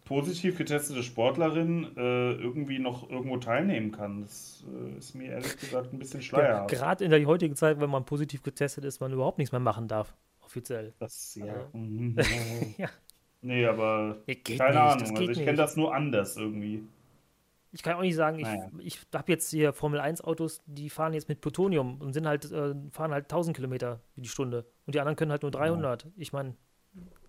positiv 0.06 0.58
getestete 0.58 1.04
Sportlerin 1.04 1.86
äh, 1.98 2.32
irgendwie 2.34 2.80
noch 2.80 3.10
irgendwo 3.10 3.38
teilnehmen 3.38 3.92
kann. 3.92 4.22
Das 4.22 4.64
äh, 4.94 4.98
ist 4.98 5.16
mir 5.16 5.32
ehrlich 5.32 5.58
gesagt 5.58 5.92
ein 5.94 6.00
bisschen 6.00 6.22
schleierhaft. 6.22 6.70
Gerade 6.70 7.04
in 7.04 7.12
der 7.12 7.26
heutigen 7.26 7.56
Zeit, 7.56 7.80
wenn 7.80 7.90
man 7.90 8.06
positiv 8.06 8.44
getestet 8.44 8.86
ist, 8.86 9.00
man 9.02 9.12
überhaupt 9.12 9.38
nichts 9.38 9.52
mehr 9.52 9.60
machen 9.60 9.88
darf, 9.88 10.14
offiziell. 10.46 10.94
Das, 11.00 11.36
ja. 11.36 11.54
Also- 11.54 11.68
mhm. 11.74 12.16
Ja. 12.78 12.90
Nee, 13.42 13.66
aber 13.66 14.18
Ja, 14.28 14.34
keine 14.58 14.70
nicht, 14.70 14.78
Ahnung. 14.78 15.18
Also 15.18 15.32
ich 15.32 15.38
kenne 15.38 15.58
das 15.58 15.76
nur 15.76 15.94
anders 15.94 16.38
irgendwie. 16.38 16.84
Ich 17.78 17.84
kann 17.84 17.96
auch 17.96 18.02
nicht 18.02 18.16
sagen, 18.16 18.40
ich, 18.40 18.46
Naja. 18.46 18.72
ich 18.80 19.00
habe 19.14 19.32
jetzt 19.32 19.52
hier 19.52 19.72
Formel 19.72 20.00
1 20.00 20.22
Autos, 20.24 20.64
die 20.66 20.90
fahren 20.90 21.14
jetzt 21.14 21.30
mit 21.30 21.42
Plutonium 21.42 22.02
und 22.02 22.12
sind 22.12 22.26
halt, 22.26 22.52
äh, 22.52 22.74
fahren 22.90 23.12
halt 23.12 23.26
1000 23.26 23.56
Kilometer 23.56 24.00
die 24.16 24.28
Stunde. 24.28 24.66
Und 24.88 24.96
die 24.96 25.00
anderen 25.00 25.16
können 25.16 25.30
halt 25.30 25.44
nur 25.44 25.52
300. 25.52 26.08
Ich 26.18 26.34
meine, 26.34 26.56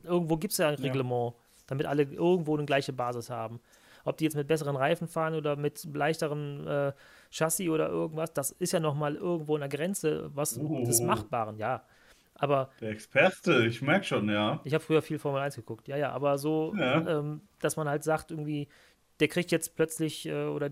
irgendwo 0.05 0.39
gibt 0.39 0.53
es 0.53 0.59
ja 0.59 0.69
ein 0.69 0.77
Ja. 0.79 0.85
Reglement, 0.85 1.35
damit 1.67 1.85
alle 1.85 2.05
irgendwo 2.05 2.57
eine 2.57 2.65
gleiche 2.65 2.95
Basis 2.95 3.29
haben. 3.29 3.61
Ob 4.07 4.17
die 4.17 4.25
jetzt 4.25 4.37
mit 4.37 4.49
besseren 4.49 4.75
Reifen 4.77 5.07
fahren 5.07 5.35
oder 5.35 5.55
mit 5.57 5.85
leichterem 5.95 6.67
äh, 6.67 6.93
Chassis 7.31 7.69
oder 7.69 7.91
irgendwas, 7.91 8.33
das 8.33 8.51
ist 8.53 8.73
ja 8.73 8.81
nochmal 8.81 9.17
irgendwo 9.17 9.55
an 9.57 9.61
der 9.61 9.69
Grenze 9.69 10.31
was 10.35 10.57
Uh. 10.57 10.83
des 10.87 11.03
Machbaren, 11.03 11.59
ja. 11.59 11.83
Aber 12.37 12.71
Der 12.81 12.91
Experte, 12.91 13.67
ich 13.67 13.83
merke 13.83 14.07
schon, 14.07 14.31
ja. 14.31 14.61
ich 14.65 14.73
habe 14.73 14.83
früher 14.83 15.03
viel 15.03 15.19
Formel 15.19 15.43
1 15.43 15.57
geguckt, 15.57 15.89
ja, 15.89 15.97
ja, 15.99 16.11
aber 16.13 16.39
so, 16.39 16.73
Ja. 16.79 17.19
ähm, 17.19 17.43
dass 17.59 17.77
man 17.77 17.87
halt 17.87 18.03
sagt, 18.03 18.31
irgendwie, 18.31 18.69
der 19.21 19.29
kriegt 19.29 19.51
jetzt 19.51 19.77
plötzlich 19.77 20.27
äh, 20.27 20.45
oder 20.47 20.71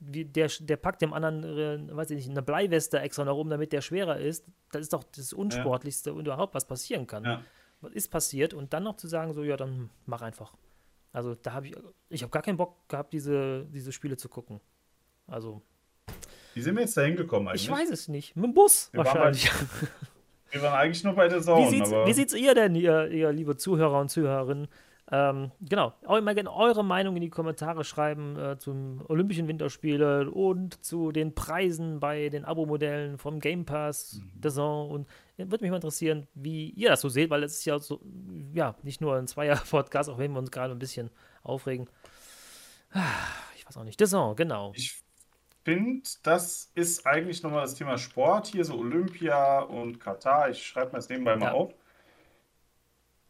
wie, 0.00 0.24
der, 0.24 0.50
der 0.60 0.76
packt 0.76 1.02
dem 1.02 1.12
anderen, 1.12 1.44
äh, 1.90 1.96
weiß 1.96 2.10
ich 2.10 2.16
nicht, 2.16 2.30
eine 2.30 2.42
Bleiweste 2.42 3.00
extra 3.00 3.24
noch 3.24 3.38
um, 3.38 3.48
damit 3.48 3.72
der 3.72 3.80
schwerer 3.80 4.18
ist. 4.18 4.44
Das 4.72 4.82
ist 4.82 4.92
doch 4.92 5.04
das 5.04 5.32
Unsportlichste 5.32 6.12
und 6.12 6.26
überhaupt, 6.26 6.54
was 6.54 6.66
passieren 6.66 7.06
kann. 7.06 7.24
Ja. 7.24 7.42
Was 7.80 7.92
ist 7.92 8.08
passiert? 8.10 8.54
Und 8.54 8.72
dann 8.72 8.82
noch 8.82 8.96
zu 8.96 9.08
sagen, 9.08 9.32
so, 9.32 9.42
ja, 9.44 9.56
dann 9.56 9.90
mach 10.06 10.22
einfach. 10.22 10.54
Also 11.12 11.34
da 11.34 11.52
habe 11.52 11.68
ich, 11.68 11.76
ich 12.08 12.22
habe 12.22 12.30
gar 12.30 12.42
keinen 12.42 12.56
Bock 12.56 12.88
gehabt, 12.88 13.12
diese, 13.12 13.66
diese 13.66 13.92
Spiele 13.92 14.16
zu 14.16 14.28
gucken. 14.28 14.60
Also, 15.26 15.62
Wie 16.54 16.60
sind 16.60 16.74
wir 16.74 16.82
jetzt 16.82 16.96
da 16.96 17.02
hingekommen 17.02 17.48
eigentlich? 17.48 17.64
ich 17.64 17.70
weiß 17.70 17.90
es 17.90 18.08
nicht. 18.08 18.34
Mit 18.36 18.46
dem 18.46 18.54
Bus 18.54 18.88
Wir 18.92 19.04
waren 19.04 19.14
bei- 19.14 19.20
wahrscheinlich. 19.20 19.50
Wir 20.50 20.62
waren 20.62 20.74
eigentlich 20.74 21.02
nur 21.02 21.14
bei 21.14 21.26
der 21.28 21.40
Wie 21.40 21.44
Zone, 21.44 21.68
sieht's, 21.70 21.92
aber 21.92 22.06
wie 22.06 22.12
sieht's 22.12 22.32
ihr 22.32 22.54
denn, 22.54 22.76
ihr, 22.76 23.08
ihr 23.08 23.32
liebe 23.32 23.56
Zuhörer 23.56 24.00
und 24.00 24.08
Zuhörerinnen? 24.08 24.68
Ähm, 25.12 25.50
genau, 25.60 25.92
auch 26.06 26.16
immer 26.16 26.34
gerne 26.34 26.50
eure 26.50 26.82
Meinung 26.82 27.14
in 27.16 27.20
die 27.20 27.28
Kommentare 27.28 27.84
schreiben 27.84 28.38
äh, 28.38 28.58
zum 28.58 29.04
Olympischen 29.08 29.48
Winterspiele 29.48 30.30
und 30.30 30.82
zu 30.82 31.12
den 31.12 31.34
Preisen 31.34 32.00
bei 32.00 32.30
den 32.30 32.46
Abo-Modellen 32.46 33.18
vom 33.18 33.38
Game 33.38 33.66
Pass, 33.66 34.20
Mhm. 34.22 34.40
Und 34.90 35.06
äh, 35.36 35.44
würde 35.50 35.62
mich 35.62 35.70
mal 35.70 35.76
interessieren, 35.76 36.26
wie 36.34 36.70
ihr 36.70 36.88
das 36.88 37.02
so 37.02 37.10
seht, 37.10 37.28
weil 37.28 37.42
es 37.42 37.58
ist 37.58 37.64
ja 37.66 37.78
so, 37.78 38.00
ja, 38.54 38.76
nicht 38.82 39.02
nur 39.02 39.16
ein 39.16 39.26
Zweier-Podcast, 39.26 40.08
auch 40.08 40.16
wenn 40.18 40.32
wir 40.32 40.38
uns 40.38 40.50
gerade 40.50 40.72
ein 40.72 40.78
bisschen 40.78 41.10
aufregen. 41.42 41.86
Ah, 42.92 43.02
Ich 43.56 43.66
weiß 43.66 43.76
auch 43.76 43.84
nicht, 43.84 44.00
Zone, 44.06 44.34
genau. 44.36 44.72
ich 44.74 45.02
finde, 45.64 46.02
das 46.22 46.70
ist 46.74 47.06
eigentlich 47.06 47.42
nochmal 47.42 47.62
das 47.62 47.74
Thema 47.74 47.98
Sport 47.98 48.46
hier, 48.48 48.64
so 48.64 48.76
Olympia 48.78 49.60
und 49.60 50.00
Katar. 50.00 50.50
Ich 50.50 50.64
schreibe 50.66 50.92
mir 50.92 50.98
das 50.98 51.08
nebenbei 51.08 51.36
mal 51.36 51.46
Ja. 51.46 51.52
auf. 51.52 51.74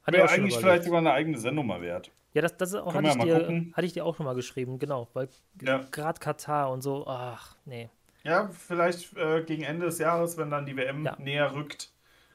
Ich 0.06 0.12
Wäre 0.12 0.28
eigentlich 0.28 0.56
vielleicht 0.56 0.84
sogar 0.84 0.98
eine 0.98 1.12
eigene 1.12 1.38
Sendung 1.38 1.66
mal 1.66 1.80
wert. 1.80 2.10
Ja, 2.34 2.42
das, 2.42 2.56
das 2.56 2.74
auch, 2.74 2.92
hatte 2.92 3.08
ich, 3.08 3.14
dir, 3.16 3.38
gucken. 3.40 3.72
hatte 3.74 3.86
ich 3.86 3.92
dir 3.92 4.04
auch 4.04 4.16
schon 4.16 4.26
mal 4.26 4.34
geschrieben, 4.34 4.78
genau, 4.78 5.08
weil 5.14 5.28
Ja. 5.62 5.78
gerade 5.90 6.18
Katar 6.18 6.70
und 6.70 6.82
so, 6.82 7.06
ach, 7.06 7.56
nee. 7.64 7.88
Ja, 8.24 8.48
vielleicht 8.48 9.16
äh, 9.16 9.42
gegen 9.44 9.62
Ende 9.62 9.86
des 9.86 9.98
Jahres, 9.98 10.36
wenn 10.36 10.50
dann 10.50 10.66
die 10.66 10.76
WM 10.76 11.04
Ja. 11.04 11.16
näher 11.18 11.54
rückt, 11.54 11.92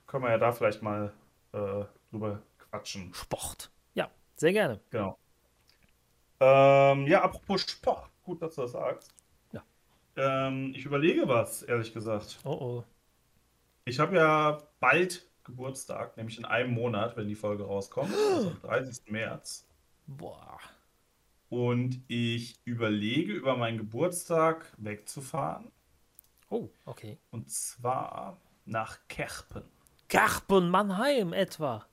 können 0.07 0.23
wir 0.23 0.31
ja 0.31 0.37
da 0.37 0.51
vielleicht 0.51 0.81
mal 0.81 1.11
äh, 1.51 1.83
drüber 2.11 2.41
quatschen. 2.57 3.13
Sport. 3.13 3.71
Ja, 3.93 4.09
sehr 4.35 4.53
gerne. 4.53 4.79
Genau. 4.89 5.17
Ähm, 6.39 7.05
ja, 7.07 7.21
apropos 7.21 7.61
Sport. 7.61 8.09
Gut, 8.23 8.41
dass 8.41 8.55
du 8.55 8.61
das 8.61 8.71
sagst. 8.71 9.13
Ja. 9.51 9.63
Ähm, 10.15 10.73
ich 10.75 10.85
überlege 10.85 11.27
was, 11.27 11.63
ehrlich 11.63 11.93
gesagt. 11.93 12.39
Oh 12.43 12.51
oh. 12.51 12.83
Ich 13.85 13.99
habe 13.99 14.15
ja 14.15 14.59
bald 14.79 15.28
Geburtstag, 15.49 16.15
nämlich 16.17 16.37
in 16.37 16.45
einem 16.45 16.73
Monat, 16.73 17.15
wenn 17.17 17.27
die 17.27 17.35
Folge 17.35 17.63
rauskommt, 17.63 18.13
also 18.13 18.49
am 18.49 18.61
30. 18.63 19.11
März. 19.11 19.67
Boah. 20.07 20.57
Und 21.49 22.01
ich 22.07 22.59
überlege, 22.65 23.33
über 23.33 23.57
meinen 23.57 23.77
Geburtstag 23.79 24.71
wegzufahren. 24.77 25.71
Oh, 26.49 26.69
okay. 26.85 27.17
Und 27.31 27.49
zwar 27.51 28.37
nach 28.65 28.99
Kerpen. 29.07 29.63
Kerpen 30.07 30.69
Mannheim 30.69 31.33
etwa. 31.33 31.85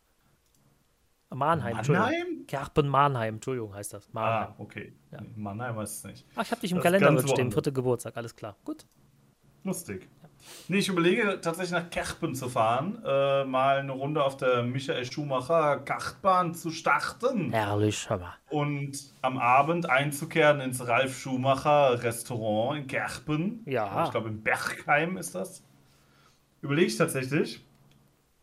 Mannheim. 1.31 1.77
Mannheim? 1.77 2.47
Kerpen 2.47 2.89
Mannheim, 2.89 3.35
Entschuldigung 3.35 3.75
heißt 3.75 3.93
das. 3.95 4.07
Ah, 4.09 4.11
Mannheim. 4.13 4.55
okay. 4.59 4.93
Ja. 5.11 5.21
Nee, 5.21 5.33
Mannheim 5.37 5.79
ist 5.81 5.97
es 5.99 6.05
nicht. 6.05 6.27
Ach, 6.37 6.43
ich 6.43 6.51
habe 6.51 6.61
dich 6.61 6.71
im 6.71 6.77
Das 6.79 6.85
Kalender 6.85 7.07
ganz 7.09 7.21
drin 7.21 7.29
stehen, 7.29 7.37
woanders. 7.39 7.55
vierte 7.55 7.73
Geburtstag, 7.73 8.17
alles 8.17 8.37
klar. 8.37 8.57
Gut. 8.65 8.87
Lustig. 9.65 10.09
Nee, 10.69 10.79
ich 10.79 10.89
überlege 10.89 11.41
tatsächlich 11.41 11.73
nach 11.73 11.91
Kerpen 11.91 12.35
zu 12.35 12.49
fahren, 12.49 13.03
äh, 13.05 13.45
mal 13.45 13.79
eine 13.79 13.93
Runde 13.93 14.23
auf 14.23 14.37
der 14.37 14.63
Michael 14.65 15.05
Schumacher 15.05 15.79
Kartbahn 15.79 16.55
zu 16.55 16.71
starten 16.71 17.53
Herrlich, 17.53 18.09
mal. 18.11 18.35
und 18.51 18.99
am 19.23 19.39
Abend 19.39 19.89
einzukehren 19.89 20.61
ins 20.61 20.87
Ralf 20.87 21.17
Schumacher 21.17 22.03
Restaurant 22.03 22.81
in 22.81 22.87
Kerpen. 22.89 23.63
Ja. 23.67 24.05
Ich 24.05 24.11
glaube, 24.11 24.29
in 24.29 24.43
Bergheim 24.43 25.17
ist 25.17 25.35
das. 25.35 25.63
Überlege 26.63 26.89
ich 26.89 26.97
tatsächlich. 26.97 27.65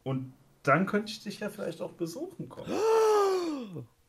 Und 0.04 0.34
dann 0.64 0.86
könnte 0.86 1.12
ich 1.12 1.22
dich 1.24 1.40
ja 1.40 1.50
vielleicht 1.50 1.82
auch 1.82 1.92
besuchen 1.92 2.48
kommen. 2.48 2.72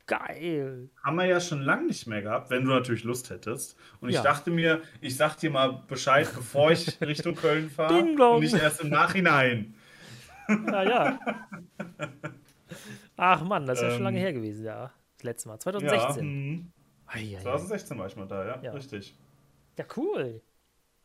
Geil. 0.06 0.90
Haben 1.04 1.16
wir 1.16 1.26
ja 1.26 1.38
schon 1.40 1.60
lange 1.60 1.86
nicht 1.86 2.06
mehr 2.06 2.22
gehabt, 2.22 2.48
wenn 2.50 2.64
du 2.64 2.70
natürlich 2.70 3.04
Lust 3.04 3.28
hättest. 3.28 3.76
Und 4.00 4.08
ich 4.08 4.14
Ja. 4.14 4.22
dachte 4.22 4.50
mir, 4.50 4.80
ich 5.02 5.16
sag 5.16 5.36
dir 5.36 5.50
mal 5.50 5.82
Bescheid, 5.86 6.28
bevor 6.34 6.70
ich 6.72 6.98
Richtung 7.00 7.34
Köln 7.36 7.68
fahre 7.70 8.08
und 8.30 8.40
nicht 8.40 8.54
erst 8.54 8.80
im 8.80 8.88
Nachhinein. 8.88 9.74
Ja, 10.48 10.82
ja. 10.82 11.18
Ach 13.16 13.42
Mann, 13.44 13.66
das 13.66 13.78
ist 13.78 13.82
ja 13.84 13.90
schon 13.90 13.98
Ähm, 13.98 14.04
lange 14.04 14.18
her 14.18 14.32
gewesen, 14.32 14.64
ja. 14.64 14.92
Das 15.16 15.24
letzte 15.24 15.48
Mal, 15.48 15.54
Ja, 15.54 15.60
2016. 15.62 16.20
hm. 16.20 16.72
2016 17.42 17.98
war 17.98 18.06
ich 18.06 18.16
mal 18.16 18.26
da, 18.26 18.44
ja, 18.46 18.56
Ja. 18.62 18.72
richtig. 18.72 19.14
Ja, 19.78 19.84
cool. 19.96 20.42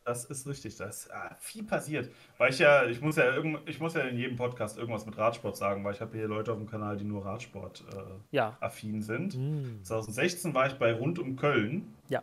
Das 0.04 0.24
ist 0.24 0.46
richtig, 0.48 0.76
da 0.76 0.86
ist 0.86 1.10
ah, 1.12 1.36
viel 1.40 1.62
passiert. 1.62 2.10
Weil 2.38 2.50
ich 2.50 2.58
ja, 2.58 2.84
ich 2.86 3.00
muss 3.00 3.16
ja 3.16 3.34
irgend, 3.34 3.60
ich 3.68 3.78
muss 3.80 3.94
ja 3.94 4.00
in 4.02 4.16
jedem 4.16 4.36
Podcast 4.36 4.78
irgendwas 4.78 5.04
mit 5.06 5.16
Radsport 5.18 5.56
sagen, 5.56 5.84
weil 5.84 5.94
ich 5.94 6.00
habe 6.00 6.16
hier 6.16 6.26
Leute 6.26 6.52
auf 6.52 6.58
dem 6.58 6.68
Kanal, 6.68 6.96
die 6.96 7.04
nur 7.04 7.24
Radsport 7.24 7.84
äh, 7.92 8.36
Ja. 8.36 8.56
affin 8.60 9.02
sind. 9.02 9.34
Hm. 9.34 9.80
2016 9.84 10.54
war 10.54 10.66
ich 10.66 10.74
bei 10.74 10.92
Rund 10.94 11.18
um 11.18 11.36
Köln, 11.36 11.94
Ja. 12.08 12.22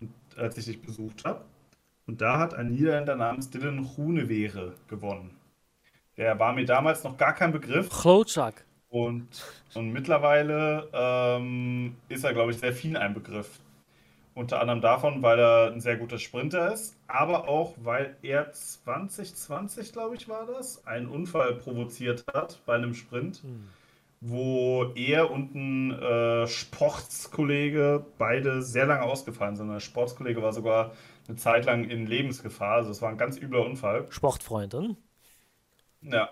und, 0.00 0.10
als 0.36 0.56
ich 0.56 0.66
dich 0.66 0.82
besucht 0.82 1.24
habe. 1.24 1.44
Und 2.06 2.20
da 2.20 2.38
hat 2.38 2.54
ein 2.54 2.70
Niederländer 2.70 3.16
namens 3.16 3.50
Dylan 3.50 3.82
Groenewere 3.84 4.74
gewonnen. 4.88 5.36
Der 6.16 6.38
war 6.38 6.52
mir 6.52 6.64
damals 6.64 7.02
noch 7.02 7.16
gar 7.16 7.34
kein 7.34 7.50
Begriff 7.50 7.88
Klotschak. 7.90 8.64
und, 8.88 9.26
und 9.74 9.90
mittlerweile 9.90 10.88
ähm, 10.92 11.96
ist 12.08 12.22
er, 12.24 12.32
glaube 12.34 12.52
ich, 12.52 12.58
sehr 12.58 12.72
viel 12.72 12.96
ein 12.96 13.14
Begriff. 13.14 13.58
Unter 14.34 14.60
anderem 14.60 14.80
davon, 14.80 15.22
weil 15.22 15.38
er 15.38 15.72
ein 15.72 15.80
sehr 15.80 15.96
guter 15.96 16.18
Sprinter 16.18 16.72
ist, 16.72 16.96
aber 17.06 17.48
auch, 17.48 17.74
weil 17.78 18.16
er 18.22 18.52
2020, 18.52 19.92
glaube 19.92 20.16
ich, 20.16 20.28
war 20.28 20.46
das, 20.46 20.86
einen 20.86 21.08
Unfall 21.08 21.54
provoziert 21.54 22.24
hat 22.32 22.60
bei 22.66 22.74
einem 22.74 22.94
Sprint 22.94 23.42
Hm. 23.42 23.74
wo 24.20 24.92
er 24.96 25.30
und 25.30 25.54
ein 25.54 25.92
äh, 25.92 26.46
Sportskollege 26.48 28.06
beide 28.18 28.62
sehr 28.62 28.86
lange 28.86 29.02
ausgefallen 29.02 29.56
sind. 29.56 29.68
Der 29.70 29.80
Sportskollege 29.80 30.42
war 30.42 30.52
sogar 30.52 30.92
eine 31.28 31.36
Zeit 31.36 31.66
lang 31.66 31.84
in 31.90 32.06
Lebensgefahr. 32.06 32.76
Also 32.76 32.90
es 32.90 33.02
war 33.02 33.10
ein 33.10 33.18
ganz 33.18 33.38
übler 33.38 33.64
Unfall. 33.66 34.08
Sportfreundin. 34.08 34.96
Ja. 36.02 36.30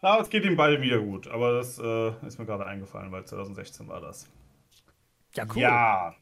Aber 0.00 0.22
es 0.22 0.30
geht 0.30 0.44
ihm 0.44 0.56
beide 0.56 0.82
wieder 0.82 1.00
gut. 1.00 1.28
Aber 1.28 1.54
das 1.54 1.78
äh, 1.78 2.10
ist 2.26 2.38
mir 2.38 2.46
gerade 2.46 2.66
eingefallen, 2.66 3.12
weil 3.12 3.24
2016 3.26 3.88
war 3.88 4.00
das. 4.00 4.28
Ja, 5.34 5.46
cool. 5.54 5.60
Ja. 5.60 6.14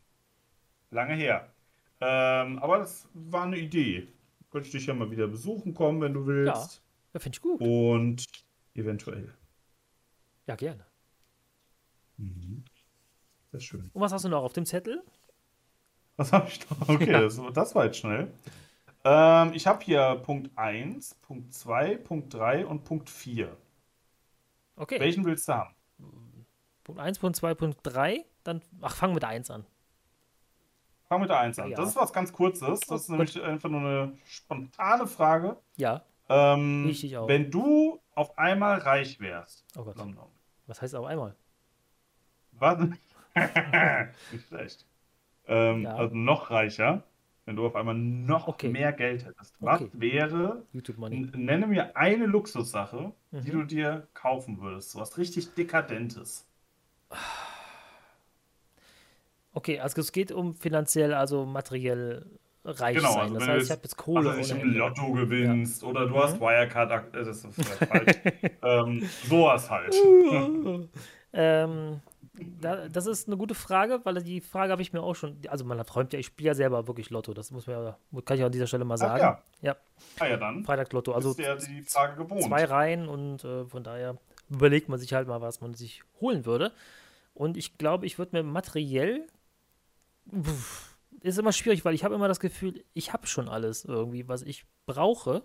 Lange 0.90 1.14
her. 1.14 1.48
Ähm, 2.00 2.58
aber 2.58 2.78
das 2.78 3.08
war 3.14 3.44
eine 3.44 3.58
Idee. 3.58 4.08
Könnte 4.50 4.66
ich 4.68 4.72
dich 4.72 4.86
ja 4.86 4.94
mal 4.94 5.10
wieder 5.10 5.26
besuchen 5.26 5.74
kommen, 5.74 6.00
wenn 6.00 6.14
du 6.14 6.26
willst. 6.26 6.82
Ja, 7.12 7.20
finde 7.20 7.36
ich 7.36 7.42
gut. 7.42 7.60
Und 7.60 8.24
eventuell. 8.74 9.32
Ja, 10.46 10.54
gerne. 10.56 10.84
Sehr 13.52 13.60
schön. 13.60 13.90
Und 13.92 14.00
was 14.00 14.12
hast 14.12 14.24
du 14.24 14.28
noch 14.28 14.42
auf 14.42 14.52
dem 14.52 14.66
Zettel? 14.66 15.02
Was 16.16 16.32
habe 16.32 16.48
ich 16.48 16.60
noch? 16.70 16.88
Okay, 16.88 17.10
Ja. 17.12 17.20
das, 17.20 17.40
das 17.52 17.74
war 17.74 17.86
jetzt 17.86 17.98
schnell. 17.98 18.30
Ähm, 19.04 19.52
ich 19.54 19.66
habe 19.66 19.84
hier 19.84 20.16
Punkt 20.24 20.50
1, 20.56 21.14
Punkt 21.16 21.52
2, 21.52 21.96
Punkt 21.96 22.32
3 22.34 22.66
und 22.66 22.84
Punkt 22.84 23.10
4. 23.10 23.54
Okay. 24.76 25.00
Welchen 25.00 25.24
willst 25.24 25.48
du 25.48 25.54
haben? 25.54 25.74
Punkt 26.84 27.00
1, 27.00 27.18
Punkt 27.18 27.36
2, 27.36 27.54
Punkt 27.54 27.78
3. 27.82 28.24
Dann, 28.44 28.62
ach, 28.80 28.94
fang 28.96 29.12
mit 29.14 29.24
1 29.24 29.50
an. 29.50 29.66
Fang 31.08 31.20
mit 31.20 31.30
der 31.30 31.38
1 31.40 31.58
an. 31.60 31.70
Ja. 31.70 31.76
Das 31.76 31.90
ist 31.90 31.96
was 31.96 32.12
ganz 32.12 32.32
Kurzes. 32.32 32.80
Das 32.80 33.02
ist 33.02 33.08
Oh, 33.08 33.12
nämlich 33.12 33.40
einfach 33.40 33.68
nur 33.68 33.80
eine 33.80 34.12
spontane 34.26 35.06
Frage. 35.06 35.56
Ja. 35.76 36.02
Ähm, 36.28 36.84
Richtig 36.86 37.16
auch. 37.16 37.28
Wenn 37.28 37.50
du 37.50 38.00
auf 38.14 38.36
einmal 38.38 38.78
reich 38.78 39.20
wärst, 39.20 39.64
Oh 39.78 39.84
Gott. 39.84 39.96
Nom, 39.96 40.14
nom. 40.14 40.28
Was 40.66 40.82
heißt 40.82 40.94
auf 40.96 41.06
einmal? 41.06 41.36
was? 42.52 42.78
Nicht 44.32 44.48
schlecht. 44.48 44.86
Ähm, 45.46 45.82
Ja. 45.82 45.94
Also 45.94 46.16
noch 46.16 46.50
reicher, 46.50 47.04
wenn 47.44 47.54
du 47.54 47.64
auf 47.66 47.76
einmal 47.76 47.94
noch 47.94 48.48
Okay. 48.48 48.68
mehr 48.70 48.92
Geld 48.92 49.24
hättest. 49.26 49.54
Was 49.60 49.82
Okay. 49.82 49.90
wäre 49.92 50.64
YouTube 50.72 50.98
Money. 50.98 51.16
N- 51.32 51.44
Nenne 51.44 51.66
mir 51.68 51.96
eine 51.96 52.26
Luxussache, 52.26 53.12
die 53.30 53.52
Mhm. 53.52 53.60
du 53.60 53.62
dir 53.64 54.08
kaufen 54.14 54.60
würdest. 54.60 54.90
So 54.90 54.98
was 55.00 55.18
richtig 55.18 55.54
Dekadentes. 55.54 56.48
Okay, 59.56 59.80
also 59.80 60.00
es 60.02 60.12
geht 60.12 60.32
um 60.32 60.54
finanziell, 60.54 61.14
also 61.14 61.46
materiell 61.46 62.26
reich 62.64 62.96
Genau, 62.96 63.12
sein. 63.12 63.22
also 63.22 63.34
Das 63.36 63.48
heißt, 63.48 63.64
ich 63.64 63.70
habe 63.70 63.80
jetzt 63.84 63.96
Kohle 63.96 64.36
weiß 64.36 64.50
ich, 64.50 64.60
im. 64.60 64.74
Lotto 64.74 65.12
gewinnst 65.12 65.82
oder 65.82 66.06
du 66.06 66.14
Mhm. 66.14 66.18
hast 66.18 66.40
Wirecard, 66.40 66.90
äh, 67.14 67.24
das 67.24 67.28
ist 67.44 67.46
vielleicht 67.54 67.84
falsch. 67.86 68.16
ähm, 68.62 69.08
sowas 69.28 69.70
halt. 69.70 69.94
Ähm, 71.32 72.00
da, 72.62 72.88
das 72.88 73.06
ist 73.06 73.28
eine 73.28 73.36
gute 73.36 73.54
Frage, 73.54 74.00
weil 74.04 74.14
die 74.22 74.40
Frage 74.40 74.72
habe 74.72 74.80
ich 74.80 74.92
mir 74.94 75.02
auch 75.02 75.14
schon. 75.14 75.36
Also 75.48 75.64
man 75.66 75.78
träumt 75.84 76.12
ja, 76.14 76.18
ich 76.18 76.26
spiele 76.26 76.48
ja 76.48 76.54
selber 76.54 76.86
wirklich 76.86 77.10
Lotto. 77.10 77.34
Das 77.34 77.50
muss 77.50 77.66
man 77.66 77.76
ja, 77.84 77.98
kann 78.24 78.38
ich 78.38 78.44
an 78.44 78.52
dieser 78.52 78.66
Stelle 78.66 78.84
mal 78.86 78.94
Ach 78.94 78.98
sagen. 78.98 79.20
ja. 79.20 79.42
Ja, 79.60 79.76
Ah 80.18 80.26
ja, 80.28 80.36
dann 80.38 80.64
Freitagslotto. 80.64 81.12
Also 81.12 81.30
ist 81.32 81.40
ja 81.40 81.56
die 81.56 81.82
Frage 81.82 82.16
gewohnt. 82.22 82.42
zwei 82.42 82.64
Reihen 82.64 83.08
und 83.08 83.44
äh, 83.44 83.64
von 83.66 83.82
daher 83.84 84.16
überlegt 84.48 84.88
man 84.88 84.98
sich 84.98 85.12
halt 85.12 85.28
mal, 85.28 85.40
was 85.42 85.60
man 85.60 85.74
sich 85.74 86.02
holen 86.20 86.46
würde. 86.46 86.72
Und 87.34 87.56
ich 87.58 87.76
glaube, 87.76 88.06
ich 88.06 88.18
würde 88.18 88.36
mir 88.36 88.42
materiell. 88.42 89.26
Ist 91.20 91.38
immer 91.38 91.52
schwierig, 91.52 91.84
weil 91.84 91.94
ich 91.94 92.04
habe 92.04 92.14
immer 92.14 92.28
das 92.28 92.40
Gefühl, 92.40 92.84
ich 92.94 93.12
habe 93.12 93.26
schon 93.26 93.48
alles 93.48 93.84
irgendwie, 93.84 94.28
was 94.28 94.42
ich 94.42 94.64
brauche. 94.86 95.42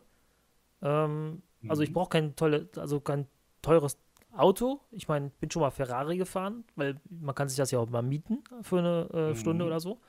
Ähm, 0.82 1.42
Also 1.68 1.84
ich 1.84 1.90
Mhm. 1.90 1.94
brauche 1.94 2.10
kein 2.10 2.36
tolle, 2.36 2.68
also 2.76 3.00
kein 3.00 3.28
teures 3.62 3.98
Auto. 4.36 4.82
Ich 4.92 5.08
meine, 5.08 5.28
ich 5.28 5.34
bin 5.36 5.52
schon 5.52 5.62
mal 5.62 5.70
Ferrari 5.72 6.18
gefahren, 6.18 6.64
weil 6.76 7.00
man 7.10 7.36
kann 7.36 7.48
sich 7.50 7.58
das 7.58 7.70
ja 7.72 7.80
auch 7.80 7.90
mal 7.90 8.02
mieten 8.02 8.44
für 8.62 8.80
eine 8.80 9.10
äh, 9.32 9.36
Stunde 9.36 9.64
Mhm. 9.64 9.68
oder 9.70 9.80
so. 9.80 10.02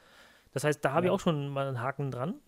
Das 0.52 0.64
heißt, 0.64 0.84
da 0.84 0.92
habe 0.92 1.06
ich 1.06 1.10
Ja. 1.10 1.14
auch 1.14 1.20
schon 1.20 1.48
mal 1.48 1.66
einen 1.68 1.80
Haken 1.80 2.10
dran. 2.10 2.40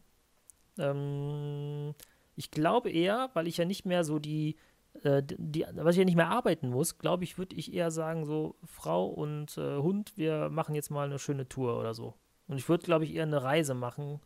Ähm, 0.79 1.95
ich 2.37 2.51
glaube 2.51 2.91
eher, 2.91 3.31
weil 3.35 3.47
ich 3.47 3.57
ja 3.59 3.65
nicht 3.65 3.85
mehr 3.87 4.05
so 4.05 4.19
die, 4.19 4.57
die, 5.03 5.66
was 5.73 5.95
ich 5.95 5.99
ja 5.99 6.05
nicht 6.05 6.16
mehr 6.16 6.29
arbeiten 6.29 6.69
muss, 6.71 6.99
glaube 6.99 7.25
ich, 7.25 7.37
würde 7.37 7.57
ich 7.57 7.75
eher 7.75 7.91
sagen, 7.91 8.25
so 8.25 8.55
Frau 8.65 9.07
und 9.07 9.59
äh, 9.59 9.79
Hund, 9.79 10.16
wir 10.16 10.49
machen 10.51 10.75
jetzt 10.75 10.91
mal 10.91 11.07
eine 11.07 11.19
schöne 11.19 11.49
Tour 11.49 11.79
oder 11.79 11.95
so. 11.95 12.15
Und 12.47 12.57
ich 12.57 12.69
würde, 12.69 12.85
glaube 12.85 13.05
ich, 13.05 13.15
eher 13.15 13.25
eine 13.25 13.43
Reise 13.43 13.75
machen. 13.75 14.21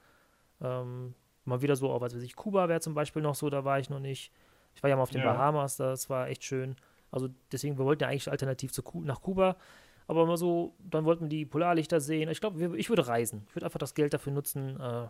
Ähm, 0.60 1.14
mal 1.44 1.62
wieder 1.62 1.76
so, 1.76 1.90
auf, 1.90 2.00
was 2.00 2.14
weiß 2.14 2.22
ich, 2.22 2.36
Kuba 2.36 2.68
wäre 2.68 2.80
zum 2.80 2.94
Beispiel 2.94 3.22
noch 3.22 3.34
so, 3.34 3.48
da 3.50 3.64
war 3.64 3.78
ich 3.78 3.90
noch 3.90 4.00
nicht. 4.00 4.32
Ich 4.74 4.82
war 4.82 4.90
ja 4.90 4.96
mal 4.96 5.02
auf 5.02 5.10
den 5.10 5.22
Ja. 5.22 5.32
Bahamas, 5.32 5.76
das 5.76 6.10
war 6.10 6.28
echt 6.28 6.44
schön. 6.44 6.76
Also 7.10 7.28
deswegen, 7.50 7.78
wir 7.78 7.84
wollten 7.84 8.02
ja 8.02 8.08
eigentlich 8.08 8.30
alternativ 8.30 8.72
zu, 8.72 8.82
nach 9.02 9.22
Kuba. 9.22 9.56
Aber 10.06 10.22
immer 10.22 10.36
so, 10.36 10.74
dann 10.78 11.04
wollten 11.04 11.24
wir 11.24 11.28
die 11.28 11.44
Polarlichter 11.44 12.00
sehen. 12.00 12.30
Ich 12.30 12.40
glaube, 12.40 12.78
ich 12.78 12.88
würde 12.88 13.06
reisen. 13.06 13.44
Ich 13.48 13.56
würde 13.56 13.66
einfach 13.66 13.78
das 13.78 13.94
Geld 13.94 14.14
dafür 14.14 14.32
nutzen. 14.32 14.80
Äh, 14.80 15.08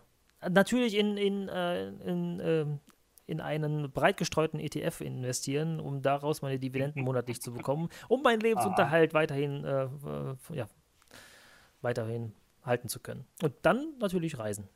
natürlich 0.48 0.96
in, 0.96 1.16
in, 1.16 1.48
äh, 1.48 1.88
in, 1.88 2.40
ähm, 2.42 2.80
in 3.28 3.40
einen 3.40 3.92
breit 3.92 4.16
gestreuten 4.16 4.58
ETF 4.58 5.02
investieren, 5.02 5.80
um 5.80 6.02
daraus 6.02 6.42
meine 6.42 6.58
Dividenden 6.58 7.04
monatlich 7.04 7.40
zu 7.42 7.52
bekommen, 7.52 7.90
um 8.08 8.22
meinen 8.22 8.40
Lebensunterhalt 8.40 9.12
weiterhin, 9.14 9.64
äh, 9.64 9.88
ja, 10.54 10.66
weiterhin 11.82 12.32
halten 12.64 12.88
zu 12.88 13.00
können. 13.00 13.26
Und 13.42 13.54
dann 13.62 13.92
natürlich 14.00 14.38
reisen. 14.38 14.66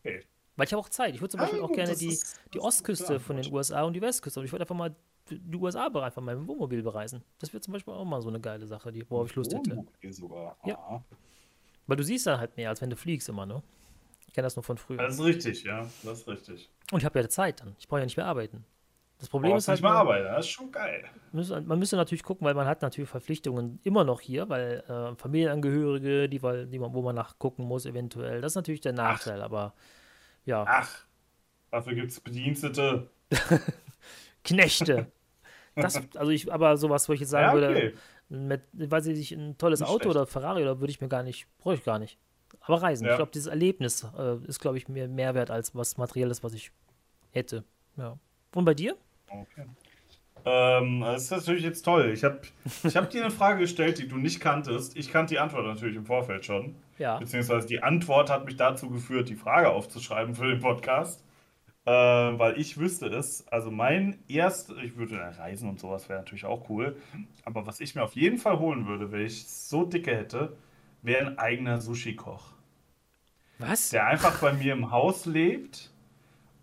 Okay. 0.00 0.24
Weil 0.56 0.66
ich 0.66 0.72
habe 0.72 0.80
auch 0.80 0.88
Zeit. 0.88 1.14
Ich 1.14 1.20
würde 1.20 1.30
zum 1.32 1.40
Ah, 1.40 1.44
Beispiel 1.44 1.60
auch 1.60 1.72
gerne 1.72 1.94
die, 1.94 2.18
die 2.52 2.60
Ostküste 2.60 3.20
von 3.20 3.36
den 3.36 3.52
USA 3.52 3.82
und 3.82 3.92
die 3.92 4.00
Westküste. 4.00 4.40
Und 4.40 4.46
ich 4.46 4.52
würde 4.52 4.64
einfach 4.64 4.74
mal 4.74 4.96
die 5.30 5.56
USA 5.56 5.86
einfach 5.86 6.22
mal 6.22 6.34
mit 6.34 6.48
Wohnmobil 6.48 6.82
bereisen. 6.82 7.22
Das 7.38 7.52
wäre 7.52 7.60
zum 7.60 7.74
Beispiel 7.74 7.92
auch 7.92 8.04
mal 8.04 8.22
so 8.22 8.28
eine 8.28 8.40
geile 8.40 8.66
Sache, 8.66 8.90
die, 8.90 9.08
worauf 9.10 9.28
ich 9.28 9.36
Lust 9.36 9.54
hätte. 9.54 9.84
Ja. 10.64 10.78
Ah. 10.78 11.04
Weil 11.86 11.96
du 11.98 12.02
siehst 12.02 12.26
dann 12.26 12.40
halt 12.40 12.56
mehr, 12.56 12.70
als 12.70 12.80
wenn 12.80 12.90
du 12.90 12.96
fliegst 12.96 13.28
immer, 13.28 13.44
ne? 13.44 13.62
Ich 14.28 14.34
kenne 14.34 14.46
das 14.46 14.54
nur 14.54 14.62
von 14.62 14.78
früher. 14.78 14.98
Das 14.98 15.14
ist 15.14 15.24
richtig, 15.24 15.64
ja. 15.64 15.88
Das 16.04 16.20
ist 16.20 16.28
richtig. 16.28 16.70
Und 16.92 16.98
ich 17.00 17.04
habe 17.04 17.18
ja 17.18 17.28
Zeit 17.28 17.60
dann. 17.60 17.74
Ich 17.80 17.88
brauche 17.88 18.00
ja 18.00 18.04
nicht 18.06 18.16
mehr 18.16 18.26
arbeiten. 18.26 18.64
Das 19.18 19.28
Problem 19.28 19.50
Brauchst 19.52 19.64
ist 19.64 19.68
halt, 19.68 19.80
nicht 19.80 19.82
nur- 19.90 19.98
arbeiten, 19.98 20.24
das 20.26 20.46
ist 20.46 20.50
schon 20.52 20.70
geil. 20.70 21.04
müssen- 21.32 21.66
man 21.66 21.78
müsste 21.80 21.96
natürlich 21.96 22.22
gucken, 22.22 22.46
weil 22.46 22.54
man 22.54 22.66
hat 22.68 22.82
natürlich 22.82 23.10
Verpflichtungen 23.10 23.80
immer 23.82 24.04
noch 24.04 24.20
hier, 24.20 24.48
weil 24.48 24.84
äh, 24.88 25.16
Familienangehörige, 25.16 26.28
die, 26.28 26.38
die 26.38 26.78
man, 26.78 26.94
wo 26.94 27.02
man 27.02 27.16
nachgucken 27.16 27.64
muss 27.64 27.84
eventuell. 27.84 28.40
Das 28.40 28.52
ist 28.52 28.56
natürlich 28.56 28.80
der 28.80 28.92
Nachteil, 28.92 29.42
aber 29.42 29.74
ja, 30.44 30.64
Ach, 30.68 30.88
dafür 31.72 31.94
gibt 31.94 32.12
es 32.12 32.20
Bedienstete. 32.20 33.10
Knechte. 34.44 35.10
Das, 35.74 36.00
also 36.16 36.30
ich, 36.30 36.52
aber 36.52 36.76
sowas, 36.76 37.08
wo 37.08 37.12
ich 37.12 37.20
jetzt 37.20 37.30
sagen 37.30 37.46
Ja, 37.48 37.52
würde, 37.54 37.68
okay. 37.70 37.94
mit, 38.28 38.62
weiß 38.72 39.06
ich 39.06 39.18
nicht, 39.18 39.32
ein 39.32 39.58
tolles 39.58 39.80
Nicht 39.80 39.88
Auto 39.88 40.02
schlecht. 40.04 40.16
oder 40.16 40.26
Ferrari 40.26 40.62
oder 40.62 40.80
würde 40.80 40.90
ich 40.90 41.00
mir 41.00 41.08
gar 41.08 41.22
nicht, 41.22 41.46
brauche 41.58 41.74
ich 41.74 41.84
gar 41.84 41.98
nicht. 41.98 42.18
Aber 42.60 42.82
Reisen, 42.82 43.04
Ja. 43.06 43.12
ich 43.12 43.16
glaube, 43.16 43.32
dieses 43.32 43.48
Erlebnis 43.48 44.06
äh, 44.16 44.36
ist, 44.46 44.60
glaube 44.60 44.78
ich, 44.78 44.88
mir 44.88 45.08
mehr 45.08 45.34
wert 45.34 45.50
als 45.50 45.74
was 45.74 45.96
Materielles, 45.96 46.42
was 46.42 46.52
ich 46.54 46.70
hätte. 47.30 47.64
Ja. 47.96 48.18
Und 48.54 48.64
bei 48.64 48.74
dir? 48.74 48.96
Okay. 49.28 49.64
Ähm, 50.44 51.00
das 51.00 51.24
ist 51.24 51.30
natürlich 51.30 51.64
jetzt 51.64 51.82
toll. 51.82 52.10
Ich 52.14 52.24
habe 52.24 52.40
ich 52.84 52.96
hab 52.96 53.10
dir 53.10 53.22
eine 53.22 53.30
Frage 53.30 53.60
gestellt, 53.60 53.98
die 53.98 54.08
du 54.08 54.16
nicht 54.16 54.40
kanntest. 54.40 54.96
Ich 54.96 55.10
kannte 55.10 55.34
die 55.34 55.38
Antwort 55.40 55.66
natürlich 55.66 55.96
im 55.96 56.06
Vorfeld 56.06 56.44
schon. 56.44 56.76
Ja. 56.98 57.18
Beziehungsweise 57.18 57.66
die 57.66 57.82
Antwort 57.82 58.30
hat 58.30 58.44
mich 58.46 58.56
dazu 58.56 58.88
geführt, 58.88 59.28
die 59.28 59.34
Frage 59.36 59.70
aufzuschreiben 59.70 60.34
für 60.34 60.46
den 60.48 60.60
Podcast. 60.60 61.24
Äh, 61.84 61.90
weil 61.90 62.58
ich 62.58 62.78
wüsste 62.78 63.06
es. 63.06 63.46
Also 63.48 63.70
mein 63.70 64.18
erst, 64.28 64.72
ich 64.84 64.96
würde 64.96 65.16
ja 65.16 65.30
reisen 65.30 65.68
und 65.70 65.80
sowas 65.80 66.08
wäre 66.08 66.18
natürlich 66.20 66.44
auch 66.44 66.68
cool. 66.68 66.96
Aber 67.44 67.66
was 67.66 67.80
ich 67.80 67.94
mir 67.94 68.02
auf 68.02 68.14
jeden 68.14 68.38
Fall 68.38 68.58
holen 68.58 68.86
würde, 68.86 69.10
wenn 69.10 69.22
ich 69.22 69.46
so 69.48 69.84
dicke 69.84 70.14
hätte, 70.14 70.56
wäre 71.02 71.26
ein 71.26 71.38
eigener 71.38 71.80
Sushi-Koch. 71.80 72.52
Was? 73.60 73.90
der 73.90 74.06
einfach 74.06 74.38
bei 74.40 74.52
mir 74.52 74.72
im 74.72 74.92
Haus 74.92 75.26
lebt 75.26 75.90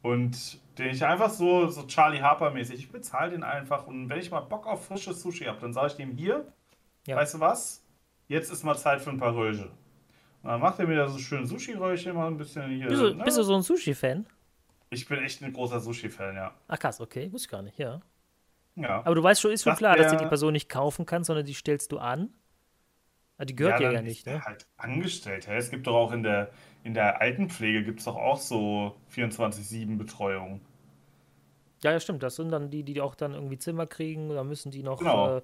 und 0.02 0.60
den 0.78 0.92
ich 0.92 1.06
einfach 1.06 1.30
so, 1.30 1.68
so 1.68 1.84
Charlie 1.88 2.22
Harper-mäßig, 2.22 2.76
ich 2.76 2.90
bezahle 2.92 3.32
den 3.32 3.44
einfach 3.44 3.86
und 3.88 4.08
wenn 4.08 4.20
ich 4.20 4.32
mal 4.32 4.40
Bock 4.42 4.66
auf 4.66 4.86
frisches 4.86 5.22
Sushi 5.22 5.44
habe, 5.46 5.60
dann 5.60 5.74
sage 5.74 5.88
ich 5.88 5.94
dem 5.96 6.12
hier, 6.12 6.46
Ja. 7.06 7.18
weißt 7.18 7.34
du 7.36 7.40
was, 7.42 7.84
jetzt 8.30 8.50
ist 8.50 8.64
mal 8.64 8.76
Zeit 8.78 9.02
für 9.02 9.10
ein 9.10 9.18
paar 9.18 9.36
Röllchen. 9.36 9.72
Und 10.44 10.50
dann 10.52 10.62
macht 10.62 10.80
er 10.80 10.88
mir 10.88 10.96
da 10.96 11.10
so 11.10 11.18
schön 11.18 11.46
Sushi-Röllchen 11.46 12.14
mal 12.16 12.28
ein 12.28 12.38
bisschen 12.38 12.70
hier. 12.70 12.88
Bist 12.88 13.02
du, 13.02 13.14
ne? 13.14 13.24
bist 13.26 13.38
du 13.38 13.44
so 13.44 13.56
ein 13.56 13.62
Sushi-Fan? 13.62 14.26
Ich 14.92 15.06
bin 15.08 15.20
echt 15.24 15.42
ein 15.42 15.52
großer 15.52 15.82
Sushi-Fan, 15.82 16.36
ja. 16.36 16.54
Ach 16.70 16.80
krass, 16.80 17.02
okay, 17.02 17.30
wusste 17.34 17.48
ich 17.48 17.52
gar 17.52 17.62
nicht, 17.62 17.78
ja. 17.78 18.00
Ja, 18.76 19.00
Aber 19.06 19.16
du 19.16 19.24
weißt 19.24 19.42
schon, 19.42 19.52
ist 19.52 19.64
schon 19.64 19.72
Das 19.72 19.80
klar, 19.80 19.96
dass 19.98 20.12
du 20.12 20.18
die 20.18 20.26
Person 20.28 20.54
nicht 20.54 20.70
kaufen 20.70 21.06
kannst, 21.06 21.28
sondern 21.28 21.46
die 21.46 21.54
stellst 21.54 21.92
du 21.92 21.98
an. 21.98 22.34
Ah, 23.38 23.46
die 23.46 23.56
gehört 23.56 23.80
ja, 23.80 23.92
ja 23.92 24.02
nicht, 24.02 24.26
ne? 24.26 24.46
halt 24.46 24.68
angestellt. 24.78 25.48
Es 25.48 25.70
gibt 25.72 25.88
doch 25.88 25.96
auch 25.96 26.12
in 26.12 26.24
der, 26.24 26.52
in 26.84 26.94
der 26.94 27.22
Altenpflege 27.22 27.84
gibt 27.84 28.00
es 28.00 28.06
doch 28.06 28.16
auch 28.16 28.40
so 28.40 28.96
24-7-Betreuung. 29.10 30.62
Ja, 31.84 31.92
ja, 31.92 32.00
stimmt. 32.00 32.24
Das 32.24 32.36
sind 32.36 32.52
dann 32.52 32.70
die, 32.72 32.84
die 32.84 33.00
auch 33.02 33.16
dann 33.16 33.34
irgendwie 33.34 33.58
Zimmer 33.58 33.86
kriegen. 33.88 34.30
Da 34.30 34.44
müssen 34.44 34.72
die 34.72 34.84
noch 34.84 35.00
Genau. 35.00 35.38
äh, 35.38 35.42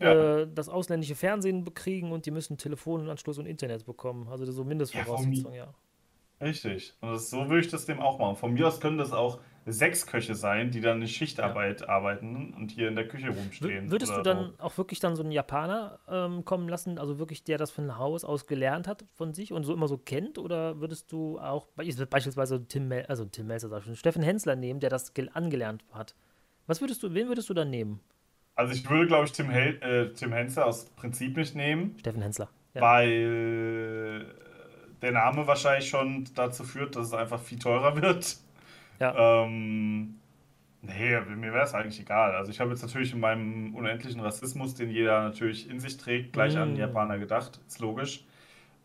Ja. 0.00 0.12
äh, 0.42 0.46
das 0.52 0.68
ausländische 0.68 1.14
Fernsehen 1.14 1.64
bekriegen 1.64 2.12
und 2.12 2.26
die 2.26 2.30
müssen 2.30 2.58
Telefonanschluss 2.58 3.38
und 3.38 3.46
Internet 3.46 3.84
bekommen. 3.86 4.28
Also 4.28 4.50
so 4.50 4.64
Mindestvoraussetzungen, 4.64 5.54
ja. 5.56 5.74
Richtig. 6.40 6.94
Und 7.00 7.10
das, 7.12 7.30
so 7.30 7.48
würde 7.48 7.60
ich 7.60 7.68
das 7.70 7.86
dem 7.86 8.00
auch 8.00 8.18
machen. 8.18 8.36
Von 8.36 8.52
mir 8.54 8.66
aus 8.68 8.80
können 8.80 8.98
das 8.98 9.12
auch 9.12 9.40
sechs 9.66 10.06
Köche 10.06 10.34
sein, 10.34 10.70
die 10.70 10.80
dann 10.80 10.96
eine 10.96 11.06
Schichtarbeit 11.06 11.88
arbeiten 11.88 12.54
und 12.54 12.70
hier 12.70 12.88
in 12.88 12.96
der 12.96 13.06
Küche 13.06 13.28
rumstehen. 13.28 13.90
Würdest 13.90 14.16
du 14.16 14.22
dann 14.22 14.54
auch 14.58 14.76
wirklich 14.78 15.00
dann 15.00 15.16
so 15.16 15.22
einen 15.22 15.32
Japaner 15.32 16.00
ähm, 16.08 16.44
kommen 16.44 16.68
lassen, 16.68 16.98
also 16.98 17.18
wirklich 17.18 17.44
der 17.44 17.58
das 17.58 17.70
von 17.70 17.98
Haus 17.98 18.24
aus 18.24 18.46
gelernt 18.46 18.88
hat 18.88 19.04
von 19.14 19.34
sich 19.34 19.52
und 19.52 19.64
so 19.64 19.72
immer 19.74 19.86
so 19.86 19.98
kennt? 19.98 20.38
Oder 20.38 20.80
würdest 20.80 21.12
du 21.12 21.38
auch 21.38 21.66
be- 21.76 21.84
beispielsweise 22.06 22.66
Tim, 22.66 22.88
Mel 22.88 23.04
also 23.06 23.24
Tim 23.26 23.46
Melzer, 23.48 23.68
sag 23.68 23.84
schon, 23.84 23.96
Steffen 23.96 24.22
Hensler 24.22 24.56
nehmen, 24.56 24.80
der 24.80 24.90
das 24.90 25.12
gel- 25.14 25.30
angelernt 25.34 25.84
hat? 25.92 26.14
Was 26.66 26.80
würdest 26.80 27.02
du, 27.02 27.12
wen 27.14 27.28
würdest 27.28 27.48
du 27.50 27.54
dann 27.54 27.70
nehmen? 27.70 28.00
so? 28.00 28.10
Also 28.56 28.72
ich 28.74 28.88
würde, 28.90 29.06
glaube 29.06 29.24
ich, 29.26 29.32
Tim, 29.32 29.50
Hel 29.50 29.80
äh, 29.82 30.12
Tim 30.14 30.32
Henze 30.32 30.64
aus 30.64 30.86
Prinzip 30.96 31.36
nicht 31.36 31.54
nehmen, 31.54 31.96
Steffen 31.98 32.22
Hensler. 32.22 32.48
Ja. 32.74 32.82
weil 32.82 34.26
der 35.02 35.12
Name 35.12 35.46
wahrscheinlich 35.46 35.88
schon 35.88 36.24
dazu 36.34 36.64
führt, 36.64 36.94
dass 36.96 37.08
es 37.08 37.14
einfach 37.14 37.40
viel 37.40 37.58
teurer 37.58 37.96
wird. 38.02 38.36
Ja. 39.00 39.44
Ähm, 39.44 40.16
nee, 40.82 41.20
mir 41.20 41.52
wäre 41.52 41.64
es 41.64 41.74
eigentlich 41.74 42.00
egal. 42.00 42.34
Also 42.34 42.50
ich 42.50 42.60
habe 42.60 42.70
jetzt 42.70 42.82
natürlich 42.82 43.12
in 43.12 43.20
meinem 43.20 43.74
unendlichen 43.74 44.20
Rassismus, 44.20 44.74
den 44.74 44.90
jeder 44.90 45.22
natürlich 45.22 45.68
in 45.68 45.80
sich 45.80 45.96
trägt, 45.96 46.32
gleich 46.32 46.56
an 46.56 46.72
Mm. 46.72 46.74
die 46.74 46.80
Japaner 46.80 47.18
gedacht. 47.18 47.60
Ist 47.66 47.80
logisch. 47.80 48.24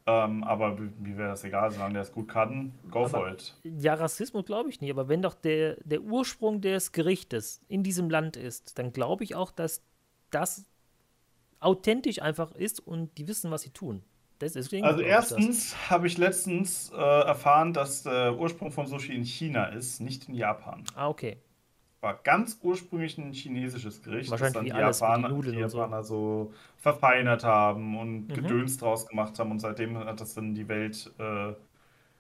Ähm, 0.07 0.43
aber 0.43 0.77
mir 0.99 1.17
wäre 1.17 1.29
das 1.29 1.43
egal, 1.43 1.71
solange 1.71 1.93
der 1.93 2.03
es 2.03 2.11
gut 2.11 2.27
kann. 2.27 2.71
Go 2.91 3.07
for 3.07 3.21
Aber- 3.25 3.31
it. 3.33 3.55
Ja, 3.63 3.95
Rassismus 3.95 4.45
glaube 4.45 4.69
ich 4.69 4.79
nicht, 4.79 4.91
aber 4.91 5.07
wenn 5.09 5.21
doch 5.23 5.33
der, 5.33 5.77
der 5.83 6.01
Ursprung 6.01 6.61
des 6.61 6.91
Gerichtes 6.91 7.61
in 7.67 7.81
diesem 7.81 8.09
Land 8.11 8.37
ist, 8.37 8.77
dann 8.77 8.93
glaube 8.93 9.23
ich 9.23 9.33
auch, 9.35 9.49
dass 9.51 9.81
das 10.29 10.63
authentisch 11.59 12.21
einfach 12.21 12.51
ist 12.53 12.79
und 12.85 13.17
die 13.17 13.27
wissen, 13.27 13.49
was 13.49 13.63
sie 13.63 13.71
tun. 13.71 14.03
Also 14.81 15.01
erstens 15.01 15.75
habe 15.89 16.07
ich 16.07 16.17
letztens 16.17 16.91
äh, 16.91 16.95
erfahren, 16.97 17.73
dass 17.73 18.03
der 18.03 18.37
Ursprung 18.37 18.71
von 18.71 18.87
Sushi 18.87 19.13
in 19.15 19.23
China 19.25 19.65
ist, 19.67 19.99
nicht 20.01 20.27
in 20.29 20.35
Japan. 20.35 20.83
Ah, 20.95 21.07
okay. 21.09 21.37
War 22.01 22.19
ganz 22.23 22.59
ursprünglich 22.61 23.17
ein 23.17 23.33
chinesisches 23.33 24.03
Gericht, 24.03 24.31
das 24.31 24.51
dann 24.53 24.65
die 24.65 24.71
die 24.71 24.77
Japaner, 24.77 25.29
Nudeln 25.29 25.55
die 25.55 25.61
und 25.63 25.69
so. 25.69 25.79
Japaner 25.79 26.03
so 26.03 26.53
verfeinert 26.77 27.43
haben 27.43 27.97
und 27.97 28.27
Mhm. 28.27 28.35
Gedöns 28.35 28.77
draus 28.77 29.07
gemacht 29.07 29.39
haben 29.39 29.51
und 29.51 29.59
seitdem 29.59 29.97
hat 29.97 30.21
das 30.21 30.35
dann 30.35 30.53
die 30.53 30.67
Welt, 30.67 31.11
äh, 31.17 31.53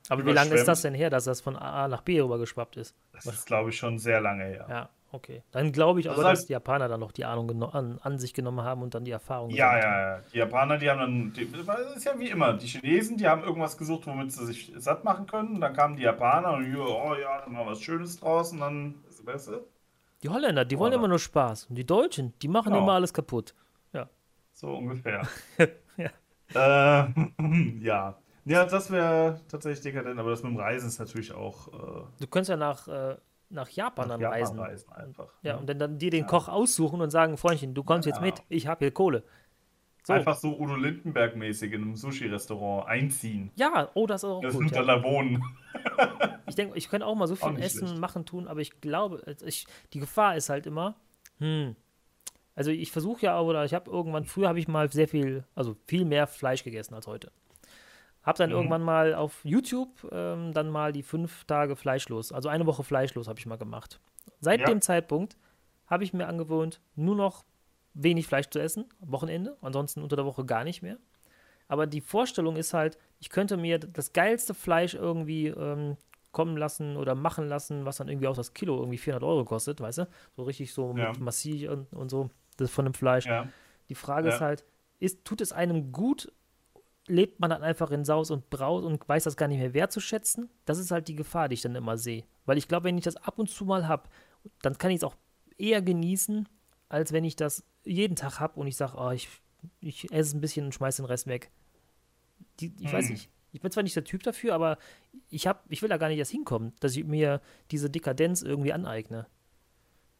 Aber 0.09 0.25
wie 0.25 0.31
lange 0.31 0.55
ist 0.55 0.67
das 0.67 0.81
denn 0.81 0.93
her, 0.95 1.09
dass 1.09 1.25
das 1.25 1.41
von 1.41 1.55
A 1.55 1.87
nach 1.87 2.01
B 2.01 2.19
rübergeschwappt 2.19 2.77
ist? 2.77 2.95
das 3.11 3.25
ist 3.25 3.45
glaube 3.45 3.69
ich 3.69 3.77
schon 3.77 3.97
sehr 3.99 4.21
lange 4.21 4.43
her. 4.43 4.65
Ja, 4.69 4.89
okay. 5.15 5.43
Dann 5.51 5.71
glaube 5.71 5.99
ich 5.99 6.05
Das 6.05 6.13
aber, 6.13 6.21
ist 6.21 6.27
halt- 6.27 6.37
dass 6.37 6.45
die 6.45 6.53
Japaner 6.53 6.87
dann 6.87 6.99
noch 6.99 7.11
die 7.11 7.25
Ahnung 7.25 7.63
an, 7.63 7.99
an 8.03 8.19
sich 8.19 8.33
genommen 8.33 8.61
haben 8.63 8.81
und 8.83 8.93
dann 8.93 9.03
die 9.05 9.11
Erfahrung 9.11 9.49
Ja, 9.49 9.77
ja, 9.77 10.01
ja. 10.17 10.21
Die 10.33 10.37
Japaner, 10.37 10.77
die 10.77 10.89
haben 10.89 10.99
dann, 10.99 11.33
die, 11.33 11.43
es 11.91 11.95
ist 11.97 12.05
ja 12.05 12.19
wie 12.19 12.29
immer, 12.29 12.53
die 12.53 12.67
Chinesen, 12.67 13.17
die 13.17 13.27
haben 13.27 13.43
irgendwas 13.43 13.77
gesucht, 13.77 14.05
womit 14.07 14.31
sie 14.31 14.45
sich 14.45 14.71
satt 14.77 15.03
machen 15.03 15.25
können. 15.25 15.55
Und 15.55 15.61
dann 15.61 15.73
kamen 15.73 15.95
die 15.97 16.03
Japaner 16.03 16.53
und 16.53 16.71
ja, 16.71 16.79
oh 16.79 17.15
ja, 17.19 17.41
dann 17.41 17.53
mal 17.53 17.65
was 17.65 17.81
Schönes 17.81 18.19
draus 18.19 18.51
und 18.51 18.59
dann, 18.59 18.95
weißt 19.23 19.47
du, 19.47 19.65
Die 20.23 20.29
Holländer, 20.29 20.65
die 20.65 20.77
wollen 20.79 20.93
Oh, 20.93 20.97
immer 20.97 21.07
nur 21.07 21.19
Spaß. 21.19 21.65
Und 21.69 21.75
die 21.75 21.85
Deutschen, 21.85 22.33
die 22.41 22.47
machen 22.47 22.71
Genau. 22.73 22.83
immer 22.83 22.93
alles 22.93 23.13
kaputt. 23.13 23.53
so 24.53 24.67
ungefähr. 24.75 25.21
Ja. 25.97 27.03
Äh, 27.03 27.07
ja. 27.81 28.15
Ja, 28.45 28.65
das 28.65 28.91
wäre 28.91 29.41
tatsächlich 29.49 29.81
dekadent, 29.81 30.19
aber 30.19 30.29
das 30.29 30.43
mit 30.43 30.51
dem 30.51 30.57
Reisen 30.59 30.87
ist 30.87 30.99
natürlich 30.99 31.33
auch 31.33 31.67
äh, 31.69 32.03
Du 32.19 32.27
könntest 32.27 32.49
ja 32.49 32.57
nach, 32.57 32.87
äh, 32.87 33.15
nach 33.49 33.69
Japan 33.69 34.07
nach 34.07 34.13
dann 34.15 34.21
Japan 34.21 34.39
reisen. 34.39 34.59
reisen 34.59 34.91
einfach. 34.93 35.27
Ja, 35.43 35.53
ne? 35.53 35.59
und 35.59 35.67
dann, 35.69 35.79
dann 35.79 35.97
dir 35.99 36.11
den 36.11 36.25
Koch 36.25 36.47
aussuchen 36.47 37.01
und 37.01 37.09
sagen, 37.09 37.37
Freundchen, 37.37 37.73
du 37.73 37.83
kommst 37.83 38.05
jetzt 38.05 38.17
Ja. 38.17 38.21
mit, 38.23 38.41
ich 38.49 38.67
habe 38.67 38.85
hier 38.85 38.91
Kohle. 38.91 39.23
So. 40.03 40.13
Einfach 40.13 40.35
so 40.35 40.55
Udo 40.59 40.75
Lindenberg-mäßig 40.75 41.71
in 41.73 41.81
einem 41.81 41.95
Sushi-Restaurant 41.95 42.87
einziehen. 42.87 43.51
Ja, 43.55 43.89
oh, 43.95 44.05
das 44.05 44.21
ist 44.23 44.29
auch 44.29 44.41
Das 44.41 44.53
gut. 44.53 44.63
und 44.65 44.75
dann 44.75 44.87
Ja. 44.87 45.03
wohnen. 45.03 45.43
Ich 46.47 46.53
denke, 46.55 46.77
ich 46.77 46.89
könnte 46.89 47.07
auch 47.07 47.15
mal 47.15 47.27
so 47.27 47.35
viel 47.35 47.57
essen, 47.59 47.87
schlecht. 47.87 47.99
machen, 47.99 48.23
tun, 48.25 48.47
aber 48.47 48.59
ich 48.61 48.79
glaube, 48.79 49.23
ich, 49.43 49.65
die 49.93 49.99
Gefahr 49.99 50.35
ist 50.35 50.49
halt 50.49 50.67
immer, 50.67 50.95
hm, 51.39 51.75
also 52.53 52.69
ich 52.71 52.91
versuche 52.91 53.23
ja, 53.25 53.39
oder 53.41 53.65
ich 53.65 53.73
habe 53.73 53.89
irgendwann, 53.89 54.25
früher 54.25 54.47
habe 54.47 54.59
ich 54.59 54.67
mal 54.67 54.89
sehr 54.91 55.07
viel, 55.07 55.43
also 55.55 55.75
viel 55.87 56.05
mehr 56.05 56.27
Fleisch 56.27 56.63
gegessen 56.63 56.93
als 56.93 57.07
heute. 57.07 57.31
Hab 58.25 58.37
dann 58.37 58.49
Mhm. 58.49 58.55
irgendwann 58.55 58.81
mal 58.81 59.13
auf 59.13 59.43
YouTube 59.45 59.89
ähm, 60.11 60.51
dann 60.53 60.69
mal 60.69 60.91
die 60.91 61.03
fünf 61.03 61.45
Tage 61.45 61.75
fleischlos, 61.75 62.31
also 62.31 62.49
eine 62.49 62.65
Woche 62.65 62.83
fleischlos 62.83 63.27
habe 63.27 63.39
ich 63.39 63.45
mal 63.45 63.57
gemacht. 63.57 63.99
Seit 64.41 64.61
Ja. 64.61 64.65
dem 64.65 64.81
Zeitpunkt 64.81 65.37
habe 65.87 66.03
ich 66.03 66.13
mir 66.13 66.27
angewohnt, 66.27 66.81
nur 66.95 67.15
noch 67.15 67.45
wenig 67.93 68.27
Fleisch 68.27 68.49
zu 68.49 68.59
essen, 68.59 68.85
am 69.01 69.11
Wochenende, 69.11 69.57
ansonsten 69.61 70.01
unter 70.01 70.15
der 70.15 70.25
Woche 70.25 70.43
gar 70.45 70.63
nicht 70.63 70.81
mehr. 70.81 70.97
Aber 71.67 71.87
die 71.87 72.01
Vorstellung 72.01 72.55
ist 72.57 72.73
halt, 72.73 72.97
ich 73.19 73.29
könnte 73.29 73.57
mir 73.57 73.79
das 73.79 74.11
geilste 74.13 74.53
Fleisch 74.53 74.93
irgendwie 74.95 75.47
ähm, 75.47 75.95
kommen 76.31 76.57
lassen 76.57 76.97
oder 76.97 77.15
machen 77.15 77.47
lassen, 77.47 77.85
was 77.85 77.97
dann 77.97 78.07
irgendwie 78.09 78.27
auch 78.27 78.35
das 78.35 78.53
Kilo 78.53 78.77
irgendwie 78.79 78.97
400 78.97 79.23
Euro 79.23 79.45
kostet, 79.45 79.79
weißt 79.79 79.99
du? 79.99 80.07
So 80.35 80.43
richtig 80.43 80.73
so 80.73 80.93
Ja. 80.97 81.09
mit 81.11 81.19
Massi 81.21 81.67
und, 81.67 81.91
und 81.93 82.09
so, 82.09 82.29
das 82.57 82.69
von 82.71 82.85
dem 82.85 82.93
Fleisch. 82.93 83.25
Ja. 83.27 83.47
Die 83.89 83.95
Frage 83.95 84.27
Ja. 84.29 84.35
ist 84.35 84.41
halt, 84.41 84.65
ist, 84.99 85.23
tut 85.25 85.41
es 85.41 85.53
einem 85.53 85.91
gut, 85.91 86.31
lebt 87.07 87.39
man 87.39 87.49
dann 87.49 87.63
einfach 87.63 87.91
in 87.91 88.03
Saus 88.05 88.31
und 88.31 88.49
Braus 88.49 88.83
und 88.83 89.07
weiß 89.07 89.23
das 89.25 89.37
gar 89.37 89.47
nicht 89.47 89.59
mehr 89.59 89.73
wertzuschätzen? 89.73 90.49
Das 90.65 90.77
ist 90.77 90.91
halt 90.91 91.07
die 91.07 91.15
Gefahr, 91.15 91.49
die 91.49 91.53
ich 91.55 91.61
dann 91.61 91.75
immer 91.75 91.97
sehe. 91.97 92.23
Weil 92.45 92.57
ich 92.57 92.67
glaube, 92.67 92.85
wenn 92.85 92.97
ich 92.97 93.03
das 93.03 93.15
ab 93.17 93.37
und 93.39 93.49
zu 93.49 93.65
mal 93.65 93.87
habe, 93.87 94.09
dann 94.61 94.77
kann 94.77 94.91
ich 94.91 94.97
es 94.97 95.03
auch 95.03 95.15
eher 95.57 95.81
genießen, 95.81 96.47
als 96.89 97.11
wenn 97.11 97.23
ich 97.23 97.35
das 97.35 97.63
jeden 97.83 98.15
Tag 98.15 98.39
habe 98.39 98.59
und 98.59 98.67
ich 98.67 98.75
sage, 98.75 98.97
oh, 98.97 99.11
ich, 99.11 99.29
ich 99.81 100.11
esse 100.11 100.37
ein 100.37 100.41
bisschen 100.41 100.65
und 100.65 100.73
schmeiße 100.73 101.01
den 101.01 101.07
Rest 101.07 101.27
weg. 101.27 101.51
Die, 102.59 102.73
ich 102.79 102.91
weiß 102.91 103.05
Hm. 103.05 103.13
nicht. 103.13 103.29
Ich 103.51 103.61
bin 103.61 103.71
zwar 103.71 103.83
nicht 103.83 103.95
der 103.95 104.03
Typ 104.03 104.21
dafür, 104.23 104.53
aber 104.53 104.77
ich, 105.29 105.47
hab, 105.47 105.63
ich 105.71 105.81
will 105.81 105.87
da 105.89 105.97
gar 105.97 106.09
nicht 106.09 106.17
erst 106.19 106.31
hinkommen, 106.31 106.73
dass 106.81 106.95
ich 106.95 107.05
mir 107.05 107.41
diese 107.71 107.89
Dekadenz 107.89 108.41
irgendwie 108.41 108.73
aneigne. 108.73 109.27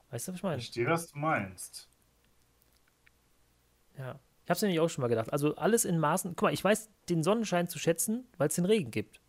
Weißt 0.10 0.28
du, 0.28 0.32
was 0.32 0.38
ich 0.38 0.44
meine? 0.44 0.57
Ich 0.57 0.66
verstehe, 0.68 0.88
was 0.88 1.12
du 1.12 1.20
meinst. 1.20 1.90
Ja. 3.98 4.20
Ich 4.45 4.49
habe 4.49 4.57
es 4.57 4.61
nämlich 4.61 4.80
auch 4.80 4.89
schon 4.89 5.01
mal 5.01 5.07
gedacht. 5.07 5.34
Also 5.34 5.55
alles 5.55 5.85
in 5.85 5.97
Maßen. 5.99 6.35
Guck 6.35 6.43
mal, 6.43 6.53
ich 6.53 6.63
weiß 6.63 6.89
den 7.09 7.23
Sonnenschein 7.23 7.67
zu 7.67 7.80
schätzen, 7.80 8.27
weil 8.38 8.47
es 8.47 8.55
den 8.55 8.65
Regen 8.65 8.91
gibt. 8.91 9.19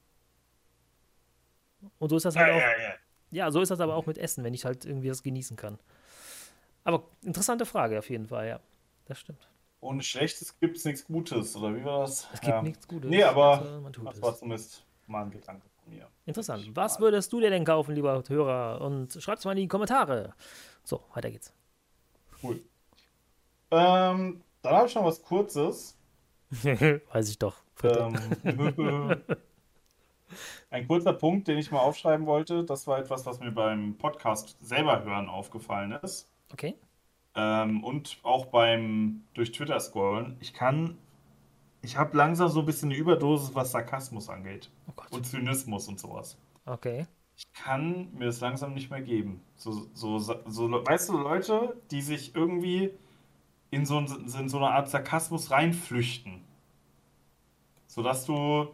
Und 1.98 2.10
so 2.10 2.16
ist 2.16 2.24
das 2.24 2.36
halt 2.36 2.52
auch. 2.52 2.58
ja, 2.58 2.70
ja. 2.70 2.94
Ja, 3.30 3.50
so 3.50 3.60
ist 3.60 3.70
das 3.70 3.80
aber 3.80 3.96
auch 3.96 4.06
mit 4.06 4.18
Essen, 4.18 4.44
wenn 4.44 4.54
ich 4.54 4.64
halt 4.64 4.84
irgendwie 4.84 5.08
das 5.08 5.22
genießen 5.22 5.56
kann. 5.56 5.78
Aber 6.84 7.08
interessante 7.22 7.66
Frage 7.66 7.98
auf 7.98 8.08
jeden 8.10 8.28
Fall, 8.28 8.46
ja. 8.46 8.60
Das 9.06 9.18
stimmt. 9.18 9.48
Ohne 9.80 10.02
Schlechtes 10.02 10.58
gibt 10.58 10.76
es 10.76 10.84
nichts 10.84 11.04
Gutes, 11.04 11.56
oder 11.56 11.74
wie 11.74 11.84
war 11.84 12.00
das? 12.00 12.28
Es 12.32 12.40
gibt 12.40 12.54
ja. 12.54 12.62
nichts 12.62 12.86
Gutes. 12.86 13.10
Nee, 13.10 13.22
aber 13.22 13.60
außer 13.60 13.80
man 13.80 13.92
tut 13.92 14.06
das 14.06 14.22
war 14.22 14.36
zumindest 14.36 14.84
mal 15.06 15.24
ein 15.24 15.30
Gedanke 15.30 15.66
von 15.82 15.92
mir. 15.92 16.08
Interessant. 16.24 16.64
Was 16.74 17.00
würdest 17.00 17.32
du 17.32 17.40
dir 17.40 17.50
denn 17.50 17.64
kaufen, 17.64 17.94
lieber 17.94 18.22
Hörer? 18.28 18.80
Und 18.80 19.16
schreib's 19.20 19.44
mal 19.44 19.52
in 19.52 19.58
die 19.58 19.68
Kommentare. 19.68 20.34
So, 20.82 21.02
weiter 21.14 21.30
geht's. 21.30 21.52
Cool. 22.42 22.62
Ähm, 23.70 24.42
dann 24.66 24.76
habe 24.76 24.88
ich 24.88 24.94
noch 24.94 25.04
was 25.04 25.22
Kurzes. 25.22 25.96
Weiß 27.12 27.28
ich 27.28 27.38
doch. 27.38 27.56
Ähm, 27.82 28.16
ein 30.70 30.88
kurzer 30.88 31.12
Punkt, 31.12 31.48
den 31.48 31.58
ich 31.58 31.70
mal 31.70 31.80
aufschreiben 31.80 32.26
wollte, 32.26 32.64
das 32.64 32.86
war 32.86 32.98
etwas, 32.98 33.26
was 33.26 33.40
mir 33.40 33.52
beim 33.52 33.96
Podcast 33.96 34.56
selber 34.60 35.04
hören 35.04 35.28
aufgefallen 35.28 35.92
ist. 36.02 36.30
Okay. 36.52 36.76
Ähm, 37.34 37.84
und 37.84 38.18
auch 38.22 38.46
beim 38.46 39.22
durch 39.34 39.52
Twitter 39.52 39.78
scrollen. 39.78 40.36
Ich 40.40 40.54
kann, 40.54 40.96
ich 41.82 41.96
habe 41.96 42.16
langsam 42.16 42.48
so 42.48 42.60
ein 42.60 42.66
bisschen 42.66 42.90
eine 42.90 42.98
Überdosis, 42.98 43.54
was 43.54 43.72
Sarkasmus 43.72 44.28
angeht. 44.28 44.70
Oh 44.88 44.92
Gott. 44.96 45.12
Und 45.12 45.26
Zynismus 45.26 45.88
und 45.88 46.00
sowas. 46.00 46.38
Okay. 46.64 47.06
Ich 47.36 47.52
kann 47.52 48.10
mir 48.14 48.26
das 48.26 48.40
langsam 48.40 48.72
nicht 48.72 48.90
mehr 48.90 49.02
geben. 49.02 49.42
So, 49.56 49.86
so, 49.92 50.18
so, 50.18 50.36
weißt 50.46 51.10
du, 51.10 51.18
Leute, 51.18 51.76
die 51.90 52.00
sich 52.00 52.34
irgendwie 52.34 52.92
in 53.76 53.86
so, 53.86 53.98
in 53.98 54.48
so 54.48 54.56
eine 54.56 54.70
Art 54.70 54.88
Sarkasmus 54.88 55.50
reinflüchten. 55.50 56.42
Sodass 57.86 58.24
du, 58.24 58.68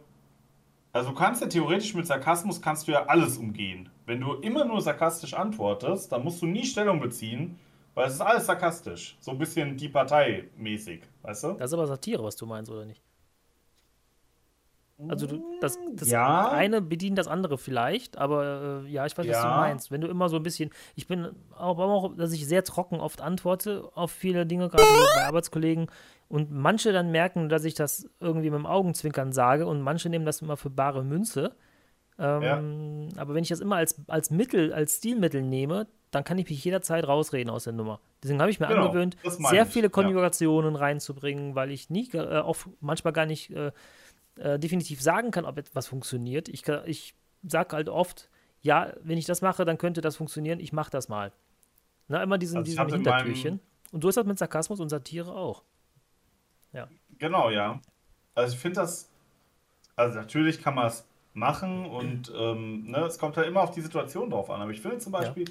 also 0.91 1.09
du 1.09 1.15
kannst 1.15 1.41
ja 1.41 1.47
theoretisch 1.47 1.93
mit 1.93 2.07
Sarkasmus 2.07 2.61
kannst 2.61 2.87
du 2.87 2.93
ja 2.93 3.05
alles 3.05 3.37
umgehen. 3.37 3.89
Wenn 4.05 4.19
du 4.19 4.33
immer 4.35 4.65
nur 4.65 4.81
sarkastisch 4.81 5.33
antwortest, 5.33 6.11
dann 6.11 6.23
musst 6.23 6.41
du 6.41 6.45
nie 6.45 6.65
Stellung 6.65 6.99
beziehen, 6.99 7.59
weil 7.93 8.07
es 8.07 8.15
ist 8.15 8.21
alles 8.21 8.45
sarkastisch. 8.45 9.17
So 9.19 9.31
ein 9.31 9.37
bisschen 9.37 9.77
die 9.77 9.89
Partei 9.89 10.49
mäßig, 10.57 11.03
weißt 11.21 11.43
du? 11.43 11.53
Das 11.53 11.69
ist 11.69 11.73
aber 11.73 11.87
Satire, 11.87 12.23
was 12.23 12.35
du 12.35 12.45
meinst, 12.45 12.71
oder 12.71 12.85
nicht? 12.85 13.01
Also 15.09 15.27
du, 15.27 15.41
das, 15.61 15.77
das 15.95 16.07
Ja. 16.09 16.49
eine 16.49 16.81
bedient 16.81 17.17
das 17.17 17.27
andere 17.27 17.57
vielleicht, 17.57 18.17
aber 18.17 18.83
äh, 18.85 18.89
ja, 18.89 19.05
ich 19.05 19.17
weiß, 19.17 19.27
was 19.27 19.41
du 19.41 19.47
Ja. 19.47 19.55
meinst. 19.55 19.91
Wenn 19.91 20.01
du 20.01 20.07
immer 20.07 20.29
so 20.29 20.37
ein 20.37 20.43
bisschen, 20.43 20.69
ich 20.95 21.07
bin 21.07 21.29
auch, 21.57 21.77
auch, 21.79 22.15
dass 22.15 22.31
ich 22.33 22.47
sehr 22.47 22.63
trocken 22.63 22.99
oft 22.99 23.21
antworte 23.21 23.89
auf 23.95 24.11
viele 24.11 24.45
Dinge, 24.45 24.69
gerade 24.69 24.85
bei 25.15 25.25
Arbeitskollegen, 25.27 25.87
und 26.29 26.51
manche 26.51 26.91
dann 26.91 27.11
merken, 27.11 27.47
dass 27.49 27.63
ich 27.63 27.75
das 27.75 28.09
irgendwie 28.19 28.49
mit 28.49 28.57
dem 28.59 28.65
Augenzwinkern 28.65 29.31
sage 29.33 29.67
und 29.67 29.81
manche 29.81 30.09
nehmen 30.09 30.25
das 30.25 30.41
immer 30.41 30.57
für 30.57 30.69
bare 30.71 31.03
Münze. 31.03 31.55
Ähm, 32.19 33.09
Aber 33.17 33.33
wenn 33.33 33.43
ich 33.43 33.49
das 33.49 33.59
immer 33.59 33.75
als, 33.77 33.95
als 34.07 34.29
Mittel, 34.31 34.73
als 34.73 34.97
Stilmittel 34.97 35.41
nehme, 35.41 35.87
dann 36.11 36.23
kann 36.23 36.37
ich 36.37 36.47
mich 36.49 36.63
jederzeit 36.63 37.07
rausreden 37.07 37.49
aus 37.49 37.63
der 37.63 37.73
Nummer. 37.73 37.99
Deswegen 38.21 38.39
habe 38.39 38.51
ich 38.51 38.59
mir 38.59 38.67
Genau, 38.67 38.85
angewöhnt, 38.85 39.17
sehr 39.23 39.63
ich, 39.63 39.69
viele 39.69 39.87
ja. 39.87 39.89
Konjugationen 39.89 40.75
reinzubringen, 40.75 41.55
weil 41.55 41.71
ich 41.71 41.89
nie, 41.89 42.07
äh, 42.13 42.39
auch 42.39 42.57
manchmal 42.81 43.13
gar 43.13 43.25
nicht 43.25 43.49
äh, 43.51 43.71
äh, 44.37 44.57
definitiv 44.59 45.01
sagen 45.01 45.31
kann, 45.31 45.45
ob 45.45 45.57
etwas 45.57 45.87
funktioniert. 45.87 46.49
Ich, 46.49 46.63
kann- 46.63 46.83
ich 46.85 47.13
sage 47.43 47.75
halt 47.75 47.89
oft, 47.89 48.29
ja, 48.61 48.93
wenn 49.01 49.17
ich 49.17 49.25
das 49.25 49.41
mache, 49.41 49.65
dann 49.65 49.77
könnte 49.77 50.01
das 50.01 50.15
funktionieren, 50.15 50.59
ich 50.59 50.73
mache 50.73 50.89
das 50.91 51.09
mal. 51.09 51.31
Na, 52.07 52.21
immer 52.23 52.37
diesen, 52.37 52.57
Also 52.57 52.65
diesen 52.65 52.77
Hintertürchen. 52.93 53.59
Und 53.91 54.01
so 54.01 54.09
ist 54.09 54.15
das 54.15 54.25
mit 54.25 54.37
Sarkasmus 54.39 54.79
und 54.79 54.89
Satire 54.89 55.33
auch. 55.33 55.63
Genau, 57.19 57.49
ja. 57.49 57.79
Also 58.35 58.55
ich 58.55 58.59
finde 58.59 58.81
das, 58.81 59.09
also 59.95 60.17
natürlich 60.19 60.61
kann 60.61 60.75
man 60.75 60.87
es 60.87 61.05
machen 61.33 61.85
und 61.85 62.31
ähm, 62.35 62.89
ne, 62.89 62.99
es 63.05 63.17
kommt 63.19 63.37
halt 63.37 63.47
immer 63.47 63.61
auf 63.61 63.71
die 63.71 63.81
Situation 63.81 64.29
drauf 64.29 64.49
an. 64.49 64.61
Aber 64.61 64.71
ich 64.71 64.81
finde 64.81 64.97
zum 64.97 65.11
Beispiel 65.11 65.45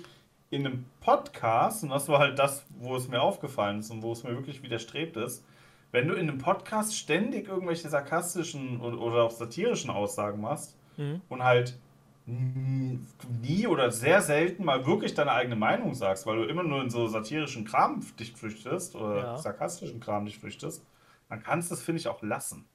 in 0.50 0.66
einem 0.66 0.84
Podcast, 1.00 1.82
und 1.82 1.90
das 1.90 2.08
war 2.08 2.18
halt 2.18 2.38
das, 2.38 2.64
wo 2.78 2.96
es 2.96 3.08
mir 3.08 3.20
aufgefallen 3.22 3.78
ist 3.78 3.90
und 3.90 4.02
wo 4.02 4.12
es 4.12 4.22
mir 4.22 4.30
wirklich 4.30 4.62
widerstrebt 4.62 5.16
ist, 5.16 5.44
wenn 5.92 6.08
du 6.08 6.14
in 6.14 6.28
einem 6.28 6.38
Podcast 6.38 6.96
ständig 6.96 7.48
irgendwelche 7.48 7.88
sarkastischen 7.88 8.80
oder, 8.80 9.22
auch 9.22 9.30
satirischen 9.30 9.90
Aussagen 9.90 10.40
machst 10.40 10.76
Mhm. 10.96 11.20
und 11.28 11.42
halt 11.44 11.78
nie 12.26 13.66
oder 13.66 13.90
sehr 13.90 14.20
selten 14.22 14.64
mal 14.64 14.86
wirklich 14.86 15.14
deine 15.14 15.32
eigene 15.32 15.56
Meinung 15.56 15.94
sagst, 15.94 16.24
weil 16.26 16.36
du 16.36 16.44
immer 16.44 16.62
nur 16.62 16.80
in 16.82 16.90
so 16.90 17.08
satirischen 17.08 17.64
Kram 17.64 18.00
dich 18.18 18.32
flüchtest 18.32 18.94
oder 18.94 19.16
Ja. 19.18 19.38
sarkastischen 19.38 20.00
Kram 20.00 20.24
dich 20.26 20.38
flüchtest, 20.38 20.84
dann 21.28 21.42
kannst 21.42 21.70
du 21.70 21.74
es, 21.74 21.82
finde 21.82 22.00
ich, 22.00 22.08
auch 22.08 22.22
lassen. 22.22 22.68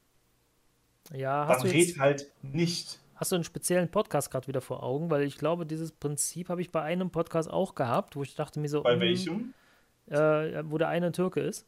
Ja, 1.13 1.45
Dann 1.45 1.49
hast 1.55 1.63
du, 1.63 1.67
jetzt, 1.67 1.95
red 1.95 1.99
halt 1.99 2.31
nicht. 2.41 2.99
hast 3.15 3.31
du 3.31 3.35
einen 3.35 3.43
speziellen 3.45 3.89
Podcast 3.89 4.31
gerade 4.31 4.47
wieder 4.47 4.61
vor 4.61 4.83
Augen? 4.83 5.09
Weil 5.09 5.23
ich 5.23 5.37
glaube, 5.37 5.65
dieses 5.65 5.91
Prinzip 5.91 6.49
habe 6.49 6.61
ich 6.61 6.71
bei 6.71 6.81
einem 6.81 7.09
Podcast 7.11 7.49
auch 7.49 7.75
gehabt, 7.75 8.15
wo 8.15 8.23
ich 8.23 8.35
dachte 8.35 8.59
mir 8.59 8.67
so, 8.69 8.83
Bei 8.83 8.93
hm, 8.93 8.99
welchem? 8.99 9.53
Äh, 10.07 10.63
wo 10.65 10.77
der 10.77 10.89
eine 10.89 11.07
ein 11.07 11.13
Türke 11.13 11.39
ist. 11.41 11.65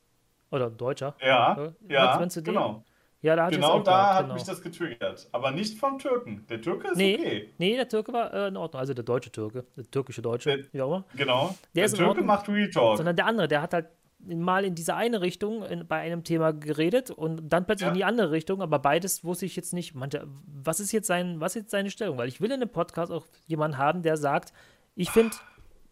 Oder 0.51 0.67
ein 0.67 0.77
Deutscher. 0.77 1.15
Ja, 1.21 1.71
Ja, 1.87 2.17
ja, 2.17 2.27
genau. 2.43 2.83
Ja, 3.21 3.35
da 3.35 3.49
es 3.49 3.55
Genau 3.55 3.79
da 3.79 3.91
gehabt, 3.91 4.13
hat 4.13 4.21
genau. 4.23 4.33
mich 4.35 4.43
das 4.43 4.61
getriggert. 4.61 5.27
Aber 5.33 5.51
nicht 5.51 5.77
vom 5.77 5.99
Türken. 5.99 6.45
Der 6.49 6.61
Türke 6.61 6.87
ist 6.87 6.95
Nee. 6.97 7.15
okay. 7.19 7.49
Nee, 7.57 7.75
der 7.75 7.89
Türke 7.89 8.13
war 8.13 8.33
äh, 8.33 8.47
in 8.47 8.55
Ordnung. 8.55 8.79
Also 8.79 8.93
der 8.93 9.03
deutsche 9.03 9.29
Türke. 9.29 9.65
Der 9.75 9.83
türkische 9.91 10.21
Deutsche, 10.21 10.55
Der- 10.57 10.65
wie 10.73 10.81
auch 10.81 10.87
immer. 10.87 11.05
Genau. 11.15 11.53
Der 11.75 11.83
ist 11.85 11.99
in 11.99 12.05
Türke 12.05 12.21
macht 12.21 12.47
Real 12.47 12.69
Talk. 12.69 12.95
Sondern 12.95 13.17
der 13.17 13.25
andere, 13.25 13.49
der 13.49 13.61
hat 13.61 13.73
halt 13.73 13.87
mal 14.25 14.63
in 14.63 14.73
diese 14.73 14.95
eine 14.95 15.19
Richtung 15.21 15.63
in, 15.63 15.85
bei 15.85 15.97
einem 15.97 16.23
Thema 16.23 16.53
geredet 16.53 17.11
und 17.11 17.49
dann 17.49 17.65
plötzlich 17.65 17.87
Ja. 17.87 17.91
in 17.91 17.95
die 17.97 18.03
andere 18.05 18.31
Richtung, 18.31 18.61
aber 18.61 18.79
beides 18.79 19.23
wusste 19.25 19.45
ich 19.45 19.55
jetzt 19.57 19.73
nicht. 19.73 19.95
Manche, 19.95 20.25
was 20.47 20.79
ist 20.79 20.93
jetzt 20.93 21.07
sein, 21.07 21.41
was 21.41 21.55
ist 21.57 21.63
jetzt 21.63 21.71
seine 21.71 21.89
Stellung? 21.91 22.17
Weil 22.17 22.29
ich 22.29 22.39
will 22.39 22.51
in 22.51 22.61
einem 22.61 22.69
Podcast 22.69 23.11
auch 23.11 23.27
jemanden 23.47 23.77
haben, 23.77 24.01
der 24.01 24.15
sagt, 24.15 24.53
ich 24.95 25.09
finde 25.09 25.35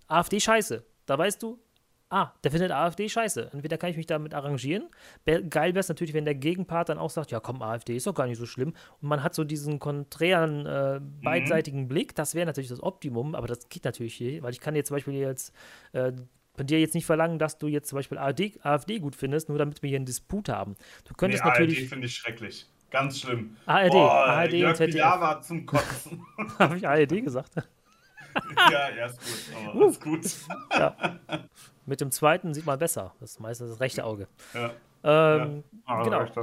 AfD 0.07 0.39
scheiße. 0.39 0.83
Da 1.05 1.17
weißt 1.17 1.41
du, 1.43 1.59
ah, 2.09 2.31
der 2.43 2.51
findet 2.51 2.71
AfD 2.71 3.09
scheiße. 3.09 3.49
Entweder 3.53 3.77
kann 3.77 3.89
ich 3.89 3.97
mich 3.97 4.05
damit 4.05 4.33
arrangieren. 4.33 4.89
Geil 5.25 5.73
wäre 5.73 5.79
es 5.79 5.89
natürlich, 5.89 6.13
wenn 6.13 6.25
der 6.25 6.35
Gegenpart 6.35 6.89
dann 6.89 6.97
auch 6.97 7.09
sagt, 7.09 7.31
ja 7.31 7.39
komm, 7.39 7.61
AfD 7.61 7.95
ist 7.95 8.07
doch 8.07 8.15
gar 8.15 8.27
nicht 8.27 8.37
so 8.37 8.45
schlimm. 8.45 8.73
Und 9.01 9.09
man 9.09 9.23
hat 9.23 9.33
so 9.35 9.43
diesen 9.43 9.79
konträren, 9.79 10.65
äh, 10.65 10.99
beidseitigen 11.23 11.87
Blick. 11.87 12.15
Das 12.15 12.35
wäre 12.35 12.45
natürlich 12.45 12.69
das 12.69 12.81
Optimum, 12.81 13.35
aber 13.35 13.47
das 13.47 13.69
geht 13.69 13.85
natürlich 13.85 14.19
nicht, 14.19 14.41
weil 14.43 14.51
ich 14.53 14.59
kann 14.59 14.75
jetzt 14.75 14.87
zum 14.87 14.97
Beispiel 14.97 15.13
jetzt 15.15 15.53
äh, 15.93 16.11
von 16.55 16.65
dir 16.65 16.79
jetzt 16.79 16.95
nicht 16.95 17.05
verlangen, 17.05 17.37
dass 17.39 17.57
du 17.59 17.67
jetzt 17.67 17.87
zum 17.89 17.97
Beispiel 17.97 18.17
AfD, 18.17 18.53
AfD 18.63 18.99
gut 18.99 19.15
findest, 19.15 19.49
nur 19.49 19.57
damit 19.57 19.81
wir 19.83 19.89
hier 19.89 19.97
einen 19.97 20.05
Disput 20.05 20.49
haben. 20.49 20.75
Du 21.03 21.11
Nee, 21.11 21.15
könntest 21.17 21.43
ARD 21.43 21.59
natürlich. 21.59 21.87
finde 21.89 22.07
ich 22.07 22.15
schrecklich. 22.15 22.65
Ganz 22.89 23.19
schlimm. 23.19 23.57
ARD, 23.65 23.91
Boah, 23.91 24.11
ARD 24.11 24.53
und 24.53 24.59
Jörg. 24.59 24.77
Pilawa 24.77 25.21
war 25.21 25.41
zum 25.41 25.65
Kotzen. 25.65 26.25
Habe 26.59 26.77
ich 26.77 26.87
ARD 26.87 27.23
gesagt? 27.23 27.51
ja, 28.71 28.89
ja, 28.95 29.05
ist 29.07 29.19
gut. 29.19 29.67
Aber 29.67 29.87
ist 29.87 30.01
gut. 30.01 30.21
ja. 30.73 31.19
Mit 31.87 32.01
dem 32.01 32.11
zweiten 32.11 32.53
sieht 32.53 32.65
man 32.65 32.77
besser. 32.77 33.13
Das 33.19 33.31
ist 33.31 33.39
meistens 33.39 33.69
das 33.71 33.79
rechte 33.79 34.03
Auge. 34.05 34.27
Ja. 34.53 34.71
Ähm, 35.03 35.63
Aber 35.85 36.03
genau. 36.03 36.21
echt, 36.23 36.33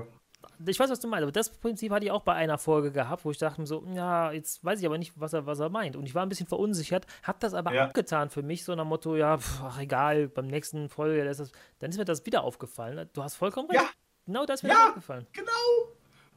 Ich 0.67 0.79
weiß, 0.81 0.91
was 0.91 1.01
du 1.01 1.07
meinst, 1.09 1.23
aber 1.23 1.33
das 1.33 1.51
Prinzip 1.51 1.93
hatte 1.93 2.07
ich 2.07 2.11
auch 2.11 2.23
bei 2.23 2.33
einer 2.33 2.57
Folge 2.59 2.91
gehabt, 2.93 3.25
wo 3.25 3.31
ich 3.31 3.39
dachte 3.39 3.61
mir 3.61 3.67
so, 3.67 3.85
ja, 3.95 4.33
jetzt 4.33 4.65
weiß 4.65 4.81
ich 4.81 4.87
aber 4.87 4.97
nicht, 4.99 5.13
was 5.21 5.33
er, 5.35 5.45
was 5.47 5.59
er 5.61 5.69
meint. 5.69 5.97
Und 5.97 6.07
ich 6.07 6.15
war 6.15 6.23
ein 6.25 6.29
bisschen 6.31 6.47
verunsichert, 6.47 7.07
hab 7.23 7.41
das 7.41 7.53
aber 7.55 7.75
Ja. 7.75 7.85
abgetan 7.85 8.31
für 8.31 8.43
mich, 8.43 8.65
so 8.65 8.75
nach 8.75 8.85
Motto, 8.87 9.17
ja, 9.17 9.37
pf, 9.37 9.61
ach, 9.65 9.79
egal, 9.81 10.29
beim 10.29 10.47
nächsten 10.47 10.89
Folge, 10.89 11.25
das 11.25 11.41
ist, 11.41 11.55
dann 11.81 11.91
ist 11.91 11.99
mir 11.99 12.05
das 12.07 12.25
wieder 12.25 12.43
aufgefallen. 12.43 13.09
Du 13.13 13.23
hast 13.23 13.35
vollkommen 13.37 13.69
recht. 13.71 13.83
Ja. 13.83 13.89
Genau 14.27 14.47
das 14.47 14.61
ist 14.61 14.63
mir 14.63 14.71
Ja. 14.71 14.75
das 14.77 14.89
aufgefallen. 14.89 15.27
Genau. 15.33 15.51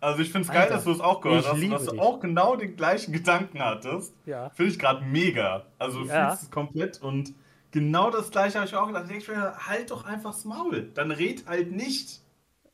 Also 0.01 0.21
ich 0.21 0.31
finde 0.31 0.47
es 0.47 0.53
geil, 0.53 0.67
dass 0.69 0.83
du 0.83 0.91
es 0.91 0.99
auch 0.99 1.21
gehört 1.21 1.45
hast 1.47 1.61
dass 1.71 1.85
du 1.85 1.91
dich. 1.91 1.99
auch 1.99 2.19
genau 2.19 2.55
den 2.55 2.75
gleichen 2.75 3.13
Gedanken 3.13 3.63
hattest. 3.63 4.13
Ja. 4.25 4.49
Finde 4.51 4.71
ich 4.73 4.77
gerade 4.79 5.03
mega. 5.05 5.65
Also 5.79 6.01
du 6.03 6.07
Ja. 6.07 6.29
fühlst 6.29 6.43
es 6.43 6.51
komplett 6.51 7.01
und 7.01 7.33
genau 7.71 8.09
das 8.11 8.31
gleiche 8.31 8.57
habe 8.59 8.67
ich 8.67 8.75
auch 8.75 8.87
gedacht. 8.87 9.05
Ich 9.11 9.27
mir, 9.27 9.55
halt 9.57 9.91
doch 9.91 10.05
einfach 10.05 10.31
das 10.31 10.45
Maul. 10.45 10.89
Dann 10.93 11.11
red 11.11 11.45
halt 11.47 11.71
nicht. 11.71 12.21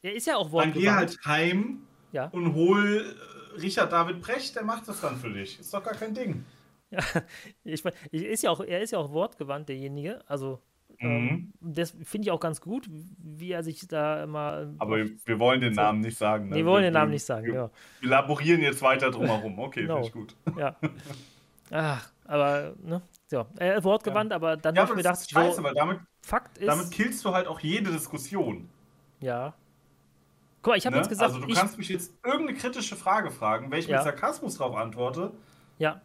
Er 0.01 0.13
ist 0.13 0.27
ja 0.27 0.35
auch 0.37 0.49
Dann 0.51 0.73
geh 0.73 0.85
wortgewandt. 0.85 0.97
halt 0.97 1.19
heim 1.25 1.81
Ja. 2.11 2.27
und 2.27 2.53
hol 2.53 3.15
äh, 3.55 3.59
Richard 3.61 3.91
David 3.91 4.21
Brecht, 4.21 4.55
der 4.55 4.63
macht 4.63 4.87
das 4.87 4.99
dann 5.01 5.17
für 5.17 5.29
dich. 5.31 5.59
Ist 5.59 5.73
doch 5.73 5.83
gar 5.83 5.93
kein 5.95 6.13
Ding. 6.13 6.43
Ich 7.63 7.83
mein, 7.83 7.93
ich- 8.11 8.23
ist 8.23 8.43
ja 8.43 8.51
auch, 8.51 8.59
er 8.61 8.81
ist 8.81 8.91
ja 8.91 8.99
auch 8.99 9.11
wortgewandt, 9.11 9.69
derjenige. 9.69 10.21
Also, 10.27 10.59
ähm, 10.99 11.51
das 11.59 11.91
finde 12.03 12.27
ich 12.27 12.31
auch 12.31 12.39
ganz 12.39 12.61
gut, 12.61 12.87
wie 12.89 13.51
er 13.51 13.63
sich 13.63 13.87
da 13.87 14.23
immer. 14.23 14.73
Aber 14.77 14.97
wir 15.25 15.39
wollen 15.39 15.59
den 15.61 15.73
Namen 15.73 16.01
nicht 16.01 16.17
sagen. 16.17 16.49
Ne? 16.49 16.55
Wir 16.57 16.65
wollen 16.65 16.83
den 16.83 16.93
Namen 16.93 17.11
nicht 17.11 17.25
sagen, 17.25 17.47
wir, 17.47 17.53
ja. 17.53 17.69
Wir 18.01 18.09
laborieren 18.09 18.61
jetzt 18.61 18.81
weiter 18.83 19.09
drumherum. 19.09 19.57
Okay, 19.59 19.81
Genau. 19.81 20.03
finde 20.03 20.07
ich 20.07 20.13
gut. 20.13 20.35
Ja. 20.57 20.75
Ach, 21.71 22.11
aber, 22.25 22.75
ne? 22.83 23.01
Ja, 23.33 23.73
ist 23.73 23.83
wortgewandt, 23.83 24.31
aber 24.31 24.57
dann 24.57 24.75
Ja, 24.75 24.81
habe 24.83 24.91
ich 24.91 24.97
mir 24.97 25.03
das 25.03 25.27
gedacht, 25.27 25.31
scheiße, 25.31 25.57
so, 25.57 25.63
weil 25.63 25.73
damit, 25.73 25.99
Fakt 26.21 26.57
ist. 26.57 26.67
damit 26.67 26.91
killst 26.91 27.25
du 27.25 27.33
halt 27.33 27.47
auch 27.47 27.59
jede 27.59 27.91
Diskussion. 27.91 28.69
ja. 29.19 29.53
Guck 30.61 30.71
mal, 30.71 30.77
ich 30.77 30.85
habe 30.85 30.95
Ne? 30.95 31.01
jetzt 31.01 31.09
gesagt, 31.09 31.33
also 31.33 31.45
du 31.45 31.51
ich, 31.51 31.57
kannst 31.57 31.77
mich 31.77 31.89
jetzt 31.89 32.13
irgendeine 32.23 32.57
kritische 32.57 32.95
Frage 32.95 33.31
fragen, 33.31 33.69
wenn 33.69 33.79
ich 33.79 33.87
Ja. 33.87 33.97
mit 33.97 34.03
Sarkasmus 34.05 34.55
drauf 34.57 34.75
antworte, 34.75 35.31
ja, 35.77 36.01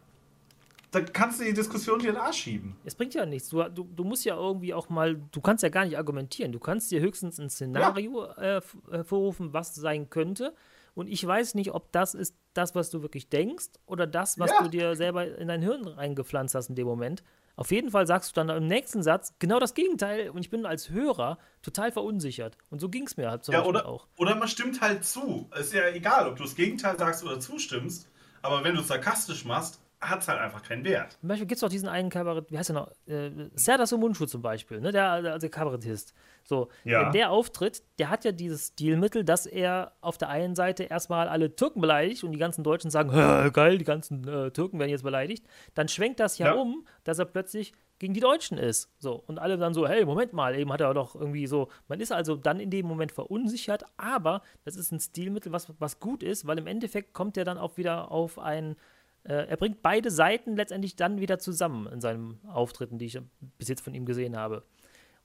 dann 0.91 1.13
kannst 1.13 1.39
du 1.39 1.43
die 1.45 1.53
Diskussion 1.53 1.99
dir 1.99 2.09
in 2.09 2.15
den 2.15 2.21
Arsch 2.21 2.37
schieben. 2.37 2.75
Es 2.83 2.95
bringt 2.95 3.13
ja 3.13 3.25
nichts. 3.25 3.49
Du, 3.49 3.61
du, 3.69 3.83
du 3.95 4.03
musst 4.03 4.25
ja 4.25 4.35
irgendwie 4.35 4.73
auch 4.73 4.89
mal, 4.89 5.15
du 5.31 5.39
kannst 5.41 5.61
ja 5.63 5.69
gar 5.69 5.85
nicht 5.85 5.97
argumentieren. 5.97 6.51
Du 6.51 6.59
kannst 6.59 6.89
dir 6.89 6.99
höchstens 6.99 7.39
ein 7.39 7.49
Szenario 7.49 8.25
ja. 8.25 8.57
äh, 8.57 8.61
äh 8.91 9.03
vorrufen, 9.03 9.53
was 9.53 9.75
sein 9.75 10.09
könnte. 10.09 10.55
Und 10.95 11.07
ich 11.07 11.25
weiß 11.25 11.53
nicht, 11.53 11.71
ob 11.73 11.91
das 11.91 12.15
ist 12.15 12.35
das, 12.53 12.75
was 12.75 12.89
du 12.89 13.01
wirklich 13.01 13.29
denkst 13.29 13.67
oder 13.85 14.07
das, 14.07 14.39
was 14.39 14.51
ja. 14.51 14.63
du 14.63 14.69
dir 14.69 14.95
selber 14.95 15.37
in 15.37 15.47
dein 15.47 15.61
Hirn 15.61 15.87
reingepflanzt 15.87 16.55
hast 16.55 16.69
in 16.69 16.75
dem 16.75 16.87
Moment. 16.87 17.23
Auf 17.55 17.71
jeden 17.71 17.91
Fall 17.91 18.07
sagst 18.07 18.31
du 18.31 18.41
dann 18.41 18.55
im 18.55 18.67
nächsten 18.67 19.03
Satz 19.03 19.33
genau 19.37 19.59
das 19.59 19.73
Gegenteil 19.73 20.29
und 20.29 20.39
ich 20.39 20.49
bin 20.49 20.65
als 20.65 20.89
Hörer 20.89 21.37
total 21.61 21.91
verunsichert. 21.91 22.57
Und 22.69 22.79
so 22.79 22.87
ging 22.87 23.05
es 23.05 23.17
mir 23.17 23.29
halt 23.29 23.43
zum 23.43 23.53
ja, 23.53 23.59
Beispiel 23.59 23.81
oder, 23.81 23.85
auch. 23.85 24.07
Oder 24.17 24.35
man 24.35 24.47
stimmt 24.47 24.79
halt 24.79 25.03
zu. 25.03 25.49
Ist 25.59 25.73
ja 25.73 25.89
egal, 25.89 26.27
ob 26.29 26.37
du 26.37 26.43
das 26.43 26.55
Gegenteil 26.55 26.97
sagst 26.97 27.23
oder 27.23 27.39
zustimmst, 27.39 28.07
aber 28.41 28.63
wenn 28.63 28.75
du 28.75 28.81
es 28.81 28.87
sarkastisch 28.87 29.43
machst, 29.43 29.81
hat 29.99 30.21
es 30.21 30.27
halt 30.29 30.39
einfach 30.39 30.63
keinen 30.63 30.85
Wert. 30.85 31.17
Zum 31.19 31.27
Beispiel 31.27 31.47
gibt 31.47 31.57
es 31.57 31.63
auch 31.63 31.69
diesen 31.69 31.89
einen 31.89 32.09
Kabarett, 32.09 32.49
wie 32.49 32.57
heißt 32.57 32.69
der 32.69 32.75
noch? 32.75 32.91
Äh, 33.05 33.49
Serdar 33.55 33.85
Mundschuh 33.97 34.25
zum 34.25 34.41
Beispiel, 34.41 34.79
ne? 34.79 34.91
der, 34.91 35.21
der, 35.21 35.39
der 35.39 35.49
Kabarettist. 35.49 36.13
So, 36.43 36.69
ja. 36.83 37.05
wenn 37.05 37.11
der 37.11 37.31
auftritt, 37.31 37.83
der 37.99 38.09
hat 38.09 38.25
ja 38.25 38.31
dieses 38.31 38.69
Stilmittel, 38.69 39.23
dass 39.23 39.45
er 39.45 39.93
auf 40.01 40.17
der 40.17 40.29
einen 40.29 40.55
Seite 40.55 40.83
erstmal 40.83 41.27
alle 41.27 41.55
Türken 41.55 41.81
beleidigt 41.81 42.23
und 42.23 42.31
die 42.31 42.39
ganzen 42.39 42.63
Deutschen 42.63 42.89
sagen, 42.89 43.09
geil, 43.53 43.77
die 43.77 43.85
ganzen 43.85 44.27
äh, 44.27 44.51
Türken 44.51 44.79
werden 44.79 44.89
jetzt 44.89 45.03
beleidigt. 45.03 45.45
Dann 45.75 45.87
schwenkt 45.87 46.19
das 46.19 46.37
ja, 46.37 46.47
ja, 46.47 46.53
um, 46.53 46.85
dass 47.03 47.19
er 47.19 47.25
plötzlich 47.25 47.73
gegen 47.99 48.13
die 48.13 48.21
Deutschen 48.21 48.57
ist. 48.57 48.89
So, 48.99 49.23
und 49.27 49.39
alle 49.39 49.57
dann 49.57 49.73
so, 49.73 49.87
hey, 49.87 50.05
Moment 50.05 50.33
mal, 50.33 50.55
eben 50.55 50.71
hat 50.71 50.81
er 50.81 50.93
doch 50.93 51.15
irgendwie 51.15 51.47
so. 51.47 51.67
Man 51.87 51.99
ist 51.99 52.11
also 52.11 52.35
dann 52.35 52.59
in 52.59 52.69
dem 52.69 52.87
Moment 52.87 53.11
verunsichert, 53.11 53.83
aber 53.97 54.41
das 54.63 54.75
ist 54.75 54.91
ein 54.91 54.99
Stilmittel, 54.99 55.51
was, 55.51 55.67
was 55.79 55.99
gut 55.99 56.23
ist, 56.23 56.47
weil 56.47 56.57
im 56.57 56.67
Endeffekt 56.67 57.13
kommt 57.13 57.37
er 57.37 57.43
dann 57.43 57.57
auch 57.57 57.77
wieder 57.77 58.11
auf 58.11 58.39
ein 58.39 58.75
äh, 59.23 59.47
er 59.47 59.57
bringt 59.57 59.81
beide 59.81 60.11
Seiten 60.11 60.55
letztendlich 60.55 60.95
dann 60.95 61.19
wieder 61.19 61.39
zusammen 61.39 61.87
in 61.87 61.99
seinen 61.99 62.39
Auftritten, 62.47 62.97
die 62.97 63.05
ich 63.05 63.19
bis 63.57 63.67
jetzt 63.67 63.81
von 63.81 63.93
ihm 63.93 64.05
gesehen 64.05 64.37
habe. 64.37 64.63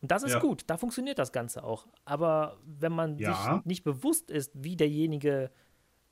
Und 0.00 0.10
das 0.10 0.22
ist 0.22 0.32
ja. 0.32 0.38
gut, 0.38 0.64
da 0.66 0.76
funktioniert 0.76 1.18
das 1.18 1.32
Ganze 1.32 1.64
auch. 1.64 1.86
Aber 2.04 2.58
wenn 2.64 2.92
man 2.92 3.18
ja. 3.18 3.34
sich 3.34 3.64
nicht 3.64 3.84
bewusst 3.84 4.30
ist, 4.30 4.52
wie 4.54 4.76
derjenige 4.76 5.50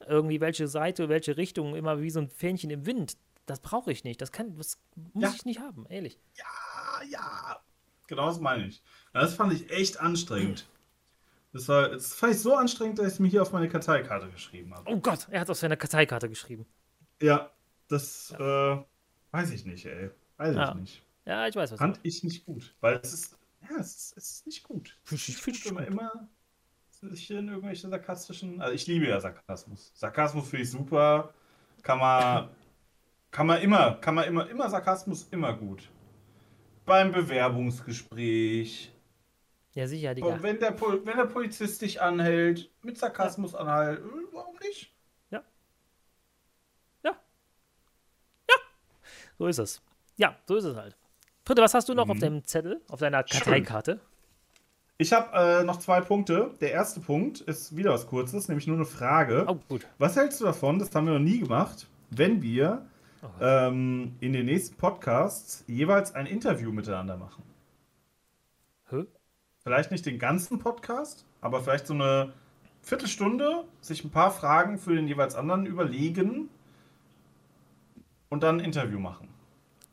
irgendwie 0.06 0.40
welche 0.40 0.66
Seite, 0.68 1.08
welche 1.08 1.36
Richtung, 1.36 1.76
immer 1.76 2.00
wie 2.00 2.10
so 2.10 2.20
ein 2.20 2.28
Fähnchen 2.28 2.70
im 2.70 2.86
Wind, 2.86 3.16
das 3.46 3.60
brauche 3.60 3.92
ich 3.92 4.04
nicht. 4.04 4.20
Das, 4.20 4.32
kann, 4.32 4.56
das 4.56 4.78
muss 5.12 5.24
ja. 5.24 5.32
ich 5.34 5.44
nicht 5.44 5.60
haben, 5.60 5.86
ehrlich. 5.88 6.18
Ja, 6.36 7.08
ja. 7.10 7.60
Genau 8.06 8.26
das 8.26 8.40
meine 8.40 8.66
ich. 8.66 8.82
Das 9.12 9.34
fand 9.34 9.52
ich 9.52 9.70
echt 9.70 10.00
anstrengend. 10.00 10.66
Das, 11.52 11.68
war, 11.68 11.90
das 11.90 12.14
fand 12.14 12.32
ich 12.34 12.40
so 12.40 12.54
anstrengend, 12.54 12.98
dass 12.98 13.06
ich 13.06 13.12
es 13.14 13.18
mir 13.18 13.28
hier 13.28 13.42
auf 13.42 13.52
meine 13.52 13.68
Karteikarte 13.68 14.28
geschrieben 14.30 14.74
habe. 14.74 14.90
Oh 14.90 14.98
Gott, 14.98 15.28
er 15.30 15.40
hat 15.40 15.46
es 15.46 15.50
auf 15.50 15.58
seiner 15.58 15.76
Karteikarte 15.76 16.28
geschrieben. 16.28 16.66
Ja, 17.20 17.50
das 17.88 18.34
äh, 18.38 18.76
weiß 19.32 19.50
ich 19.50 19.64
nicht, 19.64 19.84
ey. 19.86 20.10
Weiß 20.38 20.56
ich 20.56 20.74
nicht. 20.74 21.02
Ja, 21.24 21.46
ich 21.46 21.54
weiß 21.54 21.72
was. 21.72 21.78
Fand 21.78 22.00
ich 22.02 22.24
nicht 22.24 22.44
gut, 22.46 22.74
weil 22.80 22.96
es 23.02 23.12
ist, 23.12 23.38
ja, 23.68 23.76
es 23.78 23.96
ist, 23.96 24.16
es 24.16 24.30
ist 24.30 24.46
nicht 24.46 24.62
gut. 24.62 24.98
Ich, 25.10 25.28
ich 25.28 25.36
finde 25.36 25.58
immer, 25.68 25.86
immer 25.86 26.28
sich 26.90 27.30
in 27.30 27.48
irgendwelche 27.48 27.88
sarkastischen, 27.88 28.60
also 28.60 28.74
ich 28.74 28.86
liebe 28.86 29.08
ja 29.08 29.20
Sarkasmus. 29.20 29.90
Sarkasmus 29.94 30.48
finde 30.48 30.62
ich 30.62 30.70
super. 30.70 31.34
Kann 31.82 31.98
man, 31.98 32.48
kann 33.30 33.46
man 33.46 33.60
immer, 33.60 33.96
kann 33.96 34.14
man 34.14 34.24
immer, 34.24 34.48
immer 34.48 34.70
Sarkasmus 34.70 35.26
immer 35.30 35.52
gut. 35.52 35.90
Beim 36.84 37.10
Bewerbungsgespräch. 37.12 38.92
Ja, 39.74 39.86
sicher, 39.86 40.14
Digga. 40.14 40.42
Wenn 40.42 40.58
der, 40.58 40.78
wenn 40.80 41.16
der 41.16 41.26
Polizist 41.26 41.80
dich 41.82 42.00
anhält, 42.00 42.70
mit 42.82 42.98
Sarkasmus 42.98 43.52
ja. 43.52 43.58
anhält, 43.60 44.02
warum 44.32 44.56
nicht? 44.62 44.92
So 49.42 49.48
ist 49.48 49.58
es. 49.58 49.82
Ja, 50.16 50.38
so 50.46 50.54
ist 50.54 50.64
es 50.64 50.76
halt. 50.76 50.96
Dritte, 51.44 51.62
was 51.62 51.74
hast 51.74 51.88
du 51.88 51.94
noch 51.94 52.06
mhm. 52.06 52.10
auf 52.12 52.18
deinem 52.18 52.44
Zettel, 52.44 52.80
auf 52.88 53.00
deiner 53.00 53.22
Karteikarte? 53.24 54.00
Ich 54.98 55.12
habe 55.12 55.36
äh, 55.36 55.64
noch 55.64 55.78
zwei 55.78 56.00
Punkte. 56.00 56.52
Der 56.60 56.70
erste 56.70 57.00
Punkt 57.00 57.40
ist 57.40 57.76
wieder 57.76 57.90
was 57.90 58.06
Kurzes, 58.06 58.46
nämlich 58.46 58.68
nur 58.68 58.76
eine 58.76 58.84
Frage. 58.84 59.46
Oh, 59.48 59.58
gut. 59.68 59.86
Was 59.98 60.16
hältst 60.16 60.40
du 60.40 60.44
davon, 60.44 60.78
das 60.78 60.94
haben 60.94 61.06
wir 61.06 61.14
noch 61.14 61.20
nie 61.20 61.40
gemacht, 61.40 61.88
wenn 62.10 62.40
wir 62.42 62.86
oh. 63.22 63.26
ähm, 63.40 64.14
in 64.20 64.32
den 64.32 64.46
nächsten 64.46 64.76
Podcasts 64.76 65.64
jeweils 65.66 66.14
ein 66.14 66.26
Interview 66.26 66.70
miteinander 66.70 67.16
machen? 67.16 67.42
Hä? 68.90 69.04
Vielleicht 69.58 69.90
nicht 69.90 70.06
den 70.06 70.20
ganzen 70.20 70.60
Podcast, 70.60 71.24
aber 71.40 71.62
vielleicht 71.62 71.88
so 71.88 71.94
eine 71.94 72.32
Viertelstunde, 72.82 73.64
sich 73.80 74.04
ein 74.04 74.10
paar 74.10 74.30
Fragen 74.30 74.78
für 74.78 74.94
den 74.94 75.08
jeweils 75.08 75.34
anderen 75.34 75.66
überlegen 75.66 76.48
und 78.28 78.44
dann 78.44 78.58
ein 78.58 78.64
Interview 78.64 79.00
machen. 79.00 79.31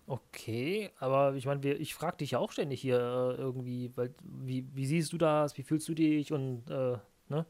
Okay, 0.10 0.90
aber 0.98 1.36
ich 1.36 1.46
meine, 1.46 1.72
ich 1.74 1.94
frage 1.94 2.18
dich 2.18 2.32
ja 2.32 2.40
auch 2.40 2.52
ständig 2.52 2.82
hier 2.82 2.98
äh, 2.98 3.40
irgendwie, 3.40 3.92
weil, 3.96 4.12
wie, 4.24 4.66
wie 4.74 4.88
siehst 4.88 5.14
du 5.14 5.20
das, 5.20 5.56
wie 5.56 5.62
fühlst 5.62 5.88
du 5.88 5.94
dich 5.94 6.34
und 6.34 6.68
äh, 6.68 6.98
ne? 7.28 7.46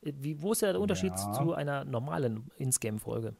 Wie, 0.00 0.40
wo 0.40 0.52
ist 0.52 0.62
der 0.62 0.80
Unterschied 0.80 1.12
ja. 1.12 1.32
zu 1.32 1.52
einer 1.52 1.84
normalen 1.84 2.50
Ins-Game-Folge? 2.56 3.36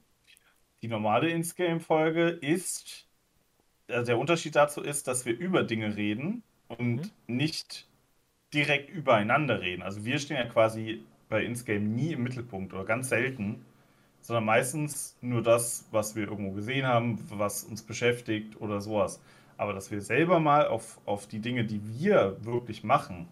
Die 0.82 0.88
normale 0.88 1.30
Ins-Game-Folge 1.30 2.28
ist, 2.28 3.06
also 3.88 4.04
der 4.04 4.18
Unterschied 4.18 4.54
dazu 4.56 4.82
ist, 4.82 5.08
dass 5.08 5.24
wir 5.24 5.38
über 5.38 5.62
Dinge 5.62 5.96
reden 5.96 6.42
und 6.68 6.96
mhm. 6.96 7.10
nicht 7.36 7.88
direkt 8.52 8.90
übereinander 8.90 9.62
reden. 9.62 9.80
Also 9.80 10.04
wir 10.04 10.18
stehen 10.18 10.36
ja 10.36 10.44
quasi 10.44 11.02
bei 11.30 11.42
Ins-Game 11.42 11.94
nie 11.94 12.12
im 12.12 12.24
Mittelpunkt 12.24 12.74
oder 12.74 12.84
ganz 12.84 13.08
selten 13.08 13.64
sondern 14.30 14.44
meistens 14.44 15.16
nur 15.20 15.42
das, 15.42 15.88
was 15.90 16.14
wir 16.14 16.28
irgendwo 16.28 16.52
gesehen 16.52 16.86
haben, 16.86 17.18
was 17.30 17.64
uns 17.64 17.82
beschäftigt 17.82 18.60
oder 18.60 18.80
sowas. 18.80 19.20
Aber 19.56 19.72
dass 19.72 19.90
wir 19.90 20.00
selber 20.00 20.38
mal 20.38 20.68
auf, 20.68 21.00
auf 21.04 21.26
die 21.26 21.40
Dinge, 21.40 21.64
die 21.64 21.80
wir 21.98 22.36
wirklich 22.44 22.84
machen, 22.84 23.26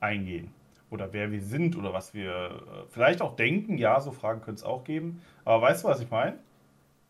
eingehen. 0.00 0.52
Oder 0.90 1.12
wer 1.12 1.30
wir 1.30 1.40
sind 1.40 1.76
oder 1.76 1.92
was 1.92 2.12
wir 2.12 2.32
äh, 2.32 2.60
vielleicht 2.88 3.22
auch 3.22 3.36
denken, 3.36 3.78
ja, 3.78 4.00
so 4.00 4.10
Fragen 4.10 4.40
könnte 4.40 4.58
es 4.58 4.64
auch 4.64 4.82
geben. 4.82 5.22
Aber 5.44 5.62
weißt 5.62 5.84
du, 5.84 5.88
was 5.88 6.00
ich 6.00 6.10
meine? 6.10 6.40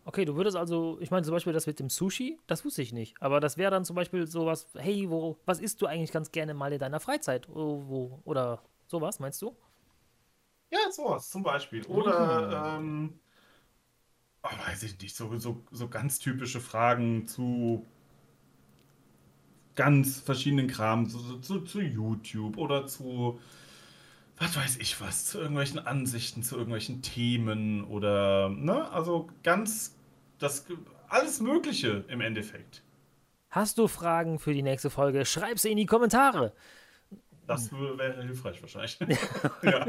Okay, 0.05 0.27
du 0.27 0.37
würdest 0.37 0.59
also, 0.59 0.99
ich 1.01 1.11
meine 1.11 1.25
zum 1.25 1.33
Beispiel 1.33 1.55
das 1.55 1.67
mit 1.67 1.81
dem 1.81 1.89
Sushi, 1.89 2.39
das 2.47 2.67
wusste 2.67 2.83
ich 2.83 2.93
nicht. 2.93 3.15
Aber 3.19 3.41
das 3.41 3.57
wäre 3.57 3.71
dann 3.71 3.87
zum 3.87 3.97
Beispiel 3.97 4.27
sowas, 4.27 4.67
hey, 4.77 5.09
wo, 5.09 5.39
was 5.47 5.59
isst 5.59 5.81
du 5.81 5.87
eigentlich 5.87 6.13
ganz 6.13 6.31
gerne 6.31 6.53
mal 6.53 6.71
in 6.71 6.81
deiner 6.81 7.01
Freizeit? 7.01 7.49
Wo, 7.49 7.83
wo, 7.89 8.21
oder 8.25 8.61
sowas, 8.89 9.21
meinst 9.21 9.41
du? 9.41 9.57
Ja, 10.71 10.91
sowas 10.91 11.31
zum 11.31 11.43
Beispiel. 11.43 11.85
Oder, 11.87 12.77
mhm. 12.79 12.85
ähm, 12.85 13.21
oh, 14.43 14.69
weiß 14.69 14.82
ich 14.85 14.98
nicht, 15.01 15.14
so, 15.14 15.36
so, 15.39 15.62
so 15.70 15.89
ganz 15.89 16.19
typische 16.19 16.60
Fragen 16.60 17.27
zu 17.27 17.86
ganz 19.74 20.20
verschiedenen 20.20 20.66
Kram, 20.66 21.09
zu, 21.09 21.39
zu, 21.40 21.60
zu 21.60 21.81
YouTube 21.81 22.59
oder 22.59 22.86
zu, 22.86 23.40
was 24.36 24.56
weiß 24.56 24.77
ich 24.78 25.01
was, 25.01 25.27
zu 25.27 25.39
irgendwelchen 25.39 25.78
Ansichten, 25.78 26.43
zu 26.43 26.56
irgendwelchen 26.56 27.02
Themen 27.02 27.85
oder, 27.85 28.51
ne, 28.51 28.90
also 28.90 29.28
ganz, 29.43 29.97
das, 30.39 30.66
alles 31.09 31.40
Mögliche 31.40 32.05
im 32.09 32.20
Endeffekt. 32.20 32.82
Hast 33.51 33.78
du 33.78 33.86
Fragen 33.86 34.39
für 34.39 34.55
die 34.55 34.62
nächste 34.62 34.90
Folge? 34.90 35.24
Schreib 35.27 35.59
sie 35.59 35.70
in 35.70 35.77
die 35.77 35.86
Kommentare. 35.86 36.55
Das 37.47 37.70
wäre 37.73 38.23
hilfreich 38.23 38.62
wahrscheinlich. 38.62 38.98
ja. 39.62 39.86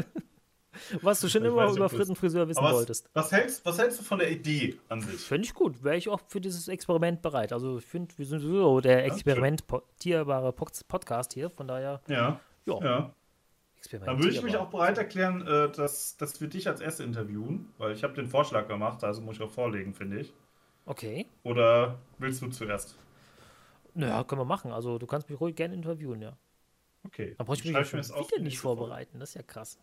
Was 1.01 1.21
du 1.21 1.29
schon 1.29 1.43
ich 1.43 1.49
immer 1.49 1.71
über 1.71 1.89
Frittenfriseur 1.89 2.47
wissen 2.47 2.63
was, 2.63 2.73
wolltest. 2.73 3.09
Was 3.13 3.31
hältst, 3.31 3.65
was 3.65 3.77
hältst 3.77 3.99
du 3.99 4.03
von 4.03 4.19
der 4.19 4.31
Idee 4.31 4.79
an 4.89 5.01
sich? 5.01 5.21
Finde 5.21 5.45
ich 5.45 5.53
gut. 5.53 5.83
Wäre 5.83 5.97
ich 5.97 6.09
auch 6.09 6.21
für 6.27 6.41
dieses 6.41 6.67
Experiment 6.67 7.21
bereit. 7.21 7.53
Also 7.53 7.77
ich 7.77 7.85
finde, 7.85 8.17
wir 8.17 8.25
sind 8.25 8.39
so 8.39 8.79
der 8.79 9.05
experimentierbare 9.05 10.53
Podcast 10.53 11.33
hier. 11.33 11.49
Von 11.49 11.67
daher. 11.67 12.01
Ja. 12.07 12.39
Ja. 12.65 12.83
ja. 12.83 13.13
Dann 13.91 14.17
würde 14.17 14.29
ich 14.29 14.41
mich 14.41 14.55
auch 14.55 14.69
bereit 14.69 14.97
erklären, 14.97 15.45
äh, 15.45 15.69
dass, 15.69 16.15
dass 16.15 16.39
wir 16.39 16.47
dich 16.47 16.69
als 16.69 16.79
Erste 16.79 17.03
interviewen, 17.03 17.73
weil 17.77 17.91
ich 17.91 18.03
habe 18.03 18.13
den 18.13 18.27
Vorschlag 18.27 18.67
gemacht, 18.67 19.03
also 19.03 19.21
muss 19.21 19.35
ich 19.35 19.41
auch 19.41 19.51
vorlegen, 19.51 19.93
finde 19.93 20.21
ich. 20.21 20.33
Okay. 20.85 21.27
Oder 21.43 21.99
willst 22.17 22.41
du 22.41 22.47
zuerst? 22.47 22.97
Naja, 23.93 24.23
können 24.23 24.41
wir 24.41 24.45
machen. 24.45 24.71
Also 24.71 24.97
du 24.97 25.05
kannst 25.05 25.29
mich 25.29 25.39
ruhig 25.39 25.55
gerne 25.55 25.73
interviewen, 25.73 26.21
ja. 26.21 26.37
Okay. 27.05 27.35
Dann 27.37 27.45
brauche 27.45 27.57
ich 27.57 27.65
mich 27.65 27.73
ja 27.73 27.83
schon 27.83 27.99
wieder 27.99 28.39
nicht 28.41 28.59
vorbereiten. 28.59 29.19
Das 29.19 29.29
ist 29.29 29.35
ja 29.35 29.43
krass. 29.43 29.77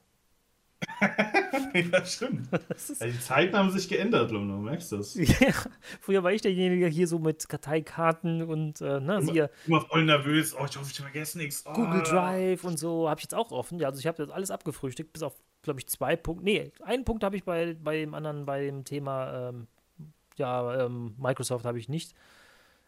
ja, 1.74 2.04
stimmt. 2.04 2.48
die 3.02 3.20
Zeiten 3.20 3.56
haben 3.56 3.70
sich 3.70 3.88
geändert, 3.88 4.30
Lum, 4.30 4.48
du 4.48 4.54
merkst 4.56 4.92
das. 4.92 5.14
ja, 5.14 5.52
früher 6.00 6.22
war 6.22 6.32
ich 6.32 6.42
derjenige 6.42 6.86
hier 6.86 7.06
so 7.06 7.18
mit 7.18 7.48
Karteikarten 7.48 8.42
und 8.42 8.80
äh, 8.80 9.00
ne, 9.00 9.18
immer, 9.18 9.32
hier. 9.32 9.50
Immer 9.66 9.80
voll 9.82 10.04
nervös. 10.04 10.54
Oh, 10.54 10.64
ich 10.68 10.76
hoffe, 10.76 10.90
ich 10.90 11.00
vergesse 11.00 11.38
nichts. 11.38 11.64
Oh. 11.66 11.72
Google 11.72 12.02
Drive 12.02 12.64
und 12.64 12.78
so 12.78 13.08
habe 13.08 13.18
ich 13.18 13.24
jetzt 13.24 13.34
auch 13.34 13.50
offen. 13.50 13.78
Ja, 13.78 13.88
also 13.88 13.98
ich 13.98 14.06
habe 14.06 14.18
das 14.18 14.30
alles 14.30 14.50
abgefrühstückt, 14.50 15.12
bis 15.12 15.22
auf, 15.22 15.34
glaube 15.62 15.80
ich, 15.80 15.88
zwei 15.88 16.16
Punkte. 16.16 16.44
Nee, 16.44 16.72
einen 16.84 17.04
Punkt 17.04 17.24
habe 17.24 17.36
ich 17.36 17.44
bei, 17.44 17.74
bei 17.74 17.98
dem 17.98 18.14
anderen, 18.14 18.46
bei 18.46 18.60
dem 18.60 18.84
Thema, 18.84 19.48
ähm, 19.48 19.66
ja, 20.36 20.84
ähm, 20.86 21.14
Microsoft 21.18 21.64
habe 21.64 21.78
ich 21.78 21.88
nicht. 21.88 22.14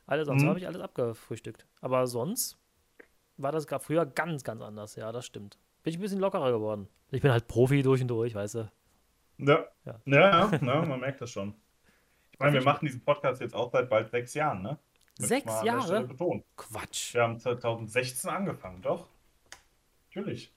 Alles, 0.07 0.27
sonst 0.27 0.43
mhm. 0.43 0.49
habe 0.49 0.59
ich 0.59 0.67
alles 0.67 0.81
abgefrühstückt. 0.81 1.67
Aber 1.81 2.07
sonst 2.07 2.59
war 3.37 3.53
das 3.53 3.67
gerade 3.67 3.85
früher 3.85 4.07
ganz, 4.07 4.45
ganz 4.45 4.63
anders. 4.63 4.97
Ja, 4.97 5.13
das 5.13 5.25
stimmt. 5.27 5.59
Bin 5.83 5.93
ich 5.93 5.99
ein 5.99 6.03
bisschen 6.03 6.21
lockerer 6.21 6.53
geworden. 6.53 6.89
Ich 7.11 7.23
bin 7.23 7.31
halt 7.31 7.49
Profi 7.49 7.83
durch 7.83 8.01
und 8.01 8.09
durch, 8.09 8.35
weißt 8.35 8.55
du. 8.55 8.71
Ja. 9.39 9.67
Ja, 9.85 10.01
ja, 10.07 10.51
ja, 10.51 10.59
ja 10.61 10.85
man 10.85 11.01
merkt 11.01 11.21
das 11.21 11.31
schon. 11.31 11.55
Ich 12.33 12.39
meine, 12.39 12.55
wir 12.55 12.63
machen 12.63 12.87
diesen 12.87 13.03
Podcast 13.05 13.41
jetzt 13.41 13.55
auch 13.55 13.71
seit 13.71 13.91
bald 13.91 14.11
sechs 14.11 14.35
Jahren, 14.35 14.63
ne? 14.63 14.79
Sechs 15.19 15.63
Jahre? 15.63 16.09
Quatsch. 16.57 17.15
Wir 17.15 17.23
haben 17.23 17.39
2016 17.39 18.31
angefangen, 18.31 18.81
doch. 18.83 19.09
Natürlich. 20.15 20.53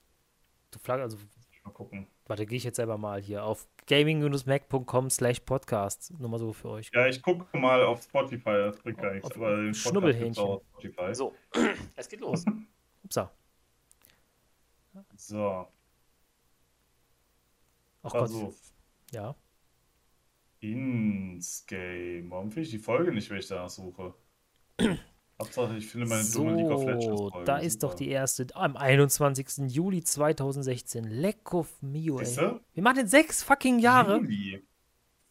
Du 0.71 0.79
Flagge, 0.79 1.03
also. 1.03 1.17
Mal 1.63 1.71
gucken. 1.71 2.07
Warte, 2.27 2.45
gehe 2.45 2.57
ich 2.57 2.63
jetzt 2.63 2.75
selber 2.75 2.97
mal 2.97 3.21
hier 3.21 3.43
auf 3.43 3.67
gaming-mac.com 3.87 5.09
slash 5.09 5.39
podcast. 5.41 6.13
Nur 6.19 6.29
mal 6.29 6.37
so 6.37 6.53
für 6.53 6.69
euch. 6.69 6.91
Ja, 6.93 7.07
ich 7.07 7.21
gucke 7.21 7.57
mal 7.57 7.83
auf 7.83 8.03
Spotify, 8.03 8.53
das 8.65 8.79
bringt 8.79 8.99
gar 8.99 9.13
nichts. 9.13 9.29
Schnubbelhähnchen. 9.79 10.63
So, 11.13 11.33
es 11.95 12.07
geht 12.07 12.19
los. 12.19 12.45
Upsa. 13.03 13.31
So. 15.15 15.67
Ach 18.03 18.11
Gott. 18.11 18.21
Also, 18.21 18.53
ja. 19.11 19.35
Insgame. 20.59 22.25
Warum 22.29 22.51
finde 22.51 22.61
ich 22.61 22.71
die 22.71 22.79
Folge 22.79 23.11
nicht, 23.11 23.29
wenn 23.29 23.37
ich 23.37 23.47
danach 23.47 23.69
suche? 23.69 24.13
Hauptsache, 25.39 25.75
ich 25.77 25.87
finde 25.87 26.07
meine 26.07 26.23
so, 26.23 26.39
dumme 26.39 26.55
League 26.55 26.71
of 26.71 26.85
Legends 26.85 27.05
Folge. 27.05 27.45
Da 27.45 27.57
ist 27.57 27.81
super. 27.81 27.87
doch 27.87 27.93
die 27.95 28.09
erste 28.09 28.47
am 28.53 28.77
21. 28.77 29.69
Juli 29.69 30.01
2016. 30.01 31.03
Leckov 31.03 31.81
Mio, 31.81 32.19
ey. 32.19 32.59
Wir 32.73 32.83
machen 32.83 32.99
jetzt 32.99 33.11
sechs 33.11 33.43
fucking 33.43 33.79
Jahre. 33.79 34.17
Juli. 34.17 34.65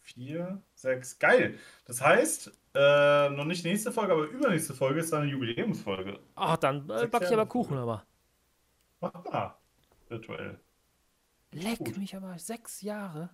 Vier, 0.01 0.61
sechs. 0.75 1.17
Geil. 1.17 1.57
Das 1.85 2.01
heißt, 2.01 2.51
äh, 2.75 3.29
noch 3.31 3.45
nicht 3.45 3.65
nächste 3.65 3.91
Folge, 3.91 4.13
aber 4.13 4.25
übernächste 4.25 4.75
Folge 4.75 4.99
ist 4.99 5.11
dann 5.11 5.23
eine 5.23 5.31
Jubiläumsfolge. 5.31 6.19
Ach, 6.35 6.57
dann 6.57 6.87
äh, 6.89 7.07
back 7.07 7.23
ich 7.23 7.33
aber 7.33 7.47
Kuchen, 7.47 7.77
aber. 7.77 8.05
Mach 9.13 9.23
mal. 9.25 9.57
Virtuell. 10.07 10.59
Leck 11.51 11.79
Gut. 11.79 11.97
mich 11.97 12.15
aber. 12.15 12.37
Sechs 12.37 12.81
Jahre. 12.81 13.29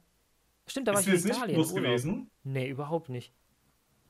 Stimmt, 0.67 0.87
da 0.87 0.93
war 0.93 0.99
ist 0.99 1.07
ich 1.07 1.25
in 1.25 1.31
Italien. 1.31 1.59
Nicht 1.59 1.75
gewesen? 1.75 2.31
Nee, 2.43 2.69
überhaupt 2.69 3.09
nicht. 3.09 3.33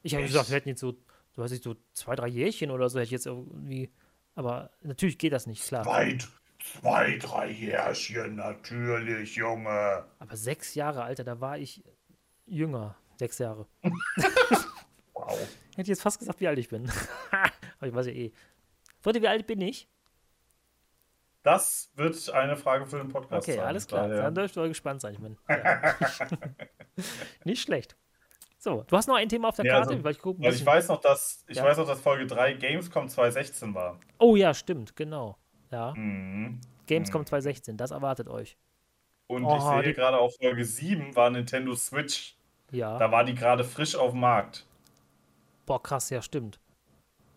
Ich 0.03 0.13
habe 0.13 0.25
gesagt, 0.25 0.49
wir 0.49 0.55
hätten 0.55 0.69
jetzt 0.69 0.81
so 0.81 0.97
du 1.33 1.43
hast 1.43 1.51
nicht 1.51 1.63
so 1.63 1.75
zwei, 1.93 2.15
drei 2.15 2.27
Jährchen 2.27 2.71
oder 2.71 2.89
so, 2.89 2.99
hätte 2.99 3.05
ich 3.05 3.11
jetzt 3.11 3.25
irgendwie. 3.25 3.91
Aber 4.35 4.71
natürlich 4.81 5.17
geht 5.17 5.33
das 5.33 5.47
nicht, 5.47 5.65
klar. 5.65 5.83
Zwei, 5.83 6.17
zwei 6.59 7.17
drei 7.17 7.49
Jährchen, 7.49 8.35
natürlich, 8.35 9.35
Junge. 9.35 10.05
Aber 10.19 10.35
sechs 10.35 10.75
Jahre, 10.75 11.03
Alter, 11.03 11.23
da 11.23 11.39
war 11.39 11.57
ich 11.57 11.83
jünger. 12.45 12.95
Sechs 13.17 13.37
Jahre. 13.37 13.67
wow. 15.13 15.37
Hätte 15.71 15.81
ich 15.81 15.87
jetzt 15.87 16.01
fast 16.01 16.19
gesagt, 16.19 16.39
wie 16.39 16.47
alt 16.47 16.59
ich 16.59 16.69
bin. 16.69 16.91
Aber 17.79 17.87
ich 17.87 17.93
weiß 17.93 18.07
ja 18.07 18.13
eh. 18.13 18.31
Freunde, 18.99 19.21
wie 19.21 19.27
alt 19.27 19.47
bin 19.47 19.61
ich? 19.61 19.89
Das 21.43 21.91
wird 21.95 22.29
eine 22.31 22.55
Frage 22.55 22.85
für 22.85 22.97
den 22.97 23.09
Podcast. 23.09 23.47
Okay, 23.47 23.57
sein. 23.57 23.65
alles 23.65 23.87
klar. 23.87 24.07
Daher. 24.07 24.23
Dann 24.23 24.35
dürft 24.35 24.55
ihr 24.57 24.67
gespannt 24.67 25.01
sein. 25.01 25.13
Ich 25.13 25.19
bin, 25.19 25.37
ja. 25.49 25.95
Nicht 27.43 27.61
schlecht. 27.61 27.95
So, 28.59 28.83
du 28.85 28.95
hast 28.95 29.07
noch 29.07 29.15
ein 29.15 29.27
Thema 29.27 29.47
auf 29.49 29.55
der 29.55 29.65
ja, 29.65 29.73
Karte? 29.73 29.93
Also, 29.93 30.03
weil 30.03 30.11
ich, 30.11 30.19
gucken, 30.19 30.43
weil 30.43 30.53
ich 30.53 30.63
weiß 30.63 30.89
noch, 30.89 31.01
dass 31.01 31.43
ich 31.47 31.57
ja. 31.57 31.63
weiß 31.63 31.77
noch, 31.77 31.87
dass 31.87 31.99
Folge 31.99 32.27
3 32.27 32.53
Gamescom 32.53 33.09
2016 33.09 33.73
war. 33.73 33.99
Oh 34.19 34.35
ja, 34.35 34.53
stimmt, 34.53 34.95
genau. 34.95 35.35
Ja. 35.71 35.95
Mhm. 35.95 36.61
Gamescom 36.85 37.21
mhm. 37.21 37.25
2016, 37.25 37.75
das 37.75 37.89
erwartet 37.89 38.27
euch. 38.27 38.55
Und 39.25 39.45
oh, 39.45 39.55
ich 39.55 39.63
sehe 39.63 39.81
die... 39.81 39.93
gerade 39.93 40.19
auf 40.19 40.35
Folge 40.39 40.63
7 40.63 41.15
war 41.15 41.31
Nintendo 41.31 41.73
Switch. 41.73 42.35
Ja. 42.71 42.99
Da 42.99 43.11
war 43.11 43.23
die 43.23 43.33
gerade 43.33 43.63
frisch 43.63 43.95
auf 43.95 44.11
dem 44.11 44.19
Markt. 44.19 44.67
Boah, 45.65 45.81
krass, 45.81 46.11
ja, 46.11 46.21
stimmt. 46.21 46.59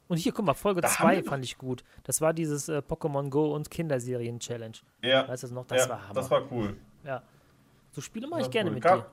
Und 0.08 0.18
hier, 0.18 0.32
guck 0.32 0.44
mal, 0.44 0.54
Folge 0.54 0.82
2 0.82 1.22
fand 1.22 1.44
ich 1.44 1.56
gut. 1.56 1.82
Das 2.02 2.20
war 2.20 2.34
dieses 2.34 2.68
äh, 2.68 2.82
Pokémon 2.86 3.30
Go 3.30 3.54
und 3.54 3.70
Kinderserien-Challenge. 3.70 4.76
Ja. 5.02 5.26
Weißt 5.28 5.42
du 5.42 5.46
das 5.46 5.54
noch? 5.54 5.66
Das 5.66 5.84
ja, 5.84 5.88
war 5.90 6.02
Hammer. 6.02 6.14
Das 6.14 6.30
war 6.30 6.52
cool. 6.52 6.76
Ja. 7.04 7.22
So 7.92 8.00
Spiele 8.00 8.26
mache 8.26 8.42
ich 8.42 8.50
gerne 8.50 8.70
cool. 8.70 8.74
mit 8.74 8.82
Gab, 8.82 8.98
dir 8.98 9.10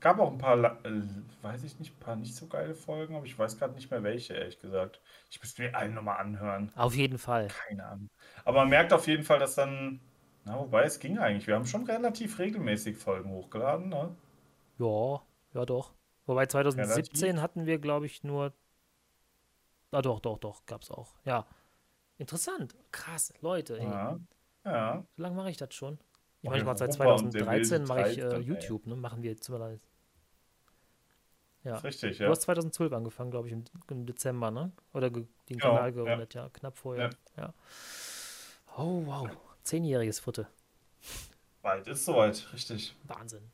gab 0.00 0.18
auch 0.18 0.30
ein 0.30 0.38
paar, 0.38 0.58
äh, 0.84 1.02
weiß 1.42 1.64
ich 1.64 1.78
nicht, 1.78 1.94
ein 1.94 2.00
paar 2.00 2.16
nicht 2.16 2.34
so 2.34 2.46
geile 2.46 2.74
Folgen, 2.74 3.16
aber 3.16 3.26
ich 3.26 3.38
weiß 3.38 3.58
gerade 3.58 3.74
nicht 3.74 3.90
mehr 3.90 4.02
welche, 4.02 4.34
ehrlich 4.34 4.60
gesagt. 4.60 5.00
Ich 5.30 5.40
müsste 5.40 5.62
mir 5.62 5.74
allen 5.74 5.94
nochmal 5.94 6.18
anhören. 6.18 6.72
Auf 6.76 6.94
jeden 6.94 7.18
Fall. 7.18 7.48
Keine 7.68 7.84
Ahnung. 7.84 8.10
Aber 8.44 8.60
man 8.60 8.68
merkt 8.68 8.92
auf 8.92 9.06
jeden 9.06 9.24
Fall, 9.24 9.38
dass 9.38 9.54
dann, 9.54 10.00
na, 10.44 10.58
wobei 10.58 10.84
es 10.84 10.98
ging 10.98 11.18
eigentlich. 11.18 11.46
Wir 11.46 11.54
haben 11.54 11.66
schon 11.66 11.84
relativ 11.84 12.38
regelmäßig 12.38 12.96
Folgen 12.96 13.30
hochgeladen, 13.30 13.88
ne? 13.88 14.14
Ja, 14.78 15.22
ja 15.54 15.66
doch. 15.66 15.92
Wobei 16.26 16.46
2017 16.46 17.22
relativ. 17.22 17.42
hatten 17.42 17.66
wir, 17.66 17.78
glaube 17.78 18.06
ich, 18.06 18.22
nur. 18.22 18.52
Ah, 19.90 20.02
doch, 20.02 20.20
doch, 20.20 20.38
doch, 20.38 20.66
gab's 20.66 20.90
auch. 20.90 21.14
Ja. 21.24 21.46
Interessant. 22.18 22.76
Krass, 22.92 23.32
Leute. 23.40 23.78
Ey. 23.78 23.84
Ja. 23.84 24.20
ja. 24.64 25.04
So 25.16 25.22
lange 25.22 25.36
mache 25.36 25.50
ich 25.50 25.56
das 25.56 25.72
schon. 25.74 25.98
Ich 26.42 26.50
meine, 26.50 26.76
seit 26.76 26.92
2013 26.92 27.84
mache 27.84 28.10
ich 28.10 28.18
äh, 28.18 28.38
YouTube, 28.38 28.86
ne? 28.86 28.94
Machen 28.96 29.22
wir 29.22 29.36
zumindest. 29.36 29.84
Ja. 31.64 31.72
Das 31.72 31.80
ist 31.80 31.84
richtig, 31.84 32.18
ja. 32.18 32.26
Du 32.26 32.32
hast 32.32 32.42
2012 32.42 32.92
angefangen, 32.92 33.30
glaube 33.30 33.48
ich, 33.48 33.52
im, 33.52 33.64
im, 33.90 34.06
Dezember, 34.06 34.50
ne? 34.50 34.72
Oder 34.94 35.10
den 35.10 35.28
genau, 35.46 35.74
Kanal 35.74 35.92
gegründet, 35.92 36.34
ja. 36.34 36.44
ja. 36.44 36.48
knapp 36.50 36.78
vorher. 36.78 37.10
Ja. 37.36 37.42
ja. 37.42 37.54
Oh, 38.76 39.04
wow. 39.04 39.28
Zehnjähriges 39.62 40.20
Futter. 40.20 40.48
Bald 41.62 41.88
ist 41.88 42.04
soweit, 42.04 42.52
richtig. 42.52 42.94
Wahnsinn. 43.04 43.50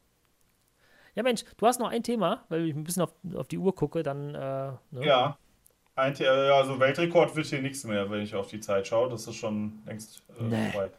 Ja, 1.15 1.23
Mensch, 1.23 1.45
du 1.57 1.67
hast 1.67 1.81
noch 1.81 1.89
ein 1.89 2.03
Thema, 2.03 2.45
weil 2.49 2.67
ich 2.67 2.75
ein 2.75 2.85
bisschen 2.85 3.05
auf, 3.05 3.15
auf 3.35 3.49
die 3.49 3.59
Uhr 3.59 3.75
gucke, 3.75 4.03
dann. 4.03 4.35
Äh, 4.35 4.73
ne? 4.91 5.07
Ja. 5.07 5.39
Ein, 5.97 6.17
also 6.21 6.81
Weltrekord 6.81 7.37
wird 7.37 7.47
hier 7.47 7.63
nichts 7.63 7.85
mehr, 7.85 8.11
wenn 8.11 8.23
ich 8.23 8.35
auf 8.35 8.49
die 8.49 8.61
Zeit 8.61 8.89
schaue. 8.89 9.09
Das 9.09 9.27
ist 9.27 9.37
schon 9.37 9.81
längst 9.87 10.23
äh, 10.41 10.43
nee. 10.43 10.71
vorbei. 10.71 10.91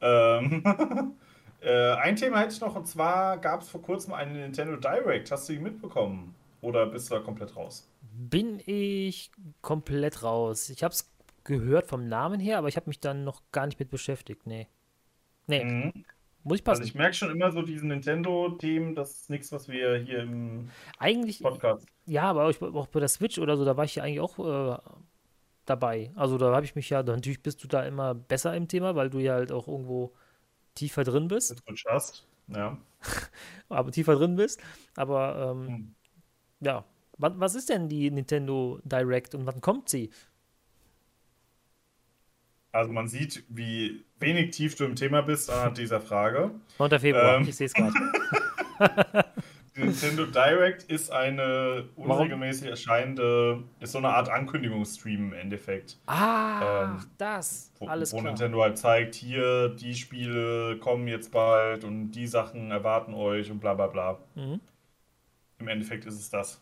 Ähm, 0.00 1.14
äh, 1.60 1.92
ein 1.94 2.16
Thema 2.16 2.40
hätte 2.40 2.52
ich 2.52 2.60
noch 2.60 2.76
und 2.76 2.86
zwar 2.86 3.38
gab 3.38 3.62
es 3.62 3.68
vor 3.68 3.80
kurzem 3.80 4.12
einen 4.12 4.34
Nintendo 4.34 4.76
Direct. 4.76 5.30
Hast 5.30 5.48
du 5.48 5.54
ihn 5.54 5.62
mitbekommen? 5.62 6.34
Oder 6.60 6.86
bist 6.86 7.10
du 7.10 7.14
da 7.14 7.20
komplett 7.20 7.56
raus? 7.56 7.88
Bin 8.12 8.60
ich 8.66 9.30
komplett 9.62 10.22
raus. 10.22 10.68
Ich 10.68 10.82
habe 10.82 10.92
es 10.92 11.10
gehört 11.44 11.86
vom 11.86 12.08
Namen 12.08 12.40
her, 12.40 12.58
aber 12.58 12.68
ich 12.68 12.76
habe 12.76 12.88
mich 12.88 13.00
dann 13.00 13.24
noch 13.24 13.42
gar 13.52 13.66
nicht 13.66 13.78
mit 13.78 13.90
beschäftigt. 13.90 14.46
Nee. 14.46 14.66
Nee. 15.46 15.64
Mhm. 15.64 16.04
Muss 16.46 16.58
ich 16.58 16.64
passen. 16.64 16.82
Also 16.82 16.90
ich 16.90 16.94
merke 16.94 17.14
schon 17.14 17.30
immer 17.32 17.50
so 17.50 17.60
diesen 17.60 17.88
Nintendo-Themen, 17.88 18.94
das 18.94 19.22
ist 19.22 19.30
nichts, 19.30 19.50
was 19.50 19.66
wir 19.66 19.96
hier 19.96 20.20
im 20.20 20.70
eigentlich, 20.96 21.40
Podcast. 21.40 21.84
Ja, 22.04 22.22
aber 22.22 22.46
auch 22.46 22.86
bei 22.86 23.00
der 23.00 23.08
Switch 23.08 23.40
oder 23.40 23.56
so, 23.56 23.64
da 23.64 23.76
war 23.76 23.84
ich 23.84 23.96
ja 23.96 24.04
eigentlich 24.04 24.20
auch 24.20 24.38
äh, 24.38 24.78
dabei. 25.64 26.12
Also 26.14 26.38
da 26.38 26.54
habe 26.54 26.64
ich 26.64 26.76
mich 26.76 26.88
ja, 26.88 27.02
natürlich 27.02 27.42
bist 27.42 27.64
du 27.64 27.66
da 27.66 27.82
immer 27.82 28.14
besser 28.14 28.54
im 28.54 28.68
Thema, 28.68 28.94
weil 28.94 29.10
du 29.10 29.18
ja 29.18 29.34
halt 29.34 29.50
auch 29.50 29.66
irgendwo 29.66 30.14
tiefer 30.76 31.02
drin 31.02 31.26
bist. 31.26 31.56
Du 31.66 31.74
hast, 31.90 32.24
ja. 32.46 32.78
aber 33.68 33.90
tiefer 33.90 34.14
drin 34.14 34.36
bist. 34.36 34.62
Aber 34.94 35.50
ähm, 35.50 35.66
hm. 35.66 35.94
ja, 36.60 36.84
wann, 37.18 37.40
was 37.40 37.56
ist 37.56 37.70
denn 37.70 37.88
die 37.88 38.08
Nintendo 38.12 38.78
Direct 38.84 39.34
und 39.34 39.46
wann 39.46 39.60
kommt 39.60 39.88
sie? 39.88 40.10
Also 42.70 42.92
man 42.92 43.08
sieht, 43.08 43.42
wie 43.48 44.05
wenig 44.18 44.50
tief 44.50 44.74
du 44.76 44.84
im 44.84 44.96
Thema 44.96 45.22
bist 45.22 45.50
anhand 45.50 45.78
dieser 45.78 46.00
Frage. 46.00 46.50
9. 46.78 46.98
Februar, 47.00 47.36
ähm. 47.36 47.48
ich 47.48 47.56
sehe 47.56 47.66
es 47.66 47.74
gerade. 47.74 47.92
Nintendo 49.76 50.24
Direct 50.24 50.84
ist 50.84 51.10
eine 51.12 51.84
unregelmäßig 51.96 52.68
erscheinende, 52.68 53.62
ist 53.80 53.92
so 53.92 53.98
eine 53.98 54.08
Art 54.08 54.28
Ankündigungsstream 54.28 55.28
im 55.28 55.32
Endeffekt. 55.34 55.98
Ah, 56.06 56.94
ähm, 56.96 57.06
das, 57.18 57.72
alles 57.80 58.12
wo, 58.12 58.16
wo 58.16 58.20
klar. 58.20 58.32
Nintendo 58.32 58.62
halt 58.62 58.78
zeigt, 58.78 59.14
hier, 59.14 59.68
die 59.68 59.94
Spiele 59.94 60.78
kommen 60.78 61.08
jetzt 61.08 61.30
bald 61.30 61.84
und 61.84 62.12
die 62.12 62.26
Sachen 62.26 62.70
erwarten 62.70 63.12
euch 63.12 63.50
und 63.50 63.60
bla 63.60 63.74
bla 63.74 63.86
bla. 63.88 64.18
Mhm. 64.34 64.60
Im 65.58 65.68
Endeffekt 65.68 66.06
ist 66.06 66.18
es 66.18 66.30
das. 66.30 66.60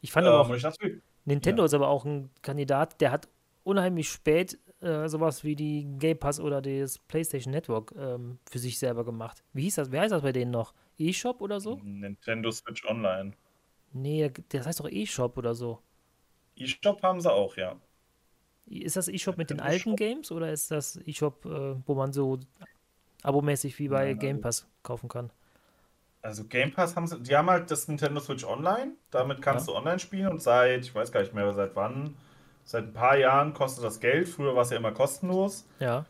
Ich 0.00 0.12
fand 0.12 0.26
ähm, 0.26 0.32
aber 0.32 0.40
auch, 0.40 0.56
dachte, 0.56 1.00
Nintendo 1.24 1.62
ja. 1.62 1.66
ist 1.66 1.74
aber 1.74 1.88
auch 1.88 2.04
ein 2.04 2.30
Kandidat, 2.42 3.00
der 3.00 3.12
hat 3.12 3.28
unheimlich 3.64 4.08
spät 4.08 4.58
äh, 4.80 5.08
sowas 5.08 5.44
wie 5.44 5.56
die 5.56 5.86
Game 5.98 6.18
Pass 6.18 6.40
oder 6.40 6.62
das 6.62 6.98
PlayStation 6.98 7.52
Network 7.52 7.92
ähm, 7.96 8.38
für 8.50 8.58
sich 8.58 8.78
selber 8.78 9.04
gemacht. 9.04 9.44
Wie 9.52 9.62
hieß 9.62 9.76
das? 9.76 9.92
Wie 9.92 9.98
heißt 9.98 10.12
das 10.12 10.22
bei 10.22 10.32
denen 10.32 10.50
noch? 10.50 10.74
eShop 10.98 11.40
oder 11.40 11.60
so? 11.60 11.80
Nintendo 11.82 12.50
Switch 12.50 12.84
Online. 12.86 13.32
Nee, 13.92 14.30
das 14.50 14.66
heißt 14.66 14.80
doch 14.80 14.88
eShop 14.88 15.36
oder 15.38 15.54
so. 15.54 15.80
eShop 16.56 17.02
haben 17.02 17.20
sie 17.20 17.32
auch, 17.32 17.56
ja. 17.56 17.76
Ist 18.66 18.96
das 18.96 19.08
eShop 19.08 19.36
mit 19.36 19.50
den 19.50 19.60
alten 19.60 19.90
Shop. 19.90 19.96
Games 19.96 20.30
oder 20.30 20.52
ist 20.52 20.70
das 20.70 20.96
eShop, 21.06 21.44
äh, 21.46 21.76
wo 21.86 21.94
man 21.94 22.12
so 22.12 22.38
abomäßig 23.22 23.78
wie 23.78 23.88
bei 23.88 24.06
Nein, 24.06 24.18
Game 24.18 24.40
Pass 24.40 24.68
kaufen 24.82 25.08
kann? 25.08 25.32
Also 26.22 26.44
Game 26.44 26.72
Pass 26.72 26.96
haben 26.96 27.06
sie, 27.06 27.20
die 27.20 27.34
haben 27.34 27.50
halt 27.50 27.70
das 27.70 27.88
Nintendo 27.88 28.20
Switch 28.20 28.44
Online, 28.44 28.92
damit 29.10 29.40
kannst 29.42 29.66
ja. 29.66 29.72
du 29.72 29.78
online 29.78 29.98
spielen 29.98 30.28
und 30.28 30.42
seit, 30.42 30.84
ich 30.84 30.94
weiß 30.94 31.10
gar 31.10 31.20
nicht 31.20 31.34
mehr 31.34 31.52
seit 31.54 31.74
wann, 31.74 32.16
seit 32.64 32.84
ein 32.84 32.92
paar 32.92 33.16
Jahren 33.16 33.54
kostet 33.54 33.84
das 33.84 34.00
Geld. 34.00 34.28
Früher 34.28 34.54
war 34.54 34.62
es 34.62 34.70
ja 34.70 34.76
immer 34.76 34.92
kostenlos. 34.92 35.68
Ja. 35.78 36.06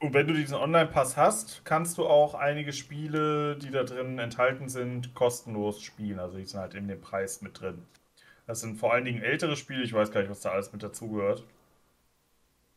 Und 0.00 0.14
wenn 0.14 0.26
du 0.28 0.34
diesen 0.34 0.54
Online-Pass 0.54 1.16
hast, 1.16 1.64
kannst 1.64 1.98
du 1.98 2.06
auch 2.06 2.34
einige 2.34 2.72
Spiele, 2.72 3.56
die 3.56 3.70
da 3.70 3.82
drin 3.82 4.18
enthalten 4.18 4.68
sind, 4.68 5.14
kostenlos 5.14 5.82
spielen. 5.82 6.20
Also 6.20 6.38
die 6.38 6.44
sind 6.44 6.60
halt 6.60 6.74
in 6.74 6.86
dem 6.86 7.00
Preis 7.00 7.42
mit 7.42 7.60
drin. 7.60 7.84
Das 8.46 8.60
sind 8.60 8.76
vor 8.76 8.92
allen 8.92 9.04
Dingen 9.04 9.22
ältere 9.22 9.56
Spiele, 9.56 9.82
ich 9.82 9.92
weiß 9.92 10.10
gar 10.12 10.20
nicht, 10.20 10.30
was 10.30 10.40
da 10.40 10.50
alles 10.52 10.72
mit 10.72 10.82
dazugehört. 10.82 11.44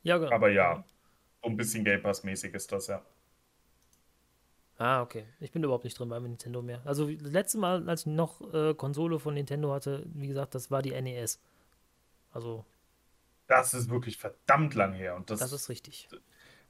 Ja, 0.03 0.17
genau. 0.17 0.31
Aber 0.33 0.49
ja, 0.49 0.83
so 1.43 1.49
ein 1.49 1.57
bisschen 1.57 1.85
Game 1.85 2.01
Pass-mäßig 2.01 2.53
ist 2.53 2.71
das 2.71 2.87
ja. 2.87 3.01
Ah, 4.77 5.03
okay. 5.03 5.25
Ich 5.39 5.51
bin 5.51 5.63
überhaupt 5.63 5.83
nicht 5.83 5.97
drin 5.99 6.09
beim 6.09 6.23
Nintendo 6.23 6.63
mehr. 6.63 6.81
Also 6.85 7.07
das 7.09 7.31
letzte 7.31 7.59
Mal, 7.59 7.87
als 7.87 8.01
ich 8.01 8.07
noch 8.07 8.41
äh, 8.51 8.73
Konsole 8.73 9.19
von 9.19 9.35
Nintendo 9.35 9.71
hatte, 9.71 10.03
wie 10.07 10.27
gesagt, 10.27 10.55
das 10.55 10.71
war 10.71 10.81
die 10.81 10.99
NES. 10.99 11.39
Also. 12.31 12.65
Das 13.51 13.73
ist 13.73 13.89
wirklich 13.89 14.17
verdammt 14.17 14.75
lang 14.75 14.93
her. 14.93 15.15
Und 15.15 15.29
das, 15.29 15.39
das 15.39 15.51
ist 15.51 15.67
richtig. 15.67 16.07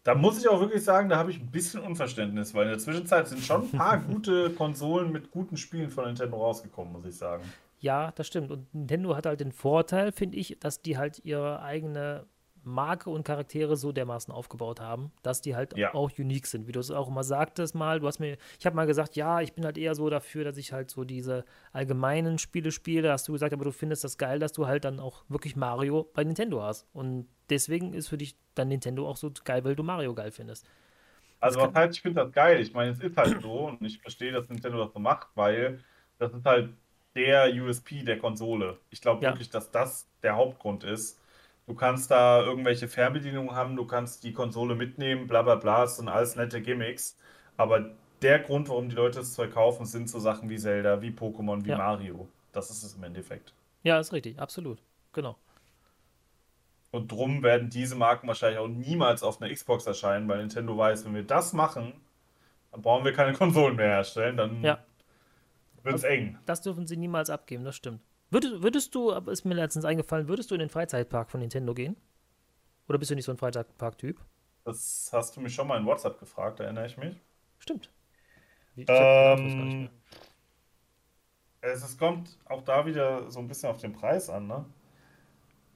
Da 0.03 0.15
muss 0.15 0.39
ich 0.39 0.47
auch 0.47 0.59
wirklich 0.59 0.83
sagen, 0.83 1.09
da 1.09 1.17
habe 1.17 1.29
ich 1.29 1.39
ein 1.39 1.51
bisschen 1.51 1.81
Unverständnis, 1.81 2.55
weil 2.55 2.63
in 2.63 2.69
der 2.69 2.79
Zwischenzeit 2.79 3.27
sind 3.27 3.43
schon 3.43 3.61
ein 3.61 3.71
paar 3.71 3.99
gute 4.01 4.49
Konsolen 4.49 5.11
mit 5.11 5.29
guten 5.29 5.57
Spielen 5.57 5.91
von 5.91 6.05
Nintendo 6.05 6.37
rausgekommen, 6.37 6.91
muss 6.91 7.05
ich 7.05 7.15
sagen. 7.15 7.43
Ja, 7.79 8.11
das 8.15 8.25
stimmt. 8.25 8.49
Und 8.49 8.73
Nintendo 8.73 9.15
hat 9.15 9.27
halt 9.27 9.41
den 9.41 9.51
Vorteil, 9.51 10.11
finde 10.11 10.37
ich, 10.37 10.57
dass 10.59 10.81
die 10.81 10.97
halt 10.97 11.23
ihre 11.23 11.61
eigene 11.61 12.25
Marke 12.63 13.09
und 13.09 13.23
Charaktere 13.23 13.75
so 13.75 13.91
dermaßen 13.91 14.33
aufgebaut 14.33 14.79
haben, 14.79 15.11
dass 15.23 15.41
die 15.41 15.55
halt 15.55 15.77
ja. 15.77 15.93
auch 15.93 16.11
unique 16.17 16.47
sind. 16.47 16.67
Wie 16.67 16.71
du 16.71 16.79
es 16.79 16.91
auch 16.91 17.07
immer 17.07 17.23
sagtest 17.23 17.75
mal, 17.75 17.99
du 17.99 18.07
hast 18.07 18.19
mir, 18.19 18.38
ich 18.59 18.65
habe 18.65 18.75
mal 18.75 18.85
gesagt, 18.85 19.15
ja, 19.15 19.41
ich 19.41 19.53
bin 19.53 19.65
halt 19.65 19.77
eher 19.77 19.95
so 19.95 20.09
dafür, 20.09 20.43
dass 20.43 20.57
ich 20.57 20.71
halt 20.71 20.89
so 20.89 21.03
diese 21.03 21.45
allgemeinen 21.73 22.38
Spiele 22.38 22.71
spiele. 22.71 23.03
Da 23.03 23.13
hast 23.13 23.27
du 23.27 23.33
gesagt, 23.33 23.53
aber 23.53 23.65
du 23.65 23.71
findest 23.71 24.03
das 24.03 24.17
geil, 24.17 24.39
dass 24.39 24.51
du 24.51 24.67
halt 24.67 24.85
dann 24.85 24.99
auch 24.99 25.23
wirklich 25.27 25.55
Mario 25.55 26.09
bei 26.13 26.23
Nintendo 26.23 26.61
hast. 26.61 26.88
Und 26.93 27.27
deswegen 27.49 27.93
ist 27.93 28.09
für 28.09 28.17
dich 28.17 28.35
dann 28.55 28.67
Nintendo 28.67 29.07
auch 29.07 29.17
so 29.17 29.31
geil, 29.43 29.63
weil 29.63 29.75
du 29.75 29.83
Mario 29.83 30.13
geil 30.13 30.31
findest. 30.31 30.65
Also 31.39 31.59
was 31.59 31.73
heißt, 31.73 31.95
ich 31.95 32.01
finde 32.01 32.23
das 32.23 32.31
geil. 32.31 32.59
Ich 32.61 32.73
meine, 32.73 32.91
es 32.91 32.99
ist 32.99 33.17
halt 33.17 33.41
so 33.41 33.67
und 33.67 33.81
ich 33.81 33.99
verstehe, 33.99 34.31
dass 34.31 34.47
Nintendo 34.49 34.83
das 34.83 34.93
so 34.93 34.99
macht, 34.99 35.29
weil 35.35 35.79
das 36.19 36.33
ist 36.33 36.45
halt 36.45 36.69
der 37.15 37.51
USP 37.53 38.03
der 38.03 38.19
Konsole. 38.19 38.77
Ich 38.89 39.01
glaube 39.01 39.23
ja. 39.23 39.31
wirklich, 39.31 39.49
dass 39.49 39.71
das 39.71 40.07
der 40.21 40.35
Hauptgrund 40.35 40.83
ist 40.83 41.20
Du 41.67 41.75
kannst 41.75 42.11
da 42.11 42.41
irgendwelche 42.41 42.88
Fernbedienungen 42.88 43.55
haben, 43.55 43.75
du 43.75 43.85
kannst 43.85 44.23
die 44.23 44.33
Konsole 44.33 44.75
mitnehmen, 44.75 45.27
bla 45.27 45.41
bla 45.41 45.55
bla, 45.55 45.81
das 45.81 45.97
sind 45.97 46.09
alles 46.09 46.35
nette 46.35 46.61
Gimmicks. 46.61 47.17
Aber 47.55 47.91
der 48.21 48.39
Grund, 48.39 48.69
warum 48.69 48.89
die 48.89 48.95
Leute 48.95 49.19
das 49.19 49.33
Zeug 49.33 49.53
kaufen, 49.53 49.85
sind 49.85 50.09
so 50.09 50.19
Sachen 50.19 50.49
wie 50.49 50.57
Zelda, 50.57 51.01
wie 51.01 51.11
Pokémon, 51.11 51.63
wie 51.63 51.69
ja. 51.69 51.77
Mario. 51.77 52.27
Das 52.51 52.69
ist 52.69 52.83
es 52.83 52.95
im 52.95 53.03
Endeffekt. 53.03 53.53
Ja, 53.83 53.99
ist 53.99 54.13
richtig, 54.13 54.39
absolut. 54.39 54.81
Genau. 55.13 55.38
Und 56.91 57.11
drum 57.11 57.41
werden 57.41 57.69
diese 57.69 57.95
Marken 57.95 58.27
wahrscheinlich 58.27 58.59
auch 58.59 58.67
niemals 58.67 59.23
auf 59.23 59.41
einer 59.41 59.53
Xbox 59.53 59.85
erscheinen, 59.85 60.27
weil 60.27 60.39
Nintendo 60.39 60.77
weiß, 60.77 61.05
wenn 61.05 61.15
wir 61.15 61.23
das 61.23 61.53
machen, 61.53 61.93
dann 62.71 62.81
brauchen 62.81 63.05
wir 63.05 63.13
keine 63.13 63.33
Konsolen 63.38 63.75
mehr 63.75 63.88
herstellen, 63.88 64.38
dann 64.38 64.61
ja. 64.61 64.83
wird 65.83 65.95
es 65.95 66.03
eng. 66.03 66.38
Das 66.45 66.61
dürfen 66.61 66.85
sie 66.85 66.97
niemals 66.97 67.29
abgeben, 67.29 67.63
das 67.63 67.75
stimmt. 67.75 68.01
Würdest, 68.31 68.63
würdest 68.63 68.95
du, 68.95 69.11
ist 69.11 69.43
mir 69.45 69.55
letztens 69.55 69.83
eingefallen, 69.85 70.29
würdest 70.29 70.49
du 70.49 70.55
in 70.55 70.59
den 70.59 70.69
Freizeitpark 70.69 71.29
von 71.29 71.41
Nintendo 71.41 71.73
gehen? 71.73 71.97
Oder 72.87 72.97
bist 72.97 73.11
du 73.11 73.15
nicht 73.15 73.25
so 73.25 73.31
ein 73.31 73.37
Freizeitpark-Typ? 73.37 74.19
Das 74.63 75.09
hast 75.11 75.35
du 75.35 75.41
mich 75.41 75.53
schon 75.53 75.67
mal 75.67 75.77
in 75.77 75.85
WhatsApp 75.85 76.17
gefragt, 76.17 76.59
erinnere 76.61 76.85
ich 76.85 76.97
mich. 76.97 77.19
Stimmt. 77.59 77.91
Ich 78.75 78.85
ähm, 78.87 79.89
es, 81.59 81.83
es, 81.83 81.97
kommt 81.97 82.37
auch 82.45 82.61
da 82.63 82.85
wieder 82.85 83.29
so 83.29 83.39
ein 83.39 83.47
bisschen 83.47 83.69
auf 83.69 83.79
den 83.79 83.91
Preis 83.91 84.29
an, 84.29 84.47
ne? 84.47 84.65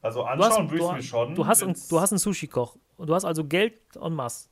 Also 0.01 0.23
anschauen 0.23 0.69
würde 0.71 0.85
ich 0.85 0.91
mir 0.91 1.03
schon. 1.03 1.35
Du 1.35 1.45
hast, 1.45 1.61
ein, 1.61 1.75
du 1.89 1.99
hast 1.99 2.13
einen 2.13 2.19
Sushi-Koch 2.19 2.77
und 2.95 3.07
du 3.07 3.15
hast 3.15 3.25
also 3.25 3.43
Geld 3.43 3.73
en 3.97 4.13
masse. 4.13 4.49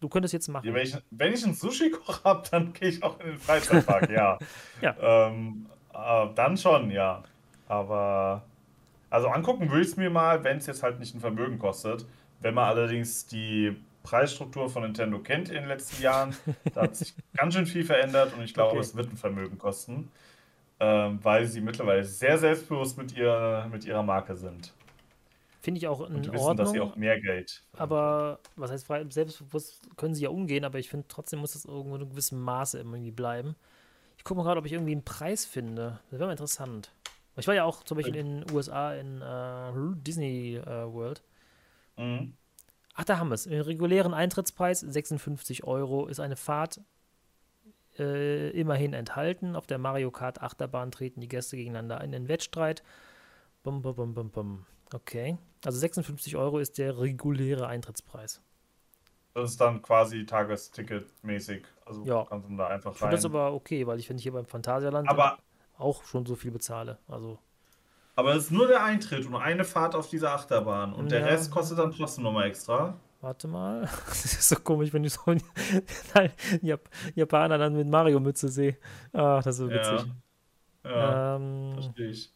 Du 0.00 0.08
könntest 0.08 0.32
jetzt 0.32 0.48
machen. 0.48 0.66
Ja, 0.66 0.74
wenn, 0.74 0.82
ich, 0.82 0.96
wenn 1.10 1.32
ich 1.32 1.44
einen 1.44 1.54
Sushi-Koch 1.54 2.24
habe, 2.24 2.48
dann 2.50 2.72
gehe 2.72 2.88
ich 2.88 3.02
auch 3.02 3.20
in 3.20 3.26
den 3.26 3.38
Freizeitpark, 3.38 4.08
ja. 4.10 4.38
ja. 4.80 4.96
Ähm, 5.28 5.68
äh, 5.92 6.28
dann 6.34 6.56
schon, 6.56 6.90
ja. 6.90 7.22
Aber 7.66 8.44
also 9.10 9.28
angucken 9.28 9.70
würde 9.70 9.82
ich 9.82 9.88
es 9.88 9.96
mir 9.96 10.10
mal, 10.10 10.42
wenn 10.42 10.58
es 10.58 10.66
jetzt 10.66 10.82
halt 10.82 10.98
nicht 10.98 11.14
ein 11.14 11.20
Vermögen 11.20 11.58
kostet. 11.58 12.04
Wenn 12.40 12.54
man 12.54 12.64
allerdings 12.64 13.26
die 13.26 13.76
Preisstruktur 14.02 14.68
von 14.68 14.82
Nintendo 14.82 15.18
kennt 15.18 15.48
in 15.48 15.54
den 15.54 15.68
letzten 15.68 16.02
Jahren, 16.02 16.36
da 16.74 16.82
hat 16.82 16.96
sich 16.96 17.14
ganz 17.36 17.54
schön 17.54 17.66
viel 17.66 17.84
verändert 17.84 18.34
und 18.36 18.42
ich 18.42 18.54
glaube, 18.54 18.72
okay. 18.72 18.80
es 18.80 18.96
wird 18.96 19.12
ein 19.12 19.16
Vermögen 19.16 19.56
kosten, 19.56 20.10
ähm, 20.80 21.18
weil 21.22 21.46
sie 21.46 21.60
mittlerweile 21.60 22.04
sehr 22.04 22.38
selbstbewusst 22.38 22.98
mit, 22.98 23.16
ihr, 23.16 23.68
mit 23.72 23.84
ihrer 23.84 24.02
Marke 24.02 24.36
sind. 24.36 24.72
Finde 25.62 25.78
ich 25.78 25.86
auch 25.86 26.00
in 26.00 26.16
und 26.16 26.26
wissen, 26.26 26.36
Ordnung. 26.36 26.56
dass 26.56 26.72
sie 26.72 26.80
auch 26.80 26.94
mehr 26.96 27.18
Geld. 27.18 27.62
Aber 27.78 28.40
was 28.56 28.70
heißt 28.70 28.86
frei, 28.86 29.06
selbstbewusst 29.08 29.96
können 29.96 30.14
sie 30.14 30.24
ja 30.24 30.28
umgehen, 30.28 30.64
aber 30.64 30.78
ich 30.78 30.90
finde 30.90 31.06
trotzdem 31.08 31.38
muss 31.38 31.52
das 31.52 31.64
irgendwo 31.64 31.94
in 31.94 32.02
einem 32.02 32.10
gewissen 32.10 32.38
Maße 32.38 32.78
irgendwie 32.78 33.10
bleiben. 33.10 33.56
Ich 34.18 34.24
gucke 34.24 34.38
mal 34.38 34.44
gerade, 34.44 34.58
ob 34.58 34.66
ich 34.66 34.72
irgendwie 34.72 34.92
einen 34.92 35.04
Preis 35.04 35.46
finde. 35.46 36.00
Das 36.10 36.18
wäre 36.18 36.26
mal 36.26 36.32
interessant. 36.32 36.90
Ich 37.36 37.46
war 37.48 37.54
ja 37.54 37.64
auch 37.64 37.82
zum 37.82 37.96
Beispiel 37.96 38.16
in 38.16 38.42
den 38.42 38.54
USA 38.54 38.94
in 38.94 39.20
uh, 39.20 39.94
Disney 39.96 40.60
uh, 40.60 40.92
World. 40.92 41.22
Mhm. 41.96 42.34
Ach, 42.94 43.04
da 43.04 43.18
haben 43.18 43.28
wir 43.28 43.34
es. 43.34 43.46
Im 43.46 43.60
regulären 43.60 44.14
Eintrittspreis 44.14 44.80
56 44.80 45.64
Euro 45.64 46.06
ist 46.06 46.20
eine 46.20 46.36
Fahrt 46.36 46.80
äh, 47.98 48.50
immerhin 48.50 48.92
enthalten. 48.92 49.56
Auf 49.56 49.66
der 49.66 49.78
Mario 49.78 50.10
Kart 50.10 50.42
Achterbahn 50.42 50.92
treten 50.92 51.20
die 51.20 51.28
Gäste 51.28 51.56
gegeneinander 51.56 52.00
in 52.02 52.12
den 52.12 52.28
Wettstreit. 52.28 52.82
Bum, 53.62 53.82
bum, 53.82 53.96
bum, 53.96 54.14
bum, 54.14 54.30
bum. 54.30 54.66
Okay. 54.92 55.38
Also 55.64 55.78
56 55.78 56.36
Euro 56.36 56.58
ist 56.58 56.78
der 56.78 56.98
reguläre 56.98 57.66
Eintrittspreis. 57.66 58.40
Das 59.32 59.50
ist 59.50 59.60
dann 59.60 59.82
quasi 59.82 60.24
Tagesticket-mäßig. 60.24 61.64
Also 61.84 62.04
ja. 62.04 62.24
kannst 62.24 62.48
du 62.48 62.56
da 62.56 62.68
einfach 62.68 63.00
rein. 63.02 63.10
Das 63.10 63.20
ist 63.20 63.26
aber 63.26 63.52
okay, 63.52 63.84
weil 63.86 63.98
ich, 63.98 64.08
ich 64.08 64.22
hier 64.22 64.32
beim 64.32 64.46
Phantasialand 64.46 65.08
aber, 65.08 65.38
auch 65.84 66.04
schon 66.04 66.26
so 66.26 66.34
viel 66.34 66.50
bezahle. 66.50 66.98
Also. 67.08 67.38
Aber 68.16 68.34
es 68.34 68.44
ist 68.44 68.50
nur 68.50 68.66
der 68.66 68.82
Eintritt 68.84 69.26
und 69.26 69.34
eine 69.36 69.64
Fahrt 69.64 69.94
auf 69.94 70.08
dieser 70.08 70.32
Achterbahn. 70.32 70.92
Und 70.92 71.10
ja. 71.12 71.18
der 71.18 71.26
Rest 71.26 71.50
kostet 71.50 71.78
dann 71.78 71.92
trotzdem 71.92 72.24
nochmal 72.24 72.46
extra. 72.46 72.96
Warte 73.20 73.48
mal. 73.48 73.88
Das 74.06 74.24
ist 74.24 74.48
so 74.48 74.56
komisch, 74.56 74.92
wenn 74.92 75.04
ich 75.04 75.14
so 75.14 75.22
einen 75.26 75.42
Japaner 77.14 77.58
dann 77.58 77.76
mit 77.76 77.88
Mario-Mütze 77.88 78.48
sehe. 78.48 78.76
Ach, 79.12 79.42
das 79.42 79.56
ist 79.56 79.58
so 79.58 79.70
witzig. 79.70 80.06
Ja, 80.84 80.90
ja 80.90 81.36
ähm, 81.36 81.72
verstehe 81.74 82.08
ich. 82.08 82.32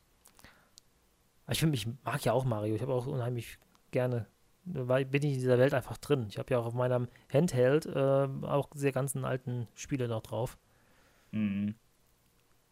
Ich, 1.50 1.60
find, 1.60 1.74
ich 1.74 1.86
mag 2.04 2.24
ja 2.24 2.32
auch 2.32 2.44
Mario. 2.44 2.74
Ich 2.74 2.82
habe 2.82 2.92
auch 2.92 3.06
unheimlich 3.06 3.58
gerne 3.90 4.26
war, 4.72 5.02
bin 5.04 5.22
ich 5.22 5.34
in 5.34 5.40
dieser 5.40 5.58
Welt 5.58 5.74
einfach 5.74 5.98
drin. 5.98 6.26
Ich 6.28 6.38
habe 6.38 6.52
ja 6.52 6.58
auch 6.58 6.66
auf 6.66 6.74
meinem 6.74 7.08
Handheld 7.32 7.86
äh, 7.86 8.28
auch 8.42 8.70
diese 8.74 8.92
ganzen 8.92 9.24
alten 9.24 9.68
Spiele 9.74 10.08
noch 10.08 10.22
drauf. 10.22 10.58
Mhm. 11.30 11.74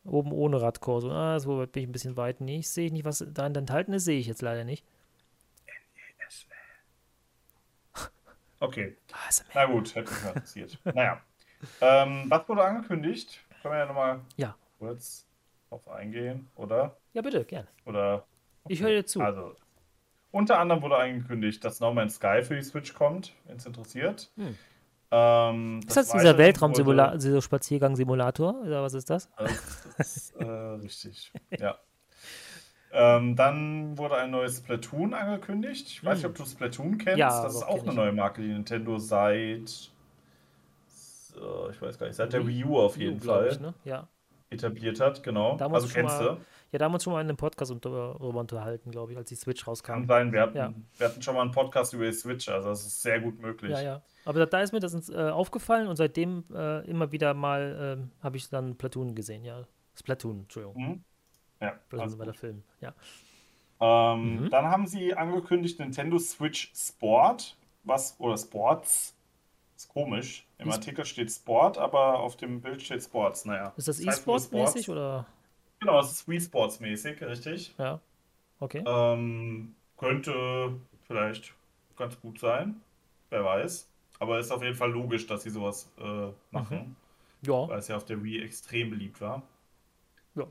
Oben 0.06 0.32
ohne 0.32 0.60
Radkorso. 0.60 1.10
Ah, 1.10 1.38
so 1.40 1.58
bin 1.66 1.82
ich 1.82 1.88
ein 1.88 1.92
bisschen 1.92 2.16
weit. 2.16 2.40
Nee, 2.40 2.58
ich 2.58 2.70
sehe 2.70 2.92
nicht, 2.92 3.04
was 3.04 3.24
da 3.28 3.46
enthalten 3.46 3.92
ist, 3.92 4.04
sehe 4.04 4.18
ich 4.18 4.26
jetzt 4.26 4.42
leider 4.42 4.64
nicht. 4.64 4.84
Okay. 8.60 8.96
Na 9.54 9.66
gut, 9.66 9.94
hätte 9.94 10.10
mich 10.10 10.22
mal 10.22 10.28
interessiert. 10.30 10.78
naja. 10.84 11.20
Ähm, 11.80 12.24
was 12.28 12.48
wurde 12.48 12.64
angekündigt? 12.64 13.40
Können 13.60 13.74
wir 13.74 13.78
ja 13.78 13.86
nochmal 13.86 14.20
ja. 14.36 14.56
kurz 14.78 15.26
drauf 15.68 15.88
eingehen, 15.88 16.48
oder? 16.56 16.96
Ja, 17.12 17.22
bitte, 17.22 17.44
gerne. 17.44 17.68
Oder? 17.84 18.26
Okay. 18.64 18.72
Ich 18.72 18.82
höre 18.82 18.90
dir 18.90 19.06
zu. 19.06 19.20
Also, 19.20 19.54
unter 20.30 20.58
anderem 20.58 20.82
wurde 20.82 20.96
angekündigt, 20.96 21.64
dass 21.64 21.80
No 21.80 21.92
Man's 21.92 22.16
Sky 22.16 22.42
für 22.42 22.56
die 22.56 22.62
Switch 22.62 22.94
kommt, 22.94 23.34
wenn 23.44 23.56
es 23.56 23.66
interessiert. 23.66 24.30
Hm. 24.36 24.56
Ähm, 25.10 25.80
ist 25.86 25.96
das, 25.96 26.08
das 26.08 26.20
dieser 26.20 26.38
Weltraum-Spaziergang-Simulator? 26.38 28.62
Oder 28.62 28.82
was 28.82 28.94
ist 28.94 29.10
das? 29.10 29.28
das 29.96 30.16
ist, 30.16 30.36
äh, 30.36 30.44
richtig, 30.44 31.32
ja. 31.58 31.76
Ähm, 32.92 33.36
dann 33.36 33.98
wurde 33.98 34.16
ein 34.16 34.30
neues 34.30 34.58
Splatoon 34.58 35.12
angekündigt. 35.12 35.88
Ich 35.88 36.04
weiß 36.04 36.18
nicht, 36.18 36.24
hm. 36.24 36.30
ob 36.30 36.36
du 36.36 36.46
Splatoon 36.46 36.98
kennst. 36.98 37.18
Ja, 37.18 37.42
das 37.42 37.56
ist 37.56 37.62
auch 37.62 37.82
eine 37.82 37.92
neue 37.92 38.12
Marke, 38.12 38.40
die 38.40 38.48
Nintendo 38.48 38.98
seit, 38.98 39.90
so, 40.88 41.68
ich 41.70 41.82
weiß 41.82 41.98
gar 41.98 42.06
nicht, 42.06 42.16
seit 42.16 42.32
der 42.32 42.46
Wii 42.46 42.64
U 42.64 42.78
auf 42.78 42.96
jeden 42.96 43.20
U, 43.20 43.24
Fall 43.24 43.48
ich, 43.52 43.60
ne? 43.60 43.74
ja. 43.84 44.08
etabliert 44.48 45.00
hat. 45.00 45.22
Genau. 45.22 45.56
Damals 45.56 45.84
also 45.84 45.94
kennst 45.94 46.20
du. 46.20 46.38
Ja, 46.76 46.78
da 46.78 46.84
haben 46.84 46.92
wir 46.92 46.96
uns 46.96 47.04
schon 47.04 47.14
mal 47.14 47.22
in 47.22 47.28
einem 47.30 47.38
Podcast 47.38 47.74
darüber 47.80 48.20
unterhalten, 48.20 48.90
glaube 48.90 49.10
ich, 49.10 49.16
als 49.16 49.30
die 49.30 49.34
Switch 49.34 49.66
rauskam. 49.66 49.92
Kann 49.92 50.06
sein, 50.06 50.30
wir 50.30 50.42
hatten, 50.42 50.56
ja. 50.58 50.74
wir 50.98 51.08
hatten 51.08 51.22
schon 51.22 51.34
mal 51.34 51.40
einen 51.40 51.50
Podcast 51.50 51.94
über 51.94 52.04
die 52.04 52.12
Switch, 52.12 52.50
also 52.50 52.68
das 52.68 52.84
ist 52.84 53.00
sehr 53.00 53.18
gut 53.18 53.40
möglich. 53.40 53.70
Ja, 53.70 53.80
ja. 53.80 54.02
Aber 54.26 54.44
da 54.44 54.60
ist 54.60 54.72
mir 54.74 54.80
das 54.80 55.08
äh, 55.08 55.30
aufgefallen 55.30 55.88
und 55.88 55.96
seitdem 55.96 56.44
äh, 56.54 56.86
immer 56.86 57.12
wieder 57.12 57.32
mal 57.32 57.98
äh, 58.20 58.22
habe 58.22 58.36
ich 58.36 58.50
dann 58.50 58.76
Platoon 58.76 59.14
gesehen, 59.14 59.42
ja. 59.42 59.62
Splatoon, 59.98 60.40
Entschuldigung. 60.40 60.76
Mhm. 60.76 61.04
Ja. 61.62 61.80
Das 61.88 62.18
war 62.18 62.26
der 62.26 62.34
Film, 62.34 62.62
ja. 62.82 62.92
Ähm, 63.80 64.42
mhm. 64.42 64.50
Dann 64.50 64.66
haben 64.66 64.86
sie 64.86 65.14
angekündigt 65.14 65.80
Nintendo 65.80 66.18
Switch 66.18 66.74
Sport, 66.74 67.56
was, 67.84 68.20
oder 68.20 68.36
Sports, 68.36 69.16
ist 69.74 69.88
komisch. 69.88 70.46
Im 70.58 70.70
Artikel 70.70 71.06
steht 71.06 71.32
Sport, 71.32 71.78
aber 71.78 72.18
auf 72.18 72.36
dem 72.36 72.60
Bild 72.60 72.82
steht 72.82 73.02
Sports, 73.02 73.46
naja. 73.46 73.72
Ist 73.78 73.88
das 73.88 73.98
E-Sport-mäßig 73.98 74.90
oder? 74.90 75.24
Genau, 75.80 76.00
es 76.00 76.10
ist 76.10 76.28
Wii 76.28 76.40
Sports 76.40 76.80
mäßig, 76.80 77.22
richtig. 77.22 77.74
Ja. 77.78 78.00
Okay. 78.60 78.82
Ähm, 78.86 79.74
könnte 79.96 80.74
vielleicht 81.06 81.54
ganz 81.96 82.20
gut 82.20 82.40
sein. 82.40 82.80
Wer 83.30 83.44
weiß. 83.44 83.88
Aber 84.18 84.38
es 84.38 84.46
ist 84.46 84.52
auf 84.52 84.62
jeden 84.62 84.76
Fall 84.76 84.90
logisch, 84.90 85.26
dass 85.26 85.42
sie 85.42 85.50
sowas 85.50 85.90
äh, 85.98 86.28
machen. 86.50 86.78
Mhm. 86.78 86.96
Ja. 87.42 87.68
Weil 87.68 87.78
es 87.78 87.88
ja 87.88 87.96
auf 87.96 88.04
der 88.04 88.22
Wii 88.22 88.42
extrem 88.42 88.90
beliebt 88.90 89.20
war. 89.20 89.42
Ja. 90.34 90.44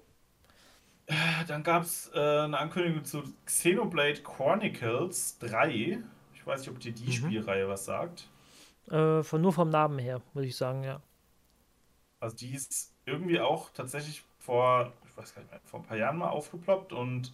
Äh, 1.08 1.46
dann 1.48 1.64
gab 1.64 1.84
es 1.84 2.12
äh, 2.14 2.20
eine 2.20 2.58
Ankündigung 2.58 3.04
zu 3.04 3.24
Xenoblade 3.46 4.22
Chronicles 4.22 5.40
3. 5.40 6.00
Ich 6.34 6.46
weiß 6.46 6.60
nicht, 6.62 6.70
ob 6.70 6.80
dir 6.80 6.92
die 6.92 7.08
mhm. 7.08 7.12
Spielreihe 7.12 7.68
was 7.68 7.86
sagt. 7.86 8.30
Äh, 8.90 9.24
von, 9.24 9.42
nur 9.42 9.52
vom 9.54 9.70
Namen 9.70 9.98
her, 9.98 10.22
würde 10.34 10.48
ich 10.48 10.56
sagen, 10.56 10.84
ja. 10.84 11.02
Also 12.20 12.36
die 12.36 12.54
ist 12.54 12.94
irgendwie 13.06 13.40
auch 13.40 13.72
tatsächlich 13.72 14.24
vor, 14.40 14.94
weiß 15.18 15.36
gar 15.36 15.42
nicht 15.42 15.52
mehr, 15.52 15.62
vor 15.66 15.80
ein 15.80 15.86
paar 15.86 15.98
Jahren 15.98 16.18
mal 16.18 16.30
aufgeploppt 16.30 16.94
und 16.94 17.34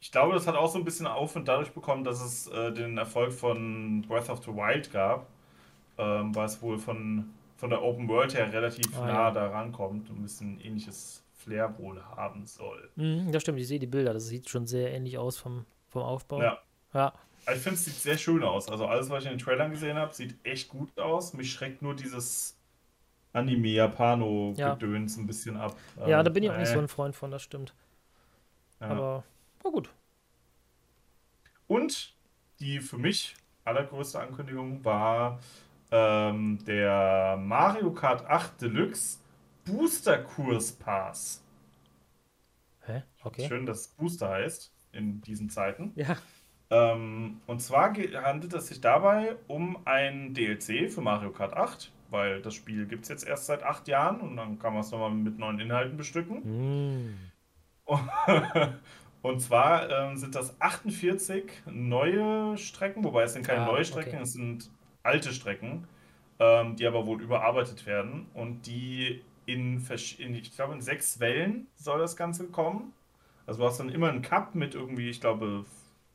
ich 0.00 0.12
glaube, 0.12 0.34
das 0.34 0.46
hat 0.46 0.54
auch 0.56 0.70
so 0.70 0.78
ein 0.78 0.84
bisschen 0.84 1.06
Aufwind 1.06 1.48
dadurch 1.48 1.72
bekommen, 1.72 2.04
dass 2.04 2.20
es 2.20 2.46
äh, 2.48 2.70
den 2.72 2.98
Erfolg 2.98 3.32
von 3.32 4.02
Breath 4.06 4.28
of 4.28 4.42
the 4.44 4.52
Wild 4.52 4.92
gab, 4.92 5.26
ähm, 5.98 6.34
weil 6.34 6.44
es 6.46 6.60
wohl 6.60 6.78
von, 6.78 7.30
von 7.56 7.70
der 7.70 7.82
Open 7.82 8.06
World 8.08 8.34
her 8.34 8.52
relativ 8.52 8.86
Ah, 8.98 9.06
nah 9.06 9.12
ja. 9.12 9.30
da 9.30 9.48
rankommt 9.48 10.10
und 10.10 10.18
ein 10.18 10.22
bisschen 10.22 10.60
ähnliches 10.60 11.22
Flair 11.34 11.76
wohl 11.78 12.02
haben 12.04 12.44
soll. 12.44 12.90
Mhm, 12.96 13.30
ja, 13.32 13.40
stimmt, 13.40 13.58
ich 13.58 13.66
sehe 13.68 13.78
die 13.78 13.86
Bilder. 13.86 14.12
Das 14.12 14.26
sieht 14.26 14.48
schon 14.50 14.66
sehr 14.66 14.92
ähnlich 14.92 15.16
aus 15.16 15.38
vom, 15.38 15.64
vom 15.88 16.02
Aufbau. 16.02 16.42
Ja. 16.42 16.58
Ja. 16.92 17.12
Ich 17.54 17.60
finde, 17.60 17.74
es 17.78 17.84
sieht 17.84 17.94
sehr 17.94 18.18
schön 18.18 18.42
aus. 18.42 18.68
Also 18.68 18.86
alles, 18.86 19.08
was 19.08 19.24
ich 19.24 19.30
in 19.30 19.38
den 19.38 19.44
Trailern 19.44 19.70
gesehen 19.70 19.96
habe, 19.96 20.12
sieht 20.12 20.34
echt 20.44 20.68
gut 20.68 20.98
aus. 20.98 21.32
Mich 21.32 21.52
schreckt 21.52 21.80
nur 21.80 21.94
dieses 21.94 22.55
Anime-Japano-Gedöns 23.36 25.16
ein 25.16 25.26
bisschen 25.26 25.56
ab. 25.56 25.76
Ja, 26.06 26.18
Ähm, 26.18 26.24
da 26.24 26.30
bin 26.30 26.42
ich 26.42 26.50
auch 26.50 26.56
nicht 26.58 26.70
äh, 26.70 26.74
so 26.74 26.78
ein 26.78 26.88
Freund 26.88 27.14
von, 27.14 27.30
das 27.30 27.42
stimmt. 27.42 27.74
ja. 28.80 28.88
Aber, 28.88 29.24
na 29.64 29.70
gut. 29.70 29.90
Und 31.66 32.14
die 32.60 32.80
für 32.80 32.98
mich 32.98 33.34
allergrößte 33.64 34.20
Ankündigung 34.20 34.84
war 34.84 35.40
ähm, 35.90 36.58
der 36.64 37.36
Mario 37.40 37.92
Kart 37.92 38.24
8 38.26 38.60
Deluxe 38.62 39.18
Booster 39.64 40.18
Kurs 40.18 40.72
Pass. 40.72 41.42
Hä? 42.86 43.02
Okay. 43.22 43.48
Schön, 43.48 43.66
dass 43.66 43.88
Booster 43.88 44.28
heißt 44.28 44.72
in 44.92 45.20
diesen 45.22 45.50
Zeiten. 45.50 45.92
Ja. 45.96 46.16
Ähm, 46.70 47.40
und 47.46 47.60
zwar 47.60 47.92
handelt 47.94 48.54
es 48.54 48.68
sich 48.68 48.80
dabei 48.80 49.36
um 49.48 49.78
ein 49.86 50.34
DLC 50.34 50.90
für 50.90 51.00
Mario 51.00 51.30
Kart 51.32 51.54
8, 51.54 51.92
weil 52.10 52.40
das 52.42 52.54
Spiel 52.54 52.86
gibt 52.86 53.04
es 53.04 53.08
jetzt 53.08 53.26
erst 53.26 53.46
seit 53.46 53.62
acht 53.62 53.88
Jahren 53.88 54.20
und 54.20 54.36
dann 54.36 54.58
kann 54.58 54.72
man 54.72 54.82
es 54.82 54.90
nochmal 54.90 55.10
mit 55.10 55.38
neuen 55.38 55.58
Inhalten 55.60 55.96
bestücken. 55.96 56.42
Hm. 56.44 57.18
Und 59.22 59.40
zwar 59.40 59.90
ähm, 59.90 60.16
sind 60.16 60.34
das 60.34 60.60
48 60.60 61.62
neue 61.66 62.56
Strecken, 62.58 63.02
wobei 63.02 63.24
es 63.24 63.32
sind 63.32 63.46
keine 63.46 63.62
Ah, 63.62 63.66
neue 63.66 63.76
okay. 63.80 63.84
Strecken, 63.84 64.20
es 64.22 64.32
sind 64.34 64.70
alte 65.02 65.32
Strecken, 65.32 65.86
ähm, 66.38 66.76
die 66.76 66.86
aber 66.86 67.06
wohl 67.06 67.20
überarbeitet 67.20 67.86
werden 67.86 68.26
und 68.34 68.66
die 68.66 69.22
in, 69.46 69.84
in 70.18 70.34
ich 70.34 70.54
glaube, 70.54 70.74
in 70.74 70.80
sechs 70.80 71.18
Wellen 71.20 71.66
soll 71.76 71.98
das 71.98 72.16
Ganze 72.16 72.46
kommen. 72.48 72.92
Also 73.46 73.60
du 73.62 73.66
hast 73.68 73.78
dann 73.78 73.88
immer 73.88 74.08
einen 74.08 74.22
Cup 74.22 74.54
mit 74.54 74.74
irgendwie, 74.74 75.08
ich 75.08 75.20
glaube, 75.20 75.64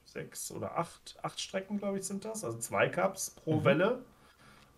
sechs 0.05 0.51
oder 0.51 0.77
acht, 0.77 1.17
acht 1.21 1.39
Strecken, 1.39 1.77
glaube 1.79 1.97
ich, 1.99 2.05
sind 2.05 2.25
das, 2.25 2.43
also 2.43 2.59
zwei 2.59 2.89
Cups 2.89 3.29
pro 3.31 3.59
Mhm. 3.59 3.65
Welle. 3.65 4.05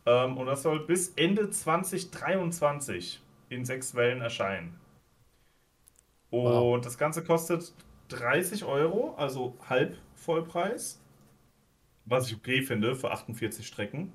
Ähm, 0.06 0.38
und 0.38 0.48
das 0.48 0.64
soll 0.64 0.86
bis 0.86 1.10
Ende 1.16 1.50
2023 1.50 3.22
in 3.50 3.66
sechs 3.66 3.96
Wellen 3.96 4.22
erscheinen. 4.22 4.80
Und 6.30 6.44
Wow. 6.44 6.82
das 6.82 6.98
Ganze 6.98 7.24
kostet 7.24 7.74
30 8.10 8.66
Euro, 8.66 9.14
also 9.16 9.56
halb 9.70 9.98
Vollpreis. 10.16 11.00
Was 12.06 12.28
ich 12.28 12.36
okay 12.36 12.62
finde 12.64 12.96
für 12.96 13.12
48 13.12 13.66
Strecken. 13.66 14.12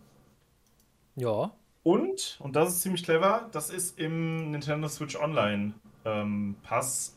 Ja. 1.16 1.52
Und, 1.82 2.38
und 2.40 2.54
das 2.54 2.68
ist 2.70 2.82
ziemlich 2.82 3.02
clever, 3.02 3.48
das 3.52 3.70
ist 3.70 3.98
im 3.98 4.50
Nintendo 4.50 4.88
Switch 4.88 5.16
Online 5.16 5.72
ähm, 6.04 6.56
Pass 6.62 7.16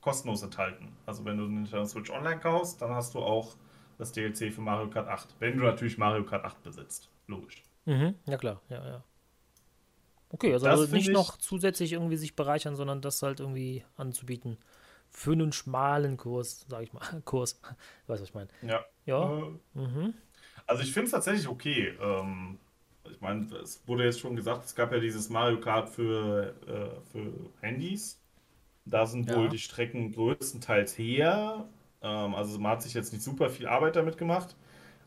kostenlos 0.00 0.42
enthalten. 0.42 0.88
Also 1.06 1.24
wenn 1.24 1.36
du 1.36 1.44
den 1.44 1.54
Nintendo 1.54 1.84
Switch 1.84 2.10
Online 2.10 2.40
kaufst, 2.40 2.82
dann 2.82 2.90
hast 2.90 3.14
du 3.14 3.20
auch 3.20 3.54
das 3.96 4.10
DLC 4.12 4.52
für 4.52 4.60
Mario 4.60 4.88
Kart 4.90 5.06
8. 5.08 5.36
Wenn 5.38 5.56
du 5.56 5.64
natürlich 5.64 5.98
Mario 5.98 6.24
Kart 6.24 6.44
8 6.44 6.62
besitzt. 6.62 7.10
Logisch. 7.28 7.62
Mhm. 7.88 8.14
Ja, 8.26 8.36
klar. 8.36 8.60
Ja, 8.68 8.86
ja. 8.86 9.04
Okay, 10.30 10.52
also, 10.52 10.66
Das 10.66 10.80
also 10.80 10.94
nicht 10.94 11.08
ich- 11.08 11.14
noch 11.14 11.38
zusätzlich 11.38 11.92
irgendwie 11.92 12.16
sich 12.16 12.36
bereichern, 12.36 12.76
sondern 12.76 13.00
das 13.00 13.22
halt 13.22 13.40
irgendwie 13.40 13.84
anzubieten. 13.96 14.58
Für 15.10 15.32
einen 15.32 15.52
schmalen 15.52 16.18
Kurs, 16.18 16.66
sag 16.68 16.82
ich 16.82 16.92
mal. 16.92 17.00
Kurs. 17.24 17.60
Du 17.62 18.12
weißt, 18.12 18.22
was 18.22 18.28
ich 18.28 18.34
meine. 18.34 18.48
Ja. 18.62 18.84
Ja. 19.06 19.38
Äh, 19.38 19.52
Mhm. 19.74 20.14
Also 20.66 20.82
ich 20.82 20.92
finde 20.92 21.06
es 21.06 21.12
tatsächlich 21.12 21.48
okay. 21.48 21.94
Ähm, 21.98 22.58
ich 23.10 23.18
meine, 23.22 23.46
es 23.56 23.82
wurde 23.88 24.04
jetzt 24.04 24.20
schon 24.20 24.36
gesagt, 24.36 24.66
es 24.66 24.74
gab 24.74 24.92
ja 24.92 24.98
dieses 25.00 25.30
Mario 25.30 25.58
Kart 25.60 25.88
für, 25.88 26.54
äh, 26.66 27.00
für 27.10 27.32
Handys. 27.62 28.20
Da 28.84 29.06
sind 29.06 29.30
Ja. 29.30 29.36
wohl 29.36 29.48
die 29.48 29.58
Strecken 29.58 30.12
größtenteils 30.12 30.98
her. 30.98 31.66
Ähm, 32.02 32.34
also 32.34 32.58
man 32.58 32.72
hat 32.72 32.82
sich 32.82 32.92
jetzt 32.92 33.14
nicht 33.14 33.22
super 33.24 33.48
viel 33.48 33.66
Arbeit 33.66 33.96
damit 33.96 34.18
gemacht. 34.18 34.56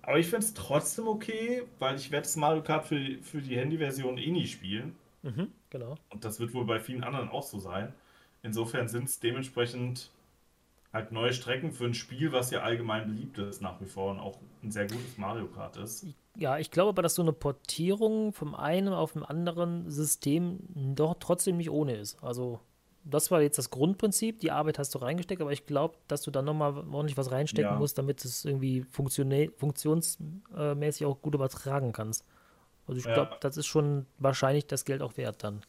Aber 0.04 0.18
ich 0.20 0.28
finde 0.28 0.46
es 0.46 0.54
trotzdem 0.54 1.08
okay, 1.08 1.64
weil 1.80 1.96
ich 1.96 2.12
werde 2.12 2.24
das 2.24 2.36
Mario 2.36 2.64
Kart 2.64 2.86
für, 2.86 3.00
die- 3.00 3.18
für 3.18 3.42
die 3.42 3.58
Handyversion 3.58 4.18
eh 4.18 4.32
nie 4.32 4.48
spielen. 4.48 4.96
Mhm. 5.24 5.52
Genau. 5.70 5.96
Und 6.10 6.26
das 6.26 6.40
wird 6.40 6.54
wohl 6.54 6.66
bei 6.66 6.80
vielen 6.80 7.04
anderen 7.04 7.30
auch 7.30 7.44
so 7.44 7.60
sein. 7.60 7.94
Insofern 8.44 8.88
sind 8.88 9.06
es 9.06 9.20
dementsprechend 9.20 10.10
halt 10.94 11.12
neue 11.12 11.32
Strecken 11.34 11.72
für 11.72 11.86
ein 11.86 11.94
Spiel, 11.94 12.32
was 12.32 12.52
ja 12.52 12.62
allgemein 12.62 13.08
beliebt 13.08 13.38
ist 13.38 13.62
nach 13.62 13.80
wie 13.80 13.86
vor 13.86 14.12
und 14.12 14.20
auch 14.20 14.40
ein 14.64 14.72
sehr 14.72 14.88
gutes 14.88 15.18
Mario 15.18 15.48
Kart 15.48 15.78
ist. 15.78 16.06
Ja, 16.36 16.58
ich 16.58 16.72
glaube 16.72 16.90
aber, 16.90 17.02
dass 17.02 17.16
so 17.16 17.22
eine 17.22 17.34
Portierung 17.34 18.34
vom 18.34 18.56
einen 18.56 18.94
auf 18.94 19.14
dem 19.14 19.24
anderen 19.24 19.90
System 19.90 20.60
doch 20.96 21.16
trotzdem 21.20 21.58
nicht 21.58 21.70
ohne 21.70 21.96
ist. 21.96 22.22
Also, 22.24 22.60
das 23.04 23.32
war 23.32 23.42
jetzt 23.42 23.58
das 23.58 23.70
Grundprinzip, 23.70 24.40
die 24.40 24.52
Arbeit 24.52 24.80
hast 24.80 24.94
du 24.96 25.00
reingesteckt, 25.00 25.42
aber 25.42 25.52
ich 25.52 25.66
glaube, 25.66 25.96
dass 26.08 26.22
du 26.22 26.32
dann 26.32 26.46
nochmal 26.46 26.78
ordentlich 26.92 27.18
was 27.18 27.32
reinstecken 27.32 27.74
Ja. 27.74 27.80
musst, 27.80 27.98
damit 27.98 28.24
es 28.24 28.46
irgendwie 28.46 28.86
funktionsmäßig 28.92 31.06
auch 31.06 31.22
gut 31.22 31.36
übertragen 31.36 31.92
kannst. 31.94 32.26
Also 32.88 33.00
ich 33.00 33.06
Ja. 33.06 33.14
glaube, 33.14 33.38
das 33.40 33.58
ist 33.58 33.68
schon 33.68 34.06
wahrscheinlich 34.20 34.68
das 34.68 34.86
Geld 34.86 35.02
auch 35.02 35.18
wert 35.18 35.44
dann. 35.44 35.62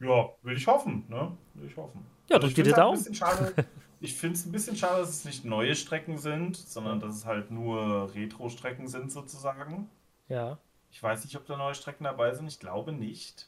Ja, 0.00 0.30
will 0.42 0.56
ich 0.56 0.66
hoffen, 0.66 1.04
ne? 1.08 1.32
Will 1.54 1.68
ich 1.68 1.76
hoffen. 1.76 2.04
Ja, 2.28 2.36
Also 2.36 2.46
drück 2.46 2.56
dir 2.56 2.64
die 2.64 2.74
halt 2.74 2.78
Daumen. 2.78 3.04
Ich 4.02 4.14
finde 4.14 4.36
es 4.36 4.46
ein 4.46 4.52
bisschen 4.52 4.76
schade, 4.76 5.00
dass 5.00 5.10
es 5.10 5.24
nicht 5.26 5.44
neue 5.44 5.74
Strecken 5.74 6.16
sind, 6.16 6.56
sondern 6.56 7.00
dass 7.00 7.14
es 7.16 7.26
halt 7.26 7.50
nur 7.50 8.14
Retro-Strecken 8.14 8.88
sind 8.88 9.12
sozusagen. 9.12 9.90
Ja. 10.28 10.56
Ich 10.90 11.02
weiß 11.02 11.22
nicht, 11.24 11.36
ob 11.36 11.44
da 11.44 11.58
neue 11.58 11.74
Strecken 11.74 12.04
dabei 12.04 12.32
sind. 12.34 12.46
Ich 12.46 12.58
glaube 12.58 12.92
nicht. 12.92 13.46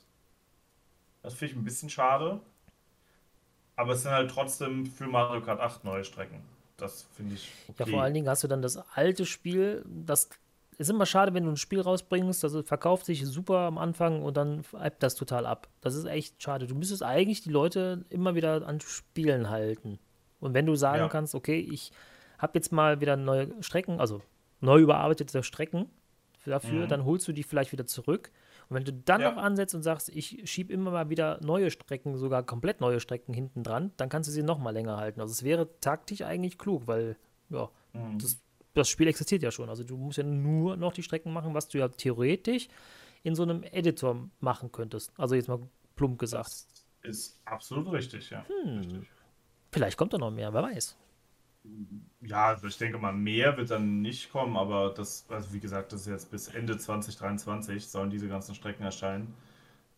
Das 1.23 1.35
finde 1.35 1.53
ich 1.53 1.59
ein 1.59 1.65
bisschen 1.65 1.91
schade. 1.91 2.41
Aber 3.77 3.93
es 3.93 4.03
sind 4.03 4.11
halt 4.13 4.31
trotzdem 4.31 4.87
für 4.87 5.07
Mario 5.07 5.41
Kart 5.41 5.61
8 5.61 5.85
neue 5.85 6.05
Strecken. 6.05 6.41
Das 6.77 7.07
finde 7.17 7.35
ich 7.35 7.49
Ja, 7.69 7.75
okay. 7.85 7.91
vor 7.91 8.03
allen 8.03 8.15
Dingen 8.15 8.29
hast 8.29 8.43
du 8.45 8.49
dann 8.49 8.63
das 8.63 8.77
alte 8.95 9.25
Spiel, 9.25 9.85
das 9.87 10.29
ist 10.79 10.91
immer 10.91 11.07
schade, 11.07 11.33
wenn 11.35 11.45
du 11.45 11.51
ein 11.51 11.57
Spiel 11.57 11.81
rausbringst, 11.81 12.43
das 12.43 12.57
verkauft 12.65 13.07
sich 13.07 13.25
super 13.27 13.59
am 13.61 13.79
Anfang 13.79 14.23
und 14.23 14.37
dann 14.37 14.65
ebbt 14.83 15.03
das 15.03 15.15
total 15.15 15.47
ab. 15.47 15.69
Das 15.81 15.95
ist 15.95 16.07
echt 16.07 16.43
schade. 16.43 16.67
Du 16.67 16.75
müsstest 16.75 17.03
eigentlich 17.03 17.43
die 17.43 17.51
Leute 17.51 18.05
immer 18.11 18.35
wieder 18.35 18.67
an 18.67 18.81
Spielen 18.81 19.49
halten. 19.51 19.99
Und 20.41 20.55
wenn 20.55 20.67
du 20.67 20.75
sagen 20.75 21.03
Ja. 21.03 21.09
kannst, 21.09 21.35
okay, 21.35 21.59
ich 21.61 21.93
habe 22.39 22.53
jetzt 22.59 22.73
mal 22.73 23.01
wieder 23.01 23.17
neue 23.17 23.49
Strecken, 23.63 24.01
also 24.01 24.23
neu 24.61 24.81
überarbeitete 24.81 25.43
Strecken 25.45 25.89
dafür, 26.45 26.85
Mhm. 26.87 26.89
dann 26.89 27.05
holst 27.05 27.29
du 27.29 27.33
die 27.33 27.45
vielleicht 27.45 27.71
wieder 27.71 27.87
zurück. 27.87 28.33
Und 28.73 28.77
wenn 28.77 28.85
du 28.85 28.93
dann 28.95 29.21
Ja. 29.21 29.33
noch 29.33 29.43
ansetzt 29.43 29.75
und 29.75 29.83
sagst, 29.83 30.09
ich 30.09 30.41
schiebe 30.51 30.73
immer 30.73 30.91
mal 30.91 31.11
wieder 31.11 31.39
neue 31.43 31.71
Strecken, 31.71 32.17
sogar 32.17 32.43
komplett 32.43 32.81
neue 32.81 33.01
Strecken 33.01 33.35
hinten 33.35 33.63
dran, 33.63 33.93
dann 33.99 34.09
kannst 34.09 34.29
du 34.29 34.33
sie 34.33 34.43
noch 34.43 34.59
mal 34.59 34.71
länger 34.71 34.97
halten. 34.97 35.21
Also 35.21 35.31
es 35.33 35.43
wäre 35.43 35.69
taktisch 35.81 36.23
eigentlich 36.23 36.57
klug, 36.57 36.87
weil 36.87 37.17
ja, 37.51 37.69
Mhm. 37.93 38.19
das, 38.19 38.41
das 38.73 38.89
Spiel 38.89 39.09
existiert 39.09 39.43
ja 39.43 39.51
schon. 39.51 39.69
Also 39.69 39.85
du 39.85 39.99
musst 39.99 40.17
ja 40.17 40.25
nur 40.25 40.77
noch 40.79 40.95
die 40.95 41.03
Strecken 41.03 41.35
machen, 41.35 41.53
was 41.53 41.69
du 41.69 41.77
ja 41.77 41.89
theoretisch 41.89 42.69
in 43.23 43.35
so 43.35 43.43
einem 43.43 43.63
Editor 43.63 44.31
machen 44.41 44.73
könntest. 44.73 45.13
Also 45.19 45.35
jetzt 45.35 45.49
mal 45.49 45.61
plump 45.95 46.19
gesagt. 46.19 46.49
Das 47.03 47.11
ist 47.19 47.41
absolut 47.45 47.93
richtig, 47.93 48.31
ja. 48.31 48.47
Hm. 48.65 48.79
Richtig. 48.79 49.11
Vielleicht 49.71 49.99
kommt 49.99 50.15
da 50.15 50.19
noch 50.19 50.31
mehr, 50.31 50.55
wer 50.55 50.63
weiß. 50.63 50.97
Ja, 52.21 52.47
also 52.49 52.67
ich 52.67 52.79
denke 52.79 52.99
mal, 52.99 53.13
mehr 53.13 53.57
wird 53.57 53.71
dann 53.71 54.01
nicht 54.03 54.31
kommen, 54.33 54.57
aber 54.57 54.91
das, 54.95 55.27
also 55.29 55.53
wie 55.53 55.61
gesagt, 55.61 55.93
das 55.93 56.03
ist 56.03 56.07
jetzt 56.09 56.31
bis 56.31 56.49
Ende 56.49 56.77
2023 56.79 57.89
sollen 57.89 58.11
diese 58.11 58.29
ganzen 58.29 58.55
Strecken 58.55 58.83
erscheinen. 58.85 59.35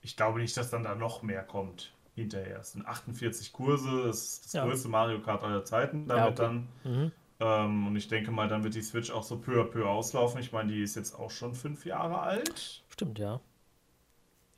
Ich 0.03 0.17
glaube 0.17 0.41
nicht, 0.41 0.57
dass 0.57 0.71
dann 0.71 0.85
da 0.85 0.95
noch 0.95 1.23
mehr 1.23 1.43
kommt 1.43 1.93
hinterher. 2.15 2.61
Es 2.61 2.73
sind 2.73 2.87
48 2.87 3.53
Kurse, 3.53 4.05
das 4.07 4.23
ist 4.25 4.45
das 4.47 4.53
Ja. 4.55 4.65
größte 4.67 4.89
Mario 4.89 5.21
Kart 5.21 5.43
aller 5.43 5.65
Zeiten 5.65 6.07
Ja, 6.09 6.17
damit 6.17 6.41
okay. 6.41 6.43
dann. 6.43 6.69
Mhm. 6.85 7.13
Ähm, 7.41 7.87
und 7.89 7.97
ich 7.97 8.09
denke 8.09 8.31
mal, 8.31 8.49
dann 8.49 8.63
wird 8.65 8.75
die 8.75 8.83
Switch 8.83 9.11
auch 9.11 9.23
so 9.25 9.39
peu 9.39 9.61
à 9.63 9.65
peu 9.65 9.87
auslaufen. 9.89 10.41
Ich 10.41 10.53
meine, 10.53 10.73
die 10.73 10.83
ist 10.83 10.95
jetzt 10.97 11.15
auch 11.19 11.31
schon 11.31 11.55
fünf 11.55 11.85
Jahre 11.85 12.21
alt. 12.21 12.85
Stimmt, 12.89 13.19
ja. 13.19 13.41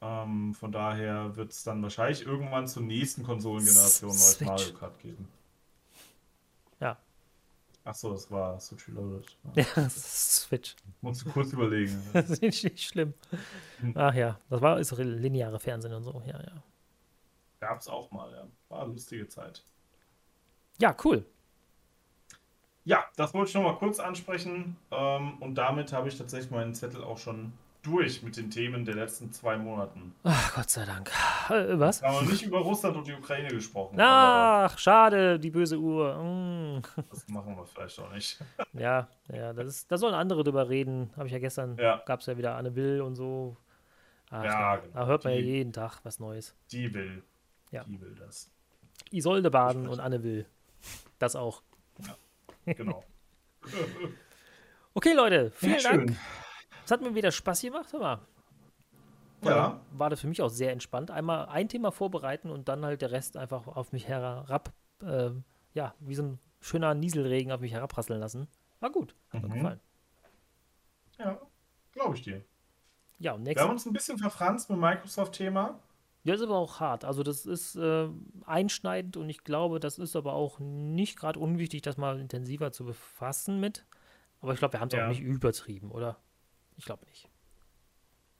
Ähm, 0.02 0.54
von 0.54 0.72
daher 0.72 1.36
wird 1.36 1.52
es 1.52 1.64
dann 1.64 1.82
wahrscheinlich 1.82 2.26
irgendwann 2.26 2.68
zur 2.68 2.82
nächsten 2.82 3.22
Konsolengeneration 3.22 4.10
neues. 4.10 4.40
Mario 4.42 4.74
Kart 4.74 4.98
geben. 4.98 5.28
Ja. 7.86 7.90
Ach 7.90 7.94
so, 7.94 8.12
das 8.12 8.30
war 8.30 8.58
Switch 8.60 8.88
Reloaded. 8.88 9.36
Ja, 9.54 9.64
das 9.76 9.96
ist 9.96 10.34
Switch. 10.36 10.76
Musst 11.00 11.24
du 11.24 11.30
kurz 11.30 11.52
überlegen. 11.52 12.02
Das 12.12 12.30
ist 12.30 12.42
nicht, 12.42 12.64
nicht 12.64 12.82
schlimm. 12.82 13.14
Hm. 13.80 13.92
Ach 13.96 14.14
ja, 14.14 14.38
das 14.50 14.60
war 14.60 14.78
ist 14.80 14.92
lineare 14.98 15.58
Fernsehen 15.60 15.94
und 15.94 16.02
so. 16.02 16.22
Ja, 16.26 16.40
ja. 16.40 16.62
Gab 17.60 17.80
es 17.80 17.88
auch 17.88 18.10
mal, 18.10 18.30
ja. 18.32 18.46
War 18.68 18.82
eine 18.82 18.92
lustige 18.92 19.28
Zeit. 19.28 19.64
Ja, 20.78 20.94
cool. 21.04 21.24
Ja, 22.84 23.04
das 23.16 23.34
wollte 23.34 23.48
ich 23.48 23.54
noch 23.54 23.62
mal 23.62 23.76
kurz 23.76 23.98
ansprechen. 23.98 24.76
Ähm, 24.90 25.40
und 25.40 25.54
damit 25.54 25.92
habe 25.92 26.08
ich 26.08 26.18
tatsächlich 26.18 26.50
meinen 26.50 26.74
Zettel 26.74 27.02
auch 27.02 27.18
schon 27.18 27.52
durch 27.86 28.22
mit 28.22 28.36
den 28.36 28.50
Themen 28.50 28.84
der 28.84 28.94
letzten 28.96 29.32
zwei 29.32 29.56
Monaten. 29.56 30.14
Ach, 30.24 30.54
Gott 30.54 30.68
sei 30.70 30.84
Dank. 30.84 31.10
Äh, 31.48 31.78
was? 31.78 32.02
Wir 32.02 32.08
haben 32.10 32.26
nicht 32.28 32.42
über 32.42 32.58
Russland 32.58 32.96
und 32.96 33.06
die 33.06 33.12
Ukraine 33.14 33.48
gesprochen. 33.48 33.96
Ach, 34.00 34.76
schade, 34.78 35.38
die 35.38 35.50
böse 35.50 35.78
Uhr. 35.78 36.14
Mm. 36.22 36.82
Das 37.10 37.28
machen 37.28 37.56
wir 37.56 37.64
vielleicht 37.64 37.98
auch 38.00 38.12
nicht. 38.12 38.38
Ja, 38.72 39.08
ja, 39.32 39.52
das 39.54 39.68
ist, 39.68 39.90
da 39.92 39.96
sollen 39.96 40.14
andere 40.14 40.44
drüber 40.44 40.68
reden. 40.68 41.10
Habe 41.16 41.26
ich 41.28 41.32
ja 41.32 41.38
gestern, 41.38 41.76
Ja. 41.78 42.02
gab 42.04 42.20
es 42.20 42.26
ja 42.26 42.36
wieder 42.36 42.56
Anne 42.56 42.74
Will 42.74 43.00
und 43.00 43.14
so. 43.14 43.56
Ach, 44.30 44.44
Ja, 44.44 44.76
genau. 44.76 44.92
da 44.94 45.06
hört 45.06 45.24
man 45.24 45.32
ja 45.32 45.38
Die- 45.40 45.46
jeden 45.46 45.72
Tag 45.72 46.00
was 46.02 46.18
Neues. 46.20 46.54
Die 46.72 46.92
will. 46.92 47.22
Ja. 47.70 47.84
Die 47.84 47.98
will 48.00 48.14
das. 48.18 48.50
Isolde 49.12 49.50
baden 49.50 49.88
und 49.88 50.00
Anne 50.00 50.22
Will. 50.22 50.46
Das 51.18 51.36
auch. 51.36 51.62
Genau. 52.66 53.04
Okay, 54.94 55.12
Leute, 55.12 55.50
vielen 55.50 55.78
Sehr 55.78 55.90
Dank. 55.92 56.08
schön. 56.10 56.16
Es 56.86 56.92
hat 56.92 57.02
mir 57.02 57.16
wieder 57.16 57.32
Spaß 57.32 57.62
gemacht, 57.62 57.92
mal. 57.94 58.20
Ja. 59.42 59.80
War 59.90 60.08
das 60.08 60.20
für 60.20 60.28
mich 60.28 60.40
auch 60.40 60.48
sehr 60.48 60.70
entspannt. 60.72 61.10
Einmal 61.10 61.46
ein 61.46 61.68
Thema 61.68 61.90
vorbereiten 61.90 62.48
und 62.48 62.68
dann 62.68 62.84
halt 62.84 63.02
der 63.02 63.10
Rest 63.10 63.36
einfach 63.36 63.66
auf 63.66 63.92
mich 63.92 64.06
herab, 64.06 64.72
äh, 65.02 65.30
ja, 65.74 65.94
wie 65.98 66.14
so 66.14 66.22
ein 66.22 66.38
schöner 66.60 66.94
Nieselregen 66.94 67.50
auf 67.50 67.60
mich 67.60 67.72
heraprasseln 67.72 68.20
lassen. 68.20 68.46
War 68.78 68.90
gut. 68.90 69.16
Hat 69.32 69.42
mir 69.42 69.48
Mhm. 69.48 69.52
gefallen. 69.54 69.80
Ja, 71.18 71.40
glaube 71.92 72.14
ich 72.16 72.22
dir. 72.22 72.44
Ja, 73.18 73.32
und 73.32 73.40
Wir 73.40 73.44
nächstes 73.48 73.64
haben 73.64 73.72
uns 73.72 73.86
ein 73.86 73.92
bisschen 73.92 74.18
verfranst 74.18 74.70
mit 74.70 74.76
dem 74.76 74.80
Microsoft-Thema. 74.82 75.80
Ja, 76.22 76.34
ist 76.34 76.42
aber 76.42 76.56
auch 76.56 76.78
hart. 76.80 77.04
Also 77.04 77.22
das 77.24 77.46
ist 77.46 77.74
äh, 77.76 78.08
einschneidend 78.44 79.16
und 79.16 79.28
ich 79.28 79.42
glaube, 79.44 79.80
das 79.80 79.98
ist 79.98 80.14
aber 80.16 80.34
auch 80.34 80.58
nicht 80.60 81.18
gerade 81.18 81.38
unwichtig, 81.40 81.82
das 81.82 81.96
mal 81.96 82.20
intensiver 82.20 82.70
zu 82.72 82.84
befassen 82.84 83.58
mit. 83.60 83.86
Aber 84.40 84.52
ich 84.52 84.58
glaube, 84.60 84.74
wir 84.74 84.80
haben 84.80 84.88
es 84.88 84.94
Ja. 84.94 85.04
auch 85.04 85.08
nicht 85.08 85.20
übertrieben, 85.20 85.90
oder? 85.90 86.16
Ich 86.76 86.84
glaube 86.84 87.04
nicht. 87.06 87.28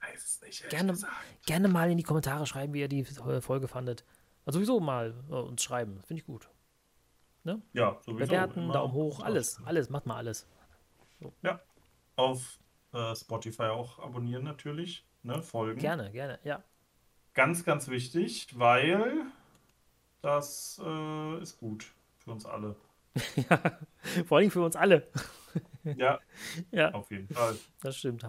Weiß 0.01 0.25
es 0.25 0.41
nicht. 0.43 0.69
Gerne, 0.69 0.93
gesagt. 0.93 1.13
gerne 1.47 1.69
mal 1.69 1.91
in 1.91 1.97
die 1.97 2.03
Kommentare 2.03 2.47
schreiben, 2.47 2.75
wie 2.75 2.81
ihr 2.81 2.89
die 2.89 3.01
äh, 3.01 3.41
Folge 3.41 3.69
fandet. 3.69 4.05
Also 4.45 4.59
sowieso 4.59 4.81
mal 4.81 5.15
äh, 5.29 5.35
uns 5.35 5.63
schreiben. 5.63 6.03
Finde 6.05 6.21
ich 6.21 6.27
gut. 6.27 6.49
Ja, 7.73 7.97
sowieso. 8.05 8.27
Bewerten, 8.27 8.63
immer. 8.63 8.73
Daumen 8.73 8.93
hoch, 8.93 9.21
alles, 9.21 9.61
alles, 9.65 9.89
macht 9.89 10.07
mal 10.07 10.17
alles. 10.17 10.47
Ja. 11.43 11.61
Auf 12.17 12.59
äh, 12.93 13.15
Spotify 13.15 13.65
auch 13.65 13.99
abonnieren 14.01 14.45
natürlich. 14.45 15.07
Ne, 15.23 15.43
folgen. 15.43 15.81
Gerne, 15.81 16.11
gerne, 16.11 16.39
ja. 16.45 16.63
Ganz, 17.35 17.65
ganz 17.65 17.89
wichtig, 17.89 18.49
weil 18.59 19.27
das 20.23 20.81
äh, 20.85 21.43
ist 21.43 21.59
gut 21.59 21.93
für 22.19 22.33
uns 22.33 22.47
alle. 22.47 22.77
Vor 24.27 24.39
allem 24.39 24.51
für 24.51 24.63
uns 24.63 24.77
alle. 24.77 25.07
Ja, 25.97 26.19
Ja, 26.73 26.91
auf 26.93 27.11
jeden 27.11 27.29
Fall. 27.29 27.57
das 27.83 27.97
stimmt. 27.97 28.27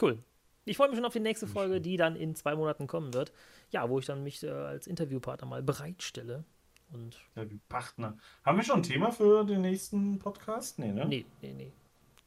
Cool. 0.00 0.18
Ich 0.64 0.76
freue 0.76 0.88
mich 0.88 0.96
schon 0.96 1.04
auf 1.04 1.12
die 1.12 1.20
nächste 1.20 1.46
Folge, 1.46 1.80
die 1.80 1.96
dann 1.96 2.14
in 2.16 2.34
zwei 2.34 2.54
Monaten 2.54 2.86
kommen 2.86 3.12
wird. 3.14 3.32
Ja, 3.70 3.88
wo 3.88 3.98
ich 3.98 4.06
dann 4.06 4.22
mich 4.22 4.42
äh, 4.44 4.50
als 4.50 4.86
Interviewpartner 4.86 5.46
mal 5.46 5.62
bereitstelle. 5.62 6.44
Und 6.92 7.16
Ja, 7.34 7.48
wie 7.50 7.58
Partner. 7.68 8.16
Haben 8.44 8.58
wir 8.58 8.64
schon 8.64 8.76
ein 8.80 8.82
Thema 8.82 9.10
für 9.10 9.44
den 9.44 9.62
nächsten 9.62 10.18
Podcast? 10.18 10.78
Nee, 10.78 10.92
ne? 10.92 11.06
Nee, 11.06 11.24
nee, 11.40 11.52
nee. 11.54 11.72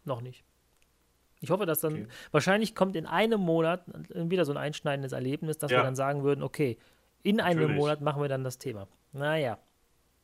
Noch 0.04 0.22
nicht. 0.22 0.44
Ich 1.42 1.50
hoffe, 1.52 1.66
dass 1.66 1.80
dann, 1.82 1.94
Okay. 1.94 2.08
wahrscheinlich 2.32 2.74
kommt 2.76 2.96
in 2.96 3.06
einem 3.06 3.40
Monat 3.42 3.84
wieder 4.10 4.46
so 4.46 4.52
ein 4.54 4.58
einschneidendes 4.58 5.12
Erlebnis, 5.12 5.58
dass 5.58 5.70
wir 5.72 5.78
Ja. 5.78 5.84
dann 5.84 5.96
sagen 5.96 6.24
würden, 6.24 6.44
okay, 6.44 6.78
in 7.24 7.40
einem 7.40 7.60
Natürlich. 7.62 7.80
Monat 7.80 8.02
machen 8.02 8.22
wir 8.22 8.30
dann 8.30 8.44
das 8.44 8.58
Thema. 8.58 8.88
Naja, 9.14 9.58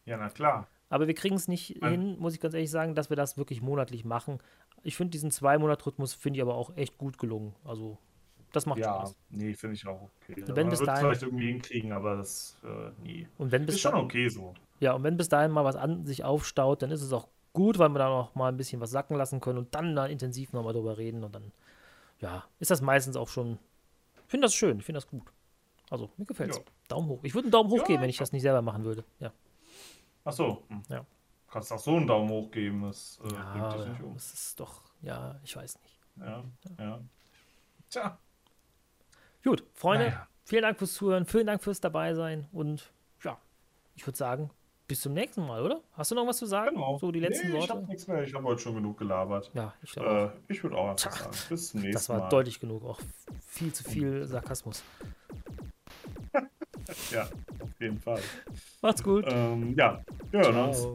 Ja, 0.06 0.18
na 0.18 0.30
klar. 0.30 0.68
Aber 0.92 1.08
wir 1.08 1.16
kriegen 1.16 1.34
es 1.36 1.48
nicht 1.48 1.82
Nein. 1.82 1.92
hin, 2.02 2.20
muss 2.20 2.36
ich 2.36 2.40
ganz 2.40 2.54
ehrlich 2.54 2.70
sagen, 2.70 2.94
dass 2.94 3.10
wir 3.10 3.18
das 3.18 3.38
wirklich 3.38 3.62
monatlich 3.62 4.06
machen. 4.06 4.38
Ich 4.84 4.96
finde 4.96 5.10
diesen 5.12 5.32
Zwei-Monat-Rhythmus, 5.32 6.14
finde 6.14 6.38
ich 6.38 6.42
aber 6.44 6.54
auch 6.56 6.76
echt 6.78 6.98
gut 7.00 7.18
gelungen. 7.18 7.56
Also, 7.66 7.98
das 8.52 8.66
macht 8.68 8.80
Ja, 8.80 8.98
Spaß. 8.98 9.16
nee, 9.30 9.54
finde 9.54 9.76
ich 9.76 9.88
auch 9.88 10.10
okay. 10.22 10.36
wenn 10.46 10.56
Man 10.56 10.70
bis 10.70 10.80
es 10.82 10.86
dahin- 10.86 11.02
vielleicht 11.06 11.24
irgendwie 11.24 11.48
hinkriegen, 11.48 11.92
aber 11.92 12.18
das, 12.18 12.58
äh, 12.64 12.92
nee. 13.04 13.28
Und 13.38 13.52
wenn 13.52 13.66
bis, 13.66 13.76
Ist 13.76 13.82
schon 13.82 13.94
da, 13.94 13.98
okay 14.00 14.28
so. 14.30 14.54
ja, 14.80 14.94
und 14.94 15.04
wenn 15.04 15.18
bis 15.18 15.30
dahin 15.30 15.52
mal 15.52 15.64
was 15.64 15.76
an 15.76 16.06
sich 16.06 16.24
aufstaut, 16.24 16.82
dann 16.82 16.92
ist 16.92 17.02
es 17.02 17.14
auch 17.14 17.28
gut, 17.54 17.80
weil 17.80 17.90
wir 17.90 18.00
dann 18.00 18.12
auch 18.12 18.36
mal 18.36 18.50
ein 18.50 18.58
bisschen 18.58 18.80
was 18.82 18.92
sacken 18.92 19.16
lassen 19.18 19.40
können 19.40 19.58
und 19.60 19.74
dann 19.76 19.96
da 19.96 20.06
intensiv 20.06 20.54
nochmal 20.54 20.74
drüber 20.74 20.98
reden 20.98 21.24
und 21.24 21.34
dann, 21.36 21.52
ja, 22.20 22.44
ist 22.60 22.72
das 22.72 22.82
meistens 22.82 23.16
auch 23.16 23.28
schon, 23.30 23.58
ich 24.26 24.32
finde 24.32 24.46
das 24.46 24.54
schön, 24.54 24.80
ich 24.80 24.86
finde 24.86 24.98
das 24.98 25.08
gut. 25.08 25.32
Also, 25.90 26.10
mir 26.18 26.26
gefällt's. 26.26 26.58
Ja. 26.58 26.64
Daumen 26.88 27.08
hoch. 27.10 27.20
Ich 27.24 27.34
würde 27.34 27.46
einen 27.48 27.52
Daumen 27.52 27.70
hoch 27.70 27.80
Ja, 27.80 27.84
geben, 27.86 28.02
wenn 28.02 28.10
ich 28.10 28.18
das 28.18 28.32
nicht 28.32 28.42
selber 28.42 28.62
machen 28.62 28.84
würde. 28.86 29.04
Ja, 29.20 29.32
Ach 30.24 30.32
so. 30.34 30.64
Hm. 30.70 30.84
Ja. 30.90 31.06
Kannst 31.50 31.72
auch 31.74 31.80
so 31.80 31.96
einen 31.98 32.08
Daumen 32.08 32.30
hoch 32.30 32.50
geben. 32.52 32.84
Das 32.84 33.20
äh, 33.24 33.34
ja 33.34 33.52
bringt 33.52 33.74
dich 33.86 33.88
nicht 33.92 34.04
um. 34.04 34.14
das 34.14 34.34
ist 34.34 34.60
doch, 34.60 34.82
ja, 35.02 35.40
ich 35.44 35.56
weiß 35.56 35.80
nicht. 35.82 36.00
Ja, 36.18 36.44
ja. 36.80 37.02
Tja. 37.90 38.18
Gut, 39.44 39.64
Freunde, 39.74 40.06
Naja. 40.06 40.28
vielen 40.46 40.62
Dank 40.62 40.78
fürs 40.78 40.94
Zuhören, 40.94 41.26
vielen 41.26 41.48
Dank 41.48 41.62
fürs 41.64 41.82
dabei 41.82 42.14
sein 42.14 42.48
und 42.52 42.92
ja, 43.24 43.38
ich 43.96 44.06
würde 44.06 44.18
sagen, 44.18 44.50
bis 44.88 45.02
zum 45.02 45.14
nächsten 45.14 45.46
Mal, 45.46 45.62
oder? 45.64 45.82
Hast 45.94 46.12
du 46.12 46.16
noch 46.16 46.28
was 46.28 46.38
zu 46.38 46.46
sagen? 46.46 46.76
Genau. 46.76 46.98
So 47.00 47.12
die 47.12 47.20
letzten 47.22 47.48
nee, 47.48 47.54
Ich 47.56 47.60
Worte? 47.62 47.74
habe 47.74 47.88
nichts 47.88 48.08
mehr. 48.08 48.24
Ich 48.24 48.34
habe 48.34 48.44
heute 48.46 48.62
schon 48.62 48.76
genug 48.76 48.98
gelabert. 48.98 49.50
Ja, 49.54 49.74
ich 49.82 49.92
glaube, 49.94 50.34
Äh, 50.48 50.52
ich 50.54 50.62
würde 50.64 50.78
auch 50.78 50.90
einfach 50.90 51.12
sagen. 51.12 51.36
Bis 51.50 51.70
zum 51.72 51.80
nächsten 51.82 51.94
das 51.94 52.10
war 52.10 52.20
Mal. 52.20 52.30
deutlich 52.30 52.60
genug. 52.60 52.84
Auch 52.84 53.00
viel 53.48 53.74
zu 53.74 53.84
viel 53.84 54.26
Sarkasmus. 54.28 54.84
ja, 57.12 57.24
auf 57.24 57.70
jeden 57.80 58.00
Fall. 58.00 58.22
Macht's 58.82 59.04
gut. 59.04 59.26
Ähm, 59.28 59.76
ja, 59.78 60.02
wir 60.32 60.40
hören 60.42 60.70
uns. 60.70 60.88